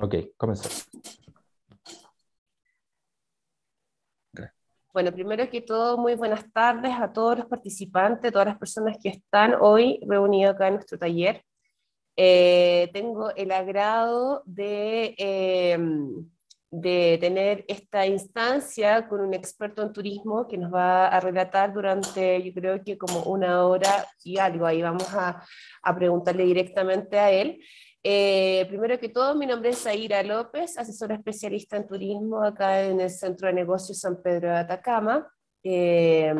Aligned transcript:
Ok, 0.00 0.14
comenzamos. 0.36 0.88
Bueno, 4.92 5.12
primero 5.12 5.48
que 5.50 5.60
todo, 5.60 5.98
muy 5.98 6.14
buenas 6.14 6.50
tardes 6.52 6.92
a 6.98 7.12
todos 7.12 7.38
los 7.38 7.46
participantes, 7.46 8.32
todas 8.32 8.48
las 8.48 8.58
personas 8.58 8.96
que 9.00 9.10
están 9.10 9.54
hoy 9.60 10.00
reunidos 10.08 10.54
acá 10.54 10.68
en 10.68 10.74
nuestro 10.74 10.98
taller. 10.98 11.44
Eh, 12.16 12.90
tengo 12.92 13.30
el 13.36 13.52
agrado 13.52 14.42
de, 14.44 15.14
em, 15.18 16.28
de 16.70 17.18
tener 17.20 17.64
esta 17.68 18.06
instancia 18.06 19.08
con 19.08 19.20
un 19.20 19.34
experto 19.34 19.82
en 19.82 19.92
turismo 19.92 20.48
que 20.48 20.58
nos 20.58 20.72
va 20.72 21.08
a 21.08 21.20
relatar 21.20 21.72
durante, 21.72 22.42
yo 22.42 22.52
creo 22.52 22.82
que 22.82 22.98
como 22.98 23.22
una 23.24 23.66
hora 23.66 24.06
y 24.24 24.38
algo. 24.38 24.66
Ahí 24.66 24.82
vamos 24.82 25.12
a, 25.14 25.42
a 25.82 25.96
preguntarle 25.96 26.44
directamente 26.44 27.18
a 27.18 27.30
él. 27.30 27.60
Eh, 28.02 28.64
primero 28.68 28.98
que 28.98 29.08
todo, 29.08 29.34
mi 29.34 29.46
nombre 29.46 29.70
es 29.70 29.82
Zaira 29.82 30.22
López, 30.22 30.78
asesora 30.78 31.16
especialista 31.16 31.76
en 31.76 31.86
turismo 31.86 32.42
acá 32.42 32.82
en 32.82 33.00
el 33.00 33.10
Centro 33.10 33.48
de 33.48 33.54
Negocios 33.54 34.00
San 34.00 34.22
Pedro 34.22 34.48
de 34.48 34.58
Atacama. 34.58 35.28
Eh, 35.64 36.32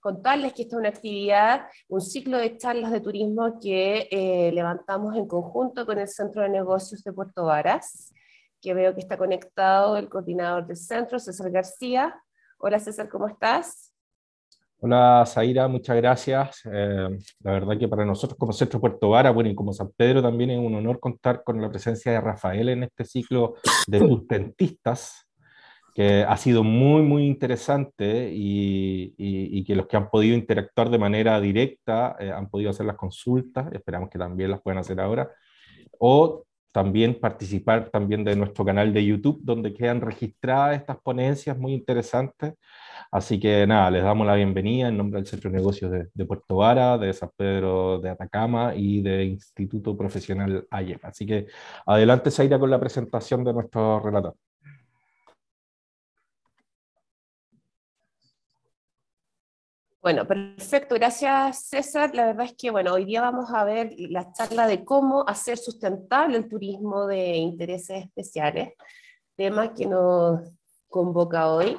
contarles 0.00 0.52
que 0.52 0.62
esta 0.62 0.76
es 0.76 0.80
una 0.80 0.88
actividad, 0.90 1.66
un 1.88 2.00
ciclo 2.00 2.36
de 2.36 2.58
charlas 2.58 2.90
de 2.90 3.00
turismo 3.00 3.58
que 3.60 4.08
eh, 4.10 4.50
levantamos 4.52 5.16
en 5.16 5.26
conjunto 5.26 5.86
con 5.86 5.98
el 5.98 6.08
Centro 6.08 6.42
de 6.42 6.50
Negocios 6.50 7.02
de 7.04 7.12
Puerto 7.12 7.44
Varas, 7.44 8.12
que 8.60 8.74
veo 8.74 8.94
que 8.94 9.00
está 9.00 9.16
conectado 9.16 9.96
el 9.96 10.08
coordinador 10.08 10.66
del 10.66 10.76
centro, 10.76 11.18
César 11.18 11.50
García. 11.50 12.20
Hola 12.58 12.78
César, 12.78 13.08
¿cómo 13.08 13.28
estás? 13.28 13.91
Hola 14.84 15.22
Zaira, 15.28 15.68
muchas 15.68 15.94
gracias. 15.96 16.62
Eh, 16.64 17.08
la 17.44 17.52
verdad 17.52 17.78
que 17.78 17.86
para 17.86 18.04
nosotros 18.04 18.36
como 18.36 18.52
Centro 18.52 18.80
Puerto 18.80 19.10
Vara, 19.10 19.30
bueno, 19.30 19.48
y 19.48 19.54
como 19.54 19.72
San 19.72 19.92
Pedro 19.96 20.20
también 20.20 20.50
es 20.50 20.58
un 20.58 20.74
honor 20.74 20.98
contar 20.98 21.44
con 21.44 21.62
la 21.62 21.70
presencia 21.70 22.10
de 22.10 22.20
Rafael 22.20 22.68
en 22.68 22.82
este 22.82 23.04
ciclo 23.04 23.54
de 23.86 23.98
sustentistas, 24.08 25.28
que 25.94 26.24
ha 26.24 26.36
sido 26.36 26.64
muy, 26.64 27.02
muy 27.02 27.26
interesante 27.26 28.32
y, 28.34 29.14
y, 29.16 29.62
que 29.62 29.76
los 29.76 29.86
que 29.86 29.96
han 29.96 30.10
podido 30.10 30.34
interactuar 30.34 30.90
de 30.90 30.98
manera 30.98 31.40
directa 31.40 32.16
eh, 32.18 32.32
han 32.32 32.50
podido 32.50 32.70
hacer 32.70 32.86
las 32.86 32.96
consultas, 32.96 33.72
esperamos 33.72 34.10
que 34.10 34.18
también 34.18 34.50
las 34.50 34.62
puedan 34.62 34.78
hacer 34.78 35.00
ahora, 35.00 35.30
o 36.00 36.42
también 36.72 37.20
participar 37.20 37.90
también 37.90 38.24
de 38.24 38.36
nuestro 38.36 38.64
canal 38.64 38.92
de 38.92 39.04
YouTube, 39.04 39.40
donde 39.42 39.74
quedan 39.74 40.00
registradas 40.00 40.76
estas 40.80 40.98
ponencias 41.00 41.58
muy 41.58 41.74
interesantes 41.74 42.54
Así 43.12 43.38
que 43.38 43.66
nada, 43.66 43.90
les 43.90 44.02
damos 44.02 44.26
la 44.26 44.34
bienvenida 44.36 44.88
en 44.88 44.96
nombre 44.96 45.20
del 45.20 45.26
Centro 45.26 45.50
de 45.50 45.58
Negocios 45.58 45.92
de, 46.14 46.24
Puerto 46.24 46.56
Vara, 46.56 46.96
de 46.96 47.12
San 47.12 47.30
Pedro 47.36 47.98
de 48.00 48.08
Atacama 48.08 48.74
y 48.74 49.02
de 49.02 49.24
Instituto 49.24 49.94
Profesional 49.94 50.66
AYEP. 50.70 51.04
Así 51.04 51.26
que 51.26 51.46
adelante, 51.84 52.30
Zaira, 52.30 52.58
con 52.58 52.70
la 52.70 52.80
presentación 52.80 53.44
de 53.44 53.52
nuestro 53.52 54.00
relator. 54.00 54.34
Bueno, 60.02 60.26
perfecto, 60.26 60.96
gracias 60.96 61.68
César. 61.68 62.12
La 62.12 62.26
verdad 62.26 62.46
es 62.46 62.54
que 62.54 62.72
bueno, 62.72 62.94
hoy 62.94 63.04
día 63.04 63.20
vamos 63.20 63.50
a 63.54 63.62
ver 63.62 63.94
la 63.96 64.32
charla 64.32 64.66
de 64.66 64.84
cómo 64.84 65.24
hacer 65.28 65.58
sustentable 65.58 66.38
el 66.38 66.48
turismo 66.48 67.06
de 67.06 67.36
intereses 67.36 68.06
especiales, 68.06 68.70
tema 69.36 69.72
que 69.72 69.86
nos 69.86 70.40
convoca 70.88 71.52
hoy 71.52 71.78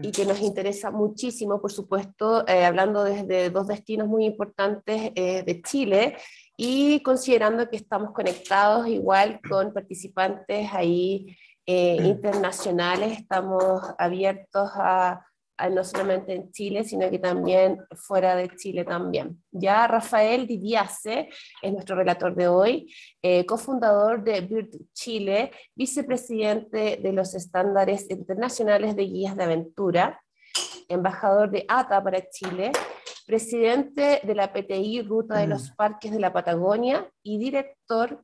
y 0.00 0.12
que 0.12 0.24
nos 0.24 0.40
interesa 0.40 0.90
muchísimo, 0.90 1.60
por 1.60 1.70
supuesto, 1.70 2.48
eh, 2.48 2.64
hablando 2.64 3.04
desde 3.04 3.50
dos 3.50 3.66
destinos 3.66 4.08
muy 4.08 4.24
importantes 4.24 5.12
eh, 5.14 5.42
de 5.42 5.60
Chile 5.60 6.16
y 6.56 7.02
considerando 7.02 7.68
que 7.68 7.76
estamos 7.76 8.12
conectados 8.12 8.88
igual 8.88 9.40
con 9.46 9.74
participantes 9.74 10.70
ahí 10.72 11.36
eh, 11.66 11.98
internacionales, 12.02 13.18
estamos 13.18 13.82
abiertos 13.98 14.70
a 14.74 15.27
no 15.70 15.82
solamente 15.82 16.34
en 16.34 16.52
Chile, 16.52 16.84
sino 16.84 17.10
que 17.10 17.18
también 17.18 17.78
fuera 17.94 18.36
de 18.36 18.48
Chile 18.56 18.84
también. 18.84 19.42
Ya 19.50 19.86
Rafael 19.86 20.46
Didiase 20.46 21.28
es 21.60 21.72
nuestro 21.72 21.96
relator 21.96 22.34
de 22.34 22.48
hoy, 22.48 22.94
eh, 23.22 23.44
cofundador 23.44 24.22
de 24.22 24.40
BIRD 24.40 24.76
Chile, 24.92 25.50
vicepresidente 25.74 26.98
de 27.02 27.12
los 27.12 27.34
estándares 27.34 28.08
internacionales 28.10 28.94
de 28.94 29.04
guías 29.04 29.36
de 29.36 29.44
aventura, 29.44 30.22
embajador 30.88 31.50
de 31.50 31.64
ATA 31.68 32.02
para 32.02 32.28
Chile, 32.30 32.72
presidente 33.26 34.20
de 34.22 34.34
la 34.34 34.52
PTI 34.52 35.02
Ruta 35.02 35.38
de 35.38 35.48
los 35.48 35.70
mm. 35.70 35.76
Parques 35.76 36.12
de 36.12 36.20
la 36.20 36.32
Patagonia 36.32 37.10
y 37.22 37.38
director 37.38 38.22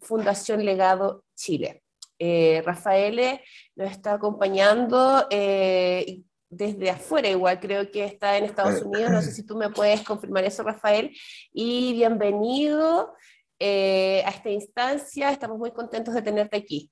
Fundación 0.00 0.64
Legado 0.64 1.24
Chile. 1.34 1.82
Eh, 2.18 2.62
Rafael 2.64 3.40
nos 3.74 3.90
está 3.90 4.14
acompañando 4.14 5.26
eh, 5.28 6.22
desde 6.52 6.90
afuera, 6.90 7.30
igual 7.30 7.58
creo 7.58 7.90
que 7.90 8.04
está 8.04 8.36
en 8.36 8.44
Estados 8.44 8.82
Unidos, 8.82 9.10
no 9.10 9.22
sé 9.22 9.32
si 9.32 9.42
tú 9.42 9.56
me 9.56 9.70
puedes 9.70 10.02
confirmar 10.02 10.44
eso, 10.44 10.62
Rafael, 10.62 11.10
y 11.50 11.94
bienvenido 11.94 13.14
eh, 13.58 14.22
a 14.26 14.28
esta 14.28 14.50
instancia, 14.50 15.30
estamos 15.30 15.58
muy 15.58 15.70
contentos 15.72 16.14
de 16.14 16.20
tenerte 16.20 16.58
aquí. 16.58 16.90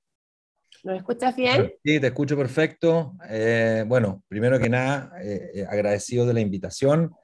¿Nos 0.82 0.96
escuchas 0.96 1.36
bien? 1.36 1.74
Sí, 1.84 2.00
te 2.00 2.06
escucho 2.06 2.38
perfecto. 2.38 3.12
Eh, 3.28 3.84
bueno, 3.86 4.24
primero 4.28 4.58
que 4.58 4.70
nada, 4.70 5.12
eh, 5.22 5.66
agradecido 5.68 6.24
de 6.24 6.32
la 6.32 6.40
invitación. 6.40 7.14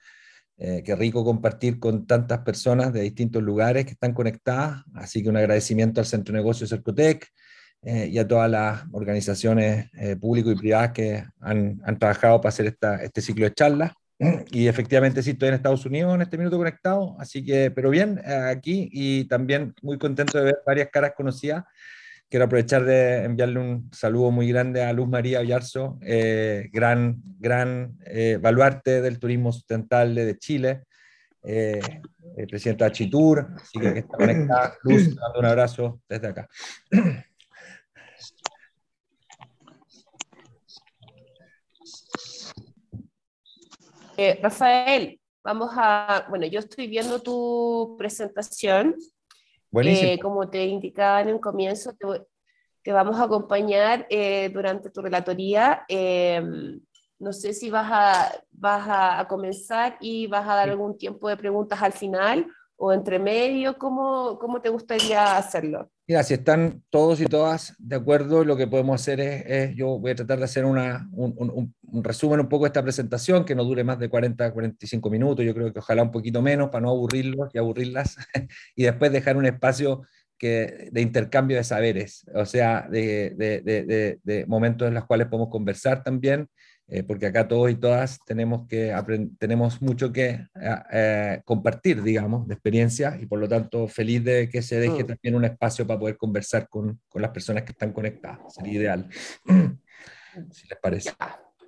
qué 0.58 0.97
rico 0.97 1.22
compartir 1.22 1.78
con 1.78 2.06
tantas 2.06 2.38
personas 2.38 2.91
de 2.92 3.03
distintos 3.03 3.42
lugares 3.42 3.84
que 3.84 3.92
están 3.92 4.12
conectadas. 4.12 4.84
Así 4.94 5.22
que 5.22 5.30
un 5.30 5.36
agradecimiento 5.38 6.00
al 6.00 6.06
Centro 6.06 6.32
de 6.32 6.41
Negocios 6.41 6.70
Cercotec, 6.70 7.30
eh, 7.88 8.08
y 8.10 8.19
a 8.19 8.26
todas 8.26 8.50
las 8.50 8.82
organizaciones 8.91 9.88
eh, 9.94 10.16
públicas 10.16 10.54
y 10.54 10.56
privadas 10.56 10.91
que 10.91 11.22
han, 11.38 11.80
han, 11.84 11.98
trabajado 12.00 12.41
para 12.41 12.48
hacer 12.48 12.66
esta, 12.66 12.97
este 12.97 13.22
ciclo 13.22 13.44
de 13.44 13.54
charlas. 13.54 13.92
Y 14.50 14.66
efectivamente 14.66 15.22
sí 15.22 15.30
estoy 15.30 15.50
en 15.50 15.54
Estados 15.54 15.86
Unidos 15.86 16.12
en 16.12 16.22
este 16.22 16.36
minuto 16.36 16.56
conectado, 16.56 17.14
así 17.20 17.44
que, 17.44 17.70
pero 17.70 17.91
bien, 17.91 18.20
eh, 18.26 18.50
aquí 18.50 18.88
y 18.91 19.28
también 19.28 19.72
muy 19.82 19.98
contento 19.98 20.36
de 20.36 20.47
ver 20.47 20.56
varias 20.66 20.88
caras 20.91 21.12
conocidas. 21.16 21.62
Quiero 22.28 22.47
aprovechar 22.47 22.84
de 22.84 23.22
enviarle 23.22 23.60
un 23.60 23.88
saludo 23.92 24.32
muy 24.32 24.48
grande 24.48 24.82
a 24.82 24.92
Luz 24.92 25.08
María 25.08 25.41
Villarzo, 25.42 26.00
gran, 26.72 27.22
gran 27.38 27.97
baluarte 28.41 29.00
del 29.00 29.20
turismo 29.20 29.53
sustentable 29.53 30.24
de 30.24 30.36
Chile, 30.36 30.82
presidenta 32.48 32.86
de 32.86 32.91
Chitur, 32.91 33.47
así 33.54 33.78
que, 33.78 33.92
que 33.92 33.98
está 34.00 34.16
conectada. 34.16 34.74
Luz, 34.82 35.14
dando 35.14 35.38
un 35.38 35.44
abrazo 35.47 36.00
desde 36.08 36.26
acá. 36.26 36.48
Eh, 44.16 44.38
Rafael, 44.43 45.21
vamos 45.44 45.71
a, 45.77 46.27
bueno, 46.31 46.47
yo 46.47 46.60
estoy 46.60 46.87
viendo 46.87 47.21
tu 47.21 47.97
presentación. 47.99 48.94
Eh, 49.82 50.19
como 50.21 50.49
te 50.49 50.65
indicaba 50.65 51.21
en 51.21 51.34
un 51.34 51.38
comienzo, 51.38 51.94
te, 52.82 52.93
vamos 52.93 53.19
a 53.21 53.25
acompañar 53.25 54.06
eh, 54.09 54.49
durante 54.49 54.88
tu 54.91 55.03
relatoría. 55.03 55.84
no 57.19 57.32
sé 57.32 57.53
si 57.53 57.69
vas 57.69 57.91
a, 57.93 58.43
vas 58.53 58.87
a, 58.88 59.28
comenzar 59.28 59.99
y 60.00 60.27
vas 60.28 60.48
a 60.48 60.54
dar 60.54 60.71
algún 60.71 60.97
tiempo 60.97 61.28
de 61.28 61.37
preguntas 61.37 61.83
al 61.83 61.93
final 61.93 62.47
o 62.76 62.92
entre 62.92 63.19
medio, 63.19 63.78
¿cómo, 63.78 64.38
cómo 64.38 64.60
te 64.60 64.69
gustaría 64.69 65.37
hacerlo? 65.37 65.91
Mira, 66.06 66.22
si 66.22 66.34
están 66.34 66.82
todos 66.91 67.20
y 67.20 67.26
todas 67.26 67.75
de 67.78 67.97
acuerdo, 67.97 68.44
lo 68.44 68.56
que 68.56 68.66
podemos 68.66 69.00
hacer 69.00 69.20
es, 69.20 69.75
yo 69.75 69.98
voy 69.98 70.12
a 70.12 70.14
tratar 70.14 70.38
de 70.38 70.44
hacer 70.44 70.64
una, 70.64 71.09
un, 71.12 71.34
un, 71.36 72.04
resumen 72.04 72.41
un 72.41 72.48
poco 72.48 72.65
de 72.65 72.69
esta 72.69 72.82
presentación, 72.82 73.44
que 73.44 73.54
no 73.54 73.65
dure 73.65 73.82
más 73.82 73.98
de 73.98 74.09
40, 74.09 74.53
45 74.53 75.10
minutos, 75.10 75.44
yo 75.44 75.54
creo 75.54 75.72
que 75.72 75.78
ojalá 75.78 76.03
un 76.03 76.12
poquito 76.12 76.42
menos 76.42 76.69
para 76.69 76.82
no 76.82 76.91
aburrirlos 76.91 77.48
y 77.53 77.59
aburrirlas, 77.59 78.16
y 78.76 78.84
después 78.84 79.10
dejar 79.10 79.36
un 79.36 79.47
espacio 79.47 80.03
que, 80.39 80.91
de 80.92 81.01
intercambio 81.01 81.56
de 81.56 81.65
saberes, 81.65 82.27
o 82.34 82.45
sea, 82.45 82.86
de, 82.91 83.34
de, 83.36 83.62
de, 83.62 84.21
de 84.22 84.47
momentos 84.47 84.86
en 84.86 84.95
los 84.95 85.06
cuales 85.06 85.28
podemos 85.28 85.48
conversar 85.51 86.04
también 86.04 86.48
eh, 86.88 87.03
porque 87.03 87.27
acá 87.27 87.48
todos 87.48 87.68
y 87.68 87.74
todas 87.74 88.21
tenemos, 88.24 88.68
que 88.68 88.94
tenemos 89.38 89.83
mucho 89.83 90.12
que 90.12 90.28
eh, 90.28 90.48
eh, 90.92 91.42
compartir, 91.44 92.00
digamos, 92.00 92.47
de 92.47 92.54
experiencias 92.54 93.21
y 93.21 93.27
por 93.27 93.41
lo 93.41 93.48
tanto 93.48 93.88
feliz 93.88 94.22
de 94.22 94.48
que 94.48 94.62
se 94.62 94.78
deje 94.78 95.03
mm. 95.03 95.06
también 95.06 95.34
un 95.34 95.44
espacio 95.44 95.84
para 95.84 95.98
poder 95.98 96.16
conversar 96.16 96.68
con, 96.68 97.00
con 97.09 97.22
las 97.22 97.33
personas 97.33 97.65
que 97.65 97.72
están 97.72 97.92
conectadas. 97.92 98.54
Sería 98.54 98.72
ideal, 98.72 99.09
si 100.53 100.68
les 100.68 100.78
parece. 100.80 101.10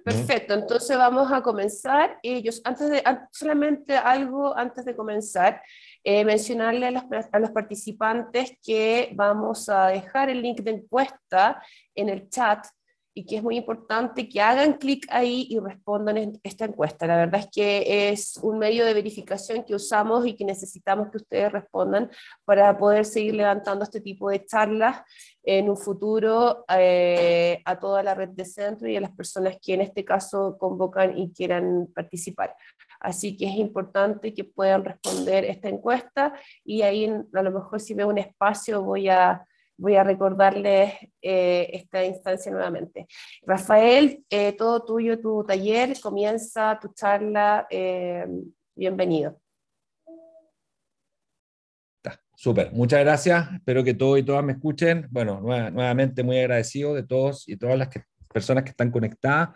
Perfecto, 0.05 0.55
entonces 0.55 0.97
vamos 0.97 1.31
a 1.33 1.43
comenzar. 1.43 2.19
Ellos, 2.23 2.63
antes 2.65 2.89
de, 2.89 3.03
solamente 3.33 3.97
algo 3.97 4.57
antes 4.57 4.85
de 4.85 4.97
comenzar, 4.97 5.61
mencionarle 6.05 6.87
a 6.87 6.91
los, 6.93 7.03
a 7.31 7.39
los 7.41 7.51
participantes 7.51 8.53
que 8.65 9.11
vamos 9.15 9.69
a 9.69 9.89
dejar 9.89 10.31
el 10.31 10.41
link 10.41 10.61
de 10.61 10.71
encuesta 10.71 11.61
en 11.95 12.09
el 12.09 12.31
chat 12.31 12.65
y 13.19 13.25
que 13.25 13.39
es 13.39 13.43
muy 13.43 13.57
importante 13.57 14.29
que 14.29 14.41
hagan 14.41 14.75
clic 14.75 15.05
ahí 15.11 15.49
y 15.51 15.59
respondan 15.59 16.19
en 16.19 16.41
esta 16.45 16.67
encuesta. 16.67 17.05
La 17.05 17.17
verdad 17.17 17.41
es 17.41 17.49
que 17.51 18.11
es 18.11 18.39
un 18.41 18.61
medio 18.61 18.87
de 18.87 18.95
verificación 18.95 19.65
que 19.65 19.75
usamos 19.75 20.25
y 20.25 20.37
que 20.37 20.45
necesitamos 20.45 21.11
que 21.11 21.17
ustedes 21.17 21.51
respondan 21.51 22.13
para 22.45 22.79
poder 22.79 23.05
seguir 23.05 23.35
levantando 23.35 23.83
este 23.83 24.01
tipo 24.01 24.31
de 24.31 24.47
charlas 24.47 25.03
en 25.43 25.69
un 25.69 25.77
futuro 25.77 26.65
eh, 26.69 27.61
a 27.65 27.77
toda 27.81 28.05
la 28.05 28.15
red 28.15 28.29
de 28.29 28.45
centro 28.45 28.87
y 28.89 28.95
a 28.95 29.01
las 29.01 29.11
personas 29.11 29.57
que 29.61 29.75
en 29.75 29.81
este 29.81 30.05
caso 30.05 30.57
convocan 30.57 31.19
y 31.19 31.33
quieran 31.33 31.89
participar. 31.93 32.55
Así 33.01 33.37
que 33.37 33.47
es 33.47 33.57
importante 33.57 34.33
que 34.33 34.45
puedan 34.45 34.85
responder 34.85 35.45
esta 35.45 35.69
encuesta 35.69 36.35
y 36.65 36.83
ahí 36.83 37.13
a 37.35 37.43
lo 37.43 37.51
mejor 37.51 37.81
si 37.81 37.95
veo 37.95 38.07
un 38.07 38.19
espacio 38.19 38.81
voy 38.81 39.09
a 39.09 39.45
voy 39.79 39.95
a 39.95 40.05
recordarles 40.05 40.93
eh, 41.23 41.71
esta 41.73 42.05
instancia 42.05 42.53
nuevamente. 42.53 43.07
Rafael, 43.43 44.25
eh, 44.29 44.53
todo 44.53 44.85
tuyo, 44.85 45.19
tu 45.21 45.45
taller, 45.45 45.99
comienza 46.01 46.79
tu 46.81 46.93
charla. 46.93 47.67
Eh, 47.71 48.27
bienvenido. 48.75 49.41
Súper, 52.35 52.73
muchas 52.73 53.01
gracias. 53.01 53.53
Espero 53.53 53.83
que 53.83 53.95
todos 53.95 54.19
y 54.19 54.23
todas 54.23 54.45
me 54.45 54.53
escuchen. 54.53 55.09
Bueno, 55.11 55.41
nuevamente 55.41 56.23
muy 56.23 56.39
agradecido 56.39 56.95
de 56.95 57.03
todos 57.03 57.49
y 57.49 57.57
todas 57.57 57.77
las 57.77 57.89
personas 58.33 58.63
que 58.63 58.71
están 58.71 58.93
conectadas. 58.93 59.51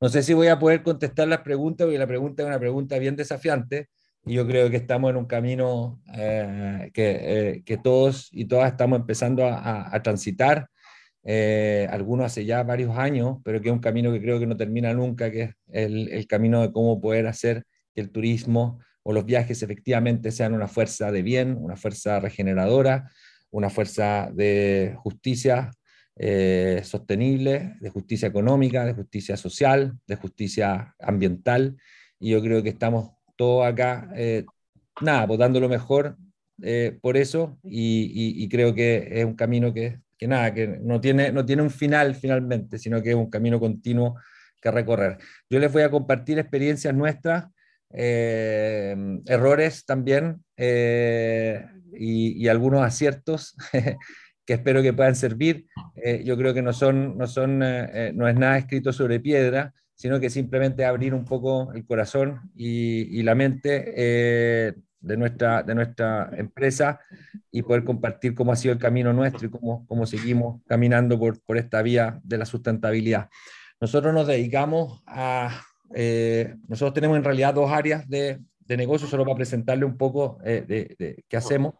No 0.00 0.08
sé 0.08 0.22
si 0.22 0.34
voy 0.34 0.48
a 0.48 0.58
poder 0.58 0.82
contestar 0.82 1.28
las 1.28 1.42
preguntas, 1.42 1.86
porque 1.86 1.98
la 1.98 2.06
pregunta 2.06 2.42
es 2.42 2.48
una 2.48 2.58
pregunta 2.58 2.98
bien 2.98 3.14
desafiante 3.14 3.88
yo 4.26 4.46
creo 4.46 4.70
que 4.70 4.76
estamos 4.76 5.10
en 5.10 5.16
un 5.16 5.26
camino 5.26 6.00
eh, 6.14 6.90
que, 6.94 7.18
eh, 7.20 7.62
que, 7.64 7.76
todos 7.76 8.28
y 8.32 8.46
todas 8.46 8.70
estamos 8.70 8.98
empezando 8.98 9.46
a, 9.46 9.94
a, 9.94 10.02
transitar, 10.02 10.68
eh, 11.24 11.86
algunos 11.90 12.26
hace 12.26 12.44
ya 12.44 12.62
varios 12.62 12.96
años, 12.96 13.38
pero 13.44 13.60
que 13.60 13.68
es 13.68 13.72
un 13.72 13.80
camino 13.80 14.12
que 14.12 14.20
creo 14.20 14.38
que 14.38 14.46
no 14.46 14.56
termina 14.56 14.94
nunca, 14.94 15.30
que 15.30 15.42
es 15.42 15.54
el, 15.72 16.08
el, 16.08 16.26
camino 16.26 16.62
de 16.62 16.72
cómo 16.72 17.00
poder 17.00 17.26
hacer 17.26 17.64
que 17.94 18.00
el 18.00 18.10
turismo 18.10 18.80
o 19.02 19.12
los 19.12 19.26
viajes 19.26 19.62
efectivamente 19.62 20.32
sean 20.32 20.54
una 20.54 20.68
fuerza 20.68 21.12
de 21.12 21.22
bien, 21.22 21.56
una 21.60 21.76
fuerza 21.76 22.20
regeneradora, 22.20 23.10
una 23.50 23.70
fuerza 23.70 24.30
de 24.32 24.96
justicia 24.98 25.70
sostenible, 26.82 27.74
de 27.80 27.90
justicia 27.90 28.28
económica, 28.28 28.84
de 28.84 28.94
justicia 28.94 29.36
social, 29.36 29.98
de 30.06 30.16
justicia 30.16 30.94
ambiental. 31.00 31.76
Y 32.20 32.30
yo 32.30 32.40
creo 32.40 32.62
que 32.62 32.68
estamos 32.68 33.10
todo 33.36 33.64
acá, 33.64 34.08
eh, 34.14 34.44
nada, 35.00 35.26
pues 35.26 35.38
lo 35.38 35.68
mejor 35.68 36.16
eh, 36.62 36.98
por 37.00 37.16
eso 37.16 37.58
y, 37.64 38.48
creo 38.48 38.74
que 38.74 39.08
es 39.10 39.24
un 39.24 39.34
camino 39.34 39.72
que, 39.72 39.98
que, 40.16 40.28
nada, 40.28 40.54
que 40.54 40.78
no 40.80 41.00
tiene, 41.00 41.32
no 41.32 41.44
tiene 41.44 41.62
un 41.62 41.70
final 41.70 42.14
finalmente, 42.14 42.78
sino 42.78 43.02
que 43.02 43.10
es 43.10 43.16
un 43.16 43.30
camino 43.30 43.58
continuo 43.58 44.16
que 44.60 44.70
recorrer. 44.70 45.18
Yo 45.50 45.58
les 45.58 45.72
voy 45.72 45.82
a 45.82 45.90
compartir 45.90 46.38
experiencias 46.38 46.94
nuestras, 46.94 47.46
eh, 47.96 48.96
errores 49.26 49.84
también 49.84 50.42
y, 50.56 52.48
algunos 52.48 52.82
aciertos 52.82 53.56
que 54.46 54.54
espero 54.54 54.82
que 54.82 54.92
puedan 54.92 55.14
servir. 55.14 55.66
yo 56.24 56.36
creo 56.36 56.54
que 56.54 56.62
no, 56.62 56.72
son, 56.72 57.16
no, 57.16 57.26
son, 57.26 57.58
no 57.58 58.28
es 58.28 58.34
nada 58.36 58.58
escrito 58.58 58.92
sobre 58.92 59.20
piedra, 59.20 59.72
sino 59.94 60.20
que 60.20 60.30
simplemente 60.30 60.84
abrir 60.84 61.14
un 61.14 61.24
poco 61.24 61.72
el 61.72 61.86
corazón 61.86 62.50
y, 62.54 63.22
la 63.22 63.34
mente 63.34 63.92
eh, 63.96 64.74
de, 65.00 65.16
nuestra, 65.16 65.62
de 65.62 65.74
nuestra 65.74 66.30
empresa 66.36 67.00
y 67.50 67.62
poder 67.62 67.84
compartir 67.84 68.34
cómo 68.34 68.52
ha 68.52 68.56
sido 68.56 68.72
el 68.74 68.80
camino 68.80 69.12
nuestro 69.12 69.46
y 69.46 69.50
cómo, 69.50 69.86
cómo 69.86 70.06
seguimos 70.06 70.62
caminando 70.66 71.18
por, 71.18 71.40
por 71.42 71.56
esta 71.56 71.82
vía 71.82 72.20
de 72.24 72.38
la 72.38 72.44
sustentabilidad. 72.44 73.28
Nosotros 73.80 74.12
nos 74.12 74.26
dedicamos 74.26 75.02
a, 75.06 75.62
eh, 75.94 76.56
nosotros 76.68 76.94
tenemos 76.94 77.16
en 77.16 77.24
realidad 77.24 77.54
dos 77.54 77.70
áreas 77.70 78.08
de, 78.08 78.40
de 78.66 78.76
negocio, 78.76 79.06
solo 79.06 79.24
para 79.24 79.36
presentarle 79.36 79.84
un 79.84 79.96
poco 79.96 80.38
eh, 80.44 80.64
de, 80.66 81.24
qué 81.28 81.36
hacemos. 81.36 81.74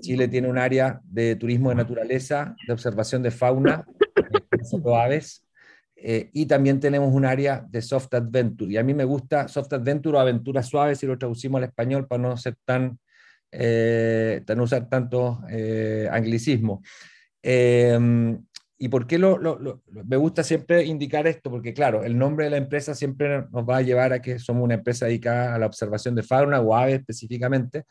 Chile 0.00 0.28
tiene 0.28 0.48
un 0.48 0.58
área 0.58 1.00
de 1.04 1.36
turismo 1.36 1.68
de 1.68 1.76
naturaleza, 1.76 2.56
de 2.66 2.72
observación 2.72 3.22
de 3.22 3.30
fauna, 3.30 3.84
de 4.14 4.96
aves, 4.96 5.44
eh, 6.06 6.28
y 6.34 6.44
también 6.44 6.80
tenemos 6.80 7.14
un 7.14 7.24
área 7.24 7.64
de 7.66 7.80
soft 7.80 8.12
adventure. 8.12 8.70
Y 8.70 8.76
a 8.76 8.82
mí 8.82 8.92
me 8.92 9.04
gusta 9.04 9.48
soft 9.48 9.72
adventure 9.72 10.18
o 10.18 10.20
aventura 10.20 10.62
suave 10.62 10.96
si 10.96 11.06
lo 11.06 11.16
traducimos 11.16 11.60
al 11.60 11.64
español 11.64 12.06
para 12.06 12.20
no 12.20 12.36
ser 12.36 12.56
tan, 12.62 12.98
eh, 13.50 14.42
tan 14.44 14.60
usar 14.60 14.86
tanto 14.90 15.40
eh, 15.48 16.06
anglicismo. 16.12 16.82
Em, 17.42 18.38
¿Y 18.76 18.88
por 18.88 19.06
qué 19.06 19.16
lo, 19.16 19.40
me 20.04 20.16
gusta 20.18 20.42
siempre 20.42 20.84
indicar 20.84 21.26
esto? 21.26 21.50
Porque 21.50 21.72
claro, 21.72 22.04
el 22.04 22.18
nombre 22.18 22.44
de 22.44 22.50
la 22.50 22.58
empresa 22.58 22.94
siempre 22.94 23.46
nos 23.50 23.66
va 23.66 23.78
a 23.78 23.82
llevar 23.82 24.12
a 24.12 24.20
que 24.20 24.38
somos 24.38 24.62
una 24.62 24.74
empresa 24.74 25.06
dedicada 25.06 25.54
a 25.54 25.58
la 25.58 25.64
observación 25.64 26.14
de 26.14 26.22
fauna 26.22 26.60
o 26.60 26.76
aves 26.76 26.96
específicamente, 26.96 27.84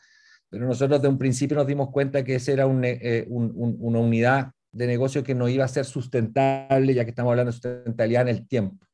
pero 0.48 0.66
nosotros 0.66 1.02
de 1.02 1.08
un 1.08 1.18
principio 1.18 1.56
nos 1.56 1.66
dimos 1.66 1.90
cuenta 1.90 2.22
que 2.22 2.36
esa 2.36 2.52
era 2.52 2.66
un, 2.68 2.84
una 3.28 3.98
unidad 3.98 4.52
de 4.74 4.86
negocio 4.86 5.22
que 5.22 5.34
no 5.34 5.48
iba 5.48 5.64
a 5.64 5.68
ser 5.68 5.84
sustentable, 5.84 6.94
ya 6.94 7.04
que 7.04 7.10
estamos 7.10 7.30
hablando 7.30 7.52
de 7.52 7.58
sustentabilidad 7.58 8.28
en 8.28 8.36
el 8.36 8.46
tiempo. 8.46 8.84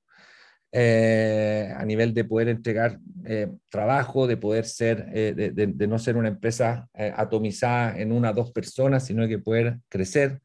Eh, 0.72 1.74
a 1.76 1.84
nivel 1.84 2.14
de 2.14 2.24
poder 2.24 2.48
entregar 2.48 3.00
eh, 3.24 3.48
trabajo, 3.70 4.28
de 4.28 4.36
poder 4.36 4.66
ser, 4.66 5.08
eh, 5.12 5.52
de, 5.52 5.86
no 5.88 5.98
ser 5.98 6.16
una 6.16 6.28
empresa 6.28 6.88
atomizada 6.94 7.98
en 7.98 8.12
una 8.12 8.30
o 8.30 8.34
dos 8.34 8.52
personas, 8.52 9.04
sino 9.04 9.26
que 9.26 9.38
poder 9.38 9.78
crecer. 9.88 10.40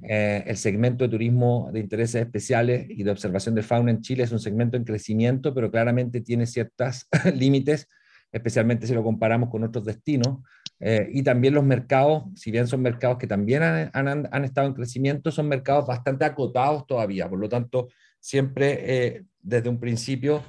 el 0.00 0.56
segmento 0.56 1.04
de 1.04 1.10
turismo 1.10 1.70
de 1.72 1.80
intereses 1.80 2.22
especiales 2.22 2.86
y 2.88 3.02
de 3.02 3.10
observación 3.10 3.54
de 3.54 3.62
fauna 3.62 3.90
en 3.90 4.00
Chile 4.00 4.24
es 4.24 4.32
un 4.32 4.40
segmento 4.40 4.76
en 4.76 4.84
crecimiento, 4.84 5.54
pero 5.54 5.70
claramente 5.70 6.20
tiene 6.20 6.46
ciertos 6.46 7.06
límites, 7.34 7.88
especialmente 8.32 8.86
si 8.86 8.94
lo 8.94 9.02
comparamos 9.04 9.50
con 9.50 9.62
otros 9.64 9.84
destinos, 9.84 10.38
eh, 10.84 11.08
y 11.12 11.22
también 11.22 11.54
los 11.54 11.62
mercados, 11.62 12.24
si 12.34 12.50
bien 12.50 12.66
son 12.66 12.82
mercados 12.82 13.16
que 13.16 13.28
también 13.28 13.62
han, 13.62 13.90
han, 13.92 14.28
han, 14.28 14.44
estado 14.44 14.66
en 14.66 14.74
crecimiento, 14.74 15.30
son 15.30 15.46
mercados 15.46 15.86
bastante 15.86 16.24
acotados 16.24 16.88
todavía. 16.88 17.28
Por 17.28 17.38
lo 17.38 17.48
tanto, 17.48 17.86
siempre 18.18 18.78
eh, 18.80 19.24
desde 19.38 19.68
un 19.68 19.78
principio 19.78 20.42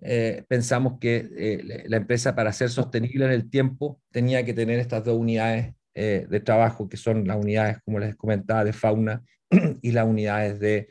eh, 0.00 0.42
pensamos 0.48 0.98
que 0.98 1.84
la 1.86 1.98
empresa 1.98 2.34
para 2.34 2.50
ser 2.54 2.70
sostenible 2.70 3.26
en 3.26 3.32
el 3.32 3.50
tiempo 3.50 4.00
tenía 4.10 4.42
que 4.42 4.54
tener 4.54 4.78
estas 4.78 5.04
dos 5.04 5.18
unidades 5.18 5.74
de 5.94 6.40
trabajo, 6.40 6.88
que 6.88 6.96
son 6.96 7.28
las 7.28 7.36
unidades, 7.36 7.78
como 7.84 7.98
les 7.98 8.16
comentaba, 8.16 8.64
de 8.64 8.72
fauna 8.72 9.22
y 9.82 9.92
las 9.92 10.06
unidades 10.06 10.58
de, 10.58 10.88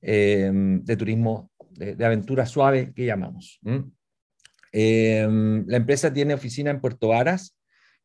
de 0.00 0.96
turismo 0.96 1.50
de, 1.70 2.04
aventura 2.04 2.46
suave 2.46 2.92
que 2.94 3.04
llamamos. 3.04 3.60
la 4.72 5.76
empresa 5.76 6.12
tiene 6.12 6.34
oficina 6.34 6.70
en 6.70 6.80
Puerto 6.80 7.08
Varas, 7.08 7.54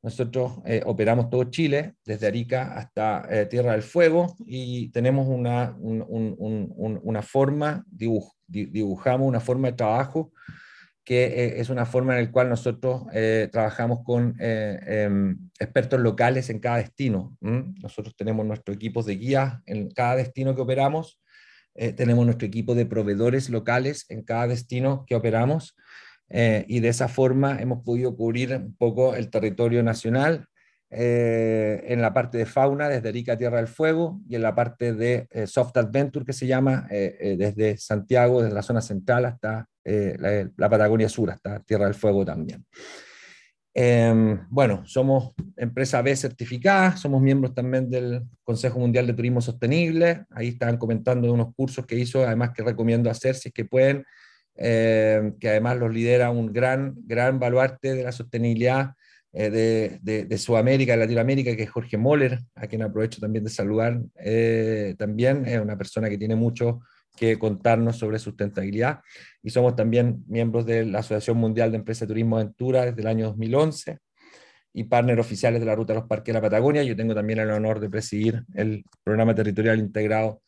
nosotros 0.03 0.59
eh, 0.65 0.81
operamos 0.85 1.29
todo 1.29 1.45
Chile, 1.45 1.95
desde 2.05 2.27
Arica 2.27 2.75
hasta 2.75 3.27
eh, 3.29 3.45
Tierra 3.47 3.73
del 3.73 3.81
Fuego, 3.81 4.35
y 4.45 4.89
tenemos 4.91 5.27
una, 5.27 5.75
una 5.79 7.21
forma, 7.21 7.83
dibujamos 7.87 9.27
una 9.27 9.39
forma 9.39 9.69
de 9.69 9.73
trabajo 9.73 10.31
que 11.03 11.25
eh, 11.25 11.59
es 11.61 11.69
una 11.69 11.85
forma 11.85 12.17
en 12.17 12.25
la 12.25 12.31
cual 12.31 12.49
nosotros 12.49 13.03
trabajamos 13.51 13.99
con 14.03 14.35
em, 14.39 15.49
expertos 15.59 15.99
locales 15.99 16.49
en 16.49 16.59
cada 16.59 16.77
destino. 16.77 17.35
Nosotros 17.41 18.15
tenemos 18.15 18.45
nuestros 18.45 18.75
equipos 18.75 19.05
de 19.05 19.15
guía 19.15 19.61
en 19.65 19.89
cada 19.89 20.17
destino 20.17 20.53
que 20.55 20.61
operamos, 20.61 21.21
tenemos 21.73 22.25
nuestro 22.25 22.47
equipo 22.47 22.75
de 22.75 22.85
proveedores 22.85 23.49
locales 23.49 24.05
en 24.09 24.23
cada 24.23 24.47
destino 24.47 25.05
que 25.07 25.15
operamos, 25.15 25.75
eh, 26.29 26.65
y 26.67 26.79
de 26.79 26.89
esa 26.89 27.07
forma 27.07 27.59
hemos 27.61 27.83
podido 27.83 28.15
cubrir 28.15 28.53
un 28.53 28.75
poco 28.75 29.15
el 29.15 29.29
territorio 29.29 29.81
nacional 29.83 30.47
eh, 30.89 31.83
en 31.87 32.01
la 32.01 32.13
parte 32.13 32.37
de 32.37 32.45
fauna 32.45 32.89
desde 32.89 33.09
Arica 33.09 33.33
a 33.33 33.37
Tierra 33.37 33.57
del 33.57 33.67
Fuego 33.67 34.21
y 34.27 34.35
en 34.35 34.41
la 34.41 34.55
parte 34.55 34.93
de 34.93 35.27
eh, 35.31 35.47
Soft 35.47 35.75
Adventure 35.77 36.25
que 36.25 36.33
se 36.33 36.47
llama 36.47 36.87
desde 36.89 37.77
Santiago, 37.77 38.41
desde 38.41 38.55
la 38.55 38.61
zona 38.61 38.81
central 38.81 39.25
hasta 39.25 39.67
la, 39.83 40.49
la, 40.57 40.69
Patagonia 40.69 41.07
Sur, 41.07 41.31
hasta 41.31 41.59
Tierra 41.61 41.85
del 41.85 41.95
Fuego 41.95 42.25
también. 42.25 42.65
Em, 43.79 44.39
bueno, 44.49 44.81
somos 44.87 45.33
empresa 45.55 46.01
B 46.01 46.15
certificada, 46.15 46.97
somos 46.97 47.21
miembros 47.21 47.53
también 47.53 47.87
del 47.91 48.23
Consejo 48.43 48.79
Mundial 48.79 49.05
de 49.05 49.13
Turismo 49.13 49.39
Sostenible, 49.39 50.25
ahí 50.31 50.47
estaban 50.47 50.77
comentando 50.77 51.27
de 51.27 51.33
unos 51.33 51.53
cursos 51.53 51.85
que 51.85 51.95
hizo, 51.95 52.25
además 52.25 52.53
que 52.55 52.63
recomiendo 52.63 53.07
hacer 53.07 53.35
si 53.35 53.49
es 53.49 53.53
que 53.53 53.65
pueden 53.65 54.03
eh, 54.57 55.33
que 55.39 55.49
además 55.49 55.77
los 55.77 55.93
lidera 55.93 56.31
un 56.31 56.51
gran, 56.51 56.95
gran 57.05 57.39
baluarte 57.39 57.93
de 57.93 58.03
la 58.03 58.11
sostenibilidad 58.11 58.95
eh, 59.31 59.99
de, 60.01 60.25
de, 60.25 60.37
Sudamérica, 60.39 60.93
de 60.93 60.99
Latinoamérica, 60.99 61.55
que 61.55 61.63
es 61.63 61.69
Jorge 61.69 61.95
Moller, 61.97 62.39
a 62.55 62.65
quien 62.65 62.81
aprovecho 62.81 63.21
también 63.21 63.43
de 63.43 63.51
saludar. 63.51 64.01
Eh, 64.15 64.95
también 64.97 65.45
es 65.45 65.59
una 65.59 65.77
persona 65.77 66.09
que 66.09 66.17
tiene 66.17 66.35
mucho 66.35 66.79
que 67.15 67.37
contarnos 67.37 67.97
sobre 67.97 68.17
sustentabilidad 68.19 69.01
y 69.43 69.49
somos 69.51 69.75
también 69.75 70.23
miembros 70.27 70.65
de 70.65 70.85
la 70.85 70.99
Asociación 70.99 71.37
Mundial 71.37 71.71
de 71.71 71.77
Empresas 71.77 72.01
de 72.01 72.13
Turismo 72.13 72.37
Aventura 72.37 72.85
desde 72.85 73.01
el 73.01 73.07
año 73.07 73.27
2011 73.27 73.99
y 74.73 74.83
partner 74.85 75.19
oficiales 75.19 75.59
de 75.59 75.65
la 75.67 75.75
Ruta 75.75 75.93
de 75.93 75.99
los 75.99 76.07
Parques 76.07 76.33
de 76.33 76.33
la 76.33 76.41
Patagonia. 76.41 76.83
Yo 76.83 76.95
tengo 76.95 77.13
también 77.13 77.39
el 77.39 77.51
honor 77.51 77.79
de 77.79 77.89
presidir 77.89 78.43
el 78.55 78.83
programa 79.03 79.35
territorial 79.35 79.77
integrado 79.79 80.41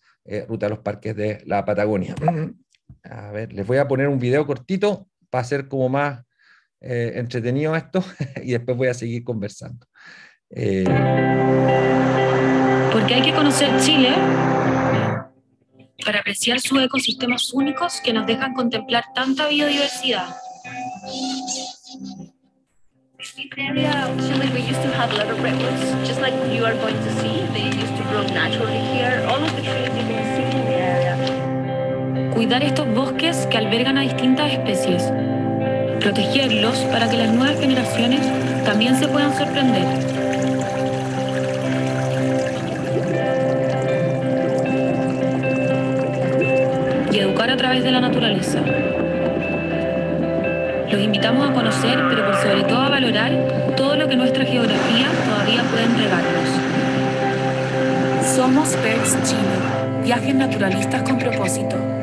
ruta 0.48 0.68
de 0.68 0.70
los 0.70 0.80
parques 0.80 1.16
de 1.16 1.42
la 1.46 1.66
Patagonia. 1.66 2.16
A 3.04 3.32
ver, 3.32 3.54
les 3.54 3.66
voy 3.66 3.78
a 3.78 3.88
poner 3.88 4.08
un 4.08 4.20
video 4.20 4.46
cortito 4.46 5.08
para 5.30 5.42
hacer 5.42 5.68
como 5.68 5.90
más 5.90 6.24
entretenido 6.82 7.76
esto 7.76 8.04
y 8.44 8.52
después 8.52 8.78
voy 8.78 8.88
a 8.88 8.94
seguir 8.94 9.24
conversando. 9.24 9.86
Porque 12.92 13.14
hay 13.14 13.22
que 13.22 13.34
conocer 13.34 13.70
Chile 13.82 14.14
para 16.06 16.20
apreciar 16.20 16.60
sus 16.60 16.82
ecosistemas 16.82 17.54
únicos 17.54 18.00
que 18.02 18.14
nos 18.14 18.26
dejan 18.26 18.54
contemplar 18.54 19.04
tanta 19.14 19.48
biodiversidad. 19.48 20.36
Cuidar 32.40 32.64
estos 32.64 32.88
bosques 32.96 33.46
que 33.48 33.58
albergan 33.58 33.98
a 33.98 34.02
distintas 34.02 34.54
especies. 34.54 35.04
Protegerlos 36.00 36.78
para 36.90 37.10
que 37.10 37.18
las 37.18 37.34
nuevas 37.34 37.60
generaciones 37.60 38.22
también 38.64 38.96
se 38.96 39.10
puedan 39.10 39.38
sorprender. 39.38 39.84
a 47.40 47.58
través 47.58 47.84
de 47.84 47.92
la 47.92 48.00
naturaleza. 48.00 48.60
Los 50.90 51.02
invitamos 51.02 51.50
a 51.50 51.54
conocer, 51.54 52.00
pero 52.08 52.26
por 52.26 52.36
sobre 52.36 52.64
todo 52.64 52.80
a 52.80 52.90
valorar 52.90 53.74
todo 53.76 53.98
lo 53.98 54.08
que 54.08 54.16
nuestra 54.16 54.46
geografía 54.46 55.08
todavía 55.26 55.64
puede 55.64 55.84
entregarnos. 55.84 56.50
Somos 58.34 58.78
Birds 58.82 59.18
Chile, 59.30 59.58
viajes 60.04 60.36
naturalistas 60.36 61.02
con 61.02 61.18
propósito. 61.18 61.99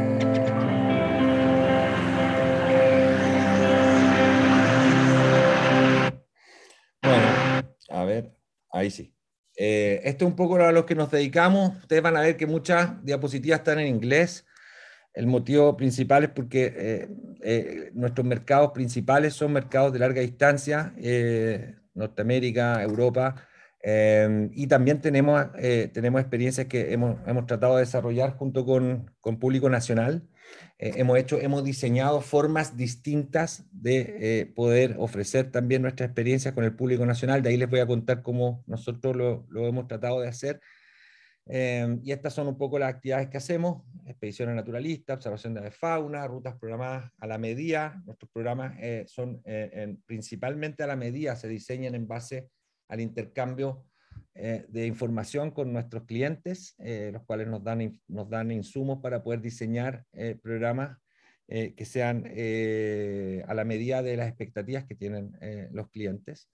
Esto 10.07 10.25
es 10.25 10.31
un 10.31 10.37
poco 10.37 10.55
a 10.55 10.71
lo 10.71 10.87
que 10.87 10.95
nos 10.95 11.11
dedicamos. 11.11 11.79
Ustedes 11.79 12.01
van 12.01 12.17
a 12.17 12.21
ver 12.21 12.37
que 12.37 12.47
muchas 12.47 13.05
diapositivas 13.05 13.59
están 13.59 13.81
en 13.81 13.89
inglés. 13.89 14.47
El 15.13 15.27
motivo 15.27 15.77
principal 15.77 16.23
es 16.23 16.31
porque 16.31 16.73
eh, 16.77 17.09
eh, 17.43 17.91
nuestros 17.93 18.25
mercados 18.25 18.71
principales 18.71 19.35
son 19.35 19.53
mercados 19.53 19.93
de 19.93 19.99
larga 19.99 20.21
distancia, 20.21 20.95
eh, 20.99 21.75
Norteamérica, 21.95 22.83
Europa, 22.83 23.35
y 24.53 24.67
también 24.67 25.01
tenemos, 25.01 25.47
tenemos 25.93 26.21
experiencias 26.21 26.67
que 26.67 26.93
hemos, 26.93 27.19
hemos, 27.25 27.47
tratado 27.47 27.77
de 27.77 27.83
desarrollar 27.83 28.37
junto 28.37 28.67
con, 28.67 29.13
con 29.21 29.39
Público 29.39 29.71
Nacional. 29.71 30.27
Hemos, 30.79 31.19
hecho, 31.19 31.41
hemos 31.41 31.65
diseñado 31.65 32.21
formas 32.21 32.77
distintas 32.77 33.65
de 33.73 34.53
poder 34.55 34.97
ofrecer 34.99 35.51
también 35.51 35.83
nuestras 35.83 36.09
experiencias 36.09 36.55
con 36.55 36.65
el 36.65 36.75
Público 36.75 37.07
Nacional. 37.07 37.43
De 37.43 37.51
ahí 37.51 37.57
les 37.57 37.71
voy 37.71 37.81
a 37.81 37.87
contar 37.87 38.23
cómo 38.23 38.63
nosotros 38.67 39.17
lo, 39.17 39.47
lo 39.49 39.67
hemos 39.67 39.87
tratado 39.87 40.21
de 40.21 40.29
hacer 40.29 40.61
Em, 41.49 42.01
y 42.03 42.11
estas 42.11 42.35
son 42.35 42.49
un 42.49 42.59
poco 42.59 42.77
las 42.77 42.91
actividades 42.91 43.29
que 43.29 43.37
hacemos, 43.37 43.85
expediciones 44.05 44.57
naturalistas, 44.57 45.17
observación 45.17 45.55
de 45.55 45.71
fauna, 45.71 46.27
rutas 46.27 46.57
programadas 46.59 47.13
a 47.19 47.27
la 47.29 47.39
medida. 47.39 48.03
Nuestros 48.05 48.31
programas 48.33 48.75
eh, 48.81 49.05
son 49.07 49.41
eh, 49.45 49.97
principalmente 50.07 50.83
a 50.83 50.89
la 50.89 50.97
medida, 50.97 51.37
se 51.37 51.47
diseñan 51.47 51.95
en 51.95 52.09
base 52.09 52.51
al 52.89 53.01
intercambio 53.01 53.85
eh, 54.37 54.67
de 54.69 54.87
información 54.87 55.51
con 55.51 55.73
nuestros 55.73 56.05
clientes, 56.05 56.77
los 56.79 57.23
cuales 57.25 57.49
nos 57.49 57.65
dan, 57.65 58.01
nos 58.09 58.29
dan 58.29 58.51
insumos 58.51 59.01
para 59.03 59.23
poder 59.23 59.41
diseñar 59.41 60.05
programas 60.43 60.99
que 61.49 61.85
sean 61.85 62.25
a 62.27 63.55
la 63.55 63.65
medida 63.65 64.03
de 64.03 64.17
las 64.17 64.29
expectativas 64.29 64.85
que 64.85 64.95
tienen 64.95 65.33
los 65.73 65.89
clientes. 65.91 66.49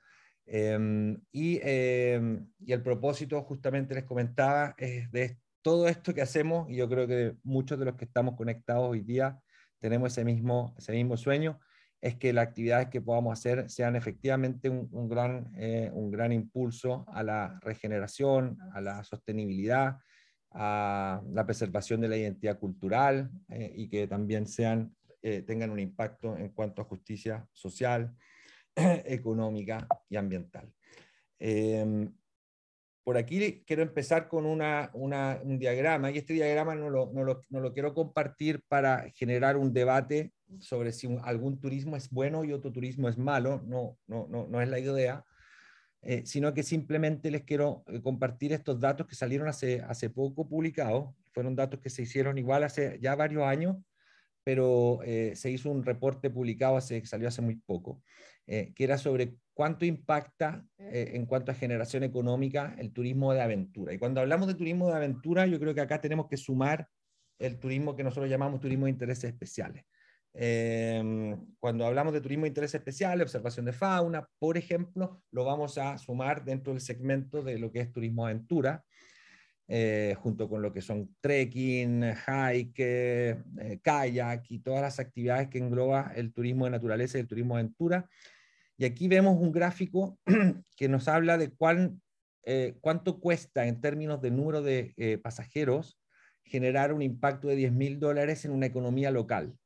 Em, 0.46 1.20
y, 1.30 1.60
em, 1.62 2.48
y, 2.58 2.72
el 2.72 2.82
propósito, 2.82 3.40
justamente 3.42 3.94
les 3.94 4.04
comentaba, 4.04 4.74
es 4.78 5.10
de 5.12 5.38
todo 5.62 5.88
esto 5.88 6.12
que 6.14 6.22
hacemos, 6.22 6.68
y 6.70 6.76
yo 6.76 6.88
creo 6.88 7.06
que 7.06 7.36
muchos 7.44 7.78
de 7.78 7.84
los 7.84 7.96
que 7.96 8.04
estamos 8.04 8.36
conectados 8.36 8.90
hoy 8.90 9.00
día 9.00 9.38
tenemos 9.80 10.12
ese 10.12 10.24
mismo, 10.24 10.74
ese 10.78 10.92
mismo 10.92 11.16
sueño, 11.16 11.60
es 12.02 12.16
que 12.16 12.32
las 12.32 12.48
actividades 12.48 12.88
que 12.88 13.00
podamos 13.00 13.38
hacer 13.38 13.70
sean 13.70 13.94
efectivamente 13.94 14.68
un, 14.68 15.08
gran, 15.08 15.52
eh, 15.56 15.88
un 15.94 16.10
gran 16.10 16.32
impulso 16.32 17.06
a 17.08 17.22
la 17.22 17.60
regeneración, 17.62 18.58
a 18.74 18.80
la 18.80 19.04
sostenibilidad, 19.04 19.98
a 20.50 21.22
la 21.32 21.46
preservación 21.46 22.00
de 22.00 22.08
la 22.08 22.16
identidad 22.16 22.58
cultural 22.58 23.30
eh, 23.48 23.72
y 23.76 23.88
que 23.88 24.08
también 24.08 24.48
sean, 24.48 24.92
eh, 25.22 25.42
tengan 25.42 25.70
un 25.70 25.78
impacto 25.78 26.36
en 26.36 26.48
cuanto 26.48 26.82
a 26.82 26.86
justicia 26.86 27.46
social, 27.52 28.12
económica 28.74 29.86
y 30.10 30.16
ambiental. 30.16 30.72
Em, 31.38 32.12
por 33.04 33.16
aquí 33.16 33.62
quiero 33.64 33.82
empezar 33.82 34.26
con 34.26 34.44
una, 34.44 34.90
un 34.92 35.58
diagrama, 35.58 36.10
y 36.10 36.18
este 36.18 36.32
diagrama 36.32 36.74
no 36.74 36.90
lo, 36.90 37.12
no, 37.12 37.22
lo, 37.22 37.42
no 37.50 37.60
lo, 37.60 37.72
quiero 37.72 37.94
compartir 37.94 38.62
para 38.66 39.08
generar 39.10 39.56
un 39.56 39.72
debate 39.72 40.32
sobre 40.60 40.92
si 40.92 41.08
algún 41.22 41.60
turismo 41.60 41.96
es 41.96 42.10
bueno 42.10 42.44
y 42.44 42.52
otro 42.52 42.72
turismo 42.72 43.08
es 43.08 43.18
malo, 43.18 43.62
no, 43.66 43.98
no, 44.06 44.26
no, 44.28 44.46
no 44.46 44.60
es 44.60 44.68
la 44.68 44.78
idea, 44.78 45.24
eh, 46.04 46.22
sino 46.26 46.52
que 46.52 46.64
simplemente 46.64 47.30
les 47.30 47.42
quiero 47.42 47.84
eh, 47.86 48.00
compartir 48.02 48.52
estos 48.52 48.80
datos 48.80 49.06
que 49.06 49.14
salieron 49.14 49.46
hace, 49.46 49.82
hace 49.82 50.10
poco 50.10 50.48
publicados, 50.48 51.14
fueron 51.32 51.54
datos 51.54 51.78
que 51.78 51.90
se 51.90 52.02
hicieron 52.02 52.38
igual 52.38 52.64
hace 52.64 52.98
ya 53.00 53.14
varios 53.14 53.44
años, 53.44 53.76
pero 54.42 55.00
eh, 55.04 55.36
se 55.36 55.52
hizo 55.52 55.70
un 55.70 55.84
reporte 55.84 56.28
publicado, 56.28 56.76
hace, 56.76 57.06
salió 57.06 57.28
hace 57.28 57.40
muy 57.40 57.54
poco, 57.54 58.02
que 58.44 58.74
era 58.84 58.98
sobre 58.98 59.36
cuánto 59.54 59.86
impacta 59.86 60.66
en 60.76 61.24
cuanto 61.26 61.52
a 61.52 61.54
generación 61.54 62.02
económica 62.02 62.74
el 62.76 62.92
turismo 62.92 63.32
de 63.32 63.40
aventura. 63.40 63.94
Y 63.94 63.98
cuando 63.98 64.20
hablamos 64.20 64.48
de 64.48 64.54
turismo 64.54 64.88
de 64.88 64.96
aventura, 64.96 65.46
yo 65.46 65.58
creo 65.60 65.74
que 65.74 65.80
acá 65.80 66.00
tenemos 66.00 66.26
que 66.26 66.36
sumar 66.36 66.88
el 67.38 67.58
turismo 67.58 67.94
que 67.94 68.02
nosotros 68.02 68.28
llamamos 68.28 68.60
turismo 68.60 68.86
de 68.86 68.90
intereses 68.90 69.24
especiales. 69.24 69.84
Em, 70.34 71.36
cuando 71.60 71.84
hablamos 71.84 72.12
de 72.14 72.20
turismo 72.20 72.44
de 72.44 72.48
intereses 72.48 72.76
especiales, 72.76 73.24
observación 73.26 73.66
de 73.66 73.72
fauna, 73.72 74.26
por 74.38 74.56
ejemplo, 74.56 75.22
lo 75.30 75.44
vamos 75.44 75.76
a 75.78 75.98
sumar 75.98 76.44
dentro 76.44 76.72
del 76.72 76.80
segmento 76.80 77.42
de 77.42 77.58
lo 77.58 77.70
que 77.70 77.80
es 77.80 77.92
turismo 77.92 78.26
aventura. 78.26 78.84
Eh, 79.68 80.16
junto 80.18 80.48
con 80.48 80.60
lo 80.60 80.72
que 80.72 80.82
son 80.82 81.16
trekking, 81.20 82.14
hike, 82.26 82.74
eh, 82.78 83.80
kayak 83.80 84.44
y 84.50 84.58
todas 84.58 84.82
las 84.82 84.98
actividades 84.98 85.48
que 85.48 85.58
engloba 85.58 86.12
el 86.14 86.32
turismo 86.32 86.64
de 86.64 86.72
naturaleza 86.72 87.16
y 87.16 87.22
el 87.22 87.26
turismo 87.26 87.54
aventura. 87.54 88.06
Y 88.76 88.84
aquí 88.84 89.08
vemos 89.08 89.40
un 89.40 89.52
gráfico 89.52 90.18
que 90.76 90.88
nos 90.88 91.08
habla 91.08 91.38
de 91.38 91.52
cuán, 91.52 92.02
eh, 92.44 92.76
cuánto 92.80 93.20
cuesta 93.20 93.66
en 93.66 93.80
términos 93.80 94.20
de 94.20 94.32
número 94.32 94.62
de 94.62 95.20
pasajeros 95.22 95.98
generar 96.44 96.92
un 96.92 97.00
impacto 97.00 97.48
de 97.48 97.56
10 97.56 97.72
mil 97.72 97.98
dólares 97.98 98.44
en 98.44 98.50
una 98.50 98.66
economía 98.66 99.10
local. 99.10 99.56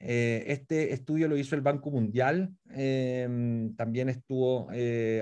Este 0.00 0.92
estudio 0.92 1.28
lo 1.28 1.36
hizo 1.36 1.54
el 1.54 1.60
Banco 1.60 1.90
Mundial, 1.90 2.50
em, 2.70 3.74
también 3.74 4.08
estuvo 4.08 4.68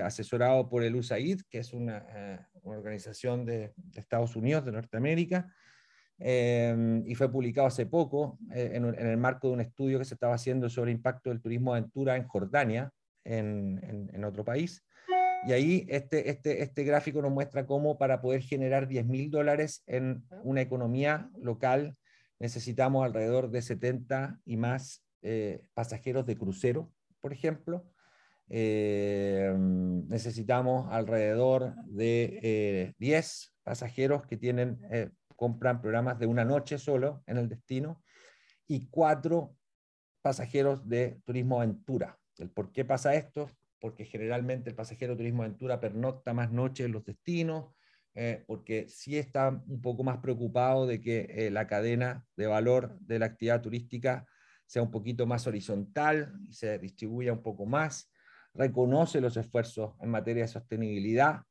asesorado 0.03 0.69
por 0.69 0.83
el 0.83 0.95
USAID, 0.95 1.41
que 1.49 1.59
es 1.59 1.73
una, 1.73 2.47
una 2.67 2.77
organización 2.77 3.45
de, 3.45 3.73
Estados 3.95 4.35
Unidos, 4.35 4.65
de 4.65 4.71
Norteamérica, 4.71 5.51
em, 6.19 7.03
y 7.05 7.15
fue 7.15 7.31
publicado 7.31 7.67
hace 7.67 7.85
poco 7.85 8.37
eh, 8.53 8.71
en, 8.73 8.85
el 8.85 9.17
marco 9.17 9.47
de 9.47 9.53
un 9.53 9.61
estudio 9.61 9.99
que 9.99 10.05
se 10.05 10.15
estaba 10.15 10.35
haciendo 10.35 10.69
sobre 10.69 10.91
el 10.91 10.97
impacto 10.97 11.29
del 11.29 11.41
turismo 11.41 11.73
aventura 11.73 12.15
en 12.15 12.27
Jordania, 12.27 12.91
en, 13.23 14.09
en, 14.13 14.23
otro 14.23 14.45
país. 14.45 14.83
Y 15.45 15.51
ahí 15.51 15.85
este, 15.89 16.29
este, 16.29 16.63
este 16.63 16.83
gráfico 16.85 17.21
nos 17.21 17.31
muestra 17.31 17.65
cómo 17.65 17.97
para 17.97 18.21
poder 18.21 18.41
generar 18.41 18.87
10 18.87 19.05
mil 19.05 19.29
dólares 19.29 19.83
en 19.85 20.23
una 20.43 20.61
economía 20.61 21.29
local 21.37 21.95
necesitamos 22.39 23.05
alrededor 23.05 23.49
de 23.49 23.61
70 23.61 24.39
y 24.45 24.57
más 24.57 25.03
eh, 25.21 25.61
pasajeros 25.73 26.25
de 26.25 26.37
crucero, 26.37 26.91
por 27.19 27.33
ejemplo, 27.33 27.85
eh, 28.49 29.53
necesitamos 29.57 30.87
alrededor 30.91 31.75
de 31.85 32.93
10 32.97 33.43
eh, 33.43 33.59
pasajeros 33.63 34.25
que 34.25 34.37
tienen, 34.37 34.79
eh, 34.89 35.09
compran 35.35 35.81
programas 35.81 36.17
de 36.19 36.27
una 36.27 36.45
noche 36.45 36.77
solo 36.77 37.23
en 37.27 37.37
el 37.37 37.49
destino 37.49 38.01
y 38.65 38.87
cuatro 38.89 39.55
pasajeros 40.21 40.87
de 40.87 41.19
turismo 41.25 41.57
aventura. 41.57 42.17
¿El 42.37 42.49
por 42.49 42.71
qué 42.71 42.85
pasa 42.85 43.15
esto? 43.15 43.49
Porque 43.79 44.05
generalmente 44.05 44.69
el 44.69 44.75
pasajero 44.75 45.13
de 45.13 45.17
turismo 45.17 45.43
aventura 45.43 45.79
pernocta 45.79 46.33
más 46.33 46.51
noches 46.51 46.85
en 46.85 46.93
los 46.93 47.03
destinos, 47.03 47.73
porque 48.47 48.87
sí 48.89 49.17
está 49.17 49.49
un 49.49 49.81
poco 49.81 50.03
más 50.03 50.17
preocupado 50.17 50.87
de 50.87 50.99
que 50.99 51.49
la 51.51 51.67
cadena 51.67 52.25
de 52.35 52.47
valor 52.47 52.97
de 52.99 53.19
la 53.19 53.27
actividad 53.27 53.61
turística 53.61 54.25
sea 54.65 54.81
un 54.81 54.89
poquito 54.89 55.27
más 55.27 55.45
horizontal 55.45 56.33
y 56.49 56.53
se 56.53 56.79
distribuya 56.79 57.31
un 57.31 57.43
poco 57.43 57.65
más 57.65 58.11
reconoce 58.57 59.21
los 59.21 59.37
esfuerzos 59.37 59.93
en 60.01 60.09
materia 60.09 60.43
de 60.43 60.47
sostenibilidad 60.47 61.41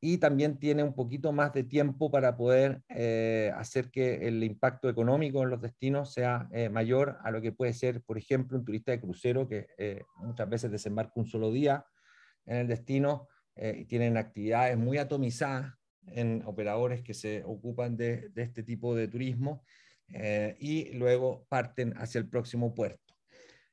y 0.00 0.18
también 0.18 0.58
tiene 0.58 0.82
un 0.82 0.94
poquito 0.94 1.32
más 1.32 1.52
de 1.52 1.64
tiempo 1.64 2.10
para 2.10 2.36
poder 2.36 2.82
eh, 2.88 3.50
hacer 3.56 3.90
que 3.90 4.28
el 4.28 4.42
impacto 4.44 4.88
económico 4.88 5.42
en 5.42 5.50
los 5.50 5.60
destinos 5.60 6.12
sea 6.12 6.48
eh, 6.52 6.68
mayor 6.68 7.18
a 7.22 7.30
lo 7.30 7.40
que 7.40 7.52
puede 7.52 7.72
ser, 7.72 8.02
por 8.02 8.18
ejemplo, 8.18 8.58
un 8.58 8.64
turista 8.64 8.92
de 8.92 9.00
crucero 9.00 9.48
que 9.48 9.68
eh, 9.78 10.02
muchas 10.16 10.48
veces 10.48 10.70
desembarca 10.70 11.12
un 11.16 11.26
solo 11.26 11.50
día 11.50 11.84
en 12.44 12.56
el 12.58 12.68
destino 12.68 13.28
y 13.58 13.86
tienen 13.86 14.18
actividades 14.18 14.76
muy 14.76 14.98
atomizadas 14.98 15.72
en 16.08 16.42
operadores 16.46 17.02
que 17.02 17.14
se 17.14 17.42
ocupan 17.44 17.96
de, 17.96 18.28
de 18.30 18.42
este 18.42 18.62
tipo 18.62 18.94
de 18.94 19.08
turismo 19.08 19.64
y 20.60 20.92
luego 20.92 21.46
parten 21.48 21.92
hacia 21.96 22.20
el 22.20 22.28
próximo 22.28 22.74
puerto. 22.74 23.16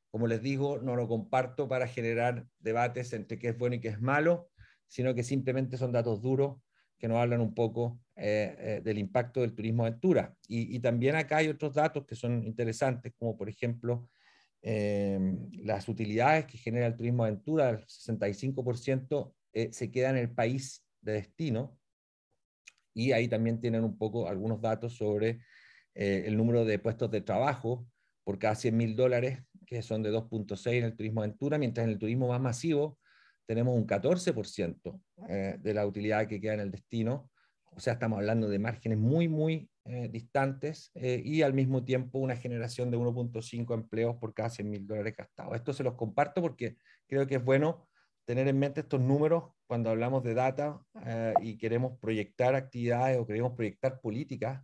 Como 0.10 0.26
les 0.28 0.42
digo, 0.42 0.80
no 0.80 0.96
lo 0.96 1.08
comparto 1.08 1.68
para 1.68 1.88
generar 1.88 2.46
debates 2.60 3.14
entre 3.14 3.38
qué 3.38 3.50
es 3.50 3.58
bueno 3.58 3.76
y 3.76 3.80
qué 3.80 3.90
es 3.90 4.02
malo, 4.02 4.50
sino 4.88 5.16
que 5.16 5.24
simplemente 5.24 5.78
son 5.78 5.92
datos 5.92 6.22
duros 6.22 6.58
que 7.00 7.08
nos 7.08 7.18
hablan 7.18 7.42
un 7.42 7.54
poco 7.54 8.00
eh, 8.16 8.56
eh, 8.60 8.82
del 8.82 8.98
impacto 8.98 9.42
del 9.42 9.54
turismo 9.54 9.86
aventura. 9.86 10.34
Y, 10.48 10.80
también 10.80 11.16
acá 11.16 11.38
hay 11.38 11.50
otros 11.50 11.74
datos 11.74 12.06
que 12.06 12.16
son 12.16 12.44
interesantes, 12.46 13.12
como 13.18 13.36
por 13.36 13.50
ejemplo 13.50 14.08
em, 14.62 15.50
las 15.64 15.90
utilidades 15.90 16.46
que 16.46 16.58
genera 16.58 16.86
el 16.88 16.96
turismo 16.96 17.26
aventura, 17.26 17.72
el 17.72 17.86
65% 17.88 19.34
eh, 19.52 19.74
se 19.74 19.92
queda 19.92 20.12
en 20.12 20.18
el 20.18 20.30
país 20.30 20.86
de 21.02 21.14
destino, 21.14 21.78
y 22.94 23.12
ahí 23.12 23.28
también 23.28 23.60
tienen 23.60 23.84
un 23.84 23.98
poco 23.98 24.28
algunos 24.28 24.62
datos 24.62 24.94
sobre 24.94 25.40
el 25.96 26.36
número 26.36 26.66
de 26.66 26.80
puestos 26.80 27.12
de 27.12 27.22
trabajo 27.22 27.86
por 28.24 28.40
cada 28.40 28.56
100 28.56 28.76
mil 28.76 28.96
dólares, 28.96 29.40
que 29.68 29.82
son 29.82 30.02
de 30.02 30.12
2.6 30.12 30.74
en 30.74 30.86
el 30.86 30.96
turismo 30.96 31.22
aventura, 31.22 31.58
mientras 31.58 31.86
en 31.86 31.92
el 31.92 32.00
turismo 32.00 32.28
más 32.30 32.42
masivo 32.42 32.98
tenemos 33.46 33.76
un 33.76 33.86
14% 33.86 35.02
eh, 35.30 35.58
de 35.60 35.74
la 35.74 35.86
utilidad 35.86 36.28
que 36.28 36.40
queda 36.40 36.54
en 36.54 36.62
el 36.62 36.72
destino, 36.72 37.30
o 37.76 37.80
sea, 37.80 37.94
estamos 37.94 38.20
hablando 38.20 38.48
de 38.48 38.60
márgenes 38.60 39.00
muy, 39.00 39.28
muy 39.28 39.70
eh, 39.86 40.08
distantes 40.10 40.92
eh, 40.94 41.22
y 41.24 41.42
al 41.42 41.54
mismo 41.54 41.84
tiempo 41.84 42.20
una 42.20 42.36
generación 42.36 42.92
de 42.92 42.98
1.5 42.98 43.74
empleos 43.74 44.16
por 44.18 44.34
cada 44.34 44.50
100 44.50 44.70
mil 44.70 44.88
dólares 44.88 45.16
gastados. 45.18 45.56
Esto 45.56 45.74
se 45.74 45.84
los 45.84 45.96
comparto 45.96 46.42
porque 46.42 46.78
creo 47.08 47.26
que 47.26 47.36
es 47.36 47.44
bueno 47.44 47.88
tener 48.26 48.48
en 48.48 48.60
mente 48.60 48.82
estos 48.82 49.02
números 49.02 49.52
cuando 49.68 49.90
hablamos 49.90 50.24
de 50.24 50.34
data 50.34 50.80
y 51.42 51.58
queremos 51.58 52.00
proyectar 52.00 52.56
actividades 52.56 53.18
o 53.18 53.26
queremos 53.26 53.54
proyectar 53.54 54.00
políticas, 54.00 54.62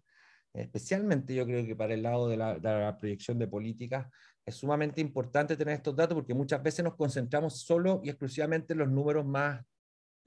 especialmente 0.53 1.33
yo 1.35 1.45
creo 1.45 1.65
que 1.65 1.75
para 1.75 1.93
el 1.93 2.03
lado 2.03 2.29
de 2.29 2.37
la, 2.37 2.55
de 2.55 2.69
la 2.69 2.97
proyección 2.97 3.39
de 3.39 3.47
políticas, 3.47 4.07
es 4.45 4.55
sumamente 4.55 4.99
importante 4.99 5.55
tener 5.55 5.75
estos 5.75 5.95
datos 5.95 6.15
porque 6.15 6.33
muchas 6.33 6.61
veces 6.61 6.83
nos 6.83 6.95
concentramos 6.95 7.61
solo 7.61 8.01
y 8.03 8.09
exclusivamente 8.09 8.73
en 8.73 8.79
los 8.79 8.89
números 8.89 9.25
más 9.25 9.63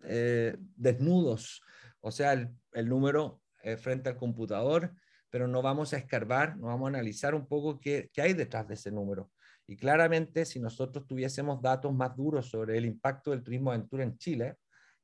eh, 0.05 0.57
desnudos, 0.77 1.63
o 2.01 2.11
sea, 2.11 2.33
el, 2.33 2.89
número 2.89 3.41
eh, 3.63 3.77
frente 3.77 4.09
al 4.09 4.17
computador, 4.17 4.93
pero 5.31 5.47
no 5.47 5.63
vamos 5.63 5.93
a 5.93 5.99
escarbar, 5.99 6.57
no 6.57 6.67
vamos 6.69 6.87
a 6.87 6.89
analizar 6.89 7.35
un 7.35 7.47
poco 7.47 7.79
qué, 7.81 8.11
qué 8.13 8.23
hay 8.23 8.33
detrás 8.33 8.67
de 8.67 8.75
ese 8.75 8.91
número. 8.91 9.31
Y 9.67 9.77
claramente, 9.77 10.45
si 10.45 10.61
nosotros 10.61 11.07
tuviésemos 11.07 11.63
datos 11.63 11.93
más 11.95 12.17
duros 12.17 12.49
sobre 12.49 12.77
el 12.79 12.85
impacto 12.85 13.31
del 13.31 13.43
turismo 13.43 13.71
aventura 13.71 14.03
en 14.05 14.19
Chile, 14.19 14.57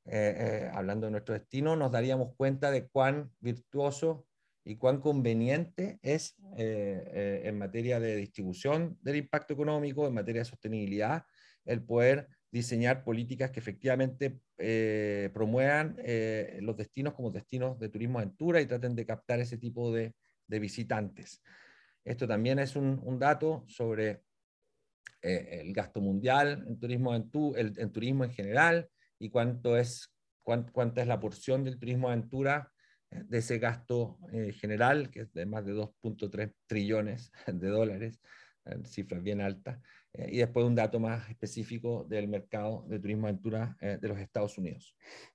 eh, 0.05 0.71
hablando 0.73 1.07
de 1.07 1.12
nuestro 1.12 1.35
destino, 1.35 1.77
nos 1.77 1.93
daríamos 1.93 2.35
cuenta 2.37 2.71
de 2.71 2.88
cuán 2.88 3.31
virtuoso 3.41 4.27
y 4.69 4.77
cuán 4.77 5.00
conveniente 5.00 5.99
es 6.03 6.37
eh, 6.59 7.03
eh, 7.07 7.43
en 7.45 7.57
materia 7.57 7.99
de 7.99 8.17
distribución 8.17 8.99
del 9.00 9.17
impacto 9.17 9.55
económico, 9.55 10.07
en 10.07 10.12
materia 10.12 10.43
de 10.43 10.45
sostenibilidad, 10.45 11.25
el 11.65 11.83
poder 11.83 12.29
diseñar 12.50 13.03
políticas 13.03 13.50
que 13.50 13.61
efectivamente 13.61 14.41
eh, 14.59 15.31
promuevan 15.33 15.97
los 16.61 16.77
destinos 16.77 17.15
como 17.15 17.31
destinos 17.31 17.79
de 17.79 17.88
turismo 17.88 18.19
aventura 18.19 18.61
y 18.61 18.67
traten 18.67 18.95
de 18.95 19.07
captar 19.07 19.41
ese 19.41 19.57
tipo 19.57 19.91
de, 19.93 20.15
de 20.47 20.59
visitantes. 20.59 21.43
Esto 22.05 22.29
también 22.29 22.59
es 22.59 22.77
un, 22.77 23.00
un 23.03 23.19
dato 23.19 23.65
sobre 23.69 24.25
el 25.23 25.73
gasto 25.73 26.00
mundial 26.00 26.65
en 26.67 26.79
turismo, 26.79 27.15
en, 27.15 27.31
en 27.57 27.93
turismo 27.93 28.25
en 28.25 28.31
general 28.31 28.88
y 29.19 29.31
cuánto 29.31 29.77
es, 29.77 30.12
cuánta 30.43 31.03
es 31.03 31.09
la 31.09 31.21
porción 31.21 31.65
del 31.65 31.79
turismo 31.79 32.09
aventura 32.09 32.73
de 33.11 33.38
ese 33.38 33.59
gasto 33.59 34.19
eh, 34.33 34.53
general, 34.53 35.11
que 35.11 35.21
es 35.21 35.33
de 35.33 35.47
más 35.47 35.64
de 35.64 35.75
2.3 35.75 36.53
trillones 36.66 37.33
de 37.47 37.68
dólares, 37.68 38.21
eh, 38.66 38.79
cifras 38.85 39.23
bien 39.23 39.40
altas, 39.40 39.81
eh, 40.12 40.29
y 40.33 40.38
después 40.38 40.66
un 40.66 40.75
dato 40.75 41.01
más 41.01 41.29
específico 41.29 42.05
del 42.05 42.29
mercado 42.29 42.85
de 42.88 42.99
turismo 42.99 43.27
aventura 43.27 43.77
de 43.81 44.09
los 44.09 44.18
Estados 44.18 44.59
Unidos. 44.59 44.94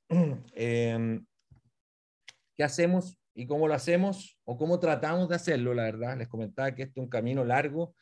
Em, 0.53 1.25
¿Qué 2.55 2.63
hacemos 2.63 3.17
y 3.33 3.47
cómo 3.47 3.67
lo 3.67 3.73
hacemos 3.73 4.39
o 4.43 4.57
cómo 4.57 4.79
tratamos 4.79 5.27
de 5.27 5.35
hacerlo? 5.35 5.73
La 5.73 5.83
verdad, 5.83 6.15
les 6.17 6.27
comentaba 6.27 6.75
que 6.75 6.83
este 6.83 6.99
es 6.99 7.03
un 7.03 7.09
camino 7.09 7.43
largo 7.43 7.95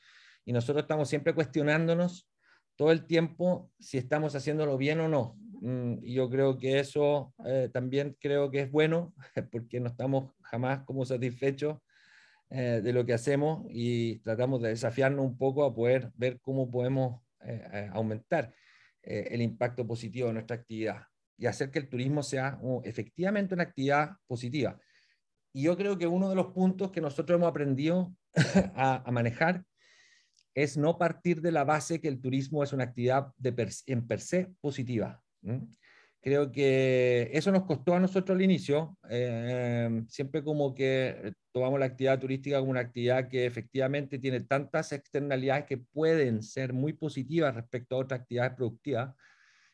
y 0.45 0.53
nosotros 0.53 0.83
estamos 0.83 1.09
siempre 1.09 1.33
cuestionándonos 1.33 2.27
todo 2.75 2.91
el 2.91 3.05
tiempo 3.05 3.71
si 3.79 3.97
estamos 3.97 4.35
haciéndolo 4.35 4.77
bien 4.77 4.99
o 5.01 5.07
no. 5.07 5.37
Mm, 5.61 5.99
y 6.03 6.15
yo 6.15 6.29
creo 6.29 6.57
que 6.57 6.79
eso 6.79 7.33
eh, 7.45 7.69
también 7.71 8.17
creo 8.19 8.49
que 8.49 8.61
es 8.61 8.71
bueno, 8.71 9.13
porque 9.51 9.79
no 9.79 9.87
estamos 9.87 10.33
jamás 10.41 10.83
como 10.85 11.05
satisfechos 11.05 11.77
eh, 12.49 12.81
de 12.83 12.93
lo 12.93 13.05
que 13.05 13.13
hacemos 13.13 13.65
y 13.69 14.17
tratamos 14.19 14.61
de 14.61 14.69
desafiarnos 14.69 15.23
un 15.23 15.37
poco 15.37 15.63
a 15.63 15.73
poder 15.73 16.11
ver 16.15 16.39
cómo 16.41 16.69
podemos 16.69 17.21
eh, 17.41 17.89
aumentar 17.93 18.53
el 19.03 19.41
impacto 19.41 19.85
positivo 19.87 20.27
de 20.27 20.33
nuestra 20.33 20.57
actividad 20.57 21.07
y 21.35 21.47
hacer 21.47 21.71
que 21.71 21.79
el 21.79 21.89
turismo 21.89 22.21
sea 22.21 22.59
efectivamente 22.83 23.55
una 23.55 23.63
actividad 23.63 24.11
positiva. 24.27 24.79
Y 25.51 25.63
yo 25.63 25.75
creo 25.75 25.97
que 25.97 26.05
uno 26.05 26.29
de 26.29 26.35
los 26.35 26.53
puntos 26.53 26.91
que 26.91 27.01
nosotros 27.01 27.37
hemos 27.37 27.49
aprendido 27.49 28.15
a, 28.75 29.01
a 29.03 29.11
manejar 29.11 29.63
es 30.53 30.77
no 30.77 30.97
partir 30.97 31.41
de 31.41 31.51
la 31.51 31.63
base 31.63 32.01
que 32.01 32.07
el 32.07 32.19
turismo 32.19 32.63
es 32.63 32.73
una 32.73 32.85
actividad 32.85 33.27
de 33.37 33.69
en 33.87 34.07
per 34.07 34.19
se 34.19 34.53
positiva. 34.59 35.21
Creo 36.23 36.51
que 36.51 37.31
eso 37.33 37.51
nos 37.51 37.63
costó 37.63 37.95
a 37.95 37.99
nosotros 37.99 38.35
al 38.35 38.43
inicio, 38.43 38.95
eh, 39.09 40.03
siempre 40.07 40.43
como 40.43 40.75
que 40.75 41.33
tomamos 41.51 41.79
la 41.79 41.87
actividad 41.87 42.19
turística 42.19 42.59
como 42.59 42.71
una 42.71 42.81
actividad 42.81 43.27
que 43.27 43.45
efectivamente 43.47 44.19
tiene 44.19 44.41
tantas 44.41 44.91
externalidades 44.91 45.65
que 45.65 45.77
pueden 45.77 46.43
ser 46.43 46.73
muy 46.73 46.93
positivas 46.93 47.55
respecto 47.55 47.95
a 47.95 47.99
otras 47.99 48.19
actividades 48.21 48.53
productivas, 48.53 49.15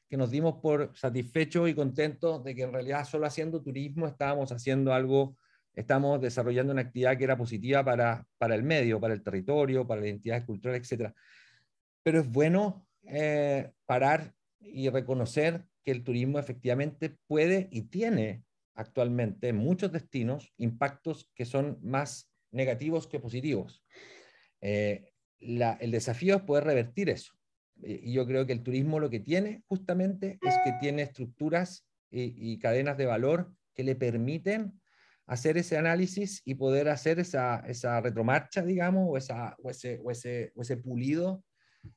que 0.10 0.16
nos 0.16 0.32
dimos 0.32 0.56
por 0.62 0.96
satisfechos 0.96 1.68
y 1.70 1.74
contentos 1.74 2.42
de 2.46 2.56
que 2.56 2.64
en 2.64 2.72
realidad 2.72 3.06
solo 3.06 3.26
haciendo 3.26 3.62
turismo 3.62 4.08
estábamos 4.08 4.50
haciendo 4.54 4.94
algo, 4.94 5.38
estamos 5.78 6.20
desarrollando 6.20 6.74
una 6.74 6.82
actividad 6.82 7.18
que 7.18 7.24
era 7.24 7.38
positiva 7.38 7.86
para, 7.86 8.26
para 8.40 8.56
el 8.56 8.64
medio, 8.64 9.00
para 9.00 9.14
el 9.14 9.22
territorio, 9.22 9.86
para 9.86 10.02
las 10.02 10.10
identidades 10.10 10.44
culturales, 10.44 10.92
etc. 10.92 11.14
Pero 12.02 12.20
es 12.20 12.28
bueno 12.28 12.88
eh, 13.04 13.72
parar 13.86 14.34
y 14.60 14.90
reconocer 14.90 15.66
que 15.84 15.92
el 15.92 16.04
turismo 16.04 16.40
efectivamente 16.40 17.16
puede 17.28 17.70
y 17.72 17.84
tiene 17.84 18.44
actualmente 18.74 19.50
en 19.50 19.58
muchos 19.58 19.92
destinos 19.92 20.52
impactos 20.58 21.32
que 21.36 21.46
son 21.46 21.78
más 21.84 22.32
negativos 22.52 23.06
que 23.06 23.20
positivos. 23.20 23.84
Eh, 24.62 25.12
el 25.40 25.92
desafío 25.92 26.38
es 26.38 26.42
poder 26.42 26.64
revertir 26.64 27.12
eso. 27.12 27.34
Y 27.84 28.14
yo 28.14 28.26
creo 28.26 28.48
que 28.48 28.54
el 28.54 28.64
turismo 28.64 29.00
lo 29.00 29.12
que 29.12 29.20
tiene 29.20 29.62
justamente 29.68 30.40
es 30.42 30.56
que 30.64 30.74
tiene 30.82 31.04
estructuras 31.04 31.88
y, 32.10 32.58
cadenas 32.58 32.98
de 32.98 33.06
valor 33.06 33.54
que 33.76 33.84
le 33.84 33.96
permiten 33.96 34.82
hacer 35.28 35.58
ese 35.58 35.78
análisis 35.78 36.42
y 36.46 36.56
poder 36.56 36.88
hacer 36.88 37.20
esa, 37.20 37.60
esa 37.68 38.00
retromarcha, 38.00 38.64
digamos, 38.64 39.06
o, 39.10 39.18
esa, 39.18 39.56
o, 39.62 39.70
ese, 39.70 40.00
o, 40.04 40.12
ese, 40.62 40.78
pulido 40.78 41.44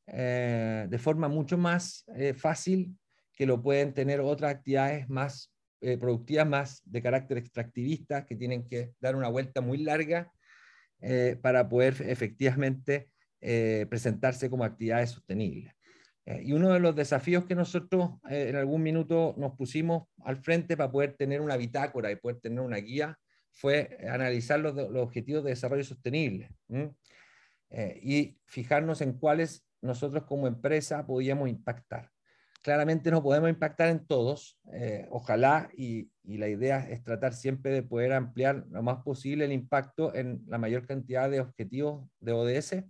eh, 0.09 0.87
de 0.89 0.99
forma 0.99 1.29
mucho 1.29 1.57
más 1.57 2.05
eh, 2.17 2.35
fácil 2.35 2.99
que 3.35 3.47
lo 3.47 3.63
pueden 3.63 3.95
tener 3.95 4.21
otras 4.21 4.53
actividades 4.57 5.09
más 5.09 5.53
eh, 5.81 5.97
productivas, 5.97 6.47
más 6.47 6.83
de 6.85 7.03
carácter 7.03 7.39
extractivista, 7.39 8.27
que 8.27 8.37
tienen 8.37 8.67
que 8.67 8.93
dar 9.01 9.17
una 9.17 9.29
vuelta 9.29 9.61
muy 9.61 9.79
larga 9.79 10.31
para 11.41 11.67
poder 11.67 11.97
efectivamente 12.09 13.09
presentarse 13.41 14.51
como 14.51 14.65
actividades 14.65 15.13
sostenibles. 15.13 15.73
Y 16.43 16.53
uno 16.53 16.73
de 16.73 16.81
los 16.81 16.95
desafíos 16.95 17.45
que 17.45 17.55
nosotros 17.55 18.11
en 18.29 18.57
algún 18.57 18.83
minuto 18.83 19.35
nos 19.37 19.57
pusimos 19.57 20.09
al 20.25 20.37
frente 20.37 20.77
para 20.77 20.91
poder 20.91 21.15
tener 21.15 21.41
una 21.41 21.57
bitácora 21.57 22.11
y 22.11 22.17
poder 22.17 22.41
tener 22.41 22.61
una 22.61 22.77
guía 22.77 23.19
fue 23.53 23.99
analizar 24.09 24.61
los, 24.61 24.77
objetivos 24.77 25.45
de 25.45 25.51
desarrollo 25.51 25.85
sostenible 25.85 26.51
y 28.03 28.39
fijarnos 28.47 29.01
en 29.01 29.15
cuáles 29.15 29.65
nosotros 29.83 30.25
como 30.25 30.47
empresa 30.47 31.07
podíamos 31.07 31.49
impactar. 31.49 32.11
Claramente 32.63 33.11
no 33.11 33.23
podemos 33.23 33.49
impactar 33.49 33.89
en 33.89 34.07
todos, 34.07 34.59
eh, 34.73 35.07
ojalá, 35.11 35.71
y, 35.77 36.11
la 36.23 36.49
idea 36.49 36.89
es 36.89 37.03
tratar 37.03 37.33
siempre 37.33 37.73
de 37.73 37.83
poder 37.83 38.13
ampliar 38.13 38.65
lo 38.71 38.83
más 38.85 39.03
posible 39.03 39.47
el 39.47 39.53
impacto 39.53 40.15
en 40.15 40.45
la 40.47 40.59
mayor 40.59 40.87
cantidad 40.87 41.29
de 41.29 41.41
objetivos 41.41 42.09
de 42.21 42.33
ODS, 42.33 42.85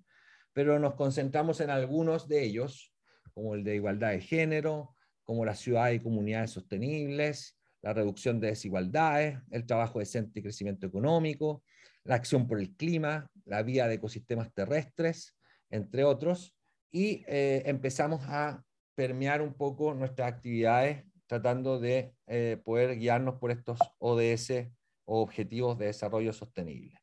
pero 0.52 0.78
nos 0.78 0.94
concentramos 0.94 1.60
en 1.60 1.70
algunos 1.70 2.28
de 2.28 2.44
ellos, 2.44 2.89
como 3.32 3.54
el 3.54 3.64
de 3.64 3.76
igualdad 3.76 4.10
de 4.10 4.20
género, 4.20 4.94
como 5.24 5.44
las 5.44 5.58
ciudades 5.58 5.96
y 5.96 6.02
comunidades 6.02 6.50
sostenibles, 6.50 7.56
la 7.82 7.92
reducción 7.92 8.40
de 8.40 8.48
desigualdades, 8.48 9.38
el 9.50 9.66
trabajo 9.66 9.98
decente 9.98 10.40
y 10.40 10.42
crecimiento 10.42 10.86
económico, 10.86 11.62
la 12.04 12.16
acción 12.16 12.46
por 12.46 12.58
el 12.58 12.76
clima, 12.76 13.30
la 13.44 13.62
vía 13.62 13.88
de 13.88 13.94
ecosistemas 13.94 14.52
terrestres, 14.52 15.36
entre 15.70 16.04
otros, 16.04 16.54
y 16.90 17.24
eh, 17.28 17.62
empezamos 17.66 18.22
a 18.24 18.62
permear 18.94 19.40
un 19.40 19.54
poco 19.54 19.94
nuestras 19.94 20.32
actividades 20.32 21.04
tratando 21.26 21.78
de 21.78 22.12
eh, 22.26 22.60
poder 22.64 22.98
guiarnos 22.98 23.36
por 23.36 23.50
estos 23.50 23.78
ODS 23.98 24.68
o 25.04 25.22
Objetivos 25.22 25.78
de 25.78 25.86
Desarrollo 25.86 26.32
Sostenible. 26.32 26.98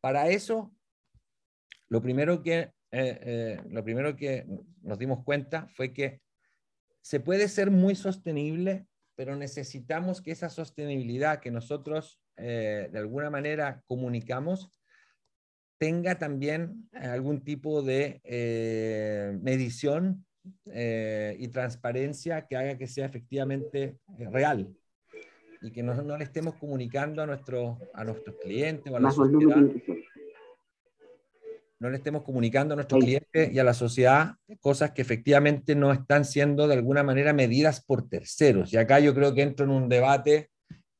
Para 0.00 0.28
eso, 0.28 0.74
lo 1.88 2.02
primero 2.02 2.42
que, 2.42 2.72
eh, 2.92 3.60
lo 3.70 3.84
primero 3.84 4.16
que 4.16 4.46
nos 4.82 4.98
dimos 4.98 5.24
cuenta 5.24 5.68
fue 5.74 5.92
que 5.92 6.20
se 7.02 7.20
puede 7.20 7.48
ser 7.48 7.70
muy 7.70 7.94
sostenible, 7.94 8.86
pero 9.16 9.36
necesitamos 9.36 10.20
que 10.20 10.32
esa 10.32 10.48
sostenibilidad 10.48 11.40
que 11.40 11.50
nosotros 11.50 12.18
de 12.36 12.90
alguna 12.94 13.28
manera 13.28 13.82
comunicamos 13.86 14.70
tenga 15.76 16.18
también 16.18 16.88
algún 16.94 17.44
tipo 17.44 17.82
de 17.82 18.22
medición 19.42 20.24
eh, 20.66 21.36
y 21.38 21.48
transparencia 21.48 22.46
que 22.46 22.56
haga 22.56 22.78
que 22.78 22.86
sea 22.86 23.06
efectivamente 23.06 23.98
eh, 24.18 24.28
real 24.30 24.74
y 25.60 25.70
que 25.70 25.82
no, 25.82 25.94
no, 26.02 26.16
le 26.16 26.24
estemos 26.24 26.54
comunicando 26.54 27.22
a, 27.22 27.26
nuestro, 27.26 27.78
a 27.92 28.04
nuestros 28.04 28.36
clientes 28.36 28.90
o 28.90 28.96
a 28.96 29.00
sociedad. 29.10 29.58
No 31.80 31.90
le 31.90 31.96
estemos 31.96 32.22
comunicando 32.22 32.74
a 32.74 32.76
nuestros 32.76 33.02
clientes 33.02 33.52
y 33.52 33.58
a 33.58 33.64
la 33.64 33.74
sociedad 33.74 34.34
cosas 34.60 34.92
que 34.92 35.02
efectivamente 35.02 35.74
no 35.74 35.92
están 35.92 36.24
siendo 36.24 36.68
de 36.68 36.74
alguna 36.74 37.02
manera 37.02 37.32
medidas 37.32 37.82
por 37.84 38.08
terceros. 38.08 38.72
Y 38.72 38.76
acá 38.76 39.00
yo 39.00 39.14
creo 39.14 39.34
que 39.34 39.42
entro 39.42 39.64
en 39.64 39.72
un 39.72 39.88
debate 39.88 40.50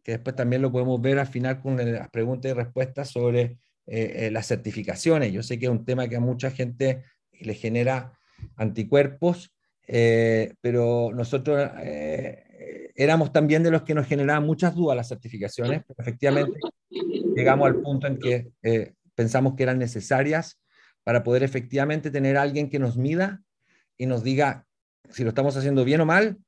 que 0.02 0.12
después 0.12 0.34
también 0.34 0.62
lo 0.62 0.72
podemos 0.72 1.00
ver 1.00 1.18
al 1.18 1.26
final 1.26 1.60
con 1.60 1.76
las 1.76 2.08
preguntas 2.10 2.50
y 2.50 2.54
respuestas 2.54 3.10
sobre 3.10 3.58
eh, 3.86 4.30
las 4.32 4.46
certificaciones. 4.46 5.32
Yo 5.32 5.42
sé 5.42 5.58
que 5.58 5.66
es 5.66 5.70
un 5.70 5.84
tema 5.84 6.08
que 6.08 6.16
a 6.16 6.20
mucha 6.20 6.50
gente 6.50 7.04
le 7.40 7.54
genera 7.54 8.18
anticuerpos, 8.56 9.54
eh, 9.86 10.54
pero 10.60 11.10
nosotros 11.14 11.70
eh, 11.82 12.92
éramos 12.94 13.32
también 13.32 13.62
de 13.62 13.70
los 13.70 13.82
que 13.82 13.94
nos 13.94 14.06
generaban 14.06 14.44
muchas 14.44 14.74
dudas 14.74 14.96
las 14.96 15.08
certificaciones, 15.08 15.82
pero 15.86 15.96
efectivamente 15.98 16.58
llegamos 16.90 17.66
al 17.66 17.80
punto 17.80 18.06
en 18.06 18.18
que 18.18 18.52
eh, 18.62 18.92
pensamos 19.14 19.54
que 19.54 19.62
eran 19.62 19.78
necesarias 19.78 20.60
para 21.04 21.22
poder 21.22 21.42
efectivamente 21.42 22.10
tener 22.10 22.36
alguien 22.36 22.68
que 22.68 22.78
nos 22.78 22.96
mida 22.96 23.42
y 23.96 24.06
nos 24.06 24.22
diga 24.22 24.66
si 25.10 25.24
lo 25.24 25.30
estamos 25.30 25.56
haciendo 25.56 25.84
bien 25.84 26.00
o 26.00 26.06
mal 26.06 26.38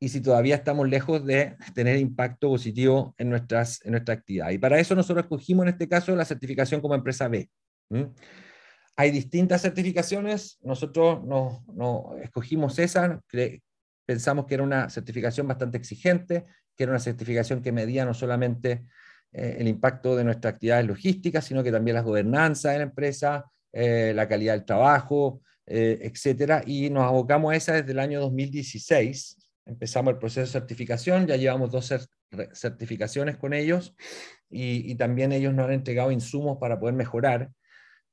y 0.00 0.08
si 0.10 0.20
todavía 0.20 0.54
estamos 0.54 0.88
lejos 0.88 1.24
de 1.24 1.56
tener 1.74 1.96
impacto 1.96 2.48
positivo 2.48 3.14
en, 3.18 3.30
nuestras, 3.30 3.84
en 3.84 3.92
nuestra 3.92 4.14
actividad. 4.14 4.50
Y 4.50 4.58
para 4.58 4.78
eso 4.78 4.94
nosotros 4.94 5.24
escogimos 5.24 5.64
en 5.64 5.70
este 5.70 5.88
caso 5.88 6.14
la 6.14 6.24
certificación 6.24 6.80
como 6.80 6.94
empresa 6.94 7.28
B. 7.28 7.50
Hay 8.96 9.10
distintas 9.10 9.62
certificaciones, 9.62 10.58
nosotros 10.62 11.24
nos, 11.24 11.62
escogimos 12.22 12.78
esa, 12.78 13.20
pensamos 14.04 14.46
que 14.46 14.54
era 14.54 14.62
una 14.62 14.88
certificación 14.90 15.46
bastante 15.48 15.78
exigente, 15.78 16.46
que 16.76 16.84
era 16.84 16.92
una 16.92 17.00
certificación 17.00 17.62
que 17.62 17.72
medía 17.72 18.04
no 18.04 18.14
solamente 18.14 18.84
eh, 19.32 19.56
el 19.58 19.68
impacto 19.68 20.16
de 20.16 20.24
nuestras 20.24 20.54
actividades 20.54 20.86
logísticas, 20.86 21.44
sino 21.44 21.62
que 21.62 21.72
también 21.72 21.94
las 21.96 22.04
gobernanzas 22.04 22.72
de 22.72 22.78
la 22.78 22.84
empresa, 22.84 23.44
eh, 23.72 24.12
la 24.14 24.28
calidad 24.28 24.54
del 24.54 24.64
trabajo, 24.64 25.42
eh, 25.66 25.98
etcétera, 26.02 26.62
y 26.66 26.90
nos 26.90 27.04
abocamos 27.04 27.52
a 27.52 27.56
esa 27.56 27.72
desde 27.74 27.92
el 27.92 27.98
año 27.98 28.20
2016. 28.20 29.36
Empezamos 29.66 30.12
el 30.12 30.18
proceso 30.18 30.40
de 30.40 30.46
certificación, 30.46 31.26
ya 31.26 31.36
llevamos 31.36 31.70
dos 31.70 31.92
certificaciones 32.54 33.36
con 33.36 33.52
ellos 33.52 33.94
y, 34.50 34.94
también 34.94 35.32
ellos 35.32 35.52
nos 35.52 35.66
han 35.66 35.72
entregado 35.72 36.10
insumos 36.10 36.58
para 36.58 36.80
poder 36.80 36.94
mejorar. 36.94 37.50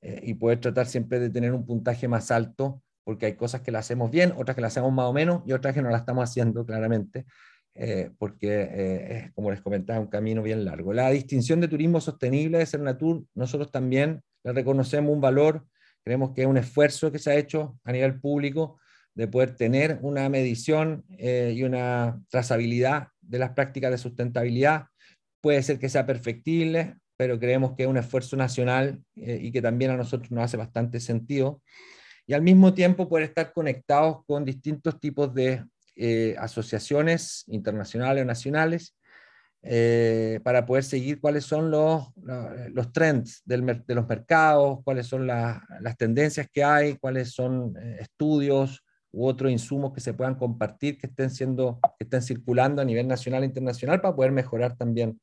Eh, 0.06 0.22
y 0.24 0.34
poder 0.36 0.60
tratar 0.60 0.86
siempre 0.86 1.20
de 1.20 1.32
tener 1.32 1.52
un 1.52 1.66
puntaje 1.66 2.08
más 2.08 2.30
alto, 2.30 2.84
porque 3.04 3.26
hay 3.26 3.36
cosas 3.36 3.62
que 3.62 3.72
las 3.72 3.86
hacemos 3.86 4.12
bien, 4.12 4.34
otras 4.38 4.54
que 4.54 4.62
las 4.62 4.74
hacemos 4.74 4.94
más 4.94 5.08
o 5.08 5.14
menos 5.14 5.42
y 5.48 5.54
otras 5.54 5.74
que 5.74 5.82
no 5.82 5.90
las 5.90 6.02
estamos 6.02 6.30
haciendo 6.30 6.64
claramente, 6.64 7.26
eh, 7.74 8.12
porque 8.20 8.70
eh, 8.72 9.32
como 9.34 9.50
les 9.50 9.62
comentaba, 9.62 10.00
un 10.00 10.06
camino 10.06 10.44
bien 10.44 10.64
largo. 10.64 10.94
La 10.94 11.10
distinción 11.10 11.60
de 11.60 11.68
turismo 11.68 12.00
sostenible 12.00 12.60
de 12.60 12.68
Cernatur, 12.68 13.24
nosotros 13.34 13.72
también 13.72 14.22
le 14.46 14.54
reconocemos 14.54 15.12
un 15.12 15.20
valor, 15.20 15.66
creemos 16.04 16.32
que 16.32 16.44
es 16.44 16.48
un 16.48 16.58
esfuerzo 16.58 17.12
que 17.12 17.20
se 17.20 17.32
ha 17.32 17.36
hecho 17.36 17.78
a 17.84 17.92
nivel 17.92 18.22
público 18.22 18.80
de 19.14 19.28
poder 19.28 19.56
tener 19.56 20.00
una 20.02 20.30
medición 20.30 21.04
y 21.08 21.64
una 21.64 22.22
trazabilidad 22.30 23.08
de 23.22 23.40
las 23.40 23.52
prácticas 23.52 23.92
de 23.92 23.98
sustentabilidad. 23.98 24.88
Puede 25.42 25.64
ser 25.64 25.80
que 25.80 25.90
sea 25.90 26.06
perfectible, 26.06 26.98
pero 27.18 27.40
creemos 27.40 27.74
que 27.76 27.84
es 27.84 27.90
un 27.90 27.98
esfuerzo 27.98 28.36
nacional 28.36 29.02
eh, 29.16 29.40
y 29.42 29.52
que 29.52 29.62
también 29.62 29.92
a 29.92 29.98
nosotros 29.98 30.32
nos 30.32 30.44
hace 30.44 30.58
bastante 30.58 31.00
sentido. 31.00 31.62
Y 32.28 32.34
al 32.34 32.42
mismo 32.42 32.74
tiempo 32.74 33.08
poder 33.08 33.26
estar 33.26 33.54
conectados 33.54 34.24
con 34.26 34.44
distintos 34.44 35.00
tipos 35.00 35.34
de 35.34 35.64
eh, 35.96 36.36
asociaciones 36.40 37.46
internacionales 37.48 38.24
o 38.24 38.26
nacionales 38.26 38.95
eh, 39.68 40.40
para 40.44 40.66
poder 40.66 40.84
seguir 40.84 41.20
cuáles 41.20 41.44
son 41.44 41.72
los, 41.72 42.12
los 42.72 42.94
trends 42.94 43.42
de 43.46 43.58
los 43.96 44.08
mercados, 44.08 44.80
cuáles 44.84 45.08
son 45.08 45.26
las 45.26 45.98
tendencias 45.98 46.48
que 46.54 46.64
hay, 46.64 46.98
cuáles 46.98 47.32
son 47.34 47.76
estudios 48.00 48.84
u 49.12 49.26
otros 49.26 49.52
insumos 49.52 49.94
que 49.94 50.02
se 50.02 50.14
puedan 50.14 50.36
compartir, 50.36 50.98
que 50.98 51.08
estén, 51.08 51.30
siendo, 51.30 51.80
que 51.98 52.04
estén 52.04 52.22
circulando 52.22 52.82
a 52.82 52.86
nivel 52.86 53.08
nacional 53.08 53.44
e 53.44 53.48
internacional 53.48 54.02
para 54.02 54.16
poder 54.16 54.32
mejorar 54.32 54.76
también 54.76 55.20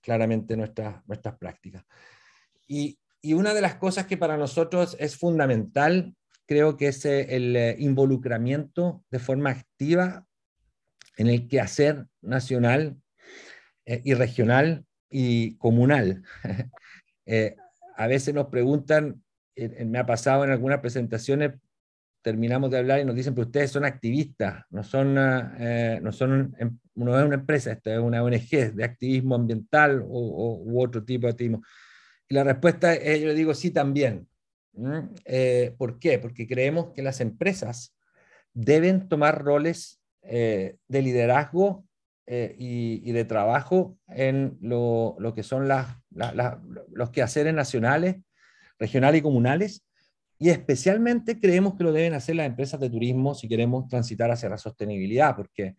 claramente 0.00 0.56
nuestras, 0.56 1.06
nuestras 1.06 1.36
prácticas. 1.36 1.84
Y, 2.66 2.98
y, 3.20 3.34
una 3.34 3.54
de 3.54 3.60
las 3.60 3.76
cosas 3.76 4.06
que 4.06 4.16
para 4.16 4.36
nosotros 4.36 4.96
es 4.98 5.16
fundamental, 5.16 6.16
creo 6.46 6.76
que 6.76 6.88
es 6.88 7.04
eh, 7.04 7.36
el 7.36 7.54
eh, 7.54 7.76
involucramiento 7.78 9.04
de 9.10 9.18
forma 9.18 9.50
activa 9.50 10.26
en 11.16 11.28
el 11.28 11.46
quehacer 11.46 12.06
nacional 12.22 12.96
eh, 13.86 14.00
y 14.04 14.14
regional 14.14 14.84
y 15.10 15.56
comunal. 15.56 16.22
a 17.96 18.06
veces 18.06 18.34
nos 18.34 18.48
preguntan, 18.48 19.22
me 19.56 19.98
ha 19.98 20.06
pasado 20.06 20.44
en 20.44 20.50
algunas 20.50 20.80
presentaciones, 20.80 21.52
terminamos 22.22 22.70
de 22.70 22.78
hablar 22.78 23.00
y 23.00 23.04
nos 23.04 23.14
dicen, 23.14 23.34
pero 23.34 23.46
ustedes 23.46 23.70
son 23.70 23.84
activistas, 23.84 24.64
no 24.70 24.82
son, 24.82 25.16
eh, 25.18 26.00
no 26.02 26.10
son 26.10 26.56
em, 26.58 26.78
no 26.94 27.18
es 27.18 27.24
una 27.24 27.34
empresa, 27.34 27.72
esto 27.72 27.90
es 27.90 27.98
una 27.98 28.22
ONG 28.22 28.74
de 28.74 28.84
activismo 28.84 29.34
ambiental 29.34 30.02
o, 30.08 30.56
u 30.64 30.82
otro 30.82 31.04
tipo 31.04 31.26
de 31.26 31.32
activismo. 31.32 31.62
Y 32.28 32.34
la 32.34 32.44
respuesta 32.44 32.94
es, 32.94 33.20
yo 33.20 33.26
le 33.26 33.34
digo, 33.34 33.54
sí 33.54 33.70
también. 33.70 34.26
Eh, 35.24 35.74
¿Por 35.76 35.98
qué? 35.98 36.18
Porque 36.18 36.46
creemos 36.46 36.92
que 36.94 37.02
las 37.02 37.20
empresas 37.20 37.94
deben 38.52 39.08
tomar 39.08 39.42
roles 39.42 40.00
eh, 40.22 40.76
de 40.88 41.02
liderazgo 41.02 41.84
y, 42.26 43.02
y, 43.08 43.12
de 43.12 43.24
trabajo 43.24 43.98
en 44.08 44.56
lo, 44.60 45.16
que 45.34 45.42
son 45.42 45.68
los 45.68 47.10
quehaceres 47.10 47.52
nacionales, 47.52 48.16
regionales 48.78 49.20
y 49.20 49.22
comunales, 49.22 49.84
y 50.38 50.50
especialmente 50.50 51.38
creemos 51.38 51.74
que 51.74 51.84
lo 51.84 51.92
deben 51.92 52.14
hacer 52.14 52.36
las 52.36 52.46
empresas 52.46 52.80
de 52.80 52.90
turismo 52.90 53.34
si 53.34 53.48
queremos 53.48 53.88
transitar 53.88 54.30
hacia 54.30 54.48
la 54.48 54.58
sostenibilidad, 54.58 55.36
porque 55.36 55.76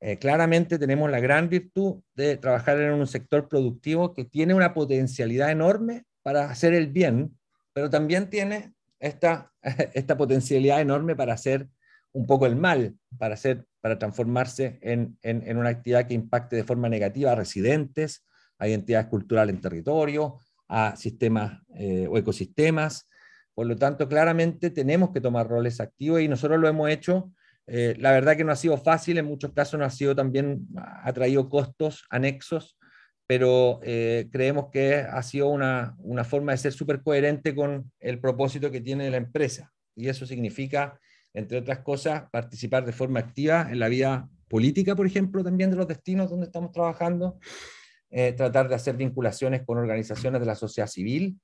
eh, 0.00 0.18
claramente 0.18 0.78
tenemos 0.78 1.10
la 1.10 1.20
gran 1.20 1.48
virtud 1.48 2.02
de 2.14 2.36
trabajar 2.36 2.80
en 2.80 2.92
un 2.92 3.06
sector 3.06 3.48
productivo 3.48 4.12
que 4.12 4.24
tiene 4.24 4.54
una 4.54 4.74
potencialidad 4.74 5.50
enorme 5.50 6.04
para 6.22 6.50
hacer 6.50 6.74
el 6.74 6.88
bien, 6.88 7.36
pero 7.72 7.90
también 7.90 8.30
tiene 8.30 8.74
esta 8.98 9.52
potencialidad 10.16 10.80
enorme 10.80 11.16
para 11.16 11.34
hacer 11.34 11.68
un 12.12 12.26
poco 12.26 12.46
el 12.46 12.56
mal, 12.56 12.96
para, 13.18 13.34
hacer, 13.34 13.66
para 13.86 14.00
transformarse 14.00 14.80
en, 14.82 15.16
en, 15.22 15.56
una 15.56 15.68
actividad 15.68 16.08
que 16.08 16.14
impacte 16.14 16.56
de 16.56 16.64
forma 16.64 16.88
negativa 16.88 17.30
a 17.30 17.36
residentes, 17.36 18.26
a 18.58 18.66
identidades 18.66 19.06
culturales 19.06 19.54
en 19.54 19.60
territorio, 19.60 20.40
a 20.66 20.96
sistemas 20.96 21.62
eh, 21.76 22.08
o 22.10 22.18
ecosistemas, 22.18 23.06
por 23.54 23.68
lo 23.68 23.76
tanto, 23.76 24.08
claramente 24.08 24.70
tenemos 24.70 25.12
que 25.12 25.20
tomar 25.20 25.46
roles 25.46 25.80
activos 25.80 26.20
y 26.20 26.26
nosotros 26.26 26.58
lo 26.58 26.66
hemos 26.66 26.90
hecho. 26.90 27.30
Eh, 27.68 27.94
la 28.00 28.10
verdad 28.10 28.36
que 28.36 28.42
no 28.42 28.50
ha 28.50 28.56
sido 28.56 28.76
fácil, 28.76 29.18
en 29.18 29.26
muchos 29.26 29.52
casos 29.52 29.78
no 29.78 29.86
ha 29.86 29.90
sido 29.90 30.16
también, 30.16 30.66
ha 30.76 31.12
traído 31.12 31.48
costos 31.48 32.06
anexos, 32.10 32.76
pero 33.28 33.78
eh, 33.84 34.28
creemos 34.32 34.66
que 34.72 34.96
ha 34.96 35.22
sido 35.22 35.46
una, 35.46 35.94
una 35.98 36.24
forma 36.24 36.50
de 36.50 36.58
ser 36.58 36.72
súper 36.72 37.04
coherente 37.04 37.54
con 37.54 37.92
el 38.00 38.18
propósito 38.18 38.72
que 38.72 38.80
tiene 38.80 39.08
la 39.12 39.18
empresa. 39.18 39.72
Y 39.94 40.08
eso 40.08 40.26
significa, 40.26 40.98
entre 41.36 41.58
otras 41.58 41.80
cosas, 41.80 42.24
participar 42.30 42.86
de 42.86 42.92
forma 42.92 43.20
activa 43.20 43.68
en 43.70 43.78
la 43.78 43.88
vida 43.88 44.28
política, 44.48 44.96
por 44.96 45.06
ejemplo, 45.06 45.44
también 45.44 45.70
de 45.70 45.76
los 45.76 45.86
destinos 45.86 46.30
donde 46.30 46.46
estamos 46.46 46.72
trabajando, 46.72 47.38
eh, 48.10 48.32
tratar 48.32 48.68
de 48.68 48.74
hacer 48.74 48.96
vinculaciones 48.96 49.62
con 49.66 49.76
organizaciones 49.76 50.40
de 50.40 50.46
la 50.46 50.54
sociedad 50.54 50.88
civil, 50.88 51.38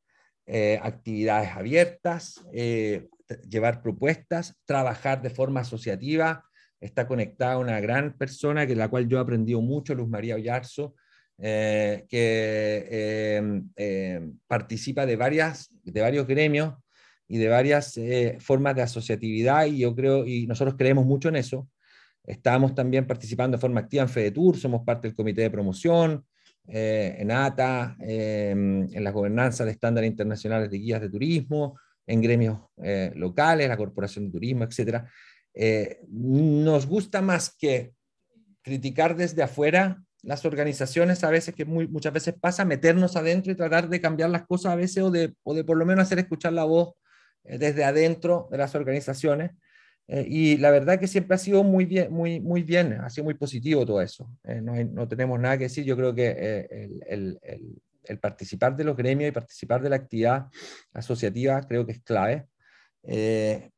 eh, 0.46 0.80
actividades 0.82 1.50
abiertas, 1.50 2.40
eh, 2.54 3.08
llevar 3.48 3.82
propuestas, 3.82 4.58
trabajar 4.64 5.20
de 5.20 5.28
forma 5.28 5.60
asociativa. 5.60 6.46
Está 6.80 7.06
conectada 7.06 7.58
una 7.58 7.78
gran 7.78 8.16
persona, 8.16 8.66
que 8.66 8.74
la 8.74 8.88
cual 8.88 9.06
yo 9.08 9.18
he 9.18 9.20
aprendido 9.20 9.60
mucho, 9.60 9.94
Luz 9.94 10.08
María 10.08 10.36
Ollarzo, 10.36 10.94
eh, 11.36 12.06
que 12.08 13.36
em, 13.36 13.68
em, 13.76 14.38
participa 14.46 15.04
de, 15.04 15.16
varias, 15.16 15.68
de 15.82 16.00
varios 16.00 16.26
gremios 16.26 16.74
y 17.28 17.38
de 17.38 17.48
varias 17.48 17.96
eh, 17.96 18.36
formas 18.40 18.74
de 18.76 18.82
asociatividad 18.82 19.66
y 19.66 19.78
yo 19.78 19.94
creo, 19.94 20.26
y 20.26 20.46
nosotros 20.46 20.76
creemos 20.76 21.06
mucho 21.06 21.28
en 21.28 21.36
eso. 21.36 21.68
Estamos 22.24 22.74
también 22.74 23.06
participando 23.06 23.56
de 23.56 23.60
forma 23.60 23.80
activa 23.80 24.02
en 24.02 24.08
FEDETUR, 24.08 24.56
somos 24.56 24.82
parte 24.84 25.08
del 25.08 25.16
comité 25.16 25.42
de 25.42 25.50
promoción, 25.50 26.24
eh, 26.68 27.16
en 27.18 27.32
ATA, 27.32 27.96
em, 28.00 28.88
en 28.92 29.04
las 29.04 29.12
gobernanzas 29.12 29.66
de 29.66 29.72
estándares 29.72 30.08
internacionales 30.08 30.70
de 30.70 30.78
guías 30.78 31.00
de 31.00 31.10
turismo, 31.10 31.78
en 32.06 32.20
gremios 32.20 32.58
locales, 33.14 33.68
la 33.68 33.76
Corporación 33.76 34.26
de 34.26 34.32
Turismo, 34.32 34.64
etc. 34.64 35.04
nos 36.08 36.86
gusta 36.86 37.22
más 37.22 37.54
que 37.56 37.92
criticar 38.62 39.16
desde 39.16 39.42
afuera 39.42 40.02
las 40.22 40.44
organizaciones 40.44 41.24
a 41.24 41.30
veces, 41.30 41.54
que 41.54 41.64
muchas 41.64 42.12
veces 42.12 42.34
pasa, 42.40 42.64
meternos 42.64 43.16
adentro 43.16 43.52
y 43.52 43.56
tratar 43.56 43.88
de 43.88 44.00
cambiar 44.00 44.30
las 44.30 44.46
cosas 44.46 44.72
a 44.72 44.76
veces 44.76 45.02
o 45.02 45.10
de, 45.10 45.34
o 45.42 45.54
de 45.54 45.64
por 45.64 45.76
lo 45.76 45.84
menos 45.84 46.04
hacer 46.04 46.20
escuchar 46.20 46.52
la 46.52 46.64
voz 46.64 46.90
eh, 46.90 47.01
desde 47.44 47.84
adentro 47.84 48.48
de 48.50 48.58
las 48.58 48.74
organizaciones. 48.74 49.52
Eh, 50.08 50.26
y 50.28 50.56
la 50.58 50.70
verdad 50.70 50.98
que 50.98 51.06
siempre 51.06 51.34
ha 51.36 51.38
sido 51.38 51.62
muy 51.62 51.84
bien, 51.84 52.12
muy, 52.12 52.40
muy 52.40 52.62
bien, 52.62 52.94
ha 52.94 53.08
sido 53.08 53.24
muy 53.24 53.34
positivo 53.34 53.86
todo 53.86 54.00
eso. 54.00 54.28
Eh, 54.44 54.60
no, 54.60 54.74
no, 54.84 55.08
tenemos 55.08 55.38
nada 55.38 55.56
que 55.56 55.64
decir. 55.64 55.84
Yo 55.84 55.96
creo 55.96 56.14
que 56.14 56.30
el, 56.70 57.02
el, 57.06 57.38
el, 57.42 57.82
el, 58.04 58.18
participar 58.18 58.76
de 58.76 58.84
los 58.84 58.96
gremios 58.96 59.28
y 59.28 59.32
participar 59.32 59.82
de 59.82 59.90
la 59.90 59.96
actividad 59.96 60.46
asociativa 60.92 61.60
creo 61.62 61.86
que 61.86 61.92
es 61.92 62.02
clave. 62.02 62.46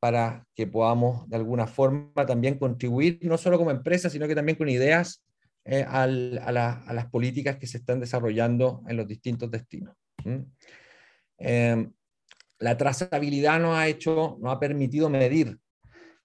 para 0.00 0.44
que 0.55 0.66
podamos 0.66 1.29
de 1.29 1.37
alguna 1.37 1.66
forma 1.66 2.27
también 2.27 2.59
contribuir, 2.59 3.18
no 3.22 3.38
solo 3.38 3.59
como 3.59 3.70
empresa, 3.70 4.11
sino 4.11 4.27
que 4.27 4.35
también 4.35 4.59
con 4.59 4.68
ideas 4.68 5.24
eh, 5.66 5.83
a, 5.88 6.07
las 6.07 7.07
políticas 7.07 7.57
que 7.57 7.66
se 7.66 7.79
están 7.79 7.98
desarrollando 7.98 8.83
en 8.87 8.98
los 8.98 9.09
distintos 9.09 9.50
destinos. 9.50 9.96
Em, 11.38 11.90
la 12.58 12.76
trazabilidad 12.76 13.60
nos 13.60 13.76
ha 13.76 13.88
hecho, 13.88 14.38
nos 14.40 14.52
ha 14.52 14.60
permitido 14.60 15.08
medir. 15.10 15.58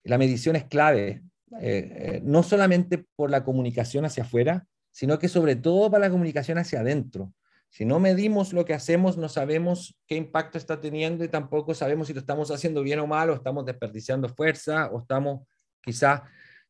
La 0.03 0.17
medición 0.17 0.55
es 0.55 0.65
clave, 0.65 1.23
eh, 1.59 1.61
eh, 1.61 2.21
no 2.23 2.43
solamente 2.43 3.05
por 3.15 3.29
la 3.29 3.43
comunicación 3.43 4.05
hacia 4.05 4.23
afuera, 4.23 4.65
sino 4.91 5.19
que 5.19 5.27
sobre 5.27 5.55
todo 5.55 5.91
para 5.91 6.05
la 6.05 6.11
comunicación 6.11 6.57
hacia 6.57 6.81
adentro. 6.81 7.33
Si 7.69 7.85
no 7.85 7.99
medimos 7.99 8.51
lo 8.53 8.65
que 8.65 8.73
hacemos, 8.73 9.17
no 9.17 9.29
sabemos 9.29 9.95
qué 10.07 10.15
impacto 10.15 10.57
está 10.57 10.81
teniendo 10.81 11.23
y 11.23 11.27
tampoco 11.27 11.75
sabemos 11.75 12.07
si 12.07 12.13
lo 12.13 12.19
estamos 12.19 12.49
haciendo 12.49 12.81
bien 12.81 12.99
o 12.99 13.07
mal, 13.07 13.29
o 13.29 13.35
estamos 13.35 13.65
desperdiciando 13.65 14.27
fuerza, 14.29 14.89
o 14.91 15.01
estamos 15.01 15.41
quizás 15.81 16.21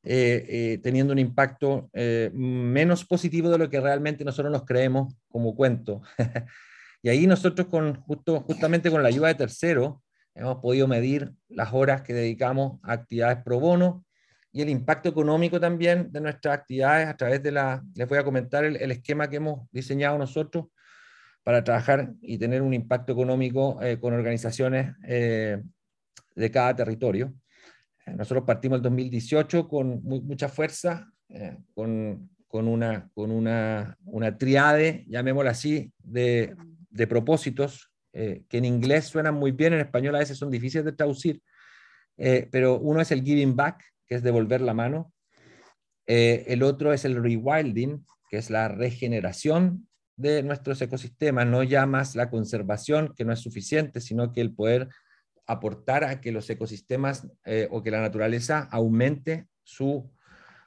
eh, 0.02 0.45
eh, 0.48 0.80
teniendo 0.82 1.12
un 1.12 1.19
impacto 1.19 1.89
eh, 1.91 2.32
menos 2.34 3.04
positivo 3.04 3.50
de 3.50 3.58
lo 3.58 3.69
que 3.69 3.82
realmente 3.82 4.24
nosotros 4.24 4.52
nos 4.52 4.63
creemos 4.63 5.13
como 5.28 5.54
cuento. 5.56 6.02
y 7.02 7.10
ahí 7.10 7.28
nosotros 7.28 7.68
con, 7.68 7.96
justo, 8.02 8.42
justamente 8.42 8.92
con 8.92 9.02
la 9.02 9.10
ayuda 9.10 9.28
de 9.30 9.36
terceros 9.36 9.98
hemos 10.36 10.58
podido 10.58 10.88
medir 10.88 11.34
las 11.50 11.74
horas 11.74 12.02
que 12.02 12.14
dedicamos 12.14 12.80
a 12.84 12.94
actividades 12.94 13.44
pro 13.44 13.60
bono 13.60 14.06
y 14.52 14.62
el 14.62 14.70
impacto 14.70 15.10
económico 15.10 15.60
también 15.60 16.12
de 16.12 16.22
nuestras 16.22 16.58
actividades 16.58 17.08
a 17.08 17.18
través 17.18 17.44
de 17.44 17.52
la, 17.52 17.84
les 17.96 18.08
voy 18.08 18.18
a 18.18 18.24
comentar 18.24 18.64
el, 18.64 18.76
el 18.78 18.92
esquema 18.92 19.30
que 19.30 19.38
hemos 19.38 19.70
diseñado 19.72 20.18
nosotros 20.18 20.66
para 21.44 21.64
trabajar 21.64 22.14
y 22.22 22.38
tener 22.38 22.62
un 22.62 22.74
impacto 22.74 23.14
económico 23.14 23.80
con 24.00 24.14
organizaciones 24.14 24.94
de 25.02 26.52
cada 26.52 26.76
territorio. 26.76 27.34
Nosotros 28.16 28.44
partimos 28.46 28.78
el 28.78 28.84
2018 28.84 29.68
con 29.68 30.02
mucha 30.04 30.50
fuerza, 30.50 31.12
eh, 31.30 31.58
con, 31.74 32.30
con, 32.48 32.68
una, 32.68 33.10
con 33.14 33.32
una, 33.32 33.98
una, 34.06 34.38
triade, 34.38 35.06
llamémosla 35.08 35.52
así, 35.52 35.92
de, 36.00 36.56
de 36.89 37.08
propósitos, 37.08 37.91
eh, 38.13 38.43
que 38.49 38.58
en 38.58 38.65
inglés 38.65 39.06
suenan 39.06 39.36
muy 39.36 39.52
bien, 39.52 39.73
en 39.73 39.82
español 39.82 40.15
a 40.15 40.19
veces 40.19 40.38
son 40.38 40.49
difíciles 40.49 40.86
de 40.86 40.93
traducir, 40.93 41.41
eh, 42.17 42.47
pero 42.52 42.80
uno 42.80 43.02
es 43.02 43.12
el 43.12 43.23
giving 43.23 43.56
back, 43.56 43.84
que 44.08 44.15
es 44.15 44.23
devolver 44.23 44.62
la 44.62 44.73
mano, 44.73 45.13
el 46.12 46.63
otro 46.63 46.91
es 46.91 47.06
el 47.06 47.21
rewilding, 47.21 48.04
que 48.32 48.38
es 48.38 48.49
la 48.49 48.67
regeneración 48.67 49.88
de 50.19 50.43
nuestros 50.43 50.82
ecosistemas, 50.82 51.47
no 51.47 51.63
ya 51.63 51.86
más 51.86 52.15
la 52.15 52.30
conservación, 52.30 53.13
que 53.15 53.23
no 53.23 53.32
es 53.32 53.39
suficiente, 53.39 54.02
sino 54.02 54.34
que 54.34 54.41
el 54.41 54.54
poder 54.54 54.89
aportar 55.47 56.04
a 56.04 56.19
que 56.19 56.32
los 56.32 56.49
ecosistemas 56.49 57.28
eh, 57.45 57.67
o 57.71 57.82
que 57.82 57.89
la 57.89 58.02
naturaleza 58.02 58.67
aumente 58.71 59.47
su 59.63 60.12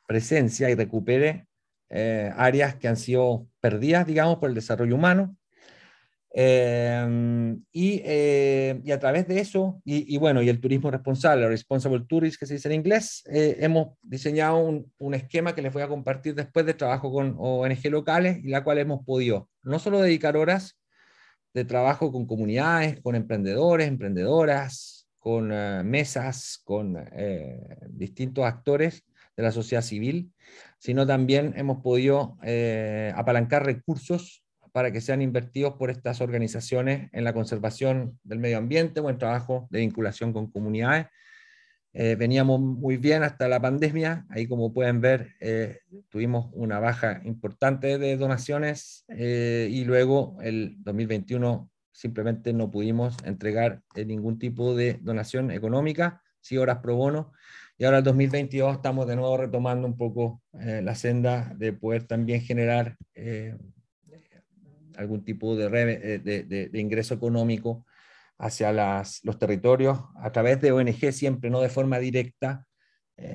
presencia 0.08 0.70
y 0.70 0.74
recupere 0.74 1.46
eh, 1.90 2.32
áreas 2.37 2.76
que 2.76 2.88
han 2.88 2.96
sido 2.96 3.46
perdidas, 3.61 4.06
digamos, 4.06 4.38
por 4.38 4.48
el 4.48 4.54
desarrollo 4.54 4.96
humano. 4.96 5.37
Eh, 6.35 7.57
y, 7.73 8.90
a 8.90 8.99
través 8.99 9.29
de 9.29 9.40
eso, 9.40 9.81
y, 9.85 10.16
bueno, 10.18 10.42
y 10.42 10.49
el 10.49 10.61
turismo 10.61 10.90
responsable, 10.90 11.47
responsible 11.49 12.05
tourism, 12.09 12.38
que 12.38 12.47
se 12.47 12.55
dice 12.55 12.68
en 12.68 12.75
inglés, 12.75 13.23
hemos 13.27 13.99
diseñado 14.03 14.59
un, 14.59 14.90
un, 14.99 15.14
esquema 15.14 15.55
que 15.55 15.62
les 15.62 15.73
voy 15.73 15.83
a 15.83 15.88
compartir 15.88 16.35
después 16.35 16.64
de 16.64 16.75
trabajo 16.75 17.12
con 17.12 17.37
ONG 17.38 17.90
locales 17.90 18.38
y 18.42 18.49
la 18.49 18.64
cual 18.64 18.79
hemos 18.79 19.05
podido 19.05 19.49
no 19.62 19.79
solo 19.79 20.01
dedicar 20.01 20.37
horas, 20.37 20.79
de 21.55 21.64
trabajo 21.64 22.11
con 22.11 22.27
comunidades, 22.27 23.01
con 23.01 23.14
emprendedores, 23.14 23.88
emprendedoras, 23.88 25.09
con 25.18 25.53
eh, 25.53 25.83
mesas, 25.85 26.61
con 26.64 26.97
eh, 27.12 27.79
distintos 27.90 28.45
actores 28.45 29.05
de 29.37 29.42
la 29.42 29.53
sociedad 29.53 29.83
civil, 29.83 30.33
sino 30.79 31.07
también 31.07 31.55
hemos 31.57 31.83
podido 31.83 32.37
eh, 32.42 33.12
apalancar 33.14 33.64
recursos 33.64 34.41
para 34.72 34.90
que 34.90 35.00
sean 35.00 35.22
invertidos 35.22 35.74
por 35.74 35.90
estas 35.90 36.20
organizaciones 36.20 37.11
en 37.12 37.24
la 37.24 37.32
conservación 37.32 38.18
del 38.24 38.38
medio 38.38 38.58
ambiente 38.58 39.00
o 39.00 39.11
en 39.11 39.18
trabajo 39.18 39.68
de 39.70 39.80
vinculación 39.80 40.32
con 40.32 40.50
comunidades. 40.50 41.06
veníamos 41.92 42.58
muy 42.58 42.96
bien 42.96 43.22
hasta 43.22 43.48
la 43.48 43.61
pandemia, 43.61 44.24
ahí 44.30 44.48
como 44.48 44.72
pueden 44.72 45.00
ver 45.02 45.35
tuvimos 46.08 46.50
una 46.54 46.80
baja 46.80 47.20
importante 47.24 47.98
de 47.98 48.16
donaciones 48.16 49.04
y 49.08 49.85
luego 49.85 50.38
el 50.40 50.76
2021 50.78 51.70
simplemente 51.92 52.52
no 52.52 52.70
pudimos 52.70 53.16
entregar 53.24 53.82
eh, 53.94 54.04
ningún 54.04 54.38
tipo 54.38 54.74
de 54.74 54.98
donación 55.02 55.50
económica, 55.50 56.22
sí 56.40 56.56
horas 56.56 56.78
pro 56.78 56.96
bono, 56.96 57.32
y 57.78 57.85
ahora 57.85 57.98
el 57.98 58.04
2022 58.04 58.76
estamos 58.76 59.06
de 59.06 59.16
nuevo 59.16 59.37
retomando 59.37 59.87
un 59.87 59.96
poco 59.96 60.42
eh, 60.61 60.80
la 60.82 60.94
senda 60.94 61.52
de 61.56 61.72
poder 61.72 62.04
también 62.04 62.40
generar 62.40 62.96
eh, 63.14 63.56
algún 64.96 65.24
tipo 65.24 65.57
de, 65.57 65.68
de, 66.18 66.81
ingreso 66.81 67.14
económico 67.14 67.87
hacia 68.38 68.72
los 68.72 69.38
territorios 69.38 69.98
a 70.16 70.33
través 70.33 70.61
de 70.61 70.72
ONG, 70.72 71.12
siempre 71.12 71.50
no 71.50 71.61
de 71.61 71.68
forma 71.68 71.98
directa. 71.98 72.66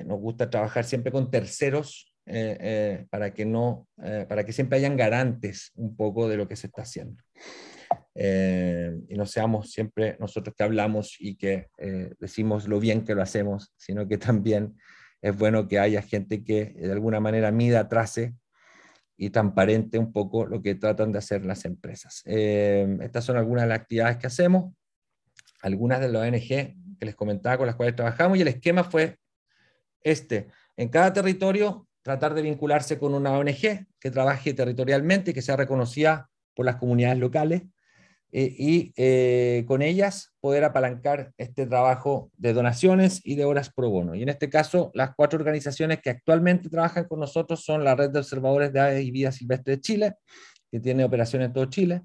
nos 0.04 0.18
gusta 0.18 0.50
trabajar 0.50 0.84
siempre 0.84 1.12
con 1.12 1.30
terceros 1.30 2.14
para, 3.10 3.32
que 3.32 3.46
no, 3.46 3.88
para 4.28 4.44
que 4.44 4.52
siempre 4.52 4.78
hayan 4.78 4.96
garantes 4.96 5.72
un 5.74 5.96
poco 5.96 6.28
de 6.28 6.36
lo 6.36 6.46
que 6.46 6.56
se 6.56 6.66
está 6.66 6.82
haciendo. 6.82 7.22
Eh, 8.14 8.98
y 9.08 9.14
no 9.14 9.26
seamos 9.26 9.70
siempre 9.70 10.16
nosotros 10.18 10.54
que 10.56 10.64
hablamos 10.64 11.16
y 11.20 11.36
que 11.36 11.68
eh, 11.78 12.12
decimos 12.18 12.66
lo 12.66 12.80
bien 12.80 13.04
que 13.04 13.14
lo 13.14 13.22
hacemos, 13.22 13.72
sino 13.76 14.08
que 14.08 14.18
también 14.18 14.76
es 15.22 15.36
bueno 15.36 15.68
que 15.68 15.78
haya 15.78 16.02
gente 16.02 16.42
que 16.42 16.66
de 16.66 16.92
alguna 16.92 17.20
manera 17.20 17.52
mida, 17.52 17.88
trace 17.88 18.34
y 19.20 19.30
transparente 19.30 19.98
un 19.98 20.12
poco 20.12 20.46
lo 20.46 20.62
que 20.62 20.76
tratan 20.76 21.10
de 21.10 21.18
hacer 21.18 21.44
las 21.44 21.64
empresas. 21.64 22.22
Eh, 22.24 22.98
estas 23.02 23.24
son 23.24 23.36
algunas 23.36 23.64
de 23.64 23.68
las 23.68 23.80
actividades 23.80 24.16
que 24.16 24.28
hacemos, 24.28 24.72
algunas 25.60 26.00
de 26.00 26.08
las 26.08 26.22
ONG 26.22 26.48
que 26.98 27.04
les 27.04 27.16
comentaba 27.16 27.58
con 27.58 27.66
las 27.66 27.74
cuales 27.74 27.96
trabajamos 27.96 28.38
y 28.38 28.42
el 28.42 28.48
esquema 28.48 28.84
fue 28.84 29.18
este. 30.00 30.48
En 30.76 30.88
cada 30.88 31.12
territorio 31.12 31.88
tratar 32.02 32.32
de 32.32 32.42
vincularse 32.42 32.96
con 32.96 33.12
una 33.12 33.32
ONG 33.32 33.86
que 33.98 34.10
trabaje 34.12 34.54
territorialmente 34.54 35.32
y 35.32 35.34
que 35.34 35.42
sea 35.42 35.56
reconocida 35.56 36.30
por 36.54 36.64
las 36.64 36.76
comunidades 36.76 37.18
locales 37.18 37.62
y 38.30 38.92
eh, 38.96 39.64
con 39.66 39.80
ellas 39.80 40.34
poder 40.40 40.64
apalancar 40.64 41.32
este 41.38 41.66
trabajo 41.66 42.30
de 42.36 42.52
donaciones 42.52 43.20
y 43.24 43.36
de 43.36 43.44
horas 43.44 43.72
pro 43.72 43.88
bono. 43.88 44.14
Y 44.14 44.22
en 44.22 44.28
este 44.28 44.50
caso, 44.50 44.90
las 44.94 45.14
cuatro 45.14 45.38
organizaciones 45.38 46.00
que 46.02 46.10
actualmente 46.10 46.68
trabajan 46.68 47.04
con 47.04 47.20
nosotros 47.20 47.64
son 47.64 47.84
la 47.84 47.94
Red 47.94 48.10
de 48.10 48.18
Observadores 48.18 48.72
de 48.72 48.80
Aves 48.80 49.04
y 49.04 49.10
Vida 49.10 49.32
Silvestre 49.32 49.76
de 49.76 49.80
Chile, 49.80 50.14
que 50.70 50.80
tiene 50.80 51.04
operaciones 51.04 51.46
en 51.46 51.52
todo 51.54 51.64
Chile, 51.66 52.02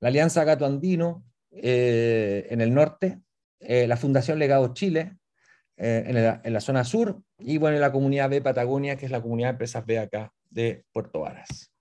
la 0.00 0.08
Alianza 0.08 0.44
Gato 0.44 0.64
Andino 0.64 1.24
eh, 1.50 2.46
en 2.50 2.60
el 2.60 2.72
norte, 2.72 3.20
la 3.60 3.96
Fundación 3.96 4.38
Legado 4.38 4.72
Chile 4.72 5.16
en 5.76 6.14
la, 6.14 6.40
en, 6.44 6.52
la, 6.52 6.60
zona 6.60 6.84
sur, 6.84 7.20
y 7.40 7.58
bueno, 7.58 7.76
la 7.80 7.90
comunidad 7.90 8.30
B 8.30 8.40
Patagonia, 8.40 8.96
que 8.96 9.06
es 9.06 9.10
la 9.10 9.20
comunidad 9.20 9.48
de 9.48 9.52
empresas 9.52 9.84
B 9.84 9.98
acá 9.98 10.32
de 10.48 10.84
Puerto 10.92 11.20
Varas. 11.20 11.72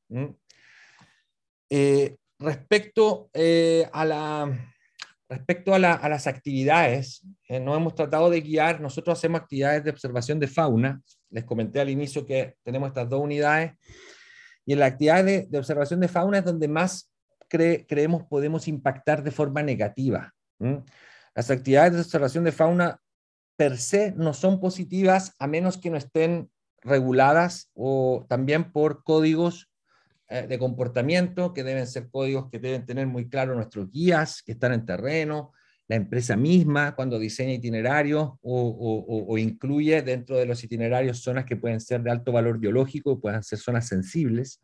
Respecto 2.39 3.29
eh, 3.33 3.89
a, 3.91 4.05
la, 4.05 4.73
respecto 5.27 5.73
a, 5.73 5.79
las 5.79 6.27
actividades, 6.27 7.25
eh, 7.47 7.59
nos 7.59 7.77
hemos 7.77 7.95
tratado 7.95 8.29
de 8.29 8.41
guiar, 8.41 8.79
nosotros 8.79 9.17
hacemos 9.17 9.41
actividades 9.41 9.83
de 9.83 9.89
observación 9.89 10.39
de 10.39 10.47
fauna, 10.47 11.01
les 11.29 11.43
comenté 11.43 11.79
al 11.79 11.89
inicio 11.89 12.25
que 12.25 12.55
tenemos 12.63 12.89
estas 12.89 13.09
dos 13.09 13.21
unidades, 13.21 13.73
y 14.65 14.73
en 14.73 14.79
la 14.79 14.85
actividad 14.85 15.23
de, 15.23 15.57
observación 15.57 15.99
de 15.99 16.07
fauna 16.07 16.39
es 16.39 16.45
donde 16.45 16.67
más 16.67 17.09
creemos 17.49 18.23
podemos 18.23 18.67
impactar 18.67 19.23
de 19.23 19.31
forma 19.31 19.63
negativa. 19.63 20.33
Las 21.33 21.49
actividades 21.49 21.93
de 21.93 22.01
observación 22.01 22.43
de 22.43 22.51
fauna 22.51 22.99
per 23.55 23.77
se 23.77 24.11
no 24.11 24.33
son 24.33 24.59
positivas 24.59 25.33
a 25.39 25.47
menos 25.47 25.77
que 25.77 25.89
no 25.89 25.97
estén 25.97 26.51
reguladas 26.81 27.71
o 27.73 28.25
también 28.27 28.71
por 28.71 29.03
códigos 29.03 29.69
de 30.29 30.59
comportamiento, 30.59 31.53
que 31.53 31.63
deben 31.63 31.87
ser 31.87 32.09
códigos 32.09 32.49
que 32.51 32.59
deben 32.59 32.85
tener 32.85 33.07
muy 33.07 33.29
claro 33.29 33.55
nuestros 33.55 33.89
guías 33.89 34.43
que 34.43 34.51
están 34.51 34.73
en 34.73 34.85
terreno, 34.85 35.53
la 35.87 35.95
empresa 35.95 36.35
misma 36.35 36.95
cuando 36.95 37.17
diseña 37.17 37.53
itinerarios 37.53 38.31
o, 38.41 39.37
incluye 39.37 40.01
dentro 40.01 40.37
de 40.37 40.45
los 40.45 40.63
itinerarios 40.63 41.19
zonas 41.21 41.45
que 41.45 41.55
pueden 41.55 41.79
ser 41.79 42.01
de 42.03 42.11
alto 42.11 42.31
valor 42.31 42.59
biológico, 42.59 43.19
pueden 43.19 43.43
ser 43.43 43.59
zonas 43.59 43.87
sensibles. 43.87 44.61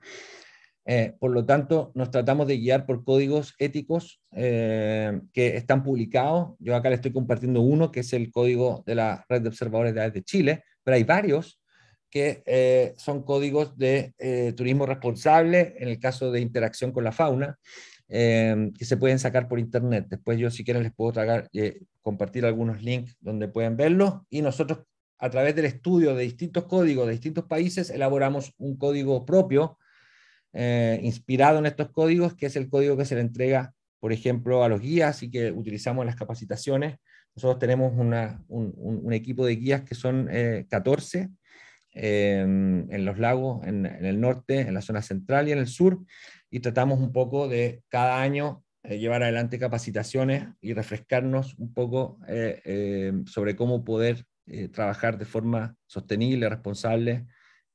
Eh, 0.86 1.14
por 1.18 1.32
lo 1.32 1.46
tanto, 1.46 1.94
nos 1.96 2.12
tratamos 2.12 2.46
de 2.46 2.58
guiar 2.58 2.86
por 2.86 3.06
códigos 3.06 3.54
éticos 3.58 4.22
eh, 4.32 5.22
que 5.32 5.56
están 5.56 5.82
publicados. 5.82 6.56
Yo 6.60 6.76
acá 6.76 6.90
le 6.90 6.96
estoy 6.96 7.14
compartiendo 7.14 7.62
uno, 7.62 7.90
que 7.90 8.02
es 8.02 8.12
el 8.12 8.30
código 8.32 8.84
de 8.86 8.96
la 8.96 9.26
Red 9.30 9.44
de 9.44 9.48
Observadores 9.48 9.94
de 9.94 10.02
Aves 10.02 10.14
de 10.14 10.24
Chile, 10.24 10.64
pero 10.84 10.96
hay 10.96 11.06
varios 11.06 11.63
que 12.14 12.44
eh, 12.46 12.94
son 12.96 13.24
códigos 13.24 13.76
de 13.76 14.14
eh, 14.20 14.54
turismo 14.56 14.86
responsable, 14.86 15.74
en 15.80 15.88
el 15.88 15.98
caso 15.98 16.32
de 16.32 16.42
interacción 16.42 16.92
con 16.92 17.04
la 17.04 17.12
fauna, 17.12 17.58
eh, 18.08 18.70
que 18.78 18.86
se 18.86 18.98
pueden 18.98 19.18
sacar 19.18 19.48
por 19.48 19.58
internet. 19.58 20.06
Después 20.10 20.38
yo 20.38 20.52
si 20.52 20.64
quieren 20.64 20.84
les 20.84 20.94
puedo 20.94 21.12
tragar, 21.12 21.50
compartir 22.04 22.46
algunos 22.46 22.84
links 22.84 23.18
donde 23.20 23.48
pueden 23.48 23.76
verlo 23.76 24.28
y 24.30 24.44
nosotros 24.44 24.84
a 25.18 25.32
través 25.32 25.56
del 25.56 25.66
estudio 25.66 26.14
de 26.14 26.26
distintos 26.26 26.66
códigos 26.66 27.08
de 27.08 27.14
distintos 27.14 27.46
países 27.46 27.90
elaboramos 27.90 28.54
un 28.60 28.78
código 28.78 29.26
propio 29.26 29.80
inspirado 30.54 31.58
en 31.58 31.66
estos 31.66 31.90
códigos, 31.90 32.36
que 32.36 32.46
es 32.46 32.56
el 32.56 32.70
código 32.70 32.96
que 32.96 33.06
se 33.06 33.16
le 33.16 33.22
entrega, 33.22 33.74
por 34.00 34.14
ejemplo, 34.14 34.64
a 34.64 34.70
los 34.70 34.82
guías 34.82 35.24
y 35.24 35.32
que 35.32 35.52
utilizamos 35.52 36.04
en 36.04 36.08
las 36.08 36.16
capacitaciones. 36.16 36.98
Nosotros 37.36 37.58
tenemos 37.58 37.92
una, 37.96 38.44
un, 38.50 38.72
un, 38.78 39.14
equipo 39.14 39.48
de 39.48 39.56
guías 39.56 39.82
que 39.82 39.96
son 39.96 40.30
14 40.70 41.32
en 41.94 43.06
los 43.06 43.20
lagos, 43.20 43.66
en, 43.68 43.86
el 43.86 44.20
norte, 44.20 44.62
en 44.62 44.74
la 44.74 44.82
zona 44.82 45.02
central 45.02 45.48
y 45.48 45.52
en 45.52 45.60
el 45.60 45.68
sur, 45.68 46.00
y 46.50 46.60
tratamos 46.60 47.00
un 47.00 47.12
poco 47.12 47.48
de 47.48 47.84
cada 47.90 48.22
año 48.22 48.64
eh, 48.84 49.00
llevar 49.00 49.24
adelante 49.24 49.58
capacitaciones 49.58 50.48
y 50.60 50.74
refrescarnos 50.74 51.58
un 51.58 51.74
poco 51.74 52.20
eh, 52.28 52.62
eh, 52.66 53.14
sobre 53.26 53.56
cómo 53.56 53.84
poder 53.84 54.26
trabajar 54.74 55.18
de 55.18 55.24
forma 55.24 55.74
sostenible, 55.86 56.50
responsable 56.50 57.26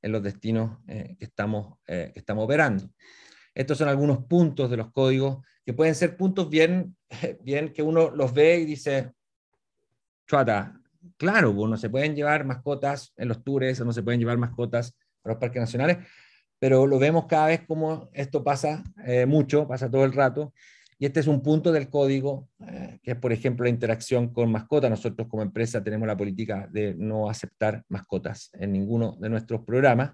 en 0.03 0.11
los 0.11 0.21
destinos 0.21 0.77
que, 0.85 1.17
estamos, 1.19 1.79
que 1.87 2.13
estamos 2.13 2.45
operando. 2.45 2.91
Estos 3.55 3.79
son 3.79 3.89
algunos 3.89 4.25
puntos 4.25 4.69
de 4.69 4.77
los 4.77 4.91
códigos 4.91 5.43
que 5.65 5.73
pueden 5.73 5.95
ser 5.95 6.15
puntos 6.15 6.47
bien, 6.47 6.95
bien 7.41 7.73
que 7.73 7.81
uno 7.81 8.11
los 8.11 8.35
ve 8.35 8.59
y 8.59 8.65
dice, 8.65 9.13
chuata, 10.27 10.78
claro, 11.17 11.55
pues, 11.55 11.69
no 11.69 11.77
se 11.77 11.89
pueden 11.89 12.15
llevar 12.15 12.45
mascotas 12.45 13.13
en 13.17 13.27
los 13.27 13.43
tours, 13.43 13.79
no 13.81 13.93
se 13.93 14.03
pueden 14.03 14.19
llevar 14.19 14.37
mascotas 14.37 14.95
a 15.23 15.29
los 15.29 15.37
parques 15.37 15.61
nacionales, 15.61 15.97
pero 16.59 16.85
lo 16.87 16.99
vemos 16.99 17.25
cada 17.25 17.47
vez 17.47 17.61
como 17.65 18.09
esto 18.13 18.43
pasa 18.43 18.83
eh, 19.05 19.25
mucho, 19.25 19.67
pasa 19.67 19.89
todo 19.89 20.03
el 20.03 20.13
rato, 20.13 20.53
y 20.97 21.05
este 21.05 21.21
es 21.21 21.27
un 21.27 21.41
punto 21.41 21.71
del 21.71 21.89
código, 21.89 22.49
eh, 22.67 22.99
que 23.01 23.11
es, 23.11 23.17
por 23.17 23.31
ejemplo, 23.31 23.63
la 23.63 23.69
interacción 23.69 24.33
con 24.33 24.51
mascotas. 24.51 24.89
Nosotros 24.89 25.29
como 25.29 25.41
empresa 25.41 25.81
tenemos 25.81 26.05
la 26.05 26.17
política 26.17 26.67
de 26.69 26.93
no 26.93 27.29
aceptar 27.29 27.83
mascotas 27.87 28.49
en 28.53 28.73
ninguno 28.73 29.15
de 29.17 29.29
nuestros 29.29 29.61
programas, 29.63 30.11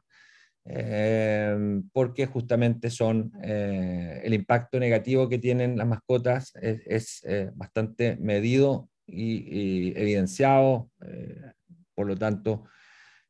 eh, 0.63 1.81
porque 1.91 2.27
justamente 2.27 2.91
son 2.91 3.31
el 3.41 4.31
impacto 4.31 4.79
negativo 4.79 5.27
que 5.27 5.39
tienen 5.39 5.75
las 5.75 5.87
mascotas 5.87 6.53
es, 6.61 7.23
es 7.23 7.51
bastante 7.55 8.17
medido 8.17 8.87
y, 9.07 9.97
evidenciado. 9.99 10.89
Eh, 11.05 11.41
por 11.93 12.07
lo 12.07 12.17
tanto, 12.17 12.65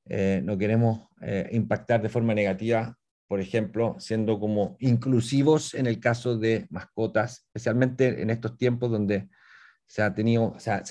eh, 0.06 0.42
no 0.44 0.58
queremos 0.58 1.10
eh, 1.22 1.50
impactar 1.52 2.02
de 2.02 2.10
forma 2.10 2.34
negativa, 2.34 2.98
por 3.28 3.40
ejemplo, 3.40 3.96
siendo 4.00 4.40
como 4.40 4.76
inclusivos 4.80 5.74
en 5.74 5.88
el 5.88 6.00
caso 6.00 6.38
de 6.38 6.68
mascotas, 6.70 7.46
especialmente 7.48 8.22
en 8.22 8.30
estos 8.30 8.58
tiempos 8.58 8.92
donde 8.92 9.30
se 9.88 10.02
ha 10.02 10.14
tenido, 10.14 10.54
o 10.54 10.60
sea, 10.60 10.84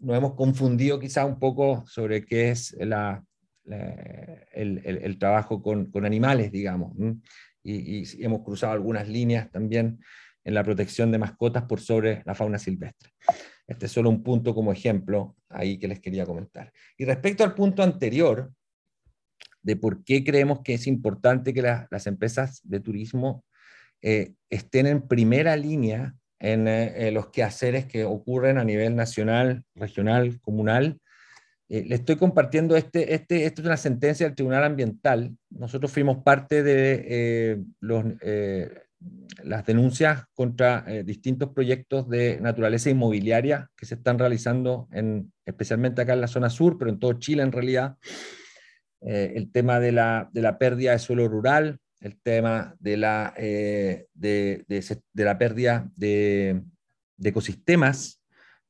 nos 0.00 0.16
hemos 0.16 0.34
confundido 0.34 0.98
quizá 0.98 1.24
un 1.24 1.38
poco 1.38 1.84
sobre 1.86 2.24
qué 2.24 2.50
es 2.50 2.76
la, 2.80 3.24
el, 3.64 4.82
el, 4.84 5.18
trabajo 5.18 5.62
con, 5.62 5.86
con 5.86 6.04
animales, 6.04 6.50
digamos, 6.50 6.96
y, 7.62 8.00
y, 8.00 8.24
hemos 8.24 8.42
cruzado 8.42 8.72
algunas 8.72 9.08
líneas 9.08 9.50
también 9.52 10.00
en 10.42 10.54
la 10.54 10.64
protección 10.64 11.12
de 11.12 11.18
mascotas 11.18 11.64
por 11.64 11.80
sobre 11.80 12.22
la 12.26 12.34
fauna 12.34 12.58
silvestre. 12.58 13.12
Este 13.66 13.86
es 13.86 13.92
solo 13.92 14.10
un 14.10 14.22
punto 14.22 14.54
como 14.54 14.72
ejemplo 14.72 15.36
ahí 15.48 15.78
que 15.78 15.88
les 15.88 16.00
quería 16.00 16.26
comentar. 16.26 16.72
Y 16.98 17.04
respecto 17.04 17.44
al 17.44 17.54
punto 17.54 17.82
anterior, 17.82 18.52
de 19.64 19.76
por 19.76 20.04
qué 20.04 20.22
creemos 20.22 20.60
que 20.60 20.74
es 20.74 20.86
importante 20.86 21.54
que 21.54 21.62
las 21.62 22.06
empresas 22.06 22.60
de 22.64 22.80
turismo 22.80 23.44
eh, 24.02 24.34
estén 24.50 24.86
en 24.86 25.08
primera 25.08 25.56
línea 25.56 26.14
en 26.38 26.68
eh, 26.68 27.10
los 27.10 27.30
quehaceres 27.30 27.86
que 27.86 28.04
ocurren 28.04 28.58
a 28.58 28.64
nivel 28.64 28.94
nacional, 28.94 29.64
regional, 29.74 30.38
comunal. 30.42 31.00
Eh, 31.70 31.86
le 31.86 31.94
estoy 31.94 32.16
compartiendo 32.16 32.76
este, 32.76 33.14
este, 33.14 33.46
esto 33.46 33.62
es 33.62 33.66
una 33.66 33.78
sentencia 33.78 34.26
del 34.26 34.34
Tribunal 34.34 34.64
Ambiental. 34.64 35.34
Nosotros 35.48 35.90
fuimos 35.90 36.22
parte 36.22 36.62
de 36.62 37.64
los, 37.80 38.04
las 39.42 39.66
denuncias 39.66 40.24
contra 40.34 40.84
eh, 40.86 41.04
distintos 41.04 41.50
proyectos 41.50 42.08
de 42.08 42.40
naturaleza 42.40 42.90
inmobiliaria 42.90 43.70
que 43.76 43.86
se 43.86 43.94
están 43.96 44.18
realizando, 44.18 44.88
en, 44.92 45.32
especialmente 45.44 46.02
acá 46.02 46.14
en 46.14 46.20
la 46.20 46.28
zona 46.28 46.50
sur, 46.50 46.78
pero 46.78 46.90
en 46.90 46.98
todo 46.98 47.14
Chile 47.14 47.42
en 47.42 47.52
realidad. 47.52 47.96
Eh, 49.00 49.32
el 49.36 49.52
tema 49.52 49.80
de 49.80 49.92
la, 49.92 50.30
de 50.32 50.40
la, 50.40 50.58
pérdida 50.58 50.92
de 50.92 50.98
suelo 50.98 51.28
rural, 51.28 51.78
el 52.00 52.18
tema 52.22 52.74
de 52.78 52.96
la, 52.96 53.34
eh, 53.36 54.06
de, 54.14 54.64
de, 54.66 55.24
la 55.24 55.38
pérdida 55.38 55.90
de, 55.94 56.62
ecosistemas, 57.22 58.20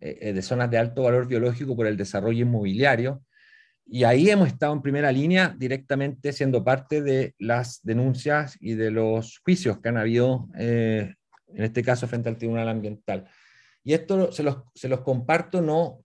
de 0.00 0.42
zonas 0.42 0.70
de 0.70 0.76
alto 0.76 1.04
valor 1.04 1.26
biológico 1.26 1.74
por 1.74 1.86
el 1.86 1.96
desarrollo 1.96 2.42
inmobiliario, 2.42 3.22
y 3.86 4.04
ahí 4.04 4.30
hemos 4.30 4.48
estado 4.48 4.72
en 4.72 4.82
primera 4.82 5.12
línea 5.12 5.54
directamente 5.56 6.32
siendo 6.32 6.64
parte 6.64 7.02
de 7.02 7.34
las 7.38 7.80
denuncias 7.82 8.56
y 8.60 8.74
de 8.74 8.90
los 8.90 9.40
juicios 9.44 9.78
que 9.78 9.88
han 9.90 9.98
habido, 9.98 10.48
eh, 10.56 11.14
en 11.48 11.64
este 11.64 11.82
caso 11.82 12.08
frente 12.08 12.28
al 12.28 12.38
Tribunal 12.38 12.68
Ambiental. 12.68 13.28
Y 13.82 13.92
esto 13.92 14.32
se 14.32 14.42
los, 14.42 14.62
se 14.74 14.88
los 14.88 15.00
comparto 15.00 15.60
no 15.60 16.00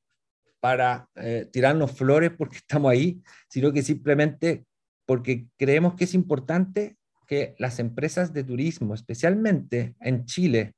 para 0.60 1.08
eh, 1.16 1.48
tirarnos 1.52 1.92
flores 1.92 2.32
porque 2.38 2.58
estamos 2.58 2.92
ahí, 2.92 3.22
sino 3.48 3.72
que 3.72 3.82
simplemente 3.82 4.66
porque 5.06 5.48
creemos 5.58 5.96
que 5.96 6.04
es 6.04 6.14
importante 6.14 6.98
que 7.26 7.56
las 7.60 7.80
empresas 7.80 8.34
de 8.34 8.44
turismo, 8.44 8.94
especialmente 8.94 9.96
en 10.02 10.26
Chile, 10.26 10.74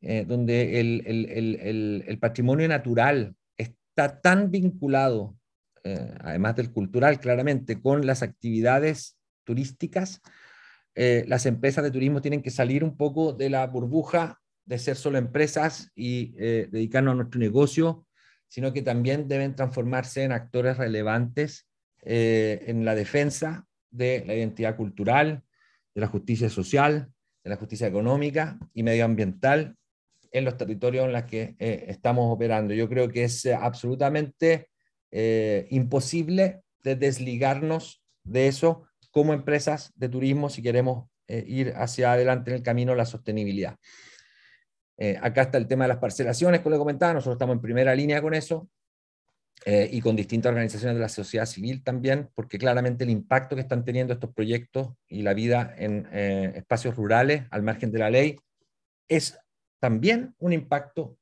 eh, 0.00 0.24
donde 0.26 0.80
el, 0.80 1.02
el, 1.06 1.26
el, 1.26 2.04
el 2.06 2.18
patrimonio 2.18 2.66
natural 2.66 3.36
está 3.56 4.20
tan 4.20 4.50
vinculado 4.50 5.36
eh, 5.84 6.14
además 6.20 6.54
del 6.56 6.70
cultural, 6.70 7.18
claramente, 7.18 7.80
con 7.80 8.06
las 8.06 8.22
actividades 8.22 9.18
turísticas, 9.44 10.20
eh, 10.94 11.24
las 11.26 11.46
empresas 11.46 11.82
de 11.82 11.90
turismo 11.90 12.20
tienen 12.20 12.42
que 12.42 12.50
salir 12.50 12.84
un 12.84 12.96
poco 12.96 13.32
de 13.32 13.50
la 13.50 13.66
burbuja 13.66 14.38
de 14.64 14.78
ser 14.78 14.94
solo 14.94 15.18
empresas 15.18 15.90
y 15.96 16.34
eh, 16.38 16.68
dedicarnos 16.70 17.12
a 17.12 17.16
nuestro 17.16 17.40
negocio, 17.40 18.06
sino 18.46 18.72
que 18.72 18.82
también 18.82 19.26
deben 19.26 19.56
transformarse 19.56 20.22
en 20.22 20.32
actores 20.32 20.76
relevantes 20.76 21.68
en 22.04 22.84
la 22.84 22.96
defensa 22.96 23.64
de 23.90 24.24
la 24.26 24.34
identidad 24.34 24.76
cultural, 24.76 25.44
de 25.94 26.00
la 26.00 26.08
justicia 26.08 26.50
social, 26.50 27.12
de 27.44 27.50
la 27.50 27.56
justicia 27.56 27.86
económica 27.86 28.58
y 28.74 28.82
medioambiental 28.82 29.76
en 30.32 30.44
los 30.44 30.56
territorios 30.56 31.06
en 31.06 31.12
los 31.12 31.22
que 31.24 31.54
estamos 31.58 32.24
operando. 32.28 32.74
Yo 32.74 32.88
creo 32.88 33.08
que 33.08 33.22
es 33.22 33.46
absolutamente 33.46 34.71
eh, 35.14 35.66
imposible 35.68 36.62
de 36.82 36.96
desligarnos 36.96 38.02
de 38.24 38.48
eso 38.48 38.86
como 39.10 39.34
empresas 39.34 39.92
de 39.94 40.08
turismo 40.08 40.48
si 40.48 40.62
queremos 40.62 41.10
eh, 41.28 41.44
ir 41.46 41.74
hacia 41.76 42.12
adelante 42.12 42.50
en 42.50 42.56
el 42.56 42.62
camino 42.62 42.92
de 42.92 42.96
la 42.96 43.04
sostenibilidad. 43.04 43.76
Eh, 44.96 45.18
acá 45.20 45.42
está 45.42 45.58
el 45.58 45.68
tema 45.68 45.84
de 45.84 45.88
las 45.88 45.98
parcelaciones, 45.98 46.60
como 46.60 46.74
le 46.74 46.78
comentaba, 46.78 47.12
nosotros 47.12 47.34
estamos 47.34 47.56
en 47.56 47.60
primera 47.60 47.94
línea 47.94 48.22
con 48.22 48.34
eso 48.34 48.68
y 49.64 50.00
con 50.00 50.16
distintas 50.16 50.50
organizaciones 50.50 50.96
de 50.96 51.02
la 51.02 51.08
sociedad 51.08 51.46
civil 51.46 51.84
también, 51.84 52.28
porque 52.34 52.58
claramente 52.58 53.04
el 53.04 53.10
impacto 53.10 53.54
que 53.54 53.62
están 53.62 53.84
teniendo 53.84 54.12
estos 54.12 54.34
proyectos 54.34 54.88
y 55.06 55.22
la 55.22 55.34
vida 55.34 55.72
en 55.78 56.06
espacios 56.56 56.96
rurales 56.96 57.44
al 57.52 57.62
margen 57.62 57.92
de 57.92 57.98
la 58.00 58.10
ley 58.10 58.36
es 59.06 59.38
también 59.78 60.34
un 60.38 60.52
impacto 60.52 61.16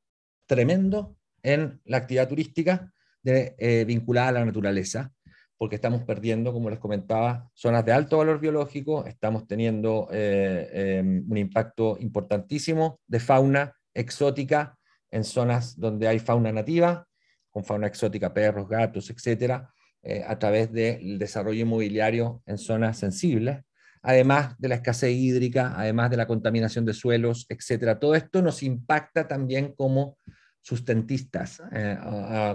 tremendo 0.46 1.18
en 1.42 1.82
la 1.84 1.98
actividad 1.98 2.30
turística 2.30 2.90
de, 3.22 3.84
vinculada 3.86 4.28
a 4.28 4.32
la 4.32 4.44
naturaleza 4.44 5.12
porque 5.60 5.74
estamos 5.74 6.04
perdiendo, 6.04 6.54
como 6.54 6.70
les 6.70 6.78
comentaba, 6.78 7.50
zonas 7.52 7.84
de 7.84 7.92
alto 7.92 8.16
valor 8.16 8.40
biológico, 8.40 9.04
estamos 9.04 9.46
teniendo 9.46 10.08
eh, 10.10 10.70
em, 10.72 11.30
un 11.30 11.36
impacto 11.36 11.98
importantísimo 12.00 12.98
de 13.06 13.20
fauna 13.20 13.76
exótica 13.92 14.78
en 15.10 15.22
zonas 15.22 15.78
donde 15.78 16.08
hay 16.08 16.18
fauna 16.18 16.50
nativa, 16.50 17.06
con 17.50 17.62
fauna 17.62 17.88
exótica, 17.88 18.32
perros, 18.32 18.70
gatos, 18.70 19.10
etcétera, 19.10 19.70
eh, 20.02 20.24
a 20.26 20.38
través 20.38 20.72
del 20.72 21.18
desarrollo 21.18 21.60
inmobiliario 21.60 22.42
en 22.46 22.56
zonas 22.56 22.98
sensibles, 22.98 23.60
además 24.00 24.56
de 24.58 24.68
la 24.68 24.76
escasez 24.76 25.10
hídrica, 25.10 25.74
además 25.76 26.10
de 26.10 26.16
la 26.16 26.26
contaminación 26.26 26.86
de 26.86 26.94
suelos, 26.94 27.44
etcétera. 27.50 27.98
Todo 27.98 28.14
esto 28.14 28.40
nos 28.40 28.62
impacta 28.62 29.28
también 29.28 29.74
como 29.74 30.16
sustentistas, 30.60 31.62
eh, 31.72 31.98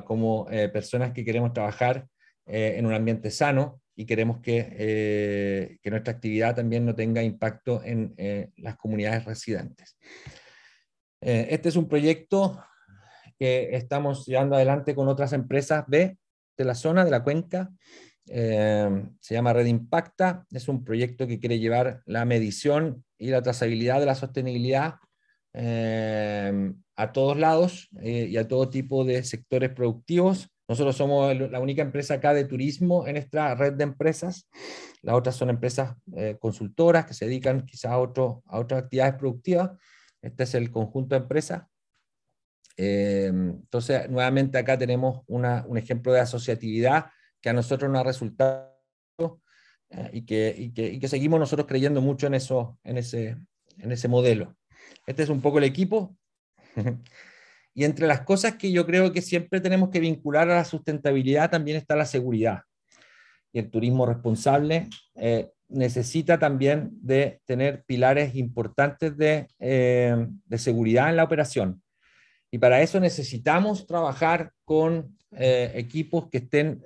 como 0.06 0.46
personas 0.72 1.12
que 1.12 1.26
queremos 1.26 1.54
trabajar 1.54 2.08
eh, 2.48 2.76
en 2.78 2.86
un 2.86 2.94
ambiente 2.94 3.32
sano 3.32 3.82
y 3.96 4.06
queremos 4.06 4.40
que, 4.40 4.68
eh, 4.78 5.80
que, 5.82 5.90
nuestra 5.90 6.14
actividad 6.14 6.56
también 6.56 6.86
no 6.86 6.94
tenga 6.94 7.24
impacto 7.24 7.84
en 7.84 8.14
eh, 8.18 8.52
las 8.58 8.76
comunidades 8.76 9.26
residentes. 9.26 9.98
este 11.22 11.70
es 11.70 11.76
un 11.76 11.88
proyecto 11.88 12.64
que 13.40 13.76
estamos 13.76 14.28
llevando 14.28 14.56
adelante 14.56 14.94
con 14.94 15.08
otras 15.08 15.34
empresas 15.34 15.86
B 15.88 16.20
de 16.56 16.66
la 16.66 16.76
zona, 16.76 17.04
de 17.04 17.10
la 17.10 17.24
cuenca. 17.24 17.72
se 18.26 19.34
llama 19.34 19.54
Red 19.54 19.66
Impacta. 19.66 20.46
Es 20.52 20.68
un 20.68 20.84
proyecto 20.84 21.26
que 21.26 21.40
quiere 21.40 21.58
llevar 21.58 22.04
la 22.06 22.26
medición 22.26 23.04
y 23.18 23.30
la 23.30 23.42
trazabilidad 23.42 24.00
de 24.00 24.06
la 24.06 24.16
sostenibilidad 24.16 24.96
a 26.96 27.12
todos 27.12 27.38
lados 27.38 27.90
y 28.02 28.38
a 28.38 28.48
todo 28.48 28.70
tipo 28.70 29.04
de 29.04 29.24
sectores 29.24 29.72
productivos 29.72 30.50
nosotros 30.68 30.96
somos 30.96 31.36
la 31.36 31.60
única 31.60 31.84
empresa 31.84 32.16
acá 32.16 32.34
de 32.34 32.46
turismo 32.46 33.06
en 33.06 33.18
esta 33.18 33.54
red 33.54 33.74
de 33.74 33.84
empresas. 33.84 34.50
Las 35.02 35.16
otras 35.16 35.36
son 35.36 35.50
empresas 35.52 35.96
eh, 36.16 36.38
consultoras 36.40 37.06
que 37.06 37.14
se 37.14 37.26
dedican 37.26 37.66
quizás 37.66 37.92
a, 37.92 37.96
a 37.96 38.00
otras 38.00 38.84
actividades 38.84 39.16
productivas. 39.16 39.72
Este 40.22 40.44
es 40.44 40.56
el 40.56 40.72
conjunto 40.72 41.14
de 41.16 41.22
empresas. 41.22 41.64
Eh, 42.78 43.28
entonces, 43.28 44.10
nuevamente 44.10 44.58
acá 44.58 44.78
tenemos 44.78 45.22
un 45.28 45.78
ejemplo 45.78 46.12
de 46.12 46.22
asociatividad 46.22 47.06
que 47.40 47.50
a 47.50 47.54
nosotros 47.54 47.92
nos 47.92 48.02
ha 48.02 48.04
resultado 48.04 48.74
eh, 49.92 50.10
y, 50.14 50.26
que, 50.26 50.54
y, 50.58 50.74
que, 50.74 50.88
y, 50.88 51.00
que, 51.00 51.08
seguimos 51.08 51.40
nosotros 51.40 51.68
creyendo 51.68 52.02
mucho 52.02 52.26
en, 52.26 52.34
eso, 52.34 52.80
en, 52.84 52.98
ese, 52.98 53.38
en 53.78 53.92
ese 53.92 54.08
modelo. 54.08 54.58
Este 55.06 55.22
es 55.22 55.30
un 55.30 55.42
poco 55.42 55.60
el 55.60 55.64
equipo. 55.64 56.18
Y 57.78 57.84
entre 57.84 58.08
las 58.08 58.22
cosas 58.22 58.56
que 58.56 58.72
yo 58.72 58.86
creo 58.86 59.12
que 59.12 59.22
siempre 59.22 59.60
tenemos 59.60 59.90
que 59.90 60.00
vincular 60.00 60.50
a 60.50 60.56
la 60.56 60.66
sustentabilidad 60.66 61.52
también 61.52 61.76
está 61.76 61.98
la 61.98 62.06
seguridad. 62.06 62.62
Y 63.52 63.60
el 63.60 63.70
turismo 63.70 64.06
responsable 64.06 64.88
eh, 65.16 65.52
necesita 65.68 66.40
también 66.40 66.90
de 67.02 67.42
tener 67.46 67.84
pilares 67.86 68.34
importantes 68.36 69.18
de, 69.18 69.48
eh, 69.60 70.16
de, 70.46 70.58
seguridad 70.58 71.10
en 71.10 71.18
la 71.18 71.26
operación. 71.26 71.82
Y 72.50 72.60
para 72.60 72.82
eso 72.82 73.02
necesitamos 73.02 73.86
trabajar 73.86 74.54
con 74.64 75.18
eh, 75.32 75.74
equipos 75.76 76.30
que 76.30 76.38
estén 76.38 76.82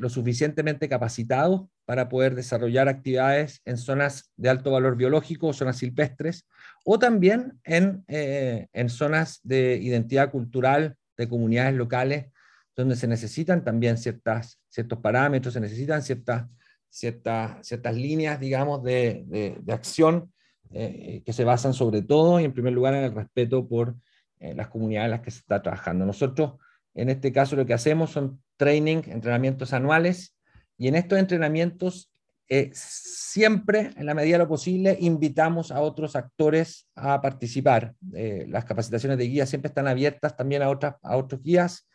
lo 0.00 0.08
suficientemente 0.08 0.88
capacitados 0.88 1.66
para 1.84 2.08
poder 2.08 2.34
desarrollar 2.34 2.88
actividades 2.88 3.60
en 3.66 3.76
zonas 3.76 4.32
de 4.36 4.48
alto 4.48 4.70
valor 4.70 4.96
biológico, 4.96 5.52
zonas 5.52 5.76
silvestres, 5.76 6.46
o 6.84 6.98
también 6.98 7.60
en, 7.64 8.04
eh, 8.08 8.68
en 8.72 8.88
zonas 8.88 9.40
de 9.42 9.76
identidad 9.76 10.30
cultural 10.30 10.96
de 11.16 11.28
comunidades 11.28 11.74
locales, 11.74 12.26
donde 12.74 12.96
se 12.96 13.06
necesitan 13.06 13.64
también 13.64 13.98
ciertos 13.98 14.98
parámetros, 15.02 15.54
se 15.54 15.60
necesitan 15.60 16.02
ciertas, 16.02 16.48
ciertas, 16.88 17.66
ciertas 17.66 17.94
líneas, 17.94 18.40
digamos, 18.40 18.82
de, 18.82 19.24
de, 19.26 19.72
acción 19.72 20.32
eh, 20.70 21.22
que 21.24 21.32
se 21.32 21.44
basan 21.44 21.74
sobre 21.74 22.02
todo 22.02 22.40
y 22.40 22.44
en 22.44 22.52
primer 22.52 22.72
lugar 22.72 22.94
en 22.94 23.04
el 23.04 23.14
respeto 23.14 23.68
por 23.68 23.94
eh, 24.40 24.54
las 24.54 24.68
comunidades 24.68 25.06
en 25.06 25.10
las 25.12 25.20
que 25.20 25.30
se 25.30 25.38
está 25.38 25.62
trabajando. 25.62 26.06
Nosotros, 26.06 26.54
en 26.94 27.10
este 27.10 27.32
caso, 27.32 27.56
lo 27.56 27.66
que 27.66 27.74
hacemos 27.74 28.10
son 28.10 28.42
training, 28.56 29.02
entrenamientos 29.06 29.72
anuales, 29.72 30.36
y 30.78 30.88
en 30.88 30.96
estos 30.96 31.18
entrenamientos 31.18 32.11
eh, 32.54 32.70
siempre, 32.74 33.92
en 33.96 34.04
la 34.04 34.12
medida 34.12 34.34
de 34.34 34.44
lo 34.44 34.48
posible, 34.48 34.94
invitamos 35.00 35.72
a 35.72 35.80
otros 35.80 36.16
actores 36.16 36.86
a 36.94 37.18
participar. 37.22 37.94
Eh, 38.14 38.44
las 38.46 38.66
capacitaciones 38.66 39.16
de 39.16 39.24
guías 39.24 39.48
siempre 39.48 39.68
están 39.68 39.88
abiertas 39.88 40.36
también 40.36 40.60
a, 40.60 40.68
otras, 40.68 40.96
a 41.02 41.16
otros 41.16 41.42
guías. 41.42 41.88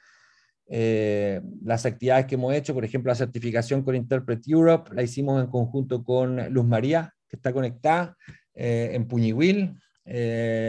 Eh, 0.67 1.41
las 1.63 1.85
actividades 1.85 2.25
que 2.25 2.33
hemos 2.33 2.55
hecho, 2.55 2.73
por 2.73 2.83
ejemplo, 2.83 3.11
la 3.11 3.15
certificación 3.15 3.83
con 3.83 3.95
Interpret 3.95 4.41
Europe, 4.47 4.89
la 4.95 5.03
hicimos 5.03 5.39
en 5.43 5.51
conjunto 5.51 6.03
con 6.03 6.51
Luz 6.51 6.65
María, 6.65 7.13
que 7.29 7.35
está 7.35 7.53
conectada 7.53 8.17
en 8.55 9.07
Puñihuil. 9.07 9.79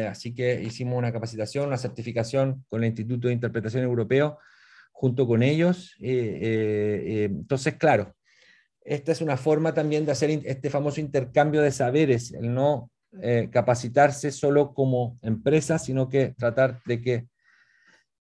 así 0.06 0.34
que 0.34 0.62
hicimos 0.62 0.98
una 0.98 1.12
capacitación, 1.12 1.66
una 1.66 1.78
certificación 1.78 2.62
con 2.68 2.82
el 2.84 2.88
Instituto 2.88 3.28
de 3.28 3.32
Interpretación 3.32 3.84
Europeo 3.84 4.38
junto 4.92 5.26
con 5.26 5.42
ellos. 5.42 5.94
entonces, 5.98 7.76
claro, 7.76 8.14
esta 8.88 9.12
es 9.12 9.20
una 9.20 9.36
forma 9.36 9.74
también 9.74 10.06
de 10.06 10.12
hacer 10.12 10.30
este 10.44 10.70
famoso 10.70 11.00
intercambio 11.00 11.60
de 11.60 11.70
saberes, 11.70 12.32
el 12.32 12.54
no 12.54 12.90
eh, 13.20 13.48
capacitarse 13.52 14.32
solo 14.32 14.72
como 14.72 15.18
empresa, 15.22 15.78
sino 15.78 16.08
que 16.08 16.34
tratar 16.38 16.80
de 16.86 17.02
que 17.02 17.26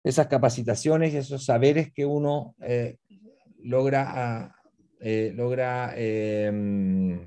esas 0.05 0.27
capacitaciones 0.27 1.15
y 1.15 1.17
esos 1.17 1.45
saberes 1.45 1.93
que 1.93 2.05
uno 2.05 2.55
eh, 2.61 2.97
logra, 3.63 4.55
eh, 5.01 5.33
logra 5.35 5.95
em, 5.97 7.27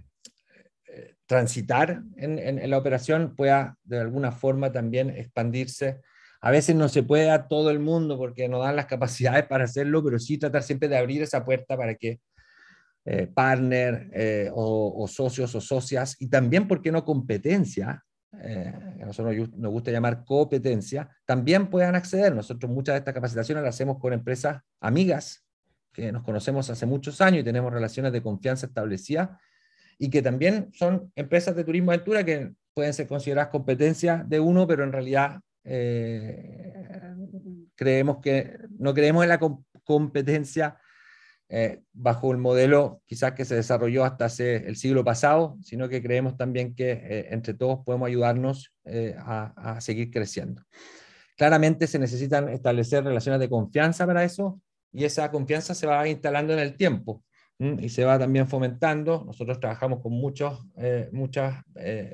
transitar 1.25 2.03
en, 2.17 2.69
la 2.69 2.77
operación 2.77 3.35
pueda 3.35 3.77
de 3.83 3.99
alguna 3.99 4.31
forma 4.31 4.71
también 4.71 5.09
expandirse. 5.09 6.01
A 6.39 6.51
veces 6.51 6.75
no 6.75 6.87
se 6.87 7.01
puede 7.01 7.31
a 7.31 7.47
todo 7.47 7.71
el 7.71 7.79
mundo 7.79 8.17
porque 8.17 8.47
no 8.47 8.59
dan 8.59 8.75
las 8.75 8.85
capacidades 8.93 9.45
para 9.47 9.63
hacerlo, 9.63 10.03
pero 10.03 10.19
sí 10.19 10.37
tratar 10.37 10.61
siempre 10.61 10.87
de 10.87 10.97
abrir 10.97 11.23
esa 11.23 11.43
puerta 11.43 11.75
para 11.75 11.95
que 11.95 12.19
eh, 13.05 13.27
partner 13.27 14.09
eh, 14.13 14.49
o, 14.53 15.05
socios 15.09 15.53
o 15.55 15.59
socias, 15.59 16.15
y 16.19 16.29
también, 16.29 16.69
¿por 16.69 16.81
qué 16.81 16.89
no 16.89 17.03
competencia? 17.03 18.01
Eh, 18.41 18.73
a 19.01 19.05
nosotros 19.05 19.49
nos 19.57 19.71
gusta 19.73 19.91
llamar 19.91 20.23
competencia, 20.23 21.09
también 21.25 21.69
puedan 21.69 21.95
acceder. 21.95 22.33
Nosotros 22.33 22.71
muchas 22.71 22.93
de 22.93 22.99
estas 22.99 23.13
capacitaciones 23.13 23.61
las 23.61 23.75
hacemos 23.75 23.99
con 23.99 24.13
empresas 24.13 24.61
amigas, 24.79 25.45
que 25.91 26.13
nos 26.13 26.23
conocemos 26.23 26.69
hace 26.69 26.85
muchos 26.85 27.19
años 27.19 27.41
y 27.41 27.43
tenemos 27.43 27.73
relaciones 27.73 28.13
de 28.13 28.21
confianza 28.21 28.67
establecidas, 28.67 29.31
y 29.99 30.09
que 30.09 30.21
también 30.21 30.69
son 30.71 31.11
empresas 31.15 31.57
de 31.57 31.65
turismo 31.65 31.91
aventura 31.91 32.23
que 32.23 32.53
pueden 32.73 32.93
ser 32.93 33.07
consideradas 33.07 33.51
competencias 33.51 34.27
de 34.29 34.39
uno, 34.39 34.65
pero 34.65 34.85
en 34.85 34.93
realidad 34.93 35.41
creemos 37.75 38.17
que 38.21 38.57
no 38.79 38.93
creemos 38.93 39.23
en 39.23 39.29
la 39.29 39.39
competencia 39.83 40.77
eh, 41.55 41.83
bajo 41.93 42.31
el 42.31 42.39
modelo 42.39 43.03
quizás 43.05 43.33
que 43.33 43.45
se 43.45 43.53
desarrolló 43.53 44.05
hasta 44.05 44.25
hace 44.25 44.55
el 44.55 44.75
siglo 44.75 45.03
pasado, 45.03 45.55
sino 45.61 45.87
que 45.87 46.01
creemos 46.01 46.35
también 46.35 46.73
que 46.73 46.93
eh, 46.93 47.27
entre 47.29 47.53
todos 47.53 47.81
podemos 47.85 48.07
ayudarnos 48.07 48.73
eh, 48.85 49.15
a, 49.19 49.79
seguir 49.79 50.09
creciendo. 50.09 50.63
Claramente 51.37 51.85
se 51.85 51.99
necesitan 51.99 52.49
establecer 52.49 53.03
relaciones 53.03 53.39
de 53.39 53.49
confianza 53.49 54.07
para 54.07 54.23
eso 54.23 54.59
y 54.91 55.03
esa 55.03 55.29
confianza 55.29 55.75
se 55.75 55.85
va 55.85 56.07
instalando 56.07 56.53
en 56.53 56.59
el 56.59 56.75
tiempo 56.75 57.23
y 57.59 57.89
se 57.89 58.03
va 58.03 58.17
también 58.17 58.47
fomentando. 58.47 59.23
Nosotros 59.23 59.59
trabajamos 59.59 60.01
con 60.01 60.13
muchos 60.13 60.65
muchas 61.11 61.63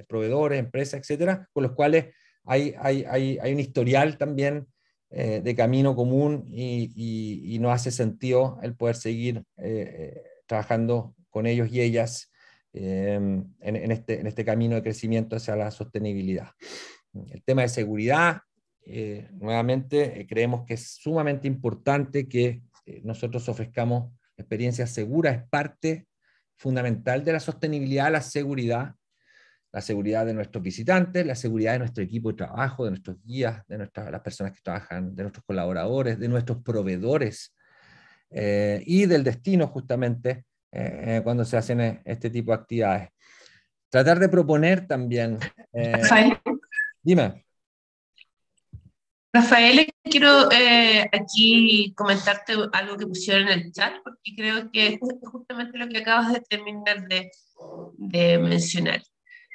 proveedores, 0.09 0.59
empresas, 0.59 0.99
etcétera, 0.99 1.47
con 1.53 1.63
los 1.63 1.71
cuales 1.71 2.13
hay, 2.43 2.75
hay, 2.77 3.05
hay, 3.09 3.37
hay 3.41 3.53
un 3.53 3.61
historial 3.61 4.17
también 4.17 4.67
eh, 5.11 5.41
de 5.43 5.55
camino 5.55 5.95
común 5.95 6.47
y, 6.51 7.57
no 7.59 7.71
hace 7.71 7.89
sentido 7.89 8.59
el 8.61 8.75
poder 8.75 8.95
seguir 8.95 9.43
eh, 9.57 10.13
eh, 10.15 10.23
trabajando 10.45 11.15
con 11.31 11.47
ellos 11.47 11.69
y 11.71 11.81
ellas 11.81 12.31
en, 12.71 13.55
este, 13.59 14.19
en 14.19 14.27
este 14.27 14.45
camino 14.45 14.75
de 14.75 14.83
crecimiento 14.83 15.35
hacia 15.35 15.55
la 15.55 15.71
sostenibilidad. 15.71 16.51
El 17.31 17.43
tema 17.43 17.63
de 17.63 17.69
seguridad, 17.69 18.41
nuevamente, 19.31 20.25
creemos 20.29 20.65
que 20.65 20.75
es 20.75 20.91
sumamente 21.01 21.47
importante 21.47 22.27
que 22.27 22.61
nosotros 23.03 23.49
ofrezcamos 23.49 24.13
experiencias 24.37 24.91
seguras, 24.91 25.37
es 25.37 25.49
parte 25.49 26.07
fundamental 26.55 27.23
de 27.25 27.33
la 27.33 27.39
sostenibilidad, 27.39 28.11
la 28.11 28.21
seguridad, 28.21 28.95
la 29.71 29.81
seguridad 29.81 30.25
de 30.25 30.33
nuestros 30.33 30.63
visitantes, 30.63 31.25
la 31.25 31.35
seguridad 31.35 31.73
de 31.73 31.79
nuestro 31.79 32.03
equipo 32.03 32.29
de 32.29 32.37
trabajo, 32.37 32.85
de 32.85 32.91
nuestros 32.91 33.17
guías, 33.23 33.65
de 33.67 33.77
nuestras, 33.77 34.11
las 34.11 34.21
personas 34.21 34.53
que 34.53 34.61
trabajan, 34.61 35.15
de 35.15 35.23
nuestros 35.23 35.45
colaboradores, 35.45 36.19
de 36.19 36.27
nuestros 36.27 36.63
proveedores 36.63 37.53
eh, 38.31 38.81
y 38.85 39.05
del 39.05 39.23
destino 39.23 39.67
justamente 39.67 40.45
eh, 40.71 41.03
eh, 41.05 41.21
cuando 41.23 41.45
se 41.45 41.57
hacen 41.57 42.01
este 42.03 42.29
tipo 42.29 42.51
de 42.51 42.57
actividades. 42.57 43.09
Tratar 43.89 44.19
de 44.19 44.29
proponer 44.29 44.87
también... 44.87 45.37
dime. 47.01 47.45
Rafael, 49.31 49.87
quiero 50.03 50.49
aquí 51.11 51.93
comentarte 51.95 52.53
algo 52.73 52.97
que 52.97 53.05
pusieron 53.05 53.47
en 53.47 53.59
el 53.59 53.71
chat, 53.71 53.93
porque 54.03 54.35
creo 54.35 54.71
que 54.71 54.87
es 54.87 54.99
justamente 55.21 55.77
lo 55.77 55.87
que 55.87 55.99
acabas 55.99 56.33
de 56.33 56.41
terminar 56.41 57.07
de, 57.07 57.29
de 57.97 58.37
mencionar. 58.39 59.01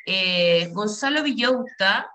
Eh, 0.06 0.68
Gonzalo 0.72 1.22
Villauta, 1.22 2.10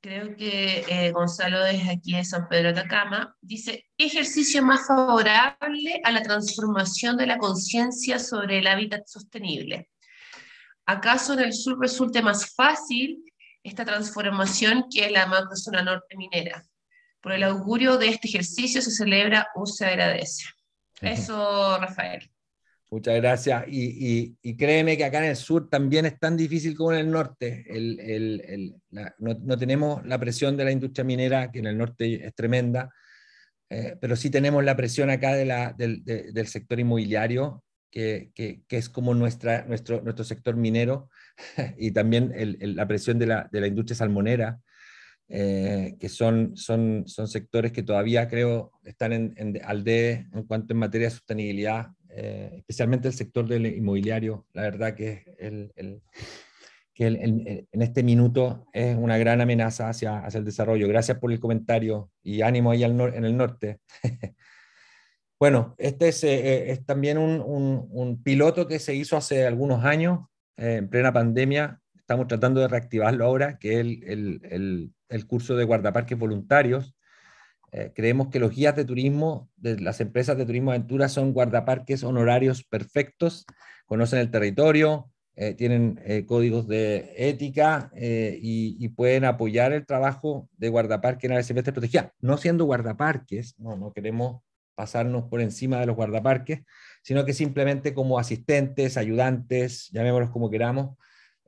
creo 0.00 0.34
que 0.36 0.84
eh, 0.88 1.12
Gonzalo 1.12 1.64
es 1.66 1.88
aquí 1.88 2.14
de 2.14 2.24
San 2.24 2.48
Pedro 2.48 2.72
de 2.72 2.80
Atacama, 2.80 3.36
dice, 3.40 3.86
¿qué 3.96 4.06
ejercicio 4.06 4.62
más 4.62 4.86
favorable 4.86 6.00
a 6.04 6.10
la 6.10 6.22
transformación 6.22 7.16
de 7.16 7.26
la 7.26 7.38
conciencia 7.38 8.18
sobre 8.18 8.58
el 8.58 8.66
hábitat 8.66 9.06
sostenible? 9.06 9.90
¿Acaso 10.86 11.34
en 11.34 11.40
el 11.40 11.52
sur 11.52 11.78
resulte 11.78 12.22
más 12.22 12.54
fácil 12.54 13.24
esta 13.62 13.84
transformación 13.84 14.86
que 14.92 15.06
en 15.06 15.12
la 15.12 15.26
macrozona 15.26 15.82
norte 15.82 16.16
minera? 16.16 16.64
Por 17.20 17.32
el 17.32 17.42
augurio 17.44 17.98
de 17.98 18.08
este 18.08 18.28
ejercicio 18.28 18.80
se 18.80 18.90
celebra 18.90 19.48
o 19.54 19.66
se 19.66 19.84
agradece. 19.84 20.44
Eso, 21.00 21.78
Rafael. 21.78 22.30
Muchas 22.92 23.14
gracias. 23.16 23.64
Y, 23.68 24.36
créeme 24.56 24.96
que 24.96 25.04
acá 25.04 25.18
en 25.18 25.30
el 25.30 25.36
sur 25.36 25.68
también 25.68 26.06
es 26.06 26.18
tan 26.18 26.36
difícil 26.36 26.76
como 26.76 26.92
en 26.92 26.98
el 26.98 27.10
norte. 27.10 27.64
no, 29.20 29.58
tenemos 29.58 30.04
la 30.04 30.18
presión 30.18 30.56
de 30.56 30.64
la 30.64 30.72
industria 30.72 31.04
minera, 31.04 31.52
que 31.52 31.60
en 31.60 31.66
el 31.66 31.78
norte 31.78 32.26
es 32.26 32.34
tremenda, 32.34 32.92
eh, 33.70 33.96
pero 34.00 34.16
sí 34.16 34.28
tenemos 34.28 34.64
la 34.64 34.76
presión 34.76 35.08
acá 35.08 35.34
de 35.34 35.44
la, 35.44 35.72
del, 35.72 36.46
sector 36.48 36.80
inmobiliario, 36.80 37.62
que, 37.92 38.32
es 38.68 38.88
como 38.88 39.14
nuestra, 39.14 39.64
nuestro, 39.66 40.02
nuestro 40.02 40.24
sector 40.24 40.56
minero, 40.56 41.10
y 41.78 41.92
también 41.92 42.34
la 42.74 42.88
presión 42.88 43.20
de 43.20 43.26
la, 43.28 43.48
de 43.52 43.60
la 43.60 43.68
industria 43.68 43.96
salmonera. 43.96 44.58
Eh, 45.32 45.94
que 46.00 46.08
son, 46.08 46.56
son, 46.56 47.04
son 47.06 47.28
sectores 47.28 47.70
que 47.70 47.84
todavía 47.84 48.26
creo 48.26 48.72
están 48.82 49.12
en, 49.12 49.32
en, 49.36 49.60
al 49.64 49.86
en 49.86 50.42
cuanto 50.48 50.72
en 50.72 50.80
materia 50.80 51.06
de 51.06 51.12
sostenibilidad, 51.12 51.86
eh, 52.10 52.56
especialmente 52.58 53.08
el 53.08 53.14
sector 53.14 53.46
del 53.46 53.66
inmobiliario. 53.66 54.46
La 54.52 54.62
verdad 54.62 54.94
que, 54.94 55.24
el, 55.38 55.72
el, 55.76 56.02
que 56.94 57.06
en 57.06 57.82
este 57.82 58.02
minuto 58.02 58.66
es 58.72 58.96
una 58.96 59.18
gran 59.18 59.40
amenaza 59.40 59.88
hacia, 59.88 60.18
hacia 60.18 60.38
el 60.38 60.44
desarrollo. 60.44 60.88
Gracias 60.88 61.18
por 61.18 61.32
el 61.32 61.40
comentario 61.40 62.10
y 62.22 62.42
ánimo 62.42 62.70
ahí 62.70 62.84
al 62.84 62.98
en 63.00 63.24
el 63.24 63.36
norte. 63.36 63.80
bueno, 65.38 65.74
este 65.78 66.08
es, 66.08 66.24
eh, 66.24 66.70
es 66.70 66.84
también 66.84 67.18
un, 67.18 67.42
un, 67.44 68.22
piloto 68.22 68.66
que 68.66 68.78
se 68.78 68.94
hizo 68.94 69.16
hace 69.16 69.46
algunos 69.46 69.84
años, 69.84 70.20
en 70.56 70.88
plena 70.88 71.12
pandemia. 71.12 71.80
Estamos 71.94 72.26
tratando 72.26 72.60
de 72.60 72.68
reactivarlo 72.68 73.24
ahora, 73.24 73.58
que 73.58 73.74
es 73.74 73.80
el, 73.80 74.40
el 74.44 74.92
el 75.10 75.26
curso 75.26 75.56
de 75.56 75.64
guardaparques 75.64 76.18
voluntarios. 76.18 76.94
Eh, 77.72 77.92
creemos 77.94 78.28
que 78.28 78.40
los 78.40 78.54
guías 78.54 78.74
de 78.74 78.84
turismo 78.84 79.48
de 79.56 79.78
las 79.78 80.00
empresas 80.00 80.36
de 80.36 80.44
turismo 80.44 80.70
aventura 80.70 81.08
son 81.08 81.32
guardaparques 81.32 82.02
honorarios 82.02 82.64
perfectos, 82.64 83.46
conocen 83.86 84.18
el 84.18 84.30
territorio, 84.30 85.10
eh, 85.36 85.54
tienen 85.54 86.00
eh, 86.04 86.26
códigos 86.26 86.66
de 86.66 87.14
ética 87.16 87.90
y, 87.94 88.88
pueden 88.88 89.24
apoyar 89.24 89.72
el 89.72 89.86
trabajo 89.86 90.48
de 90.56 90.68
guardaparque 90.68 91.26
en 91.26 91.32
áreas 91.32 91.46
silvestres 91.46 91.72
protegidas. 91.72 92.10
No 92.20 92.36
siendo 92.36 92.64
guardaparques, 92.64 93.54
no, 93.58 93.76
no 93.76 93.92
queremos 93.92 94.42
pasarnos 94.74 95.24
por 95.24 95.40
encima 95.40 95.78
de 95.78 95.86
los 95.86 95.96
guardaparques, 95.96 96.62
sino 97.02 97.24
que 97.24 97.32
simplemente 97.32 97.94
como 97.94 98.18
asistentes, 98.18 98.96
ayudantes, 98.96 99.88
llamémoslos 99.92 100.30
como 100.30 100.50
queramos, 100.50 100.96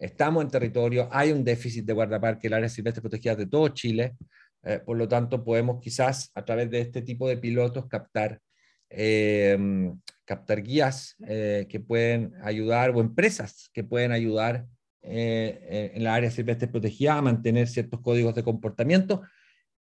Estamos 0.02 0.42
en 0.42 0.50
territorio, 0.50 1.08
hay 1.12 1.30
un 1.30 1.44
déficit 1.44 1.84
de 1.84 1.92
guardaparque 1.92 2.48
en 2.48 2.54
áreas 2.54 2.72
silvestres 2.72 3.02
protegidas 3.02 3.38
de 3.38 3.46
todo 3.46 3.68
Chile, 3.68 4.16
eh, 4.62 4.80
por 4.84 4.96
lo 4.96 5.08
tanto 5.08 5.44
podemos 5.44 5.80
quizás 5.80 6.30
a 6.34 6.44
través 6.44 6.70
de 6.70 6.80
este 6.80 7.02
tipo 7.02 7.28
de 7.28 7.36
pilotos 7.36 7.86
captar, 7.86 8.40
em, 8.88 9.98
captar 10.24 10.62
guías 10.62 11.16
eh, 11.26 11.66
que 11.68 11.80
pueden 11.80 12.34
ayudar 12.42 12.90
o 12.90 13.00
empresas 13.00 13.70
que 13.72 13.84
pueden 13.84 14.12
ayudar 14.12 14.66
eh, 15.02 15.92
en 15.94 16.04
la 16.04 16.14
área 16.14 16.30
silvestre 16.30 16.68
protegida 16.68 17.14
a 17.14 17.22
mantener 17.22 17.66
ciertos 17.68 18.00
códigos 18.00 18.34
de 18.34 18.44
comportamiento. 18.44 19.22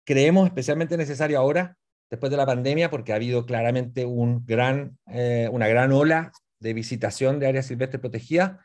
Creemos 0.05 0.47
especialmente 0.47 0.97
necesario 0.97 1.39
ahora, 1.39 1.77
después 2.11 2.31
de 2.31 2.37
la 2.37 2.47
pandemia, 2.47 2.91
porque 2.91 3.13
ha 3.13 3.17
habido 3.17 3.47
claramente 3.47 4.05
un 4.05 4.45
gran, 4.47 4.99
una 5.07 5.69
gran 5.69 5.93
ola 5.93 6.33
de 6.61 6.75
visitación 6.75 7.39
de 7.39 7.47
áreas 7.47 7.67
silvestres 7.67 8.01
protegidas 8.01 8.59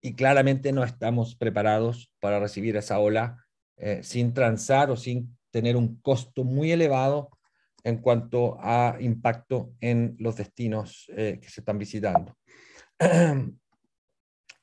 y 0.00 0.14
claramente 0.14 0.72
no 0.72 0.84
estamos 0.84 1.34
preparados 1.34 2.12
para 2.20 2.38
recibir 2.38 2.76
esa 2.76 2.98
ola 2.98 3.44
eh, 3.76 4.00
sin 4.02 4.34
transar 4.34 4.90
o 4.90 4.96
sin 4.96 5.36
tener 5.54 5.76
un 5.76 6.00
costo 6.00 6.42
muy 6.42 6.72
elevado 6.72 7.30
en 7.84 7.98
cuanto 7.98 8.58
a 8.60 8.96
impacto 8.98 9.72
en 9.80 10.16
los 10.18 10.34
destinos 10.34 11.06
eh, 11.16 11.38
que 11.40 11.48
se 11.48 11.60
están 11.60 11.78
visitando. 11.78 12.36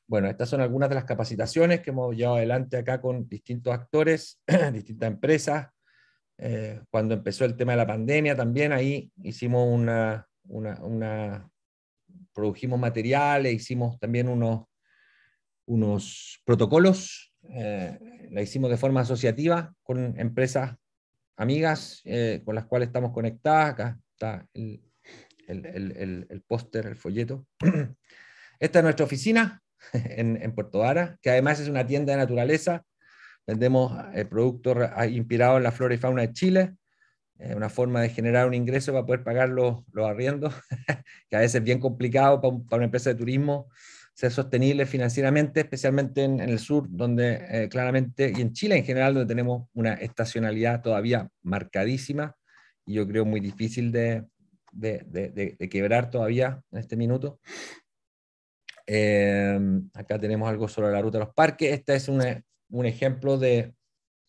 Bueno, 0.07 0.27
estas 0.27 0.49
son 0.49 0.59
algunas 0.59 0.89
de 0.89 0.95
las 0.95 1.05
capacitaciones 1.05 1.79
que 1.79 1.91
hemos 1.91 2.13
llevado 2.13 2.35
adelante 2.35 2.75
acá 2.75 2.99
con 2.99 3.29
distintos 3.29 3.73
actores, 3.73 4.41
distintas 4.73 5.07
empresas. 5.07 5.69
Eh, 6.37 6.81
cuando 6.89 7.13
empezó 7.13 7.45
el 7.45 7.55
tema 7.55 7.71
de 7.71 7.77
la 7.77 7.87
pandemia 7.87 8.35
también 8.35 8.73
ahí 8.73 9.09
hicimos 9.23 9.65
una, 9.65 10.27
una, 10.49 10.83
una 10.83 11.49
produjimos 12.33 12.77
materiales, 12.77 13.53
hicimos 13.53 13.97
también 13.99 14.27
unos, 14.27 14.65
unos 15.65 16.41
protocolos, 16.43 17.31
eh, 17.49 18.27
la 18.31 18.41
hicimos 18.41 18.69
de 18.69 18.77
forma 18.77 18.99
asociativa 18.99 19.73
con 19.81 20.19
empresas 20.19 20.75
amigas 21.37 22.01
eh, 22.05 22.41
con 22.45 22.55
las 22.55 22.65
cuales 22.65 22.87
estamos 22.87 23.11
conectadas. 23.11 23.71
Acá 23.71 23.99
está 24.13 24.47
el, 24.53 24.81
el, 25.47 26.27
el, 26.29 26.41
póster, 26.41 26.85
el 26.85 26.95
folleto. 26.95 27.45
Esta 28.59 28.79
es 28.79 28.83
nuestra 28.83 29.05
oficina 29.05 29.61
en, 29.93 30.41
en, 30.41 30.53
Puerto 30.53 30.79
Vara, 30.79 31.17
que 31.21 31.29
además 31.29 31.59
es 31.59 31.67
una 31.67 31.85
tienda 31.85 32.13
de 32.13 32.19
naturaleza. 32.19 32.83
Vendemos 33.47 33.93
eh, 34.13 34.25
productos 34.25 34.77
inspirados 35.09 35.57
en 35.57 35.63
la 35.63 35.71
flora 35.71 35.95
y 35.95 35.97
fauna 35.97 36.21
de 36.21 36.33
Chile, 36.33 36.75
una 37.55 37.69
forma 37.69 38.01
de 38.01 38.09
generar 38.09 38.47
un 38.47 38.53
ingreso 38.53 38.91
para 38.91 39.03
poder 39.03 39.23
pagar 39.23 39.49
los, 39.49 39.83
los 39.93 40.07
arriendos, 40.07 40.53
que 41.27 41.35
a 41.35 41.39
veces 41.39 41.55
es 41.55 41.63
bien 41.63 41.79
complicado 41.79 42.39
para 42.39 42.77
una 42.77 42.85
empresa 42.85 43.09
de 43.09 43.15
turismo 43.15 43.67
ser 44.21 44.31
sostenible 44.31 44.85
financieramente, 44.85 45.61
especialmente 45.61 46.23
en, 46.23 46.39
el 46.39 46.59
sur, 46.59 46.85
donde 46.87 47.43
eh, 47.49 47.69
claramente, 47.69 48.31
y 48.35 48.39
en 48.39 48.53
Chile 48.53 48.77
en 48.77 48.85
general, 48.85 49.15
donde 49.15 49.27
tenemos 49.27 49.67
una 49.73 49.95
estacionalidad 49.95 50.83
todavía 50.83 51.27
marcadísima, 51.41 52.35
y 52.85 52.93
yo 52.93 53.07
creo 53.07 53.25
muy 53.25 53.39
difícil 53.39 53.91
de, 53.91 54.27
de, 54.71 54.99
de, 55.57 55.69
quebrar 55.69 56.11
todavía 56.11 56.61
en 56.71 56.77
este 56.77 56.95
minuto. 56.95 57.39
Eh, 58.85 59.59
acá 59.95 60.19
tenemos 60.19 60.47
algo 60.47 60.67
sobre 60.67 60.91
la 60.91 61.01
ruta 61.01 61.17
de 61.17 61.25
los 61.25 61.33
parques. 61.33 61.73
Este 61.73 61.95
es 61.95 62.07
un, 62.07 62.21
un 62.69 62.85
ejemplo 62.85 63.39
de, 63.39 63.73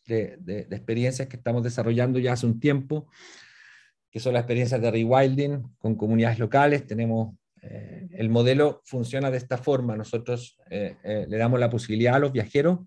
de, 0.06 0.66
experiencias 0.70 1.28
que 1.28 1.36
estamos 1.36 1.62
desarrollando 1.62 2.18
ya 2.18 2.32
hace 2.32 2.46
un 2.46 2.58
tiempo, 2.58 3.10
que 4.10 4.20
son 4.20 4.32
las 4.32 4.40
experiencias 4.40 4.80
de 4.80 4.90
rewilding 4.90 5.76
con 5.76 5.96
comunidades 5.96 6.38
locales. 6.38 6.86
Tenemos 6.86 7.34
eh, 7.62 8.08
el 8.12 8.28
modelo 8.28 8.82
funciona 8.84 9.30
de 9.30 9.38
esta 9.38 9.56
forma. 9.56 9.96
Nosotros 9.96 10.58
eh, 10.68 10.96
eh, 11.04 11.26
le 11.28 11.36
damos 11.36 11.60
la 11.60 11.70
posibilidad 11.70 12.16
a 12.16 12.18
los 12.18 12.32
viajeros 12.32 12.80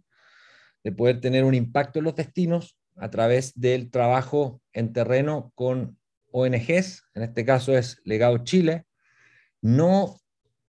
de 0.84 0.92
poder 0.92 1.22
tener 1.22 1.46
un 1.46 1.56
impacto 1.56 2.00
en 2.00 2.06
los 2.06 2.16
destinos 2.16 2.78
a 2.98 3.10
través 3.10 3.54
del 3.60 3.90
trabajo 3.90 4.62
en 4.74 4.94
terreno 4.94 5.52
con 5.56 5.98
ONGs, 6.32 7.04
en 7.14 7.24
este 7.24 7.46
caso 7.46 7.76
es 7.78 8.02
Legado 8.04 8.38
Chile. 8.40 8.86
No 9.62 10.20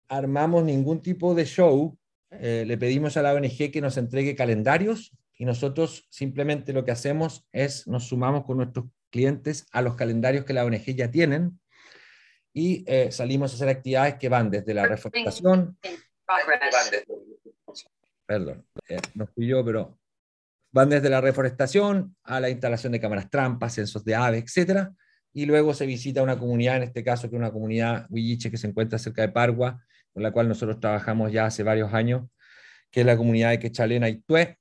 armamos 0.07 0.63
ningún 0.63 1.01
tipo 1.01 1.33
de 1.33 1.45
show, 1.45 1.97
le 2.29 2.77
pedimos 2.77 3.17
a 3.17 3.21
la 3.21 3.33
ONG 3.33 3.71
que 3.71 3.81
nos 3.81 3.97
entregue 3.97 4.35
calendarios 4.35 5.17
y 5.37 5.45
nosotros 5.45 6.07
simplemente 6.09 6.73
lo 6.73 6.85
que 6.85 6.91
hacemos 6.91 7.45
es 7.51 7.87
nos 7.87 8.05
sumamos 8.05 8.45
con 8.45 8.57
nuestros 8.57 8.85
clientes 9.09 9.65
a 9.71 9.81
los 9.81 9.95
calendarios 9.95 10.45
que 10.45 10.53
la 10.53 10.65
ONG 10.65 10.95
ya 10.95 11.11
tienen 11.11 11.59
y 12.57 12.85
eh, 12.87 13.11
salimos 13.11 13.51
a 13.51 13.55
hacer 13.55 13.67
actividades 13.67 14.15
que 14.15 14.29
van 14.29 14.49
desde 14.49 14.73
la 14.73 14.87
reforestación. 14.87 15.77
Perdón, 18.25 18.65
eh, 18.87 18.97
no 19.13 19.27
fui 19.27 19.45
yo, 19.45 19.63
pero 19.63 19.99
van 20.71 20.89
desde 20.89 21.09
la 21.09 21.19
reforestación 21.19 22.15
a 22.23 22.39
la 22.39 22.49
instalación 22.49 22.93
de 22.93 23.01
cámaras 23.01 23.29
trampas, 23.29 23.73
censos 23.73 24.05
de 24.05 24.15
aves, 24.15 24.57
etc. 24.57 24.87
Y 25.33 25.45
luego 25.45 25.73
se 25.73 25.85
visita 25.85 26.23
una 26.23 26.39
comunidad, 26.39 26.77
en 26.77 26.83
este 26.83 27.03
caso 27.03 27.29
que 27.29 27.35
es 27.35 27.39
una 27.39 27.51
comunidad 27.51 28.07
huilliche 28.09 28.49
que 28.49 28.57
se 28.57 28.67
encuentra 28.67 28.97
cerca 28.99 29.23
de 29.23 29.29
Pargua, 29.29 29.83
con 30.13 30.23
la 30.23 30.31
cual 30.31 30.47
nosotros 30.47 30.79
trabajamos 30.79 31.33
ya 31.33 31.47
hace 31.47 31.61
varios 31.61 31.93
años, 31.93 32.23
que 32.89 33.01
es 33.01 33.05
la 33.05 33.17
comunidad 33.17 33.49
de 33.49 33.59
Quechalena 33.59 34.07
y 34.07 34.21
Tué. 34.21 34.59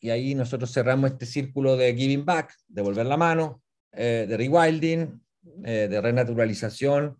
Y 0.00 0.10
ahí 0.10 0.34
nosotros 0.34 0.72
cerramos 0.72 1.12
este 1.12 1.24
círculo 1.24 1.76
de 1.76 1.94
giving 1.94 2.24
back, 2.24 2.52
devolver 2.66 3.06
la 3.06 3.16
mano, 3.16 3.62
eh, 3.92 4.26
de 4.28 4.36
rewilding, 4.36 5.22
de 5.40 6.00
renaturalización, 6.00 7.16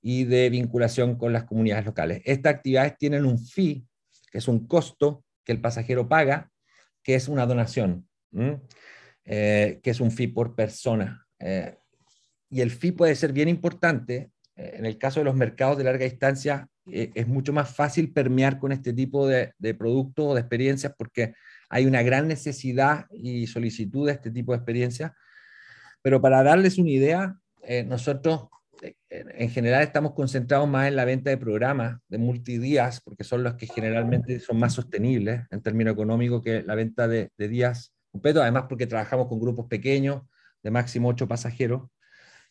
y 0.00 0.24
de 0.24 0.50
vinculación 0.50 1.16
con 1.16 1.32
las 1.32 1.44
comunidades 1.44 1.86
locales. 1.86 2.22
Estas 2.24 2.54
actividades 2.54 2.96
tienen 2.98 3.24
un 3.24 3.38
fee, 3.38 3.84
que 4.30 4.38
es 4.38 4.48
un 4.48 4.66
costo 4.66 5.24
que 5.44 5.52
el 5.52 5.60
pasajero 5.60 6.08
paga, 6.08 6.50
que 7.02 7.14
es 7.14 7.28
una 7.28 7.46
donación. 7.46 8.08
que 9.24 9.80
es 9.82 10.00
un 10.00 10.10
fee 10.10 10.28
por 10.28 10.54
persona. 10.54 11.26
y 12.50 12.60
el 12.60 12.70
fee 12.70 12.92
puede 12.92 13.14
ser 13.14 13.32
bien 13.32 13.48
importante. 13.48 14.30
en 14.56 14.86
el 14.86 14.98
caso 14.98 15.20
de 15.20 15.24
los 15.24 15.36
mercados 15.36 15.78
de 15.78 15.84
larga 15.84 16.04
distancia, 16.04 16.68
es 16.86 17.28
mucho 17.28 17.52
más 17.52 17.74
fácil 17.74 18.12
permear 18.12 18.58
con 18.58 18.72
este 18.72 18.92
tipo 18.92 19.26
de, 19.26 19.52
de 19.58 19.74
productos 19.74 20.26
o 20.26 20.34
de 20.34 20.40
experiencias 20.40 20.94
porque 20.96 21.34
hay 21.68 21.86
una 21.86 22.02
gran 22.02 22.28
necesidad 22.28 23.06
y 23.10 23.46
solicitud 23.46 24.06
de 24.06 24.12
este 24.12 24.30
tipo 24.30 24.52
de 24.52 24.58
experiencias. 24.58 25.12
Pero 26.02 26.20
para 26.20 26.42
darles 26.42 26.78
una 26.78 26.90
idea, 26.90 27.36
eh, 27.62 27.84
nosotros 27.84 28.44
eh, 28.44 28.57
en 29.10 29.50
general 29.50 29.82
estamos 29.82 30.12
concentrados 30.12 30.68
más 30.68 30.88
en 30.88 30.96
la 30.96 31.04
venta 31.04 31.30
de 31.30 31.36
programas 31.36 31.98
de 32.08 32.18
multidías, 32.18 33.00
porque 33.00 33.24
son 33.24 33.42
los 33.42 33.54
que 33.54 33.66
generalmente 33.66 34.40
son 34.40 34.58
más 34.58 34.74
sostenibles 34.74 35.42
en 35.50 35.62
términos 35.62 35.94
económicos 35.94 36.42
que 36.42 36.62
la 36.62 36.74
venta 36.74 37.08
de, 37.08 37.30
días 37.36 37.94
completos, 38.10 38.42
además 38.42 38.64
porque 38.68 38.86
trabajamos 38.86 39.28
con 39.28 39.40
grupos 39.40 39.66
pequeños 39.66 40.22
de 40.62 40.70
máximo 40.70 41.08
ocho 41.08 41.28
pasajeros. 41.28 41.88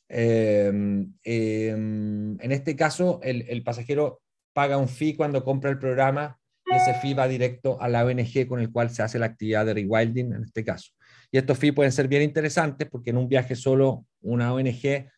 Em, 0.10 1.14
em, 1.24 2.40
en 2.40 2.52
este 2.52 2.76
caso, 2.76 3.20
el, 3.24 3.46
el 3.50 3.64
pasajero 3.64 4.22
paga 4.54 4.78
un 4.78 4.88
fee 4.88 5.16
cuando 5.16 5.44
compra 5.44 5.70
el 5.70 5.80
programa 5.80 6.40
y 6.66 6.76
ese 6.76 6.94
fee 6.96 7.14
va 7.14 7.28
directo 7.28 7.82
a 7.82 7.88
la 7.88 8.06
ONG 8.06 8.48
con 8.48 8.60
el 8.60 8.72
cual 8.72 8.90
se 8.90 9.04
hace 9.04 9.20
la 9.20 9.28
actividad 9.28 9.66
de 9.66 9.74
rewilding 9.74 10.34
en 10.34 10.44
este 10.44 10.64
caso. 10.64 10.92
Y 11.32 11.38
estos 11.38 11.58
fees 11.58 11.74
pueden 11.74 11.92
ser 11.92 12.08
bien 12.08 12.22
interesantes 12.22 12.88
porque 12.90 13.12
en 13.12 13.18
un 13.18 13.28
viaje 13.28 13.56
solo 13.56 14.06
una 14.22 14.54
ONG 14.54 14.86
eh, 14.86 15.10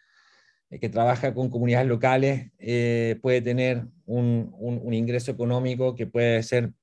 que 0.70 0.90
trabaja 0.90 1.34
con 1.34 1.50
comunidades 1.50 1.88
locales 1.88 2.52
eh, 2.60 3.18
puede 3.22 3.42
tener 3.42 3.86
un, 4.06 4.54
un, 4.60 4.94
ingreso 4.94 5.32
económico 5.32 5.96
que 5.96 6.06
puede 6.06 6.44
ser 6.44 6.74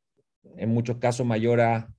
en 0.57 0.71
muchos 0.71 0.97
casos 0.99 1.25
mayor 1.25 1.61
a, 1.61 1.95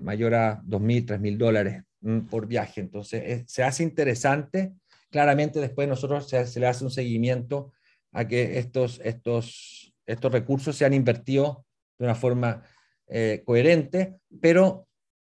mayor 0.00 0.34
a 0.34 0.62
2.000, 0.62 1.06
3.000 1.06 1.36
dólares 1.36 1.82
mm, 2.00 2.20
por 2.26 2.46
viaje. 2.46 2.80
Entonces 2.80 3.44
se 3.46 3.62
hace 3.64 3.82
interesante. 3.82 4.72
Claramente 5.10 5.60
después 5.60 5.88
nosotros 5.88 6.28
se, 6.28 6.46
se, 6.46 6.60
le 6.60 6.66
hace 6.66 6.84
un 6.84 6.90
seguimiento 6.90 7.72
a 8.12 8.28
que 8.28 8.58
estos, 8.58 9.00
estos, 9.04 9.94
estos 10.06 10.32
recursos 10.32 10.76
sean 10.76 10.94
invertidos 10.94 11.58
de 11.98 12.04
una 12.04 12.14
forma 12.14 12.62
eh, 13.08 13.42
coherente, 13.44 14.16
pero 14.40 14.86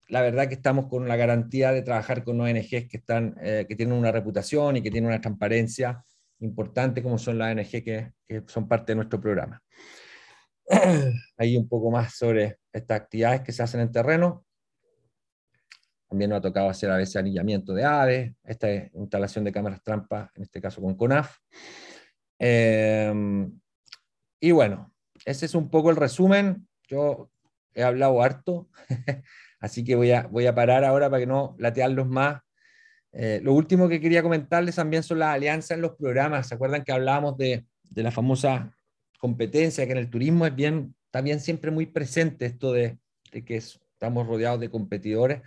la 0.09 0.23
verdad 0.23 0.49
que 0.49 0.55
estamos 0.55 0.87
con 0.89 1.09
la 1.09 1.17
garantía 1.17 1.73
de 1.73 1.83
trabajar 1.83 2.25
con 2.25 2.41
ONGs 2.41 2.89
que, 2.89 2.97
están, 2.97 3.37
eh, 3.41 3.67
que 3.69 3.77
tienen 3.77 3.97
una 3.97 4.13
reputación 4.13 4.77
y 4.77 4.83
que 4.83 4.91
tienen 4.91 5.09
una 5.09 5.21
transparencia 5.21 6.05
importante 6.41 7.03
como 7.03 7.19
son 7.19 7.39
las 7.39 7.53
ONG 7.53 7.83
que, 7.83 8.13
son 8.47 8.69
parte 8.69 8.93
de 8.93 8.97
nuestro 8.97 9.21
programa. 9.21 9.63
Ahí 11.37 11.57
un 11.57 11.69
poco 11.69 11.91
más 11.91 12.15
sobre 12.17 12.59
estas 12.73 13.01
actividades 13.01 13.43
que 13.43 13.53
se 13.53 13.63
hacen 13.63 13.81
en 13.81 13.93
terreno. 13.93 14.45
También 16.09 16.31
nos 16.31 16.39
ha 16.39 16.43
tocado 16.43 16.69
hacer 16.69 16.91
a 16.91 16.97
veces 16.97 17.17
anillamiento 17.17 17.75
de 17.75 17.85
aves, 17.85 18.33
esta 18.45 18.73
instalación 18.95 19.45
de 19.45 19.53
cámaras 19.53 19.83
trampas, 19.83 20.31
en 20.35 20.43
este 20.43 20.61
caso 20.61 20.81
con 20.81 20.95
CONAF. 20.97 21.39
Eh, 22.39 23.13
y 24.41 24.51
bueno, 24.53 24.93
ese 25.25 25.47
es 25.47 25.55
un 25.55 25.71
poco 25.71 25.91
el 25.91 25.97
resumen. 25.97 26.69
Yo 26.87 27.31
he 27.75 27.83
hablado 27.83 28.23
harto, 28.23 28.69
así 29.65 29.83
que 29.83 29.97
voy 29.97 30.11
a, 30.11 30.27
voy 30.27 30.47
a 30.47 30.55
parar 30.55 30.85
ahora 30.85 31.09
para 31.09 31.21
que 31.21 31.27
no 31.27 31.57
latearlos 31.59 32.07
más. 32.07 32.43
Eh, 33.13 33.41
lo 33.43 33.55
último 33.55 33.89
que 33.89 34.01
quería 34.01 34.23
comentarles 34.23 34.75
también 34.75 35.03
son 35.03 35.21
las 35.21 35.35
alianzas 35.35 35.73
en 35.73 35.81
los 35.81 35.97
programas. 35.97 36.49
¿Se 36.49 36.55
acuerdan 36.55 36.85
que 36.85 36.93
hablábamos 36.93 37.39
de, 37.39 37.65
de 37.83 38.03
la 38.03 38.11
famosa 38.11 38.75
competencia 39.19 39.87
que 39.87 39.93
en 39.93 39.99
el 39.99 40.11
turismo 40.11 40.45
es 40.45 40.55
bien, 40.55 40.95
está 41.07 41.23
bien 41.23 41.41
siempre 41.41 41.71
muy 41.71 41.87
presente 41.87 42.45
esto 42.45 42.73
de, 42.73 42.99
de 43.33 43.45
que 43.45 43.57
estamos 43.57 44.27
rodeados 44.27 44.61
de 44.61 44.71
competidores? 44.71 45.41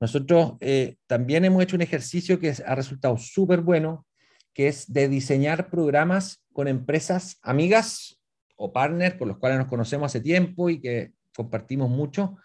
Nosotros 0.00 0.54
eh, 0.60 0.96
también 1.06 1.44
hemos 1.44 1.62
hecho 1.62 1.76
un 1.76 1.82
ejercicio 1.82 2.38
que 2.38 2.54
ha 2.64 2.74
resultado 2.74 3.18
súper 3.18 3.60
bueno, 3.60 4.06
que 4.54 4.68
es 4.68 4.90
de 4.90 5.08
diseñar 5.08 5.68
programas 5.68 6.42
con 6.54 6.66
empresas 6.66 7.38
amigas 7.42 8.22
o 8.56 8.72
partners 8.72 9.16
con 9.16 9.28
los 9.28 9.36
cuales 9.36 9.58
nos 9.58 9.68
conocemos 9.68 10.06
hace 10.06 10.20
tiempo 10.20 10.70
y 10.70 10.80
que 10.80 11.12
compartimos 11.36 11.90
mucho, 11.90 12.38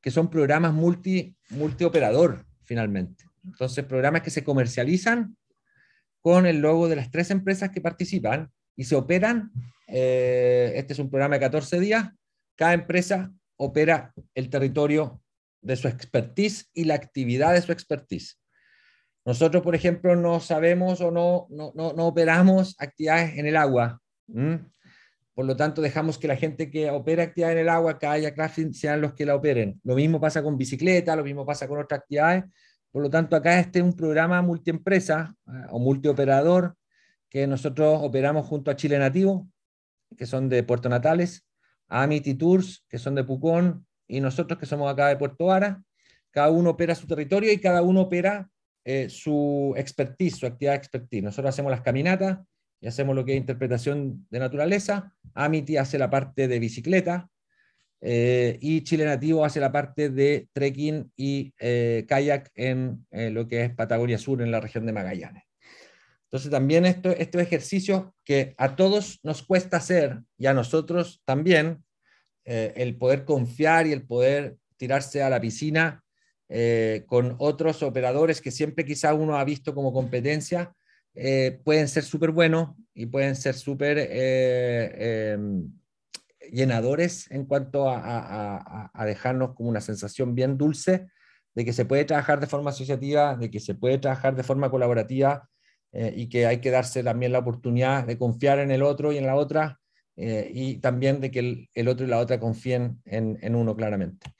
que 0.00 0.10
son 0.10 0.30
programas 0.30 0.72
multi, 0.72 1.36
multioperador, 1.50 2.44
finalmente. 2.64 3.24
Entonces, 3.44 3.84
programas 3.84 4.22
que 4.22 4.30
se 4.30 4.44
comercializan 4.44 5.36
con 6.20 6.46
el 6.46 6.58
logo 6.58 6.88
de 6.88 6.96
las 6.96 7.10
tres 7.10 7.30
empresas 7.30 7.70
que 7.70 7.80
participan 7.80 8.50
y 8.76 8.84
se 8.84 8.96
operan. 8.96 9.50
Eh, 9.86 10.72
este 10.76 10.92
es 10.92 10.98
un 10.98 11.10
programa 11.10 11.36
de 11.36 11.40
14 11.40 11.80
días. 11.80 12.10
Cada 12.56 12.74
empresa 12.74 13.32
opera 13.56 14.12
el 14.34 14.48
territorio 14.48 15.22
de 15.62 15.76
su 15.76 15.88
expertise 15.88 16.70
y 16.72 16.84
la 16.84 16.94
actividad 16.94 17.52
de 17.54 17.62
su 17.62 17.72
expertise. 17.72 18.38
Nosotros, 19.24 19.62
por 19.62 19.74
ejemplo, 19.74 20.16
no 20.16 20.40
sabemos 20.40 21.00
o 21.00 21.10
no, 21.10 21.46
no, 21.50 21.72
no, 21.74 22.06
operamos 22.06 22.74
actividades 22.78 23.38
en 23.38 23.46
el 23.46 23.56
agua. 23.56 24.00
Por 25.40 25.46
lo 25.46 25.56
tanto, 25.56 25.80
dejamos 25.80 26.18
que 26.18 26.28
la 26.28 26.36
gente 26.36 26.70
que 26.70 26.90
opera 26.90 27.22
actividad 27.22 27.52
en 27.52 27.58
el 27.60 27.70
agua, 27.70 27.98
kayak, 27.98 28.34
crafting, 28.34 28.74
sean 28.74 29.00
los 29.00 29.14
que 29.14 29.24
la 29.24 29.34
operen. 29.34 29.80
Lo 29.84 29.94
mismo 29.94 30.20
pasa 30.20 30.42
con 30.42 30.58
bicicleta, 30.58 31.16
lo 31.16 31.24
mismo 31.24 31.46
pasa 31.46 31.66
con 31.66 31.78
otras 31.78 32.00
actividades. 32.00 32.44
Por 32.92 33.02
lo 33.02 33.08
tanto, 33.08 33.34
acá 33.34 33.58
este 33.58 33.78
es 33.78 33.84
un 33.86 33.94
programa 33.94 34.42
multiempresa 34.42 35.34
eh, 35.46 35.50
o 35.70 35.78
multioperador 35.78 36.76
que 37.30 37.46
nosotros 37.46 38.00
operamos 38.02 38.46
junto 38.48 38.70
a 38.70 38.76
Chile 38.76 38.98
Nativo, 38.98 39.48
que 40.14 40.26
son 40.26 40.50
de 40.50 40.62
Puerto 40.62 40.90
Natales, 40.90 41.46
Amity 41.88 42.34
Tours, 42.34 42.84
que 42.86 42.98
son 42.98 43.14
de 43.14 43.24
Pucón, 43.24 43.86
y 44.06 44.20
nosotros 44.20 44.58
que 44.58 44.66
somos 44.66 44.92
acá 44.92 45.08
de 45.08 45.16
Puerto 45.16 45.46
Vara. 45.46 45.82
Cada 46.32 46.50
uno 46.50 46.68
opera 46.68 46.94
su 46.94 47.06
territorio 47.06 47.50
y 47.50 47.56
cada 47.56 47.80
uno 47.80 48.02
opera 48.02 48.50
eh, 48.84 49.08
su 49.08 49.72
expertise, 49.78 50.36
su 50.36 50.44
actividad 50.44 50.74
expertise. 50.74 51.22
Nosotros 51.22 51.54
hacemos 51.54 51.70
las 51.70 51.80
caminatas, 51.80 52.40
y 52.80 52.88
hacemos 52.88 53.14
lo 53.14 53.24
que 53.24 53.32
es 53.32 53.38
interpretación 53.38 54.26
de 54.30 54.38
naturaleza. 54.38 55.14
Amity 55.34 55.76
hace 55.76 55.98
la 55.98 56.10
parte 56.10 56.48
de 56.48 56.58
bicicleta 56.58 57.28
eh, 58.00 58.56
y 58.60 58.82
Chile 58.82 59.04
Nativo 59.04 59.44
hace 59.44 59.60
la 59.60 59.70
parte 59.70 60.08
de 60.08 60.48
trekking 60.52 61.12
y 61.16 61.52
eh, 61.58 62.06
kayak 62.08 62.50
en 62.54 63.06
eh, 63.10 63.30
lo 63.30 63.46
que 63.46 63.64
es 63.64 63.74
Patagonia 63.74 64.16
Sur, 64.16 64.40
en 64.40 64.50
la 64.50 64.60
región 64.60 64.86
de 64.86 64.92
Magallanes. 64.92 65.44
Entonces 66.24 66.50
también 66.50 66.86
esto, 66.86 67.10
estos 67.10 67.42
ejercicios 67.42 68.04
que 68.24 68.54
a 68.56 68.76
todos 68.76 69.18
nos 69.22 69.42
cuesta 69.42 69.78
hacer 69.78 70.20
y 70.38 70.46
a 70.46 70.54
nosotros 70.54 71.22
también, 71.24 71.84
el 72.42 72.96
poder 72.96 73.24
confiar 73.24 73.86
y 73.86 73.92
el 73.92 74.04
poder 74.04 74.56
tirarse 74.76 75.22
a 75.22 75.30
la 75.30 75.40
piscina 75.40 76.02
con 77.06 77.36
otros 77.38 77.82
operadores 77.84 78.40
que 78.40 78.50
siempre 78.50 78.84
quizá 78.84 79.14
uno 79.14 79.38
ha 79.38 79.44
visto 79.44 79.72
como 79.72 79.92
competencia, 79.92 80.74
eh, 81.14 81.60
pueden 81.64 81.88
ser 81.88 82.04
súper 82.04 82.30
buenos 82.30 82.70
y 82.94 83.06
pueden 83.06 83.34
ser 83.34 83.54
súper 83.54 83.98
eh, 83.98 85.32
em, 85.32 85.72
llenadores 86.52 87.30
en 87.30 87.46
cuanto 87.46 87.88
a, 87.88 88.90
dejarnos 89.04 89.54
como 89.54 89.68
una 89.70 89.80
sensación 89.80 90.34
bien 90.34 90.56
dulce 90.56 91.08
de 91.54 91.64
que 91.64 91.72
se 91.72 91.84
puede 91.84 92.04
trabajar 92.04 92.38
de 92.38 92.46
forma 92.46 92.70
asociativa, 92.70 93.36
de 93.36 93.50
que 93.50 93.60
se 93.60 93.74
puede 93.74 93.98
trabajar 93.98 94.36
de 94.36 94.44
forma 94.44 94.70
colaborativa 94.70 95.48
eh, 95.92 96.12
y 96.16 96.28
que 96.28 96.46
hay 96.46 96.60
que 96.60 96.70
darse 96.70 97.02
también 97.02 97.32
la 97.32 97.40
oportunidad 97.40 98.06
de 98.06 98.16
confiar 98.16 98.60
en 98.60 98.70
el 98.70 98.82
otro 98.82 99.12
y 99.12 99.18
en 99.18 99.26
la 99.26 99.36
otra 99.36 99.78
y 100.22 100.76
también 100.80 101.18
de 101.18 101.30
que 101.30 101.66
el, 101.72 101.88
otro 101.88 102.04
y 102.04 102.08
la 102.10 102.18
otra 102.18 102.38
confíen 102.38 103.00
en, 103.06 103.38
en 103.40 103.54
uno 103.54 103.74
claramente. 103.74 104.34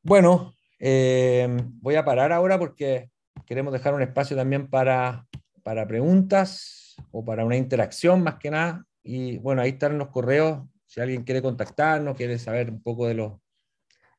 Bueno, 0.00 0.54
voy 0.78 1.94
a 1.96 2.04
parar 2.04 2.30
ahora 2.30 2.56
porque 2.56 3.10
queremos 3.46 3.72
dejar 3.72 3.94
un 3.94 4.02
espacio 4.02 4.36
también 4.36 4.68
para, 4.68 5.26
para 5.62 5.86
preguntas 5.86 6.96
o 7.10 7.24
para 7.24 7.44
una 7.44 7.56
interacción 7.56 8.22
más 8.22 8.36
que 8.36 8.50
nada. 8.50 8.84
Y 9.02 9.38
bueno, 9.38 9.62
ahí 9.62 9.70
están 9.70 9.98
los 9.98 10.08
correos. 10.08 10.66
Si 10.86 11.00
alguien 11.00 11.24
quiere 11.24 11.42
contactarnos, 11.42 12.16
quiere 12.16 12.38
saber 12.38 12.70
un 12.70 12.82
poco 12.82 13.06
de 13.06 13.14
los, 13.14 13.32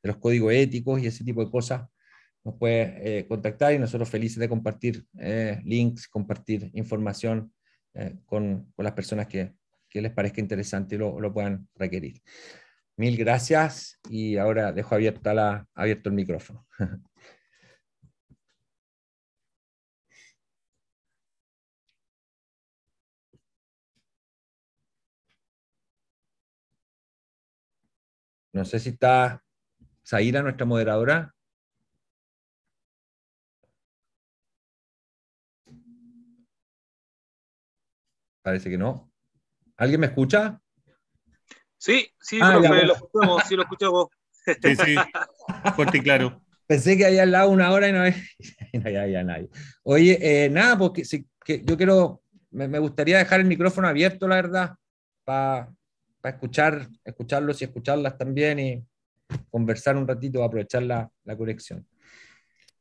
de 0.03 0.09
los 0.09 0.17
códigos 0.17 0.53
éticos 0.53 1.01
y 1.01 1.07
ese 1.07 1.23
tipo 1.23 1.43
de 1.43 1.51
cosas, 1.51 1.87
nos 2.43 2.55
puede 2.55 3.19
eh, 3.19 3.27
contactar 3.27 3.73
y 3.73 3.79
nosotros 3.79 4.09
felices 4.09 4.39
de 4.39 4.49
compartir 4.49 5.05
eh, 5.17 5.59
links, 5.65 6.07
compartir 6.07 6.69
información 6.73 7.53
eh, 7.93 8.17
con, 8.25 8.71
con, 8.75 8.83
las 8.83 8.93
personas 8.93 9.27
que, 9.27 9.53
que, 9.89 10.01
les 10.01 10.11
parezca 10.11 10.39
interesante 10.39 10.95
y 10.95 10.97
lo, 10.97 11.19
lo, 11.19 11.33
puedan 11.33 11.67
requerir. 11.75 12.21
Mil 12.95 13.17
gracias 13.17 13.99
y 14.09 14.37
ahora 14.37 14.71
dejo 14.71 14.95
abierta 14.95 15.33
la, 15.33 15.67
abierto 15.73 16.09
el 16.09 16.15
micrófono. 16.15 16.65
No 28.59 28.65
sé 28.65 28.77
si 28.77 28.89
está 28.89 29.41
Zaira, 30.05 30.41
nuestra 30.41 30.65
moderadora. 30.65 31.33
Parece 38.41 38.69
que 38.69 38.77
no. 38.77 39.09
¿Alguien 39.77 40.01
me 40.01 40.07
escucha? 40.07 40.61
Sí, 41.77 42.11
sí, 42.19 42.39
ah, 42.41 42.51
profe, 42.51 42.85
lo 42.85 42.93
escuchamos, 42.95 43.43
sí 43.47 43.55
lo 43.55 43.61
escuchamos. 43.61 44.07
Sí, 44.61 44.75
sí, 44.75 44.95
fuerte 45.73 45.99
y 45.99 46.01
claro. 46.01 46.41
pensé 46.67 46.97
que 46.97 47.05
había 47.05 47.23
al 47.23 47.31
lado 47.31 47.51
una 47.51 47.71
hora 47.71 47.87
y 47.87 47.93
no, 47.93 47.99
había, 48.85 49.23
nadie. 49.23 49.49
Oye, 49.83 50.17
eh, 50.19 50.49
nada, 50.49 50.77
porque 50.77 51.03
que 51.45 51.63
yo 51.63 51.77
quiero, 51.77 52.23
me, 52.51 52.77
gustaría 52.79 53.19
dejar 53.19 53.39
el 53.39 53.45
micrófono 53.45 53.87
abierto, 53.87 54.27
la 54.27 54.35
verdad, 54.35 54.75
para 55.23 55.73
escuchar, 56.23 56.89
escucharlos 57.03 57.61
y 57.61 57.65
escucharlas 57.65 58.17
también 58.17 58.59
y 58.59 58.85
conversar 59.49 59.95
un 59.95 60.07
ratito, 60.07 60.43
aprovechar 60.43 60.83
la, 60.83 61.09
la 61.23 61.37
conexión. 61.37 61.87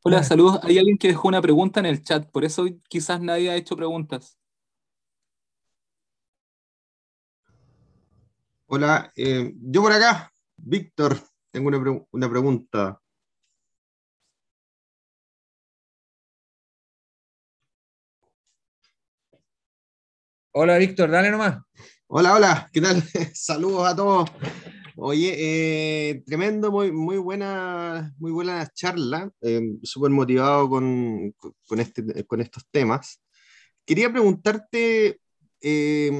Hola, 0.02 0.22
saludos. 0.22 0.60
Hay 0.62 0.78
alguien 0.78 0.96
que 0.98 1.08
dejó 1.08 1.28
una 1.28 1.42
pregunta 1.42 1.80
en 1.80 1.86
el 1.86 2.02
chat, 2.02 2.30
por 2.30 2.44
eso 2.44 2.66
quizás 2.88 3.20
nadie 3.20 3.50
ha 3.50 3.56
hecho 3.56 3.76
preguntas. 3.76 4.38
Hola, 8.66 9.12
eh, 9.16 9.52
yo 9.54 9.82
por 9.82 9.92
acá, 9.92 10.30
Víctor, 10.56 11.18
tengo 11.50 11.68
una, 11.68 12.02
una 12.10 12.30
pregunta. 12.30 13.00
Hola, 20.52 20.76
Víctor, 20.78 21.10
dale 21.10 21.30
nomás. 21.30 21.62
Hola, 22.10 22.34
hola, 22.34 22.70
¿qué 22.72 22.80
tal? 22.80 23.02
Saludos 23.34 23.86
a 23.86 23.94
todos. 23.96 24.30
Oye, 24.96 25.34
eh, 26.10 26.22
tremendo, 26.26 26.72
muy, 26.72 26.90
muy 26.92 27.18
buena, 27.18 28.14
muy 28.18 28.32
buena 28.32 28.66
charla, 28.72 29.30
eh, 29.42 29.60
súper 29.82 30.10
motivado 30.10 30.68
con, 30.68 31.32
con, 31.66 31.80
este, 31.80 32.24
con 32.26 32.40
estos 32.40 32.64
temas. 32.70 33.20
Quería 33.84 34.10
preguntarte 34.12 35.20
eh, 35.60 36.12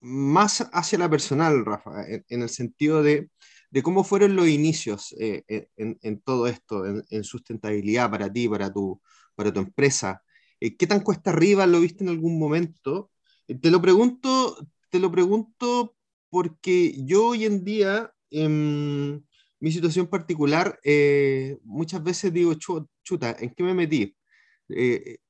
más 0.00 0.68
hacia 0.72 0.98
la 0.98 1.10
personal, 1.10 1.64
Rafa, 1.64 2.04
en, 2.08 2.42
el 2.42 2.48
sentido 2.48 3.02
de, 3.02 3.30
de, 3.70 3.82
cómo 3.82 4.04
fueron 4.04 4.36
los 4.36 4.48
inicios 4.48 5.14
en, 5.18 5.68
en, 5.76 6.20
todo 6.20 6.46
esto, 6.46 6.84
en, 6.86 7.24
sustentabilidad 7.24 8.10
para 8.10 8.32
ti, 8.32 8.48
para 8.48 8.72
tu, 8.72 9.00
para 9.34 9.52
tu 9.52 9.60
empresa. 9.60 10.22
Eh, 10.60 10.76
¿Qué 10.76 10.86
tan 10.86 11.00
cuesta 11.00 11.30
arriba 11.30 11.66
lo 11.66 11.80
viste 11.80 12.04
en 12.04 12.10
algún 12.10 12.38
momento? 12.38 13.11
Eh, 13.48 13.54
te 13.56 13.70
lo 13.70 13.80
pregunto, 13.80 14.56
te 14.90 14.98
lo 14.98 15.10
pregunto 15.10 15.96
porque 16.30 16.94
yo 17.04 17.28
hoy 17.28 17.44
en 17.44 17.64
día, 17.64 18.12
en 18.30 19.26
mi 19.60 19.72
situación 19.72 20.06
particular, 20.08 20.78
eh, 20.84 21.58
muchas 21.64 22.02
veces 22.02 22.32
digo, 22.32 22.54
chuta, 22.54 23.36
¿en 23.38 23.54
qué 23.54 23.62
me 23.62 23.74
metí? 23.74 24.16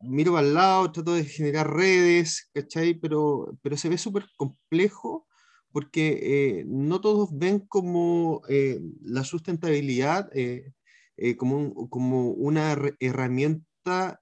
miro 0.01 0.37
al 0.37 0.55
lado, 0.55 0.93
trato 0.93 1.15
de 1.15 1.25
generar 1.25 1.69
redes, 1.75 2.49
¿cachai? 2.55 2.95
Pero, 2.95 3.59
pero 3.63 3.77
se 3.77 3.89
ve 3.89 3.99
súper 3.99 4.27
complejo 4.37 5.27
porque 5.73 6.65
no 6.69 7.01
todos 7.01 7.31
ven 7.33 7.61
como 7.61 8.43
la 9.03 9.25
sustentabilidad 9.25 10.31
como, 11.37 11.89
como, 11.91 12.31
una 12.31 12.77
herramienta 13.01 13.73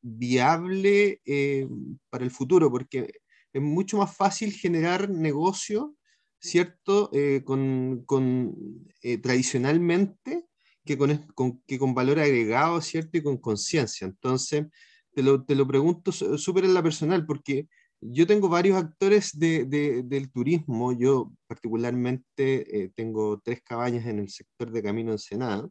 viable 0.03 1.21
eh, 1.25 1.69
para 2.11 2.25
el 2.25 2.31
futuro, 2.31 2.71
porque 2.71 3.20
es 3.53 3.63
mucho 3.63 3.99
más 3.99 4.17
fácil 4.17 4.53
generar 4.53 5.11
negocio, 5.11 5.97
¿cierto? 6.39 7.11
Eh, 7.13 7.43
con, 7.45 8.05
con 8.07 8.55
eh, 9.03 9.19
tradicionalmente 9.19 10.47
que 10.85 10.97
con, 10.97 11.63
que 11.67 11.79
con 11.79 11.95
valor 11.95 12.19
agregado, 12.19 12.81
¿cierto? 12.81 13.19
Y 13.19 13.23
con 13.23 13.37
conciencia. 13.39 14.07
Entonces, 14.07 14.67
te 15.15 15.23
lo, 15.23 15.45
te 15.45 15.55
lo 15.55 15.67
pregunto 15.67 16.13
súper 16.13 16.65
en 16.65 16.75
la 16.75 16.83
personal, 16.83 17.27
porque 17.27 17.69
yo 18.01 18.27
tengo 18.27 18.49
varios 18.49 18.77
actores 18.77 19.39
de, 19.39 19.67
de, 19.67 20.03
del 20.03 20.31
turismo. 20.31 20.93
Yo 20.99 21.33
particularmente 21.47 22.93
tengo 22.95 23.41
tres 23.41 23.61
cabañas 23.63 24.07
en 24.07 24.21
el 24.21 24.31
sector 24.31 24.71
de 24.73 24.83
Camino 24.83 25.13
Ensenada. 25.13 25.69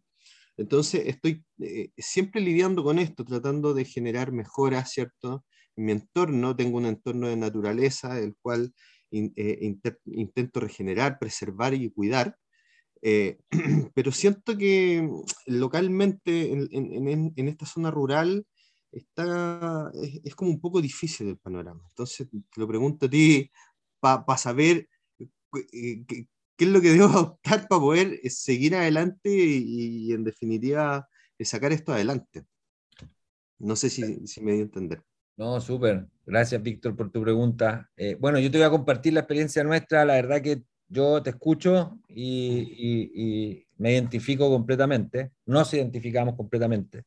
Entonces, 0.60 1.04
estoy 1.06 1.46
eh, 1.62 1.90
siempre 1.98 2.42
lidiando 2.42 2.84
con 2.84 3.00
esto, 3.00 3.24
tratando 3.24 3.74
de 3.74 3.86
generar 3.86 4.34
mejoras, 4.34 4.92
¿cierto? 4.92 5.46
En 5.80 5.86
mi 5.86 5.94
entorno, 5.94 6.58
tengo 6.58 6.78
un 6.78 6.88
entorno 6.88 7.30
de 7.30 7.38
naturaleza, 7.38 8.20
el 8.20 8.36
cual 8.42 8.74
eh, 9.12 9.78
intento 10.08 10.60
regenerar, 10.60 11.18
preservar 11.18 11.74
y 11.74 11.90
cuidar, 11.90 12.36
eh, 13.02 13.38
pero 13.96 14.12
siento 14.12 14.58
que 14.58 15.10
localmente, 15.46 16.52
en, 16.52 17.48
esta 17.48 17.66
zona 17.66 17.92
rural, 17.92 18.46
está, 18.92 19.90
es, 20.26 20.36
como 20.36 20.52
un 20.52 20.60
poco 20.60 20.82
difícil 20.82 21.30
el 21.30 21.38
panorama. 21.38 21.82
Entonces, 21.92 22.28
te 22.30 22.60
lo 22.60 22.68
pregunto 22.68 23.06
a 23.06 23.10
ti 23.10 23.50
para 24.02 24.38
saber 24.38 24.90
qué 25.50 26.28
es 26.58 26.68
lo 26.68 26.82
que 26.82 26.90
debo 26.92 27.20
optar 27.22 27.70
para 27.70 27.80
poder 27.80 28.20
eh, 28.22 28.30
seguir 28.30 28.76
adelante 28.76 29.30
y, 29.34 30.12
en 30.12 30.26
definitiva 30.26 31.08
eh, 31.38 31.46
sacar 31.46 31.72
esto 31.72 31.94
adelante. 31.94 32.44
No 33.60 33.78
sé 33.78 33.90
si, 33.90 34.28
si 34.28 34.42
me 34.42 34.52
dio 34.52 34.64
a 34.64 34.66
entender. 34.66 35.09
No, 35.40 35.62
súper. 35.62 36.06
Gracias, 36.26 36.62
Víctor, 36.62 36.98
por 36.98 37.14
tu 37.14 37.22
pregunta. 37.24 37.90
Eh, 37.96 38.18
bueno, 38.20 38.40
yo 38.40 38.52
te 38.52 38.58
voy 38.58 38.68
a 38.68 38.70
compartir 38.70 39.14
la 39.14 39.22
experiencia 39.22 39.64
nuestra. 39.64 40.04
La 40.04 40.16
verdad 40.16 40.42
que 40.42 40.64
yo 40.90 41.24
te 41.24 41.30
escucho 41.30 41.98
y, 42.10 43.66
me 43.78 43.94
identifico 43.94 44.50
completamente. 44.50 45.32
Nos 45.46 45.74
identificamos 45.74 46.36
completamente. 46.36 47.06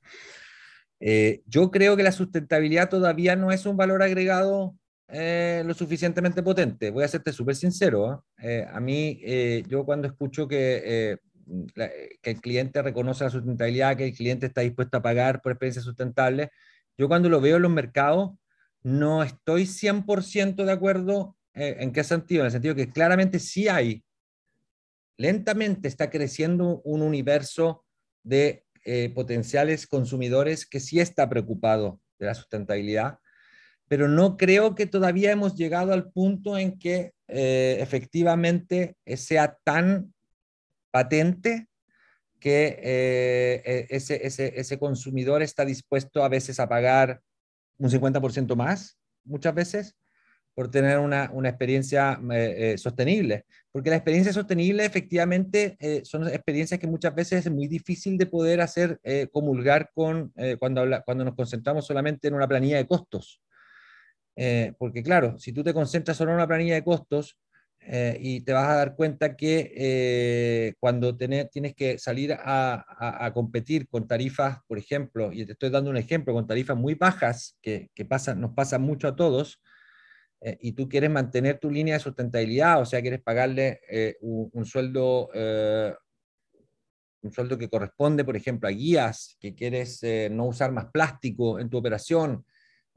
yo 1.47 1.71
creo 1.71 1.95
que 1.95 2.03
la 2.03 2.13
sustentabilidad 2.13 2.89
todavía 2.89 3.37
no 3.37 3.53
es 3.53 3.67
un 3.67 3.77
valor 3.77 4.03
agregado 4.03 4.77
eh, 5.09 5.63
lo 5.67 5.75
suficientemente 5.75 6.43
potente. 6.43 6.91
Voy 6.91 7.05
a 7.05 7.09
serte 7.09 7.35
súper 7.35 7.55
sincero. 7.55 8.25
¿eh? 8.39 8.61
Eh, 8.61 8.67
a 8.67 8.81
mí, 8.81 9.21
yo 9.69 9.85
cuando 9.85 10.09
escucho 10.09 10.49
que, 10.49 11.19
que 12.23 12.31
el 12.31 12.41
cliente 12.41 12.81
reconoce 12.81 13.25
la 13.25 13.31
sustentabilidad, 13.31 13.95
que 13.95 14.07
el 14.07 14.15
cliente 14.15 14.47
está 14.47 14.63
dispuesto 14.63 14.97
a 14.97 15.03
pagar 15.03 15.43
por 15.43 15.53
experiencias 15.53 15.85
sustentables, 15.85 16.49
yo 16.97 17.09
cuando 17.09 17.29
lo 17.29 17.41
veo 17.41 17.57
en 17.57 17.63
los 17.63 17.71
mercados, 17.71 18.33
no 18.83 19.23
estoy 19.23 19.67
100% 19.67 20.65
de 20.65 20.73
acuerdo 20.73 21.37
en 21.55 21.93
qué 21.93 22.03
sentido. 22.03 22.43
En 22.43 22.47
el 22.47 22.53
sentido 22.53 22.75
que 22.75 22.91
claramente 22.91 23.39
sí 23.39 23.69
hay, 23.69 24.05
lentamente 25.17 25.89
está 25.89 26.11
creciendo 26.11 26.81
un 26.85 27.03
universo 27.03 27.85
de 28.23 28.65
potenciales 29.15 29.87
consumidores 29.87 30.67
que 30.67 30.81
sí 30.81 30.99
está 30.99 31.29
preocupado 31.29 32.01
de 32.19 32.27
la 32.27 32.35
sustentabilidad 32.35 33.19
pero 33.93 34.09
no 34.09 34.39
creo 34.39 34.75
que 34.75 34.87
todavía 34.87 35.33
hemos 35.33 35.55
llegado 35.55 35.93
al 35.93 36.11
punto 36.11 36.57
en 36.57 36.79
que 36.79 37.13
eh, 37.29 37.77
efectivamente 37.79 38.97
sea 39.05 39.59
tan 39.65 40.15
patente 40.91 41.69
que 42.43 42.79
eh, 42.83 43.63
e, 43.65 43.87
ese, 43.89 44.27
ese, 44.27 44.53
ese, 44.57 44.79
consumidor 44.79 45.43
está 45.43 45.65
dispuesto 45.65 46.25
a 46.25 46.29
veces 46.29 46.59
a 46.59 46.69
pagar 46.69 47.23
un 47.79 47.89
50% 47.89 48.57
más, 48.57 48.99
muchas 49.25 49.55
veces, 49.55 49.97
por 50.55 50.69
tener 50.69 50.99
una, 50.99 51.31
una 51.33 51.49
experiencia 51.49 52.21
eh, 52.33 52.77
sostenible. 52.77 53.47
Porque 53.71 53.91
la 53.91 53.97
experiencia 53.97 54.33
sostenible 54.33 54.85
efectivamente 54.85 55.79
son 56.05 56.29
experiencias 56.29 56.79
que 56.79 56.87
muchas 56.87 57.15
veces 57.15 57.47
es 57.47 57.53
muy 57.53 57.69
difícil 57.69 58.19
de 58.19 58.27
poder 58.27 58.61
hacer 58.61 59.01
comulgar 59.33 59.91
con 59.95 60.35
cuando, 60.59 60.85
cuando 61.07 61.25
nos 61.25 61.35
concentramos 61.35 61.87
solamente 61.87 62.29
en 62.29 62.35
una 62.35 62.47
planilla 62.47 62.77
de 62.77 62.87
costos. 62.87 63.41
Eh, 64.37 64.73
porque 64.79 65.03
claro, 65.03 65.39
si 65.39 65.53
tú 65.53 65.63
te 65.63 65.75
concentras 65.75 66.17
solo 66.17 66.31
en 66.31 66.37
una 66.37 66.47
planilla 66.47 66.75
de 66.75 66.85
costos 66.85 67.39
eh, 67.85 68.17
y 68.21 68.43
te 68.43 68.53
vas 68.53 68.69
a 68.69 68.77
dar 68.77 68.95
cuenta 68.95 69.37
que 69.37 69.73
eh, 69.75 70.75
cuando 70.79 71.17
tienes 71.17 71.75
que 71.75 71.99
salir 71.99 72.33
a, 72.39 73.31
competir 73.35 73.89
con 73.89 74.07
tarifas, 74.07 74.59
por 74.69 74.79
ejemplo, 74.79 75.33
y 75.33 75.45
te 75.45 75.53
estoy 75.53 75.71
dando 75.71 75.91
un 75.91 75.97
ejemplo, 75.97 76.33
con 76.33 76.47
tarifas 76.47 76.77
muy 76.77 76.95
bajas, 76.95 77.59
que, 77.61 77.91
que 77.95 78.07
nos 78.37 78.53
pasa 78.53 78.79
mucho 78.79 79.09
a 79.09 79.17
todos, 79.17 79.61
y 80.61 80.73
tú 80.73 80.89
quieres 80.89 81.09
mantener 81.09 81.59
tu 81.61 81.71
línea 81.71 81.95
de 81.95 82.01
sustentabilidad, 82.01 82.81
o 82.81 82.85
sea, 82.85 83.01
quieres 83.01 83.23
pagarle 83.23 83.81
un, 84.21 84.65
sueldo 84.65 85.31
un 87.23 87.33
sueldo 87.33 87.57
que 87.57 87.69
corresponde, 87.69 88.25
por 88.25 88.37
ejemplo, 88.37 88.69
a 88.69 88.73
guías, 88.73 89.37
que 89.41 89.55
quieres 89.55 90.01
no 90.31 90.47
usar 90.47 90.73
más 90.73 90.87
plástico 90.93 91.61
en 91.61 91.71
tu 91.71 91.79
operación, 91.79 92.45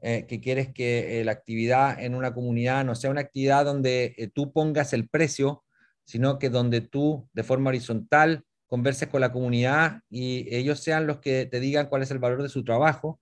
eh, 0.02 0.26
que 0.26 0.40
quieres 0.40 0.72
que 0.72 1.20
eh, 1.20 1.24
la 1.24 1.32
actividad 1.32 1.98
en 2.02 2.14
una 2.14 2.34
comunidad 2.34 2.84
no 2.84 2.94
sea 2.94 3.10
una 3.10 3.22
actividad 3.22 3.64
donde 3.64 4.14
eh, 4.18 4.28
tú 4.28 4.52
pongas 4.52 4.92
el 4.92 5.08
precio, 5.08 5.64
sino 6.04 6.38
que 6.38 6.50
donde 6.50 6.82
tú 6.82 7.28
de 7.32 7.42
forma 7.42 7.70
horizontal 7.70 8.44
converses 8.66 9.08
con 9.08 9.22
la 9.22 9.32
comunidad 9.32 10.00
y 10.10 10.54
ellos 10.54 10.80
sean 10.80 11.06
los 11.06 11.20
que 11.20 11.46
te 11.46 11.60
digan 11.60 11.86
cuál 11.86 12.02
es 12.02 12.10
el 12.10 12.18
valor 12.18 12.42
de 12.42 12.50
su 12.50 12.62
trabajo. 12.62 13.20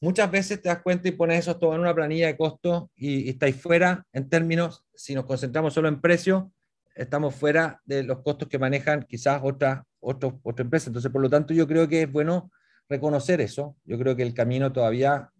Muchas 0.00 0.30
veces 0.30 0.60
te 0.60 0.68
das 0.68 0.82
cuenta 0.82 1.08
y 1.08 1.12
pones 1.12 1.38
eso 1.38 1.56
todo 1.56 1.74
en 1.74 1.80
una 1.80 1.94
planilla 1.94 2.26
de 2.26 2.36
costos 2.36 2.88
y, 2.96 3.30
estáis 3.30 3.56
fuera 3.56 4.06
en 4.12 4.28
términos, 4.28 4.84
si 4.94 5.14
nos 5.14 5.24
concentramos 5.24 5.72
solo 5.72 5.88
en 5.88 6.02
precio, 6.02 6.52
estamos 6.94 7.34
fuera 7.34 7.80
de 7.86 8.02
los 8.02 8.20
costos 8.20 8.48
que 8.48 8.58
manejan 8.58 9.04
quizás 9.04 9.40
otra, 9.42 9.86
otra, 10.00 10.34
otra 10.42 10.62
empresa. 10.64 10.90
Entonces, 10.90 11.10
por 11.10 11.22
lo 11.22 11.30
tanto, 11.30 11.54
yo 11.54 11.66
creo 11.66 11.88
que 11.88 12.02
es 12.02 12.12
bueno 12.12 12.50
reconocer 12.90 13.40
eso. 13.40 13.76
Yo 13.84 13.98
creo 13.98 14.16
que 14.16 14.22
el 14.22 14.34
camino 14.34 14.72
todavía 14.72 15.30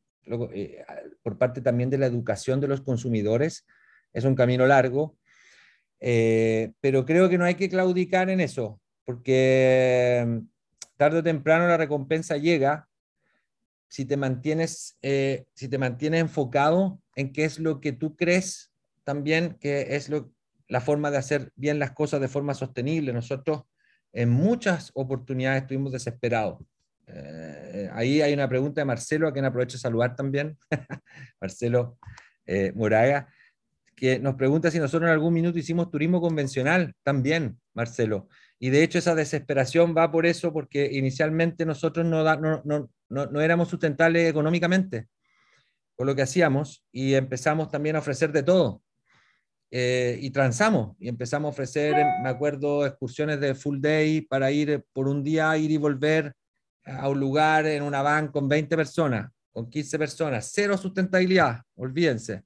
eh, 0.53 0.85
por 1.22 1.39
parte 1.39 1.61
también 1.61 1.91
de 1.91 1.99
la 1.99 2.07
educación 2.07 2.61
de 2.61 2.68
los 2.68 2.81
consumidores. 2.81 3.66
Es 4.12 4.24
un 4.24 4.35
camino 4.35 4.66
largo, 4.66 5.16
eh, 6.01 6.72
pero 6.81 7.05
creo 7.05 7.28
que 7.28 7.39
no 7.39 7.45
hay 7.45 7.55
que 7.55 7.68
claudicar 7.68 8.31
en 8.31 8.41
eso, 8.41 8.81
porque, 9.05 10.43
tarde 10.97 11.18
o 11.18 11.22
temprano 11.22 11.68
la 11.68 11.76
recompensa 11.76 12.37
llega 12.37 12.89
si 13.89 14.05
te 14.05 14.16
mantienes, 14.16 14.97
eh, 15.03 15.47
si 15.55 15.68
te 15.68 15.78
mantienes 15.78 16.20
enfocado 16.20 17.01
en 17.16 17.33
qué 17.33 17.45
es 17.45 17.59
lo 17.59 17.81
que 17.81 17.93
tú 17.93 18.16
crees 18.16 18.72
también 19.05 19.57
que 19.61 19.97
es 19.97 20.09
lo, 20.09 20.33
la 20.68 20.81
forma 20.81 21.11
de 21.11 21.18
hacer 21.18 21.53
bien 21.57 21.78
las 21.81 21.91
cosas 21.91 22.20
de 22.20 22.28
forma 22.28 22.55
sostenible. 22.55 23.12
Nosotros 23.12 23.64
en 24.12 24.31
muchas 24.31 24.93
oportunidades 24.95 25.62
estuvimos 25.62 25.93
desesperados. 25.93 26.59
Eh, 27.12 27.90
ahí 27.92 28.22
hay 28.22 28.32
una 28.32 28.48
pregunta 28.48 28.80
de 28.80 28.84
Marcelo, 28.84 29.28
a 29.28 29.32
quien 29.32 29.44
aprovecho 29.44 29.76
de 29.76 29.82
saludar 29.82 30.14
también, 30.16 30.56
Marcelo 31.40 31.98
eh, 32.46 32.72
Moraga, 32.74 33.28
que 33.96 34.18
nos 34.18 34.34
pregunta 34.34 34.70
si 34.70 34.78
nosotros 34.78 35.08
en 35.08 35.12
algún 35.12 35.34
minuto 35.34 35.58
hicimos 35.58 35.90
turismo 35.90 36.20
convencional 36.20 36.94
también, 37.02 37.61
Marcelo. 37.74 38.28
Y 38.58 38.70
de 38.70 38.82
hecho 38.82 38.98
esa 38.98 39.14
desesperación 39.14 39.94
va 39.96 40.11
por 40.11 40.26
eso, 40.26 40.52
porque 40.52 40.88
inicialmente 40.92 41.66
nosotros 41.66 42.06
no, 42.06 42.22
no, 42.36 42.62
no, 42.64 42.90
no, 43.08 43.40
éramos 43.40 43.68
sustentables 43.68 44.28
económicamente 44.28 45.08
por 45.96 46.06
lo 46.06 46.14
que 46.14 46.22
hacíamos 46.22 46.84
y 46.90 47.14
empezamos 47.14 47.70
también 47.70 47.96
a 47.96 47.98
ofrecer 47.98 48.32
de 48.32 48.42
todo. 48.42 48.82
Eh, 49.70 50.18
y 50.20 50.30
transamos 50.30 50.96
y 50.98 51.08
empezamos 51.08 51.48
a 51.48 51.50
ofrecer, 51.50 51.94
me 52.22 52.28
acuerdo, 52.28 52.84
excursiones 52.84 53.38
de 53.38 53.54
full 53.54 53.80
day 53.80 54.22
para 54.22 54.50
ir 54.50 54.84
por 54.92 55.06
un 55.08 55.22
día, 55.22 55.56
ir 55.56 55.70
y 55.70 55.76
volver 55.76 56.34
a 56.91 57.09
un 57.09 57.20
lugar 57.20 57.66
en 57.66 57.82
una 57.82 58.03
van 58.03 58.28
con 58.28 58.49
20 58.49 58.76
personas, 58.76 59.30
con 59.53 59.70
15 59.70 59.99
personas, 59.99 60.51
cero 60.53 60.76
sustentabilidad, 60.76 61.62
olvídense. 61.76 62.45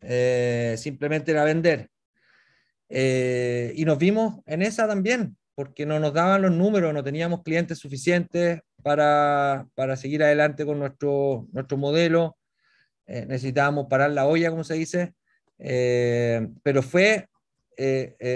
Eh, 0.00 0.76
simplemente 0.78 1.30
era 1.32 1.44
vender. 1.44 1.88
Eh, 2.88 3.72
y 3.76 3.84
nos 3.84 3.98
vimos 3.98 4.40
en 4.46 4.62
esa 4.62 4.86
también, 4.86 5.36
porque 5.54 5.84
no 5.86 5.98
nos 6.00 6.14
daban 6.14 6.42
los 6.42 6.52
números, 6.52 6.94
no 6.94 7.02
teníamos 7.02 7.42
clientes 7.42 7.78
suficientes 7.78 8.60
para, 8.82 9.66
para 9.74 9.96
seguir 9.96 10.22
adelante 10.22 10.64
con 10.64 10.78
nuestro, 10.78 11.46
nuestro 11.52 11.76
modelo. 11.76 12.36
Eh, 13.06 13.26
necesitábamos 13.26 13.86
parar 13.88 14.10
la 14.10 14.26
olla, 14.26 14.50
como 14.50 14.64
se 14.64 14.74
dice. 14.74 15.14
pero 15.58 16.82
fue, 16.82 17.28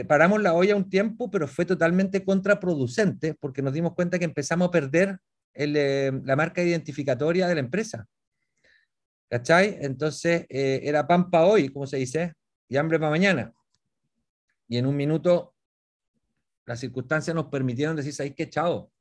paramos 0.08 0.42
la 0.42 0.54
olla 0.54 0.76
un 0.76 0.88
tiempo, 0.88 1.30
pero 1.30 1.46
fue 1.46 1.64
totalmente 1.64 2.24
contraproducente, 2.24 3.34
porque 3.34 3.62
nos 3.62 3.72
dimos 3.72 3.94
cuenta 3.94 4.18
que 4.18 4.24
empezamos 4.24 4.68
a 4.68 4.70
perder 4.70 5.18
la 5.54 6.36
marca 6.36 6.62
identificatoria 6.62 7.48
de 7.48 7.54
la 7.54 7.60
empresa. 7.60 8.06
¿Cachai? 9.32 9.78
Entonces 9.80 10.44
eh, 10.50 10.80
era 10.82 11.06
pan 11.06 11.30
para 11.30 11.46
hoy, 11.46 11.70
como 11.70 11.86
se 11.86 11.96
dice, 11.96 12.34
y 12.68 12.76
hambre 12.76 12.98
para 12.98 13.08
mañana. 13.08 13.54
Y 14.68 14.76
en 14.76 14.84
un 14.84 14.94
minuto 14.94 15.54
las 16.66 16.80
circunstancias 16.80 17.34
nos 17.34 17.46
permitieron 17.46 17.96
decir, 17.96 18.12
¿sabéis 18.12 18.34
qué, 18.36 18.50
chao? 18.50 18.92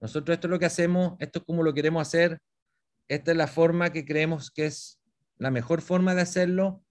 Nosotros 0.00 0.34
esto 0.34 0.46
es 0.46 0.50
lo 0.52 0.60
que 0.60 0.66
hacemos, 0.66 1.14
esto 1.18 1.40
es 1.40 1.44
como 1.44 1.64
lo 1.64 1.74
queremos 1.74 2.06
hacer, 2.06 2.38
esta 3.08 3.32
es 3.32 3.36
la 3.36 3.48
forma 3.48 3.90
que 3.90 4.04
creemos 4.04 4.52
que 4.52 4.66
es 4.66 5.00
la 5.38 5.50
mejor 5.50 5.82
forma 5.82 6.14
de 6.14 6.20
hacerlo, 6.22 6.84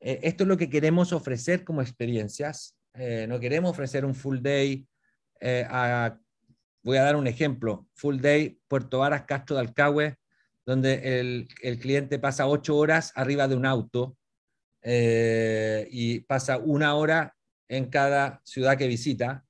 eh, 0.00 0.20
esto 0.22 0.44
es 0.44 0.48
lo 0.48 0.58
que 0.58 0.68
queremos 0.68 1.14
ofrecer 1.14 1.64
como 1.64 1.80
experiencias, 1.80 2.76
eh, 2.92 3.24
no 3.30 3.40
queremos 3.40 3.70
ofrecer 3.70 4.04
un 4.04 4.14
full 4.14 4.40
day 4.42 4.86
a, 5.40 6.18
voy 6.86 6.98
a 6.98 7.02
dar 7.02 7.16
un 7.16 7.26
ejemplo, 7.26 7.88
full 7.94 8.20
day 8.20 8.60
Puerto 8.68 9.00
Varas, 9.00 9.24
Castro 9.24 9.56
de 9.56 9.62
Alcagüe, 9.62 10.18
donde 10.64 11.18
el, 11.18 11.48
el 11.60 11.80
cliente 11.80 12.20
pasa 12.20 12.46
ocho 12.46 12.76
horas 12.76 13.12
arriba 13.16 13.48
de 13.48 13.56
un 13.56 13.66
auto 13.66 14.16
eh, 14.82 15.88
y 15.90 16.20
pasa 16.20 16.58
una 16.58 16.94
hora 16.94 17.34
en 17.66 17.86
cada 17.86 18.40
ciudad 18.44 18.78
que 18.78 18.86
visita, 18.86 19.44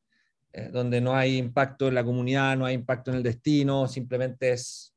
eh, 0.55 0.71
donde 0.73 1.03
no 1.03 1.15
hay 1.15 1.37
impacto 1.37 1.89
en 1.89 1.95
la 1.97 2.05
comunidad, 2.05 2.57
no 2.57 2.65
hay 2.65 2.75
impacto 2.75 3.11
en 3.11 3.19
el 3.19 3.23
destino, 3.23 3.87
simplemente 3.87 4.53
es 4.53 4.95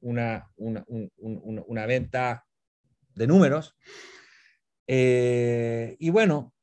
una, 0.00 0.50
una, 0.56 0.82
una 1.18 1.84
venta 1.84 2.46
de 3.14 3.26
números. 3.26 3.76
Eh, 4.86 5.96
y 5.98 6.08
bueno, 6.08 6.54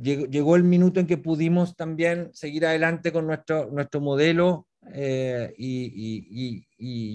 llegó, 0.00 0.56
el 0.56 0.64
minuto 0.64 1.00
en 1.00 1.06
que 1.06 1.18
pudimos 1.18 1.76
también 1.76 2.30
seguir 2.32 2.66
adelante 2.66 3.12
con 3.12 3.26
nuestro, 3.26 3.70
nuestro 3.70 4.00
modelo 4.00 4.66
eh, 4.90 5.54
y, 5.56 6.66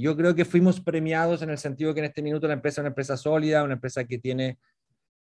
yo 0.01 0.15
creo 0.15 0.33
que 0.33 0.45
fuimos 0.45 0.79
premiados 0.79 1.41
en 1.41 1.49
el 1.49 1.57
sentido 1.57 1.93
que 1.93 1.99
en 1.99 2.05
este 2.05 2.21
minuto 2.21 2.47
la 2.47 2.53
empresa 2.53 2.75
es 2.75 2.83
una 2.83 2.89
empresa 2.89 3.17
sólida, 3.17 3.63
una 3.63 3.73
empresa 3.73 4.05
que 4.05 4.17
tiene, 4.17 4.57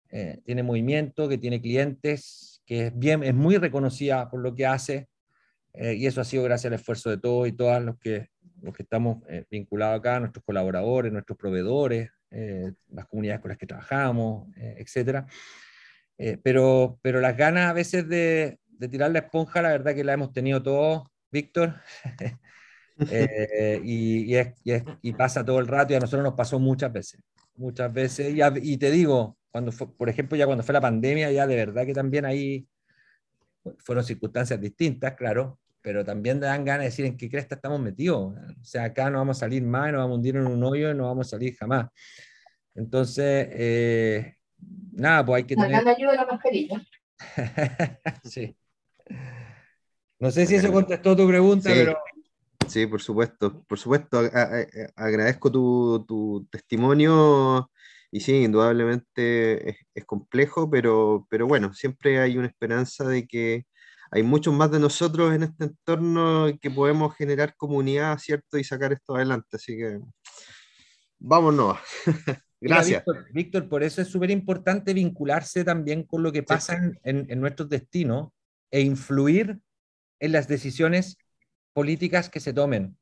eh, 0.09 0.41
tiene 0.43 0.63
movimiento, 0.63 1.29
que 1.29 1.37
tiene 1.37 1.61
clientes, 1.61 2.61
que 2.65 2.87
es, 2.87 2.97
bien, 2.97 3.23
es 3.23 3.33
muy 3.33 3.57
reconocida 3.57 4.29
por 4.29 4.41
lo 4.41 4.53
que 4.53 4.65
hace. 4.65 5.07
Eh, 5.73 5.93
y 5.95 6.05
eso 6.07 6.21
ha 6.21 6.25
sido 6.25 6.43
gracias 6.43 6.71
al 6.71 6.79
esfuerzo 6.79 7.09
de 7.09 7.17
todos 7.17 7.47
y 7.47 7.53
todas 7.53 7.83
los 7.83 7.97
que, 7.97 8.29
los 8.61 8.73
que 8.73 8.83
estamos 8.83 9.23
vinculados 9.49 9.99
acá, 9.99 10.19
nuestros 10.19 10.43
colaboradores, 10.43 11.11
nuestros 11.11 11.37
proveedores, 11.37 12.09
las 12.89 13.05
comunidades 13.05 13.41
con 13.41 13.49
las 13.49 13.57
que 13.57 13.67
trabajamos, 13.67 14.47
etcétera. 14.55 15.25
Pero, 16.17 16.99
pero 17.01 17.19
las 17.21 17.35
ganas 17.35 17.69
a 17.69 17.73
veces 17.73 18.07
de, 18.07 18.59
de 18.67 18.87
tirar 18.87 19.11
la 19.11 19.19
esponja, 19.19 19.61
la 19.61 19.69
verdad 19.69 19.93
que 19.95 20.03
la 20.03 20.13
hemos 20.13 20.31
tenido 20.31 20.61
todos 20.61 21.03
Víctor. 21.31 21.75
Eh, 23.11 23.81
y, 23.83 24.33
y, 25.01 25.13
pasa 25.15 25.43
todo 25.43 25.59
el 25.59 25.67
rato 25.67 25.91
y 25.91 25.97
a 25.97 25.99
nosotros 25.99 26.23
nos 26.23 26.33
pasó 26.33 26.59
muchas 26.59 26.93
veces, 26.93 27.19
muchas 27.57 27.91
veces. 27.91 28.33
Y, 28.33 28.39
y 28.71 28.77
te 28.77 28.89
digo, 28.89 29.37
cuando 29.51 29.73
por 29.73 30.07
ejemplo, 30.07 30.37
ya 30.37 30.45
cuando 30.45 30.63
fue 30.63 30.71
la 30.71 30.79
pandemia, 30.79 31.29
ya 31.29 31.45
de 31.45 31.57
verdad 31.57 31.85
que 31.85 31.93
también 31.93 32.23
ahí 32.23 32.65
fueron 33.79 34.01
circunstancias 34.05 34.61
distintas, 34.61 35.13
claro, 35.15 35.59
pero 35.81 36.05
también 36.05 36.39
dan 36.39 36.63
ganas 36.63 36.83
de 36.83 36.85
decir 36.85 37.05
en 37.05 37.17
qué 37.17 37.29
cresta 37.29 37.55
estamos 37.55 37.81
metidos. 37.81 38.33
O 38.33 38.63
sea, 38.63 38.85
acá 38.85 39.09
no 39.09 39.17
vamos 39.17 39.37
a 39.37 39.39
salir 39.41 39.63
más, 39.63 39.91
no 39.91 39.97
vamos 39.97 40.13
a 40.13 40.15
hundir 40.15 40.37
en 40.37 40.47
un 40.47 40.63
hoyo 40.63 40.91
y 40.91 40.95
no 40.95 41.03
vamos 41.03 41.27
a 41.27 41.31
salir 41.31 41.53
jamás. 41.57 41.87
Entonces, 42.75 43.49
eh, 43.51 44.34
nada, 44.91 45.25
pues 45.25 45.37
hay 45.37 45.43
que 45.45 45.55
tener... 45.55 45.87
ayuda 45.87 46.11
de 46.11 46.17
la 46.17 46.25
mascarilla. 46.25 46.85
sí. 48.23 48.57
No 50.19 50.31
sé 50.31 50.45
si 50.45 50.55
eso 50.55 50.71
contestó 50.71 51.15
tu 51.15 51.27
pregunta, 51.27 51.69
sí, 51.69 51.75
pero... 51.75 51.97
Sí, 52.67 52.87
por 52.87 53.01
supuesto, 53.01 53.63
por 53.63 53.77
supuesto. 53.77 54.19
agradezco 54.95 55.51
tu, 55.51 56.47
testimonio 56.49 57.69
y 58.11 58.21
sí, 58.21 58.43
indudablemente 58.43 59.77
es, 59.93 60.05
complejo, 60.05 60.69
pero, 60.69 61.27
pero 61.29 61.47
bueno, 61.47 61.73
siempre 61.73 62.19
hay 62.19 62.37
una 62.37 62.47
esperanza 62.47 63.07
de 63.07 63.27
que 63.27 63.65
hay 64.11 64.23
muchos 64.23 64.53
más 64.53 64.71
de 64.71 64.79
nosotros 64.79 65.33
en 65.33 65.43
este 65.43 65.65
entorno 65.65 66.47
que 66.61 66.71
podemos 66.71 67.15
generar 67.15 67.55
comunidad, 67.55 68.17
¿cierto? 68.19 68.57
Y 68.57 68.63
sacar 68.63 68.93
esto 68.93 69.15
adelante. 69.15 69.57
Así 69.57 69.75
que 69.77 69.99
vámonos. 71.19 71.77
Gracias. 72.61 73.03
Víctor, 73.33 73.69
por 73.69 73.83
eso 73.83 74.01
es 74.01 74.07
súper 74.07 74.31
importante 74.31 74.93
vincularse 74.93 75.63
también 75.63 76.03
con 76.03 76.23
lo 76.23 76.31
que 76.31 76.43
pasa 76.43 76.79
en, 77.03 77.25
en 77.29 77.39
nuestros 77.39 77.69
destinos 77.69 78.29
e 78.71 78.81
influir 78.81 79.59
en 80.19 80.31
las 80.31 80.47
decisiones 80.47 81.17
políticas 81.73 82.29
que 82.29 82.39
se 82.39 82.53
tomen 82.53 82.97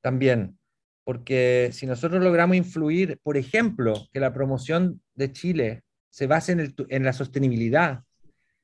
también. 0.00 0.58
Porque 1.04 1.70
si 1.72 1.86
nosotros 1.86 2.22
logramos 2.22 2.56
influir, 2.56 3.18
por 3.22 3.36
ejemplo, 3.36 3.94
que 4.12 4.20
la 4.20 4.32
promoción 4.32 5.02
de 5.14 5.32
Chile 5.32 5.82
se 6.10 6.26
base 6.26 6.52
en, 6.52 7.04
la 7.04 7.12
sostenibilidad 7.12 8.04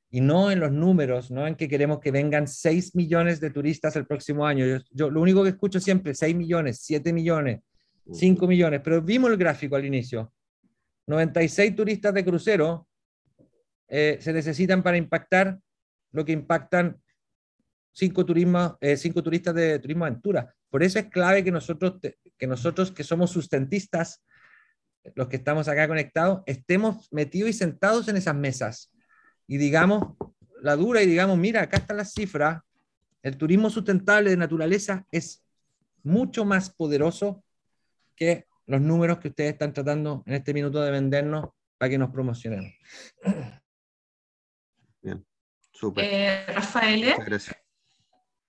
y 0.09 0.21
no 0.21 0.51
en 0.51 0.59
los 0.59 0.71
números, 0.71 1.31
no 1.31 1.47
en 1.47 1.55
que 1.55 1.67
queremos 1.67 1.99
que 1.99 2.11
vengan 2.11 2.47
6 2.47 2.95
millones 2.95 3.39
de 3.39 3.49
turistas 3.49 3.95
el 3.95 4.05
próximo 4.05 4.45
año. 4.45 4.65
Yo, 4.91 5.09
lo 5.09 5.21
único 5.21 5.43
que 5.43 5.49
escucho 5.49 5.79
siempre, 5.79 6.15
6 6.15 6.35
millones, 6.35 6.79
7 6.81 7.11
millones, 7.11 7.59
5 8.11 8.47
millones, 8.47 8.81
pero 8.83 9.01
vimos 9.01 9.31
el 9.31 9.37
gráfico 9.37 9.75
al 9.75 9.85
inicio. 9.85 10.33
96 11.07 11.75
turistas 11.75 12.13
de 12.13 12.23
crucero 12.23 12.87
eh, 13.87 14.17
se 14.21 14.31
necesitan 14.31 14.83
para 14.83 14.97
impactar 14.97 15.59
lo 16.11 16.23
que 16.23 16.31
impactan 16.31 17.01
cinco, 17.91 18.25
turismo, 18.25 18.77
eh, 18.81 18.97
cinco 18.97 19.23
turistas 19.23 19.55
de 19.55 19.79
turismo 19.79 20.05
aventura. 20.05 20.53
Por 20.69 20.83
eso 20.83 20.99
es 20.99 21.05
clave 21.05 21.43
que 21.43 21.51
nosotros, 21.51 21.99
que 22.37 22.47
nosotros 22.47 22.91
que 22.91 23.03
somos 23.03 23.31
sustentistas, 23.31 24.23
los 25.15 25.27
que 25.27 25.37
estamos 25.37 25.67
acá 25.67 25.87
conectados, 25.87 26.41
estemos 26.45 27.07
metidos 27.11 27.49
y 27.49 27.53
sentados 27.53 28.07
en 28.07 28.17
esas 28.17 28.35
mesas 28.35 28.91
y 29.47 29.57
digamos 29.57 30.15
la 30.61 30.75
dura 30.75 31.01
y 31.01 31.07
digamos, 31.07 31.37
mira, 31.37 31.61
acá 31.61 31.77
están 31.77 31.97
las 31.97 32.13
cifras, 32.13 32.61
el 33.23 33.37
turismo 33.37 33.69
sustentable 33.69 34.29
de 34.29 34.37
naturaleza 34.37 35.05
es 35.11 35.43
mucho 36.03 36.45
más 36.45 36.69
poderoso 36.69 37.43
que 38.19 38.45
los 38.67 38.81
números 38.81 39.17
que 39.19 39.29
ustedes 39.29 39.53
están 39.53 39.73
tratando 39.73 40.23
en 40.27 40.35
este 40.35 40.53
minuto 40.53 40.81
de 40.81 40.91
vendernos 40.91 41.49
para 41.77 41.89
que 41.89 41.97
nos 41.97 42.11
promocionemos. 42.11 42.71
Bien, 45.01 45.25
súper. 45.71 46.03
Eh, 46.05 46.45
Rafael, 46.47 47.15
gracias. 47.25 47.55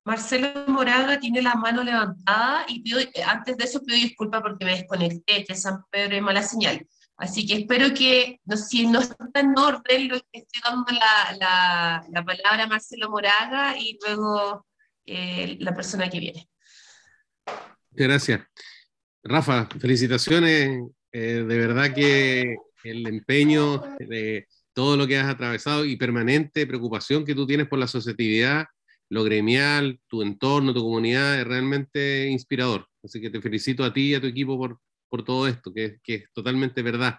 Marcelo 0.05 0.65
Moraga 0.67 1.21
tiene 1.21 1.41
la 1.41 1.55
mano 1.55 1.85
levantada 1.85 2.65
y 2.67 2.83
pido, 2.83 2.99
antes 3.27 3.57
de 3.57 3.65
eso 3.65 3.83
pido 3.83 3.97
disculpas 3.97 4.43
porque 4.43 4.65
me 4.65 4.73
desconecté, 4.73 5.45
que 5.45 5.55
San 5.55 5.85
Pedro 5.91 6.17
es 6.17 6.23
mala 6.23 6.43
señal. 6.43 6.87
Así 7.17 7.47
que 7.47 7.59
espero 7.59 7.95
que, 7.95 8.41
no, 8.45 8.57
si 8.57 8.87
no 8.87 9.01
está 9.01 9.41
en 9.41 9.57
orden, 9.57 10.09
lo 10.09 10.17
estoy 10.17 10.63
dando 10.65 10.91
la, 10.93 11.37
la, 11.39 12.07
la, 12.11 12.25
palabra 12.25 12.65
a 12.65 12.67
Marcelo 12.67 13.11
Moraga 13.11 13.77
y 13.79 13.99
luego 14.05 14.67
eh, 15.05 15.57
la 15.61 15.75
persona 15.75 16.09
que 16.09 16.19
viene. 16.19 16.49
Gracias. 17.91 18.41
Rafa, 19.23 19.69
felicitaciones. 19.79 20.83
Eh, 21.13 21.45
de 21.47 21.59
verdad 21.59 21.93
que 21.95 22.57
el 22.85 23.07
empeño 23.07 23.83
de 23.99 24.47
todo 24.73 24.97
lo 24.97 25.07
que 25.07 25.19
has 25.19 25.29
atravesado 25.29 25.85
y 25.85 25.97
permanente 25.97 26.67
preocupación 26.67 27.25
que 27.25 27.35
tú 27.35 27.47
tienes 27.47 27.69
por 27.69 27.79
la 27.79 27.85
asociatividad, 27.87 28.67
lo 29.11 29.25
gremial, 29.25 30.01
tu 30.07 30.23
entorno, 30.23 30.73
tu 30.73 30.83
comunidad, 30.83 31.41
es 31.41 31.47
realmente 31.47 32.29
inspirador. 32.29 32.87
Así 33.03 33.21
que 33.21 33.31
te 33.31 33.41
felicito 33.41 33.85
a 33.85 33.93
ti 33.93 34.11
y 34.11 34.15
a 34.15 34.21
tu 34.21 34.27
equipo 34.27 34.57
por, 34.57 34.79
por 35.09 35.25
todo 35.25 35.49
esto, 35.49 35.73
que, 35.73 35.99
que 36.03 36.15
es 36.15 36.25
totalmente 36.33 36.83
verdad. 36.83 37.19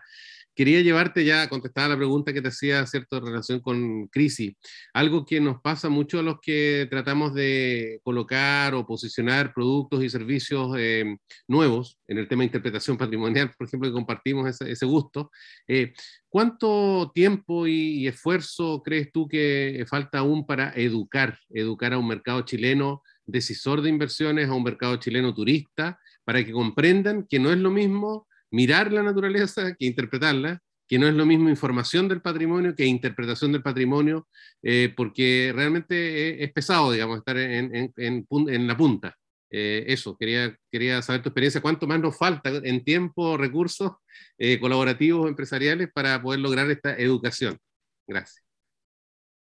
Quería 0.54 0.82
llevarte 0.82 1.24
ya 1.24 1.43
a 1.43 1.49
contestar 1.49 1.86
a 1.86 1.89
la 1.89 1.97
pregunta 1.97 2.34
que 2.34 2.41
te 2.41 2.49
hacía, 2.49 2.86
¿cierto?, 2.86 3.18
en 3.18 3.26
relación 3.26 3.60
con 3.62 4.08
crisis. 4.08 4.54
Algo 4.93 5.26
que 5.26 5.39
nos 5.39 5.62
pasa 5.62 5.89
mucho 5.89 6.20
a 6.20 6.24
los 6.24 6.39
que 6.41 6.88
tratamos 6.89 7.34
de 7.34 7.99
colocar 8.04 8.76
o 8.76 8.86
posicionar 8.86 9.54
productos 9.54 10.04
y 10.04 10.10
servicios 10.10 10.76
eh, 10.78 11.18
nuevos 11.47 11.97
en 12.08 12.18
el 12.18 12.28
tema 12.28 12.41
de 12.41 12.47
interpretación 12.47 12.97
patrimonial, 12.97 13.52
por 13.58 13.68
ejemplo, 13.68 13.89
que 13.89 13.93
compartimos 13.93 14.62
ese, 14.62 14.86
gusto. 14.86 15.32
Eh, 15.68 15.93
¿Cuánto 16.28 17.12
tiempo 17.14 17.68
y, 17.68 18.08
esfuerzo 18.08 18.82
crees 18.84 19.12
tú 19.12 19.28
que 19.28 19.86
falta 19.88 20.20
aún 20.20 20.45
para 20.45 20.74
educar, 20.76 21.39
educar 21.49 21.93
a 21.93 21.97
un 21.97 22.08
mercado 22.08 22.41
chileno 22.41 23.04
decisor 23.26 23.82
de 23.82 23.89
inversiones, 23.89 24.49
a 24.49 24.54
un 24.54 24.64
mercado 24.64 24.97
chileno 24.97 25.34
turista, 25.34 25.99
para 26.24 26.43
que 26.43 26.52
comprendan 26.52 27.26
que 27.30 27.39
no 27.39 27.52
es 27.52 27.58
lo 27.58 27.72
mismo 27.72 28.28
mirar 28.52 28.91
la 28.91 29.02
naturaleza 29.02 29.74
que 29.76 29.86
interpretarla, 29.86 30.62
que 30.88 30.99
no 30.99 31.08
es 31.08 31.14
lo 31.14 31.26
mismo 31.26 31.49
información 31.49 32.10
del 32.10 32.22
patrimonio 32.22 32.76
que 32.76 32.86
interpretación 32.86 33.54
del 33.54 33.64
patrimonio, 33.64 34.28
eh, 34.62 34.93
porque 34.95 35.54
realmente 35.56 36.43
es, 36.43 36.52
pesado, 36.52 36.91
digamos, 36.91 37.20
estar 37.20 37.38
en, 37.38 38.68
la 38.68 38.76
punta. 38.76 39.16
Eh, 39.49 39.86
eso, 39.88 40.18
quería, 40.18 41.02
saber 41.02 41.22
tu 41.22 41.30
experiencia, 41.30 41.62
cuánto 41.62 41.88
más 41.88 41.99
nos 42.02 42.18
falta 42.18 42.49
en 42.49 42.84
tiempo, 42.84 43.38
recursos 43.38 43.93
eh, 44.38 44.60
colaborativos, 44.60 45.30
empresariales 45.30 45.89
para 45.93 46.22
poder 46.22 46.41
lograr 46.41 46.70
esta 46.70 46.93
educación. 46.97 47.58
Gracias. 48.06 48.43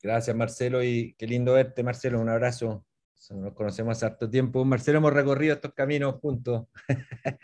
Gracias, 0.03 0.37
Marcelo, 0.37 0.83
y 0.83 1.15
qué 1.17 1.29
lindo 1.29 1.53
verte, 1.53 1.85
Marcelo, 1.85 2.21
un 2.21 2.29
abrazo. 2.29 2.85
Nos 3.31 3.55
conocemos 3.55 3.97
hace 3.97 4.07
harto 4.07 4.29
tiempo. 4.29 4.65
Marcelo, 4.65 4.99
hemos 4.99 5.13
recorrido 5.13 5.55
estos 5.55 5.75
caminos 5.75 6.17
juntos. 6.21 6.67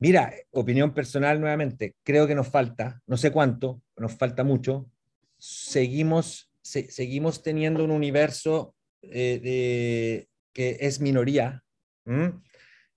Mira, 0.00 0.32
opinión 0.50 0.94
personal 0.94 1.40
nuevamente, 1.40 1.94
creo 2.02 2.26
que 2.26 2.34
nos 2.34 2.48
falta, 2.48 3.02
no 3.06 3.18
sé 3.18 3.30
cuánto, 3.30 3.82
nos 3.98 4.14
falta 4.14 4.44
mucho. 4.44 4.90
Seguimos, 5.36 6.50
seguimos 6.62 7.42
teniendo 7.42 7.84
un 7.84 7.90
universo 7.90 8.74
eh, 9.02 10.26
que 10.54 10.78
es 10.80 11.00
minoría. 11.00 11.62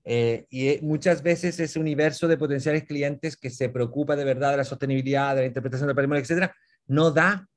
Eh, 0.05 0.45
y 0.49 0.79
muchas 0.81 1.23
veces 1.23 1.59
ese 1.59 1.77
universo 1.77 2.27
de 2.29 2.37
potenciales 2.37 2.85
clientes 2.85 3.35
que 3.35 3.49
se 3.49 3.67
preocupa 3.67 4.15
de 4.15 4.23
verdad 4.23 4.51
de 4.51 4.57
la 4.57 4.63
sostenibilidad, 4.63 5.35
de 5.35 5.41
la 5.41 5.47
interpretación 5.47 5.87
del 5.87 5.95
patrimonio, 5.95 6.21
etcétera, 6.21 6.55
no 6.87 7.11
da 7.11 7.47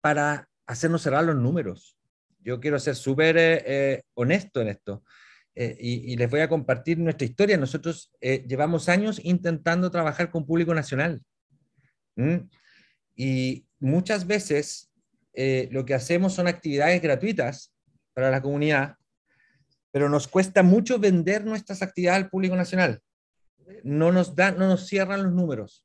para 0.00 0.48
hacernos 0.66 1.02
cerrar 1.02 1.24
los 1.24 1.36
números. 1.36 1.96
Yo 2.40 2.58
quiero 2.58 2.78
ser 2.80 2.96
súper 2.96 3.36
eh, 3.38 4.02
honesto 4.14 4.60
en 4.60 4.68
esto. 4.68 5.04
Eh, 5.60 5.76
y, 5.80 6.16
les 6.16 6.30
voy 6.30 6.38
a 6.38 6.48
compartir 6.48 7.00
nuestra 7.00 7.26
historia. 7.26 7.56
Nosotros 7.56 8.12
eh, 8.20 8.44
llevamos 8.46 8.88
años 8.88 9.20
intentando 9.24 9.90
trabajar 9.90 10.30
con 10.30 10.46
público 10.46 10.72
nacional. 10.72 11.20
Y 13.16 13.66
muchas 13.80 14.28
veces 14.28 14.92
eh, 15.32 15.68
lo 15.72 15.84
que 15.84 15.94
hacemos 15.94 16.34
son 16.34 16.46
actividades 16.46 17.02
gratuitas 17.02 17.74
para 18.14 18.30
la 18.30 18.40
comunidad, 18.40 18.94
pero 19.90 20.08
nos 20.08 20.28
cuesta 20.28 20.62
mucho 20.62 21.00
vender 21.00 21.44
nuestras 21.44 21.82
actividades 21.82 22.22
al 22.22 22.30
público 22.30 22.54
nacional. 22.54 23.00
No 23.82 24.12
nos, 24.12 24.36
da, 24.36 24.52
no 24.52 24.68
nos 24.68 24.86
cierran 24.86 25.24
los 25.24 25.32
números. 25.32 25.84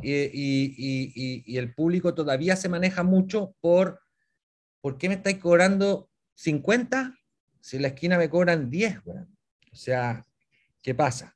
Y, 0.00 0.12
y, 0.12 1.44
y, 1.44 1.58
el 1.58 1.74
público 1.74 2.14
todavía 2.14 2.56
se 2.56 2.70
maneja 2.70 3.02
mucho 3.02 3.54
por, 3.60 4.00
¿por 4.80 4.96
qué 4.96 5.10
me 5.10 5.16
estáis 5.16 5.36
cobrando 5.38 6.08
50? 6.36 7.14
Si 7.64 7.76
en 7.76 7.82
la 7.82 7.88
esquina 7.88 8.18
me 8.18 8.28
cobran 8.28 8.68
10, 8.68 8.98
o 9.06 9.74
sea, 9.74 10.22
¿qué 10.82 10.94
pasa? 10.94 11.34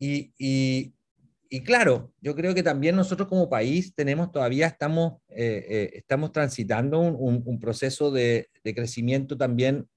Y, 0.00 0.32
y, 0.36 1.62
claro, 1.62 2.12
yo 2.20 2.34
creo 2.34 2.52
que 2.56 2.64
también 2.64 2.96
nosotros 2.96 3.28
como 3.28 3.48
país 3.48 3.94
tenemos 3.94 4.32
todavía, 4.32 4.66
estamos, 4.66 5.22
eh, 5.28 5.64
eh, 5.68 5.90
estamos 5.94 6.32
transitando 6.32 6.98
un, 6.98 7.40
un, 7.46 7.60
proceso 7.60 8.10
de, 8.10 8.48
de, 8.64 8.74
crecimiento 8.74 9.36
también 9.36 9.88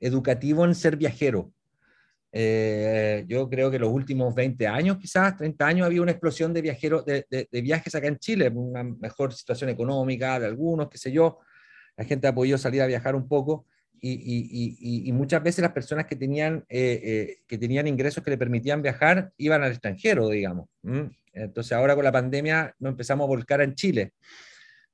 educativo 0.00 0.64
en 0.64 0.74
ser 0.74 0.96
viajero. 0.96 1.52
Eh, 2.32 3.24
yo 3.28 3.48
creo 3.48 3.70
que 3.70 3.78
los 3.78 3.92
últimos 3.92 4.34
20 4.34 4.66
años, 4.66 4.98
quizás 4.98 5.36
30 5.36 5.66
años, 5.68 5.86
había 5.86 6.02
una 6.02 6.10
explosión 6.10 6.52
de, 6.52 6.62
viajeros, 6.62 7.04
de, 7.04 7.24
de, 7.30 7.48
de 7.48 7.62
viajes 7.62 7.94
acá 7.94 8.08
en 8.08 8.18
Chile, 8.18 8.48
una 8.48 8.82
mejor 8.82 9.32
situación 9.32 9.70
económica 9.70 10.40
de 10.40 10.46
algunos, 10.46 10.88
qué 10.88 10.98
sé 10.98 11.12
yo. 11.12 11.38
La 11.96 12.04
gente 12.04 12.26
ha 12.26 12.34
podido 12.34 12.58
salir 12.58 12.82
a 12.82 12.86
viajar 12.86 13.14
un 13.14 13.28
poco 13.28 13.66
y, 14.00 15.12
muchas 15.12 15.42
veces 15.42 15.62
las 15.62 15.72
personas 15.72 16.06
que 16.06 16.16
tenían, 16.16 16.64
eh, 16.68 17.00
eh, 17.02 17.38
que 17.46 17.58
tenían 17.58 17.86
ingresos 17.86 18.22
que 18.22 18.30
le 18.30 18.38
permitían 18.38 18.82
viajar 18.82 19.32
iban 19.36 19.62
al 19.62 19.72
extranjero, 19.72 20.28
digamos. 20.28 20.68
Entonces 21.32 21.72
ahora 21.72 21.94
con 21.94 22.04
la 22.04 22.12
pandemia 22.12 22.74
nos 22.78 22.92
empezamos 22.92 23.24
a 23.24 23.28
volcar 23.28 23.60
en 23.60 23.74
Chile, 23.74 24.12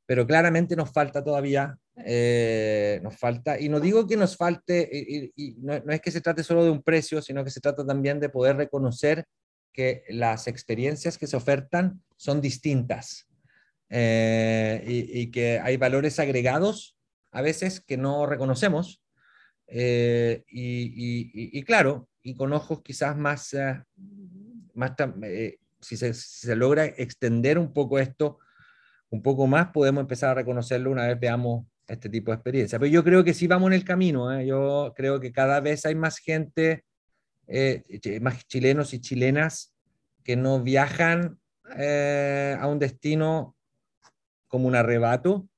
pero 0.07 0.26
claramente 0.26 0.76
nos 0.76 0.90
falta 0.90 1.22
todavía, 1.22 1.76
eh, 2.05 3.00
nos 3.03 3.16
falta, 3.16 3.61
y 3.61 3.68
no 3.68 3.80
digo 3.80 4.07
que 4.07 4.16
nos 4.16 4.36
falte, 4.36 4.88
y, 5.36 5.57
no, 5.61 5.74
es 5.74 6.00
que 6.00 6.11
se 6.11 6.20
trate 6.20 6.42
solo 6.42 6.64
de 6.64 6.70
un 6.70 6.82
precio, 6.82 7.22
sino 7.22 7.44
que 7.44 7.50
se 7.50 7.61
trata 7.61 7.86
también 7.86 8.18
de 8.20 8.28
poder 8.28 8.57
reconocer 8.57 9.24
que 9.72 10.05
las 10.09 10.48
experiencias 10.48 11.16
que 11.16 11.26
se 11.26 11.36
ofertan 11.36 12.03
son 12.16 12.40
distintas 12.40 13.28
y 13.90 15.30
que 15.30 15.61
hay 15.62 15.76
valores 15.76 16.18
agregados 16.18 16.96
a 17.33 17.43
veces 17.43 17.80
que 17.80 17.97
no 17.97 18.26
reconocemos. 18.26 19.03
Eh, 19.66 20.45
y, 20.49 21.62
claro, 21.64 22.09
y 22.22 22.35
con 22.37 22.53
ojos 22.53 22.83
quizás 22.83 23.16
más, 23.16 23.55
eh, 23.55 23.83
más 24.74 24.93
eh, 25.22 25.59
si, 25.80 25.97
se, 25.97 26.57
logra 26.57 26.85
extender 26.85 27.59
un 27.59 27.72
poco 27.72 27.99
esto, 27.99 28.39
un 29.11 29.22
poco 29.22 29.47
más, 29.47 29.68
podemos 29.68 30.03
empezar 30.03 30.30
a 30.30 30.35
reconocerlo 30.35 30.91
una 30.91 31.07
vez 31.07 31.18
veamos 31.18 31.66
este 31.89 32.09
tipo 32.09 32.30
de 32.30 32.37
experiencia. 32.37 32.78
Pero 32.78 32.93
yo 32.93 33.03
creo 33.03 33.24
que 33.24 33.35
sí 33.35 33.47
vamos 33.47 33.68
en 33.68 33.74
el 33.74 33.85
camino. 33.85 34.41
Yo 34.43 34.93
creo 34.95 35.18
que 35.18 35.33
cada 35.33 35.61
vez 35.61 35.85
hay 35.87 35.95
más 35.95 36.18
gente, 36.18 36.85
más 38.20 38.47
chilenos 38.47 38.95
y 38.95 39.01
chilenas 39.01 39.74
que 40.22 40.37
no 40.37 40.62
viajan 40.62 41.39
a 41.64 42.66
un 42.66 42.78
destino 42.78 43.57
como 44.49 44.68
un 44.68 44.76
arrebato, 44.76 45.49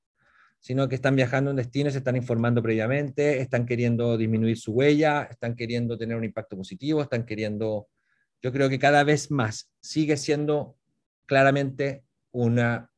sino 0.65 0.89
que 0.89 0.95
están 0.95 1.15
viajando 1.15 1.51
en 1.51 1.57
destinos, 1.57 1.93
se 1.93 1.99
están 1.99 2.15
informando 2.15 2.59
previamente, 2.63 3.39
están 3.39 3.67
queriendo 3.67 4.17
disminuir 4.17 4.57
su 4.57 4.71
huella, 4.71 5.27
están 5.29 5.55
queriendo 5.55 5.95
tener 5.95 6.17
un 6.17 6.23
impacto 6.23 6.57
positivo, 6.57 7.03
están 7.03 7.23
queriendo, 7.23 7.87
yo 8.41 8.51
creo 8.51 8.67
que 8.67 8.79
cada 8.79 9.03
vez 9.03 9.29
más 9.29 9.71
sigue 9.79 10.17
siendo 10.17 10.75
claramente 11.27 12.03
una, 12.31 12.89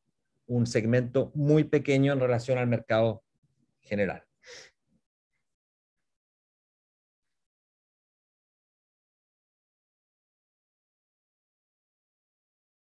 un 0.46 0.66
segmento 0.66 1.34
muy 1.36 1.66
pequeño 1.66 2.14
en 2.14 2.22
relación 2.22 2.58
al 2.58 2.68
mercado 2.68 3.22
general. 3.82 4.27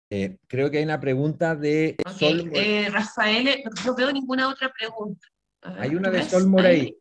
Eh, 0.08 0.38
creo 0.46 0.70
que 0.70 0.78
hay 0.78 0.84
una 0.84 1.00
pregunta 1.00 1.56
de 1.56 1.96
Sol. 2.16 2.50
Eh, 2.54 2.88
Rafael, 2.90 3.64
no 3.84 3.94
veo 3.94 4.12
ninguna 4.12 4.48
otra 4.48 4.72
pregunta. 4.72 5.26
hay 5.62 5.96
una 5.96 6.10
de 6.10 6.22
Sol 6.22 6.46
Morey. 6.46 6.96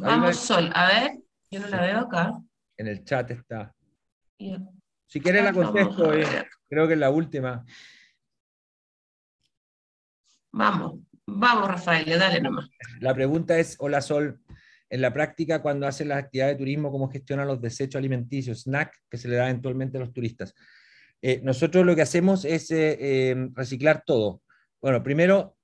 Vamos, 0.00 0.36
Sol, 0.36 0.70
a 0.74 0.86
ver, 0.88 1.18
yo 1.50 1.60
no 1.60 1.68
la 1.68 1.80
veo 1.82 1.98
acá. 2.00 2.32
En 2.76 2.88
el 2.88 3.04
chat 3.04 3.30
está. 3.30 3.74
Si 5.06 5.20
quieres 5.20 5.44
la 5.44 5.52
contesto, 5.52 6.12
eh, 6.12 6.48
creo 6.68 6.88
que 6.88 6.94
es 6.94 6.98
la 6.98 7.10
última. 7.10 7.64
Vamos, 10.52 11.00
vamos, 11.26 11.68
Rafael, 11.68 12.18
dale 12.18 12.40
nomás. 12.40 12.68
La 12.98 13.14
pregunta 13.14 13.58
es, 13.58 13.76
hola 13.78 14.00
Sol, 14.00 14.40
en 14.90 15.00
la 15.00 15.12
práctica 15.12 15.62
cuando 15.62 15.86
hacen 15.86 16.08
las 16.08 16.18
actividades 16.18 16.56
de 16.56 16.58
turismo, 16.58 16.90
cómo 16.90 17.08
gestionan 17.08 17.46
los 17.46 17.62
desechos 17.62 17.98
alimenticios, 17.98 18.62
snack 18.62 18.92
que 19.08 19.16
se 19.16 19.28
le 19.28 19.36
da 19.36 19.48
eventualmente 19.48 19.96
a 19.96 20.00
los 20.00 20.12
turistas. 20.12 20.54
Eh, 21.22 21.40
nosotros 21.44 21.86
lo 21.86 21.94
que 21.94 22.02
hacemos 22.02 22.44
es 22.44 22.70
eh, 22.72 22.96
eh, 23.00 23.48
reciclar 23.54 24.02
todo. 24.04 24.42
Bueno, 24.80 25.02
primero 25.02 25.56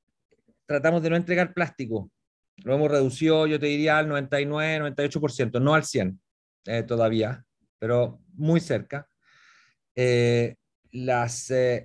tratamos 0.65 1.03
de 1.03 1.11
no 1.11 1.17
entregar 1.17 1.55
plástico. 1.55 2.11
Lo 2.59 2.75
hemos 2.75 2.91
reducido, 2.91 3.47
yo 3.47 3.59
te 3.59 3.67
diría, 3.67 3.99
al 3.99 4.09
99, 4.09 4.95
98%, 4.97 5.61
no 5.61 5.75
al 5.75 5.85
100 5.85 6.21
todavía, 6.87 7.45
pero 7.79 8.21
muy 8.33 8.61
cerca. 8.61 9.07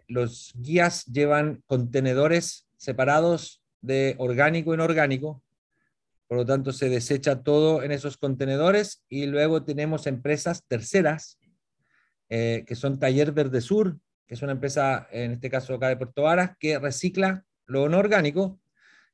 los 0.07 0.53
guías 0.55 1.05
llevan 1.05 1.61
contenedores 1.67 2.67
separados 2.77 3.61
de 3.81 4.15
orgánico 4.17 4.71
e 4.71 4.75
inorgánico. 4.75 5.43
Por 6.31 6.37
lo 6.37 6.45
tanto, 6.45 6.71
se 6.71 6.87
desecha 6.87 7.43
todo 7.43 7.83
en 7.83 7.91
esos 7.91 8.15
contenedores 8.15 9.03
y 9.09 9.25
luego 9.25 9.65
tenemos 9.65 10.07
empresas 10.07 10.63
terceras, 10.65 11.37
eh, 12.29 12.63
que 12.65 12.75
son 12.75 12.99
Taller 12.99 13.33
Verde 13.33 13.59
Sur, 13.59 13.99
que 14.25 14.35
es 14.35 14.41
una 14.41 14.53
empresa, 14.53 15.09
en 15.11 15.33
este 15.33 15.49
caso 15.49 15.73
acá 15.73 15.89
de 15.89 15.97
Puerto 15.97 16.21
Varas, 16.21 16.51
que 16.57 16.79
recicla 16.79 17.43
lo 17.65 17.89
no 17.89 17.97
orgánico 17.97 18.61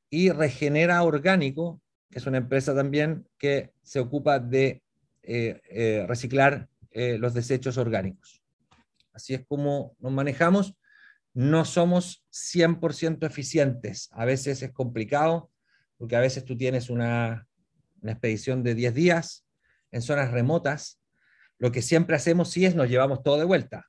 y 0.08 0.30
regenera 0.30 1.02
orgánico, 1.02 1.82
que 2.08 2.20
es 2.20 2.26
una 2.28 2.38
empresa 2.38 2.72
también 2.72 3.26
que 3.36 3.72
se 3.82 3.98
ocupa 3.98 4.38
de 4.38 4.84
eh, 5.24 5.60
eh, 5.70 6.04
reciclar 6.06 6.68
los 6.92 7.34
desechos 7.34 7.78
orgánicos. 7.78 8.44
Así 9.12 9.34
es 9.34 9.44
como 9.44 9.96
nos 9.98 10.12
manejamos. 10.12 10.76
No 11.34 11.64
somos 11.64 12.24
100% 12.30 13.26
eficientes. 13.26 14.08
A 14.12 14.24
veces 14.24 14.62
es 14.62 14.70
complicado 14.70 15.50
porque 15.98 16.16
a 16.16 16.20
veces 16.20 16.44
tú 16.44 16.56
tienes 16.56 16.88
una, 16.88 17.46
expedición 18.02 18.62
de 18.62 18.76
10 18.76 18.94
días 18.94 19.44
en 19.90 20.02
zonas 20.02 20.30
remotas. 20.30 21.00
Lo 21.58 21.72
que 21.72 21.82
siempre 21.82 22.14
hacemos 22.14 22.50
sí 22.50 22.64
es 22.64 22.76
nos 22.76 22.88
llevamos 22.88 23.22
todo 23.24 23.38
de 23.38 23.44
vuelta. 23.44 23.86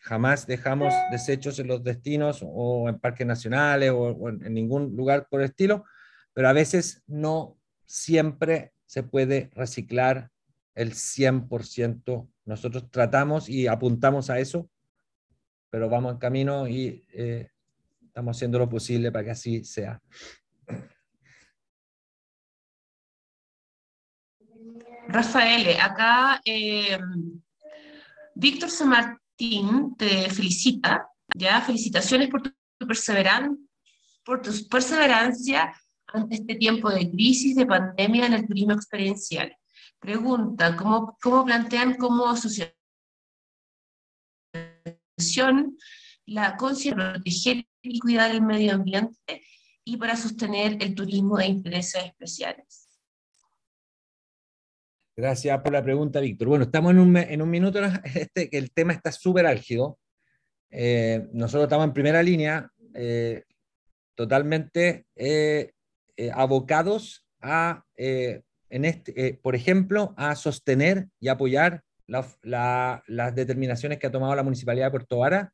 Jamás 0.00 0.46
dejamos 0.46 0.94
desechos 1.10 1.58
en 1.58 1.66
los 1.66 1.82
destinos 1.82 2.40
o 2.42 2.88
en 2.88 3.00
parques 3.00 3.26
nacionales 3.26 3.90
o, 3.92 4.28
en, 4.28 4.54
ningún 4.54 4.96
lugar 4.96 5.26
por 5.28 5.40
el 5.40 5.46
estilo, 5.46 5.84
pero 6.32 6.48
a 6.48 6.52
veces 6.52 7.02
no 7.08 7.58
siempre 7.84 8.72
se 8.86 9.02
puede 9.02 9.50
reciclar 9.54 10.30
el 10.76 10.92
100%. 10.92 12.28
Nosotros 12.44 12.88
tratamos 12.90 13.48
y 13.48 13.66
apuntamos 13.66 14.30
a 14.30 14.38
eso, 14.38 14.70
pero 15.70 15.88
vamos 15.88 16.12
en 16.12 16.18
camino 16.18 16.68
y 16.68 17.04
eh, 17.12 17.50
estamos 18.06 18.36
haciendo 18.36 18.60
lo 18.60 18.68
posible 18.68 19.10
para 19.10 19.24
que 19.24 19.30
así 19.32 19.64
sea. 19.64 20.00
Rafael, 25.08 25.80
acá 25.80 26.38
eh, 26.44 26.98
Víctor 28.34 28.68
San 28.68 28.90
Martín 28.90 29.96
te 29.96 30.28
felicita, 30.28 31.08
ya, 31.34 31.62
felicitaciones 31.62 32.28
por 32.28 32.42
tu, 32.42 32.50
perseverancia, 34.68 35.74
ante 36.08 36.34
este 36.36 36.56
tiempo 36.56 36.90
de 36.90 37.10
crisis, 37.10 37.56
de 37.56 37.64
pandemia 37.64 38.26
en 38.26 38.34
el 38.34 38.46
turismo 38.46 38.72
experiencial. 38.74 39.56
Pregunta, 39.98 40.76
¿cómo, 40.76 41.16
cómo 41.22 41.44
plantean 41.44 41.96
como 41.96 42.28
asociación 42.28 42.74
la 46.26 46.54
conciencia 46.56 47.04
de 47.04 47.12
proteger 47.14 47.66
y 47.82 47.98
cuidar 47.98 48.30
el 48.30 48.42
medio 48.42 48.74
ambiente 48.74 49.42
y 49.84 49.96
para 49.96 50.16
sostener 50.16 50.76
el 50.82 50.94
turismo 50.94 51.38
de 51.38 51.46
intereses 51.46 52.04
especiales? 52.04 52.87
Gracias 55.18 55.60
por 55.62 55.72
la 55.72 55.82
pregunta, 55.82 56.20
Víctor. 56.20 56.46
Bueno, 56.46 56.66
estamos 56.66 56.92
en 56.92 57.00
un, 57.00 57.16
en 57.16 57.42
un 57.42 57.50
minuto, 57.50 57.80
este, 58.14 58.56
el 58.56 58.70
tema 58.70 58.92
está 58.92 59.10
súper 59.10 59.46
álgido. 59.46 59.98
Eh, 60.70 61.26
nosotros 61.32 61.64
estamos 61.64 61.86
en 61.86 61.92
primera 61.92 62.22
línea, 62.22 62.70
eh, 62.94 63.42
totalmente 64.14 65.06
eh, 65.16 65.72
abocados 66.32 67.26
a, 67.40 67.82
en 67.96 68.84
este, 68.84 69.40
por 69.42 69.56
ejemplo, 69.56 70.14
a 70.16 70.36
sostener 70.36 71.08
y 71.18 71.26
apoyar 71.26 71.82
las 72.06 73.34
determinaciones 73.34 73.98
que 73.98 74.06
ha 74.06 74.12
tomado 74.12 74.36
la 74.36 74.44
Municipalidad 74.44 74.86
de 74.86 74.92
Puerto 74.92 75.18
Vara 75.18 75.52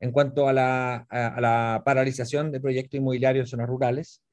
en 0.00 0.10
cuanto 0.10 0.48
a 0.48 0.52
la, 0.52 1.06
a 1.08 1.40
la 1.40 1.82
paralización 1.84 2.50
de 2.50 2.60
proyectos 2.60 2.98
inmobiliarios 2.98 3.44
en 3.44 3.50
zonas 3.50 3.68
rurales. 3.68 4.24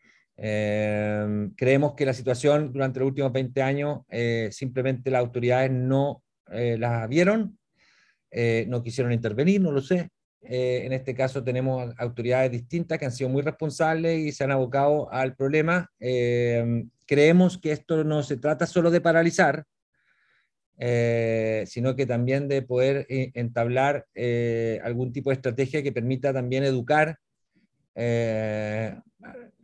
Eh, 0.41 1.49
creemos 1.57 1.95
que 1.95 2.05
la 2.05 2.13
situación 2.13 2.71
durante 2.71 2.99
los 2.99 3.07
últimos 3.07 3.33
20 3.33 3.61
años 3.61 3.99
eh, 4.07 4.47
simplemente 4.53 5.11
las 5.11 5.19
autoridades 5.19 5.69
no 5.69 6.23
eh, 6.49 6.77
las 6.79 7.09
vieron, 7.09 7.57
no 8.67 8.83
quisieron 8.83 9.11
intervenir, 9.11 9.59
no 9.59 9.71
lo 9.71 9.81
sé. 9.81 10.09
en 10.41 10.93
este 10.93 11.13
caso 11.15 11.43
tenemos 11.43 11.93
autoridades 11.97 12.51
distintas 12.51 12.97
que 12.97 13.05
han 13.05 13.11
sido 13.11 13.29
muy 13.29 13.41
responsables 13.41 14.19
y 14.19 14.31
se 14.31 14.43
han 14.43 14.51
abocado 14.51 15.11
al 15.11 15.35
problema. 15.35 15.89
creemos 17.05 17.57
que 17.57 17.71
esto 17.71 18.03
no 18.03 18.21
se 18.23 18.37
trata 18.37 18.67
solo 18.67 18.91
de 18.91 19.01
paralizar, 19.01 19.65
sino 21.65 21.95
que 21.95 22.05
también 22.05 22.47
de 22.47 22.61
poder 22.61 23.07
entablar 23.09 24.05
algún 24.83 25.11
tipo 25.11 25.31
de 25.31 25.35
estrategia 25.35 25.81
que 25.81 25.91
permita 25.91 26.31
también 26.31 26.63
educar 26.63 27.17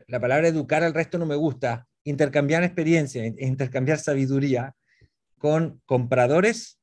la 0.08 0.20
palabra 0.20 0.48
educar 0.48 0.84
al 0.84 0.94
resto 0.94 1.18
no 1.18 1.26
me 1.26 1.36
gusta, 1.36 1.88
intercambiar 2.04 2.64
experiencia, 2.64 3.26
intercambiar 3.26 4.00
sabiduría 4.00 4.76
con 5.38 5.82
compradores, 5.86 6.80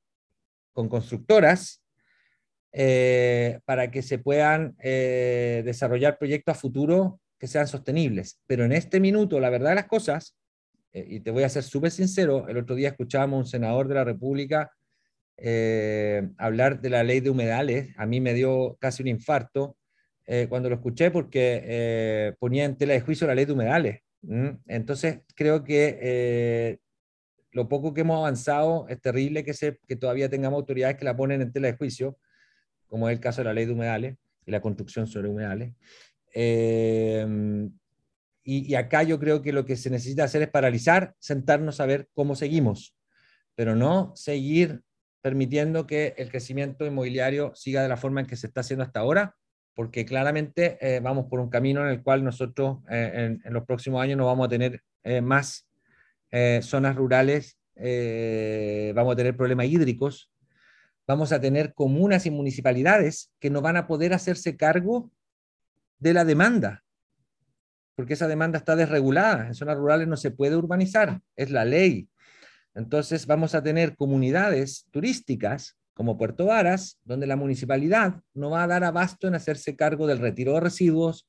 con 0.72 0.88
constructoras, 0.88 1.82
eh, 2.72 3.60
para 3.64 3.90
que 3.90 4.02
se 4.02 4.18
puedan 4.18 4.74
eh, 4.82 5.62
desarrollar 5.64 6.18
proyectos 6.18 6.56
a 6.56 6.58
futuro 6.58 7.20
que 7.38 7.46
sean 7.46 7.68
sostenibles. 7.68 8.40
Pero 8.46 8.64
en 8.64 8.72
este 8.72 8.98
minuto, 8.98 9.38
la 9.40 9.50
verdad 9.50 9.70
de 9.70 9.74
las 9.76 9.86
cosas, 9.86 10.36
eh, 10.92 11.04
y 11.06 11.20
te 11.20 11.30
voy 11.30 11.42
a 11.42 11.48
ser 11.48 11.62
súper 11.62 11.90
sincero, 11.90 12.48
el 12.48 12.56
otro 12.56 12.74
día 12.74 12.88
escuchábamos 12.88 13.36
a 13.36 13.40
un 13.40 13.46
senador 13.46 13.88
de 13.88 13.94
la 13.94 14.04
República 14.04 14.70
hablar 16.38 16.80
de 16.80 16.88
la 16.88 17.02
ley 17.02 17.18
de 17.18 17.30
humedales, 17.30 17.92
a 17.96 18.06
mí 18.06 18.20
me 18.20 18.32
dio 18.32 18.76
casi 18.78 19.02
un 19.02 19.08
infarto, 19.08 19.76
eh, 20.26 20.46
cuando 20.48 20.68
lo 20.68 20.76
escuché 20.76 21.10
porque 21.10 21.62
eh, 21.64 22.34
ponía 22.38 22.64
en 22.64 22.76
tela 22.76 22.92
de 22.92 23.00
juicio 23.00 23.26
la 23.26 23.34
ley 23.34 23.44
de 23.44 23.52
humedales. 23.52 24.00
Entonces, 24.68 25.22
creo 25.34 25.64
que 25.64 25.98
eh, 26.00 26.78
lo 27.50 27.68
poco 27.68 27.92
que 27.92 28.02
hemos 28.02 28.18
avanzado 28.18 28.86
es 28.88 29.00
terrible 29.00 29.44
que, 29.44 29.52
se, 29.52 29.80
que 29.88 29.96
todavía 29.96 30.28
tengamos 30.28 30.58
autoridades 30.58 30.96
que 30.96 31.04
la 31.04 31.16
ponen 31.16 31.42
en 31.42 31.52
tela 31.52 31.66
de 31.66 31.76
juicio, 31.76 32.16
como 32.86 33.08
es 33.08 33.16
el 33.16 33.20
caso 33.20 33.40
de 33.40 33.46
la 33.46 33.54
ley 33.54 33.66
de 33.66 33.72
humedales 33.72 34.16
y 34.46 34.52
la 34.52 34.60
construcción 34.60 35.08
sobre 35.08 35.28
humedales. 35.28 35.74
Y, 38.44 38.70
y, 38.70 38.74
acá 38.76 39.02
yo 39.02 39.18
creo 39.18 39.42
que 39.42 39.52
lo 39.52 39.64
que 39.64 39.76
se 39.76 39.90
necesita 39.90 40.24
hacer 40.24 40.42
es 40.42 40.48
paralizar, 40.48 41.14
sentarnos 41.18 41.80
a 41.80 41.86
ver 41.86 42.08
cómo 42.12 42.36
seguimos, 42.36 42.96
pero 43.56 43.74
no 43.74 44.12
seguir 44.14 44.82
permitiendo 45.20 45.86
que 45.86 46.14
el 46.16 46.30
crecimiento 46.30 46.84
inmobiliario 46.86 47.52
siga 47.54 47.82
de 47.82 47.88
la 47.88 47.96
forma 47.96 48.20
en 48.20 48.26
que 48.26 48.36
se 48.36 48.48
está 48.48 48.60
haciendo 48.60 48.84
hasta 48.84 49.00
ahora, 49.00 49.36
porque 49.74 50.04
claramente 50.04 50.78
eh, 50.80 51.00
vamos 51.00 51.26
por 51.28 51.40
un 51.40 51.48
camino 51.48 51.82
en 51.82 51.88
el 51.88 52.02
cual 52.02 52.24
nosotros 52.24 52.78
eh, 52.90 53.38
en, 53.42 53.52
los 53.52 53.64
próximos 53.64 54.02
años 54.02 54.18
no 54.18 54.26
vamos 54.26 54.46
a 54.46 54.50
tener 54.50 54.82
eh, 55.02 55.20
más 55.20 55.66
zonas 56.62 56.96
rurales, 56.96 57.58
vamos 57.76 59.12
a 59.12 59.16
tener 59.16 59.36
problemas 59.36 59.66
hídricos, 59.66 60.30
vamos 61.06 61.30
a 61.30 61.38
tener 61.38 61.74
comunas 61.74 62.24
y 62.24 62.30
municipalidades 62.30 63.30
que 63.38 63.50
no 63.50 63.60
van 63.60 63.76
a 63.76 63.86
poder 63.86 64.14
hacerse 64.14 64.56
cargo 64.56 65.10
de 65.98 66.14
la 66.14 66.24
demanda, 66.24 66.82
porque 67.94 68.14
esa 68.14 68.28
demanda 68.28 68.56
está 68.56 68.76
desregulada. 68.76 69.46
En 69.46 69.54
zonas 69.54 69.76
rurales 69.76 70.08
no 70.08 70.16
se 70.16 70.30
puede 70.30 70.56
urbanizar, 70.56 71.20
es 71.36 71.50
la 71.50 71.66
ley. 71.66 72.08
Entonces 72.74 73.26
vamos 73.26 73.54
a 73.54 73.62
tener 73.62 73.94
comunidades 73.94 74.86
turísticas 74.90 75.76
como 75.94 76.16
Puerto 76.16 76.46
Varas, 76.46 76.98
donde 77.04 77.26
la 77.26 77.36
municipalidad 77.36 78.20
no 78.34 78.50
va 78.50 78.64
a 78.64 78.66
dar 78.66 78.84
abasto 78.84 79.28
en 79.28 79.34
hacerse 79.34 79.76
cargo 79.76 80.06
del 80.06 80.18
retiro 80.18 80.54
de 80.54 80.60
residuos, 80.60 81.28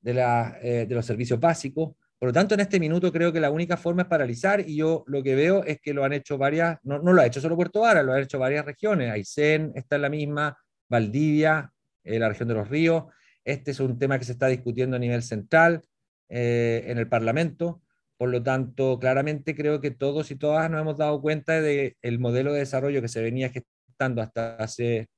de, 0.00 0.14
la, 0.14 0.58
eh, 0.62 0.86
de 0.86 0.94
los 0.94 1.06
servicios 1.06 1.40
básicos. 1.40 1.94
Por 2.18 2.28
lo 2.28 2.32
tanto, 2.32 2.54
en 2.54 2.60
este 2.60 2.78
minuto 2.78 3.12
creo 3.12 3.32
que 3.32 3.40
la 3.40 3.50
única 3.50 3.76
forma 3.76 4.02
es 4.02 4.08
paralizar 4.08 4.60
y 4.60 4.76
yo 4.76 5.04
lo 5.06 5.22
que 5.22 5.34
veo 5.34 5.64
es 5.64 5.80
que 5.80 5.94
lo 5.94 6.04
han 6.04 6.12
hecho 6.12 6.38
varias, 6.38 6.78
no, 6.82 6.98
no 7.00 7.12
lo 7.12 7.22
ha 7.22 7.26
hecho 7.26 7.40
solo 7.40 7.56
Puerto 7.56 7.80
Varas, 7.80 8.04
lo 8.04 8.12
han 8.12 8.22
hecho 8.22 8.38
varias 8.38 8.64
regiones. 8.64 9.10
Aysén 9.10 9.72
está 9.74 9.96
en 9.96 10.02
la 10.02 10.10
misma, 10.10 10.56
Valdivia, 10.88 11.72
eh, 12.04 12.18
la 12.18 12.28
región 12.28 12.48
de 12.48 12.54
los 12.54 12.68
ríos. 12.68 13.04
Este 13.44 13.72
es 13.72 13.80
un 13.80 13.98
tema 13.98 14.18
que 14.18 14.24
se 14.24 14.32
está 14.32 14.46
discutiendo 14.46 14.96
a 14.96 14.98
nivel 14.98 15.22
central 15.22 15.82
eh, 16.28 16.84
en 16.86 16.98
el 16.98 17.08
Parlamento. 17.08 17.82
Por 18.16 18.28
lo 18.30 18.42
tanto, 18.42 18.98
claramente 18.98 19.54
creo 19.54 19.80
que 19.80 19.90
todos 19.90 20.30
y 20.30 20.36
todas 20.36 20.70
nos 20.70 20.80
hemos 20.80 20.96
dado 20.96 21.20
cuenta 21.20 21.60
del 21.60 21.96
el 22.00 22.18
modelo 22.18 22.52
de 22.52 22.60
desarrollo 22.60 23.02
que 23.02 23.08
se 23.08 23.22
venía 23.22 23.50
hasta 23.98 24.56
hace 24.56 25.08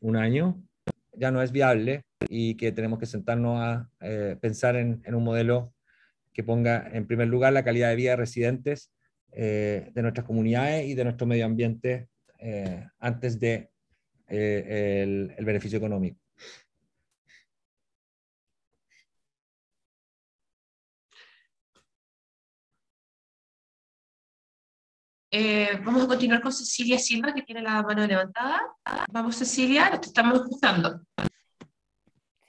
un 0.00 0.16
año, 0.16 0.62
ya 1.12 1.30
no 1.30 1.42
es 1.42 1.52
viable 1.52 2.02
y 2.28 2.56
que 2.56 2.72
tenemos 2.72 2.98
que 2.98 3.06
sentarnos 3.06 3.60
a 3.60 3.90
eh, 4.00 4.36
pensar 4.40 4.76
en, 4.76 5.02
un 5.06 5.24
modelo 5.24 5.74
que 6.32 6.42
ponga 6.42 6.88
en 6.92 7.06
primer 7.06 7.28
lugar 7.28 7.52
la 7.52 7.64
calidad 7.64 7.90
de 7.90 7.96
vida 7.96 8.10
de 8.10 8.16
residentes 8.16 8.92
eh, 9.32 9.90
de 9.94 10.02
nuestras 10.02 10.26
comunidades 10.26 10.86
y 10.86 10.94
de 10.94 11.04
nuestro 11.04 11.26
medio 11.26 11.46
ambiente 11.46 12.08
eh, 12.38 12.86
antes 12.98 13.38
de 13.38 13.70
el 14.28 15.44
beneficio 15.44 15.78
económico. 15.78 16.20
Eh, 25.32 25.78
vamos 25.84 26.04
a 26.04 26.08
continuar 26.08 26.40
con 26.40 26.52
Cecilia 26.52 26.98
Silva, 26.98 27.32
que 27.32 27.42
tiene 27.42 27.62
la 27.62 27.82
mano 27.82 28.04
levantada. 28.04 28.60
Vamos, 29.12 29.36
Cecilia, 29.36 29.90
te 30.00 30.08
estamos 30.08 30.40
escuchando. 30.40 31.00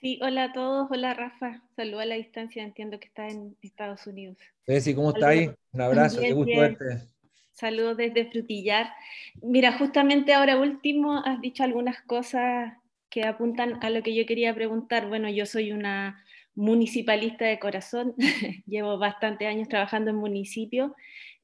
Sí, 0.00 0.18
hola 0.20 0.44
a 0.44 0.52
todos, 0.52 0.88
hola 0.90 1.14
Rafa, 1.14 1.62
saludo 1.76 2.00
a 2.00 2.06
la 2.06 2.16
distancia, 2.16 2.64
entiendo 2.64 2.98
que 2.98 3.06
está 3.06 3.28
en 3.28 3.56
Estados 3.62 4.04
Unidos. 4.08 4.36
Ceci, 4.66 4.96
¿cómo 4.96 5.10
está 5.10 5.28
ahí? 5.28 5.48
Un 5.70 5.80
abrazo, 5.80 6.20
qué 6.20 6.32
gusto 6.32 6.58
verte. 6.58 7.06
Saludos 7.52 7.98
desde 7.98 8.28
Frutillar. 8.28 8.92
Mira, 9.40 9.78
justamente 9.78 10.34
ahora 10.34 10.56
último 10.56 11.22
has 11.24 11.40
dicho 11.40 11.62
algunas 11.62 12.00
cosas 12.02 12.72
que 13.08 13.22
apuntan 13.22 13.78
a 13.80 13.90
lo 13.90 14.02
que 14.02 14.12
yo 14.12 14.26
quería 14.26 14.52
preguntar. 14.52 15.06
Bueno, 15.06 15.30
yo 15.30 15.46
soy 15.46 15.70
una 15.70 16.24
municipalista 16.54 17.44
de 17.44 17.58
corazón, 17.58 18.14
llevo 18.66 18.98
bastante 18.98 19.46
años 19.46 19.68
trabajando 19.68 20.10
en 20.10 20.16
municipio. 20.16 20.94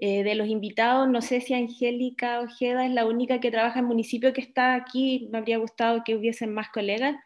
Eh, 0.00 0.22
de 0.22 0.36
los 0.36 0.46
invitados, 0.46 1.08
no 1.08 1.20
sé 1.20 1.40
si 1.40 1.54
Angélica 1.54 2.40
Ojeda 2.40 2.86
es 2.86 2.92
la 2.92 3.04
única 3.04 3.40
que 3.40 3.50
trabaja 3.50 3.80
en 3.80 3.86
municipio 3.86 4.32
que 4.32 4.40
está 4.40 4.74
aquí, 4.74 5.28
me 5.32 5.38
habría 5.38 5.58
gustado 5.58 6.02
que 6.04 6.14
hubiesen 6.14 6.54
más 6.54 6.68
colegas. 6.70 7.16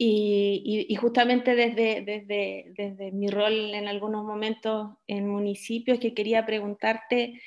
Y, 0.00 0.94
justamente 1.00 1.56
desde, 1.56 2.02
desde, 2.02 2.72
desde, 2.76 3.10
mi 3.10 3.28
rol 3.28 3.74
en 3.74 3.88
algunos 3.88 4.24
momentos 4.24 4.90
en 5.08 5.28
municipios, 5.28 5.98
que 5.98 6.14
quería 6.14 6.46
preguntarte 6.46 7.40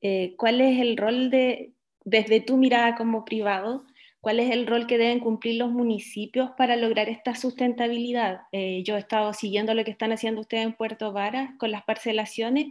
eh, 0.00 0.34
cuál 0.38 0.62
es 0.62 0.80
el 0.80 0.96
rol 0.96 1.28
de, 1.28 1.72
desde 2.04 2.40
tu 2.40 2.56
mirada 2.56 2.94
como 2.94 3.26
privado, 3.26 3.84
cuál 4.20 4.40
es 4.40 4.50
el 4.50 4.66
rol 4.66 4.86
que 4.86 4.98
deben 4.98 5.20
cumplir 5.20 5.56
los 5.56 5.70
municipios 5.70 6.50
para 6.56 6.76
lograr 6.76 7.08
esta 7.08 7.34
sustentabilidad. 7.34 8.42
Eh, 8.52 8.82
yo 8.84 8.96
he 8.96 9.00
estado 9.00 9.32
siguiendo 9.32 9.74
lo 9.74 9.84
que 9.84 9.90
están 9.90 10.12
haciendo 10.12 10.40
ustedes 10.40 10.64
en 10.64 10.72
Puerto 10.72 11.12
Varas 11.12 11.50
con 11.58 11.70
las 11.70 11.84
parcelaciones, 11.84 12.66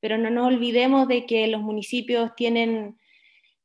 pero 0.00 0.16
no 0.18 0.30
nos 0.30 0.46
olvidemos 0.46 1.08
de 1.08 1.26
que 1.26 1.46
los 1.48 1.60
municipios 1.60 2.34
tienen 2.36 2.96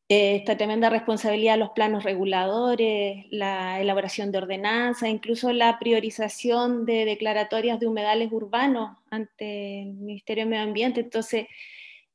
eh, 0.10 0.36
esta 0.36 0.58
tremenda 0.58 0.90
responsabilidad 0.90 1.58
los 1.58 1.72
planos 1.72 2.04
reguladores, 2.04 3.26
la 3.32 3.80
elaboración 3.82 4.32
de 4.32 4.40
ordenanzas, 4.40 5.10
incluso 5.10 5.54
la 5.54 5.80
priorización 5.80 6.86
de 6.86 7.06
declaratorias 7.06 7.80
de 7.80 7.88
humedales 7.88 8.32
urbanos 8.32 8.98
ante 9.10 9.84
el 9.84 9.94
Ministerio 9.94 10.44
de 10.44 10.50
Medio 10.50 10.64
Ambiente. 10.64 11.02
Entonces, 11.02 11.48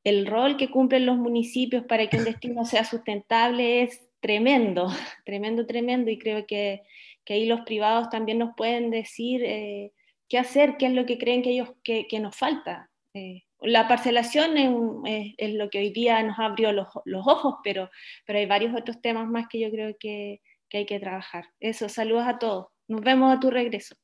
el 0.05 0.27
rol 0.27 0.57
que 0.57 0.71
cumplen 0.71 1.07
los 1.07 1.17
municipios 1.17 1.85
para 1.85 2.07
que 2.09 2.19
un 2.19 2.25
destino 2.25 2.65
sea 2.65 2.85
sustentable 2.85 3.83
es 3.83 4.08
tremendo, 4.21 4.89
tremendo, 5.25 5.67
tremendo, 5.67 6.11
y 6.11 6.19
creo 6.19 6.47
que, 6.47 6.83
que 7.25 7.35
ahí 7.35 7.47
los 7.47 7.61
privados 7.63 8.11
también 8.11 8.39
nos 8.39 8.55
pueden 8.57 8.91
decir 8.91 9.43
eh, 9.45 9.93
qué 10.29 10.39
hacer, 10.39 10.77
qué 10.79 10.87
es 10.87 10.93
lo 10.93 11.07
que 11.07 11.19
creen 11.19 11.43
que 11.43 11.51
ellos 11.51 11.71
que, 11.83 12.07
nos 12.21 12.37
falta. 12.37 12.91
Eh, 13.15 13.43
la 13.61 13.89
parcelación 13.89 14.57
es, 14.57 15.35
es, 15.37 15.55
lo 15.55 15.69
que 15.69 15.79
hoy 15.79 15.91
día 15.91 16.23
nos 16.23 16.39
abrió 16.39 16.73
los, 16.73 16.87
los, 17.05 17.27
ojos, 17.27 17.57
pero, 17.65 17.91
pero 18.27 18.39
hay 18.39 18.47
varios 18.47 18.75
otros 18.75 19.01
temas 19.01 19.29
más 19.29 19.47
que 19.49 19.59
yo 19.59 19.71
creo 19.71 19.97
que, 19.99 20.41
que 20.69 20.79
hay 20.79 20.87
que 20.87 21.01
trabajar. 21.01 21.47
Eso, 21.59 21.89
saludos 21.89 22.25
a 22.27 22.39
todos. 22.39 22.67
Nos 22.87 23.01
vemos 23.01 23.37
a 23.37 23.41
tu 23.41 23.51
regreso. 23.51 23.97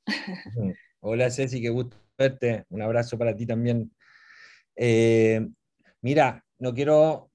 Hola 1.00 1.30
Ceci, 1.30 1.60
qué 1.60 1.68
gusto 1.68 1.96
verte. 2.16 2.64
Un 2.68 2.82
abrazo 2.82 3.18
para 3.18 3.34
ti 3.34 3.46
también. 3.46 3.92
Eh, 4.76 5.46
mira, 6.00 6.44
no 6.58 6.74
quiero, 6.74 7.30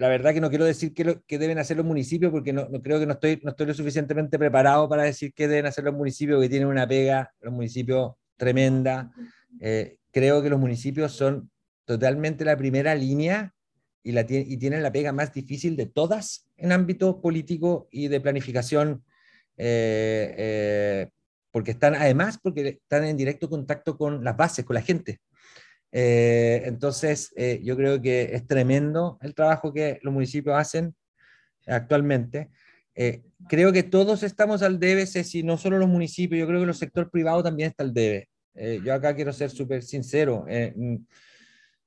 la 0.00 0.08
verdad 0.08 0.32
que 0.32 0.40
no 0.40 0.48
quiero 0.48 0.64
decir 0.64 0.94
qué, 0.94 1.04
lo, 1.04 1.22
deben 1.28 1.58
hacer 1.58 1.76
los 1.76 1.84
municipios 1.84 2.32
porque 2.32 2.54
no, 2.54 2.66
no, 2.70 2.80
creo 2.80 2.98
que 2.98 3.04
no 3.04 3.12
estoy, 3.12 3.38
no 3.42 3.50
estoy 3.50 3.66
lo 3.66 3.74
suficientemente 3.74 4.38
preparado 4.38 4.88
para 4.88 5.02
decir 5.02 5.34
qué 5.34 5.46
deben 5.46 5.66
hacer 5.66 5.84
los 5.84 5.92
municipios, 5.92 6.40
que 6.40 6.48
tienen 6.48 6.68
una 6.68 6.88
pega, 6.88 7.30
los 7.42 7.52
municipios 7.52 8.12
tremenda. 8.38 9.12
Eh, 9.60 9.98
creo 10.10 10.42
que 10.42 10.48
los 10.48 10.58
municipios 10.58 11.12
son 11.12 11.50
totalmente 11.84 12.46
la 12.46 12.56
primera 12.56 12.94
línea 12.94 13.52
y, 14.02 14.12
la, 14.12 14.24
y 14.26 14.56
tienen 14.56 14.82
la 14.82 14.90
pega 14.90 15.12
más 15.12 15.34
difícil 15.34 15.76
de 15.76 15.84
todas 15.84 16.48
en 16.56 16.72
ámbito 16.72 17.20
político 17.20 17.86
y 17.90 18.08
de 18.08 18.22
planificación, 18.22 19.04
eh, 19.58 20.34
eh, 20.38 21.10
porque 21.50 21.72
están, 21.72 21.94
además, 21.94 22.38
porque 22.42 22.80
están 22.82 23.04
en 23.04 23.18
directo 23.18 23.50
contacto 23.50 23.98
con 23.98 24.24
las 24.24 24.34
bases, 24.34 24.64
con 24.64 24.76
la 24.76 24.82
gente. 24.82 25.20
Eh, 25.92 26.62
entonces, 26.66 27.32
yo 27.62 27.76
creo 27.76 28.00
que 28.00 28.34
es 28.34 28.46
tremendo 28.46 29.18
el 29.22 29.34
trabajo 29.34 29.72
que 29.72 29.98
los 30.02 30.12
municipios 30.12 30.56
hacen 30.56 30.94
actualmente. 31.66 32.50
creo 33.48 33.72
que 33.72 33.82
todos 33.82 34.22
estamos 34.22 34.62
al 34.62 34.78
debe, 34.78 35.06
si 35.06 35.42
no 35.42 35.56
solo 35.56 35.78
los 35.78 35.88
municipios, 35.88 36.38
yo 36.40 36.46
creo 36.46 36.60
que 36.60 36.68
el 36.68 36.74
sector 36.74 37.10
privado 37.10 37.42
también 37.42 37.70
está 37.70 37.82
al 37.82 37.94
debe. 37.94 38.28
Eh, 38.54 38.80
yo 38.84 38.92
acá 38.94 39.14
quiero 39.14 39.32
ser 39.32 39.50
súper 39.50 39.82
sincero. 39.82 40.44
Eh, 40.48 40.72
mm, 40.76 40.96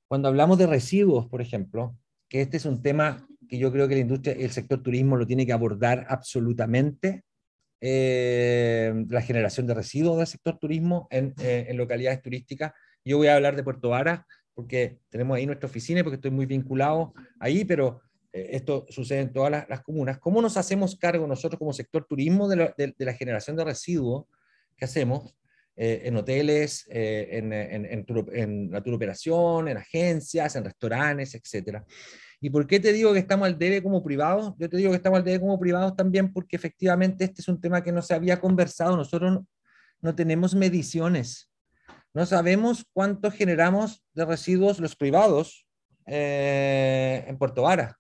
cuando 0.07 0.27
hablamos 0.27 0.57
de 0.57 0.67
residuos, 0.67 1.27
por 1.27 1.41
ejemplo, 1.41 1.97
que 2.29 2.41
este 2.41 2.57
es 2.57 2.65
un 2.65 2.81
tema 2.81 3.27
que 3.47 3.57
yo 3.57 3.71
creo 3.71 3.87
que 3.87 3.95
la 3.95 4.01
industria, 4.01 4.33
el 4.33 4.51
sector 4.51 4.81
turismo 4.81 5.17
lo 5.17 5.27
tiene 5.27 5.45
que 5.45 5.53
abordar 5.53 6.05
absolutamente, 6.09 7.23
eh, 7.81 8.93
la 9.09 9.21
generación 9.21 9.67
de 9.67 9.73
residuos 9.73 10.17
del 10.17 10.27
sector 10.27 10.57
turismo 10.57 11.07
en, 11.11 11.33
en, 11.37 11.75
localidades 11.77 12.21
turísticas. 12.21 12.71
Yo 13.05 13.17
voy 13.17 13.27
a 13.27 13.35
hablar 13.35 13.55
de 13.55 13.63
Puerto 13.63 13.89
Vara, 13.89 14.25
porque 14.53 14.99
tenemos 15.09 15.37
ahí 15.37 15.45
nuestra 15.45 15.67
oficina, 15.67 16.03
porque 16.03 16.15
estoy 16.15 16.31
muy 16.31 16.45
vinculado 16.45 17.13
ahí, 17.39 17.65
pero 17.65 18.01
esto 18.31 18.85
sucede 18.89 19.21
en 19.21 19.33
todas 19.33 19.65
las, 19.69 19.81
comunas. 19.81 20.19
¿Cómo 20.19 20.41
nos 20.41 20.57
hacemos 20.57 20.95
cargo 20.95 21.27
nosotros 21.27 21.59
como 21.59 21.73
sector 21.73 22.05
turismo 22.05 22.47
de 22.47 22.55
la, 22.55 22.73
de 22.75 22.93
la 23.05 23.13
generación 23.13 23.55
de 23.55 23.63
residuos 23.63 24.25
que 24.75 24.85
hacemos? 24.85 25.35
Eh, 25.75 26.03
en 26.05 26.15
hoteles, 26.15 26.85
eh, 26.91 27.29
en, 27.31 27.51
en, 27.51 28.05
en, 28.31 28.69
la 28.71 28.83
tour 28.83 28.93
operación, 28.93 29.67
en 29.67 29.77
agencias, 29.77 30.55
en 30.55 30.65
restaurantes, 30.65 31.33
etc. 31.33 31.79
¿Y 32.39 32.51
por 32.51 32.67
qué 32.67 32.79
te 32.79 32.93
digo 32.93 33.11
que 33.11 33.17
estamos 33.17 33.47
al 33.47 33.57
debe 33.57 33.81
como 33.81 34.03
privados? 34.03 34.53
Yo 34.59 34.69
te 34.69 34.77
digo 34.77 34.91
que 34.91 34.97
estamos 34.97 35.17
al 35.17 35.25
debe 35.25 35.39
como 35.39 35.59
privados 35.59 35.95
también 35.95 36.31
porque 36.31 36.57
efectivamente 36.57 37.23
este 37.23 37.41
es 37.41 37.47
un 37.47 37.59
tema 37.59 37.81
que 37.81 37.91
no 37.91 38.03
se 38.03 38.13
había 38.13 38.39
conversado. 38.39 38.95
Nosotros 38.95 39.39
no, 39.99 40.15
tenemos 40.15 40.53
mediciones. 40.53 41.51
No 42.13 42.27
sabemos 42.27 42.85
cuánto 42.93 43.31
generamos 43.31 44.03
de 44.13 44.25
residuos 44.25 44.79
los 44.79 44.95
privados 44.95 45.65
eh, 46.05 47.25
en 47.27 47.37
Puerto 47.39 47.63
Vara. 47.63 47.99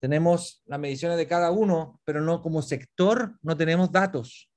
Tenemos 0.00 0.62
las 0.66 0.80
mediciones 0.80 1.16
de 1.16 1.28
cada 1.28 1.52
uno, 1.52 2.00
pero 2.04 2.20
no 2.20 2.42
como 2.42 2.62
sector 2.62 3.38
no 3.42 3.56
tenemos 3.56 3.92
datos. 3.92 4.50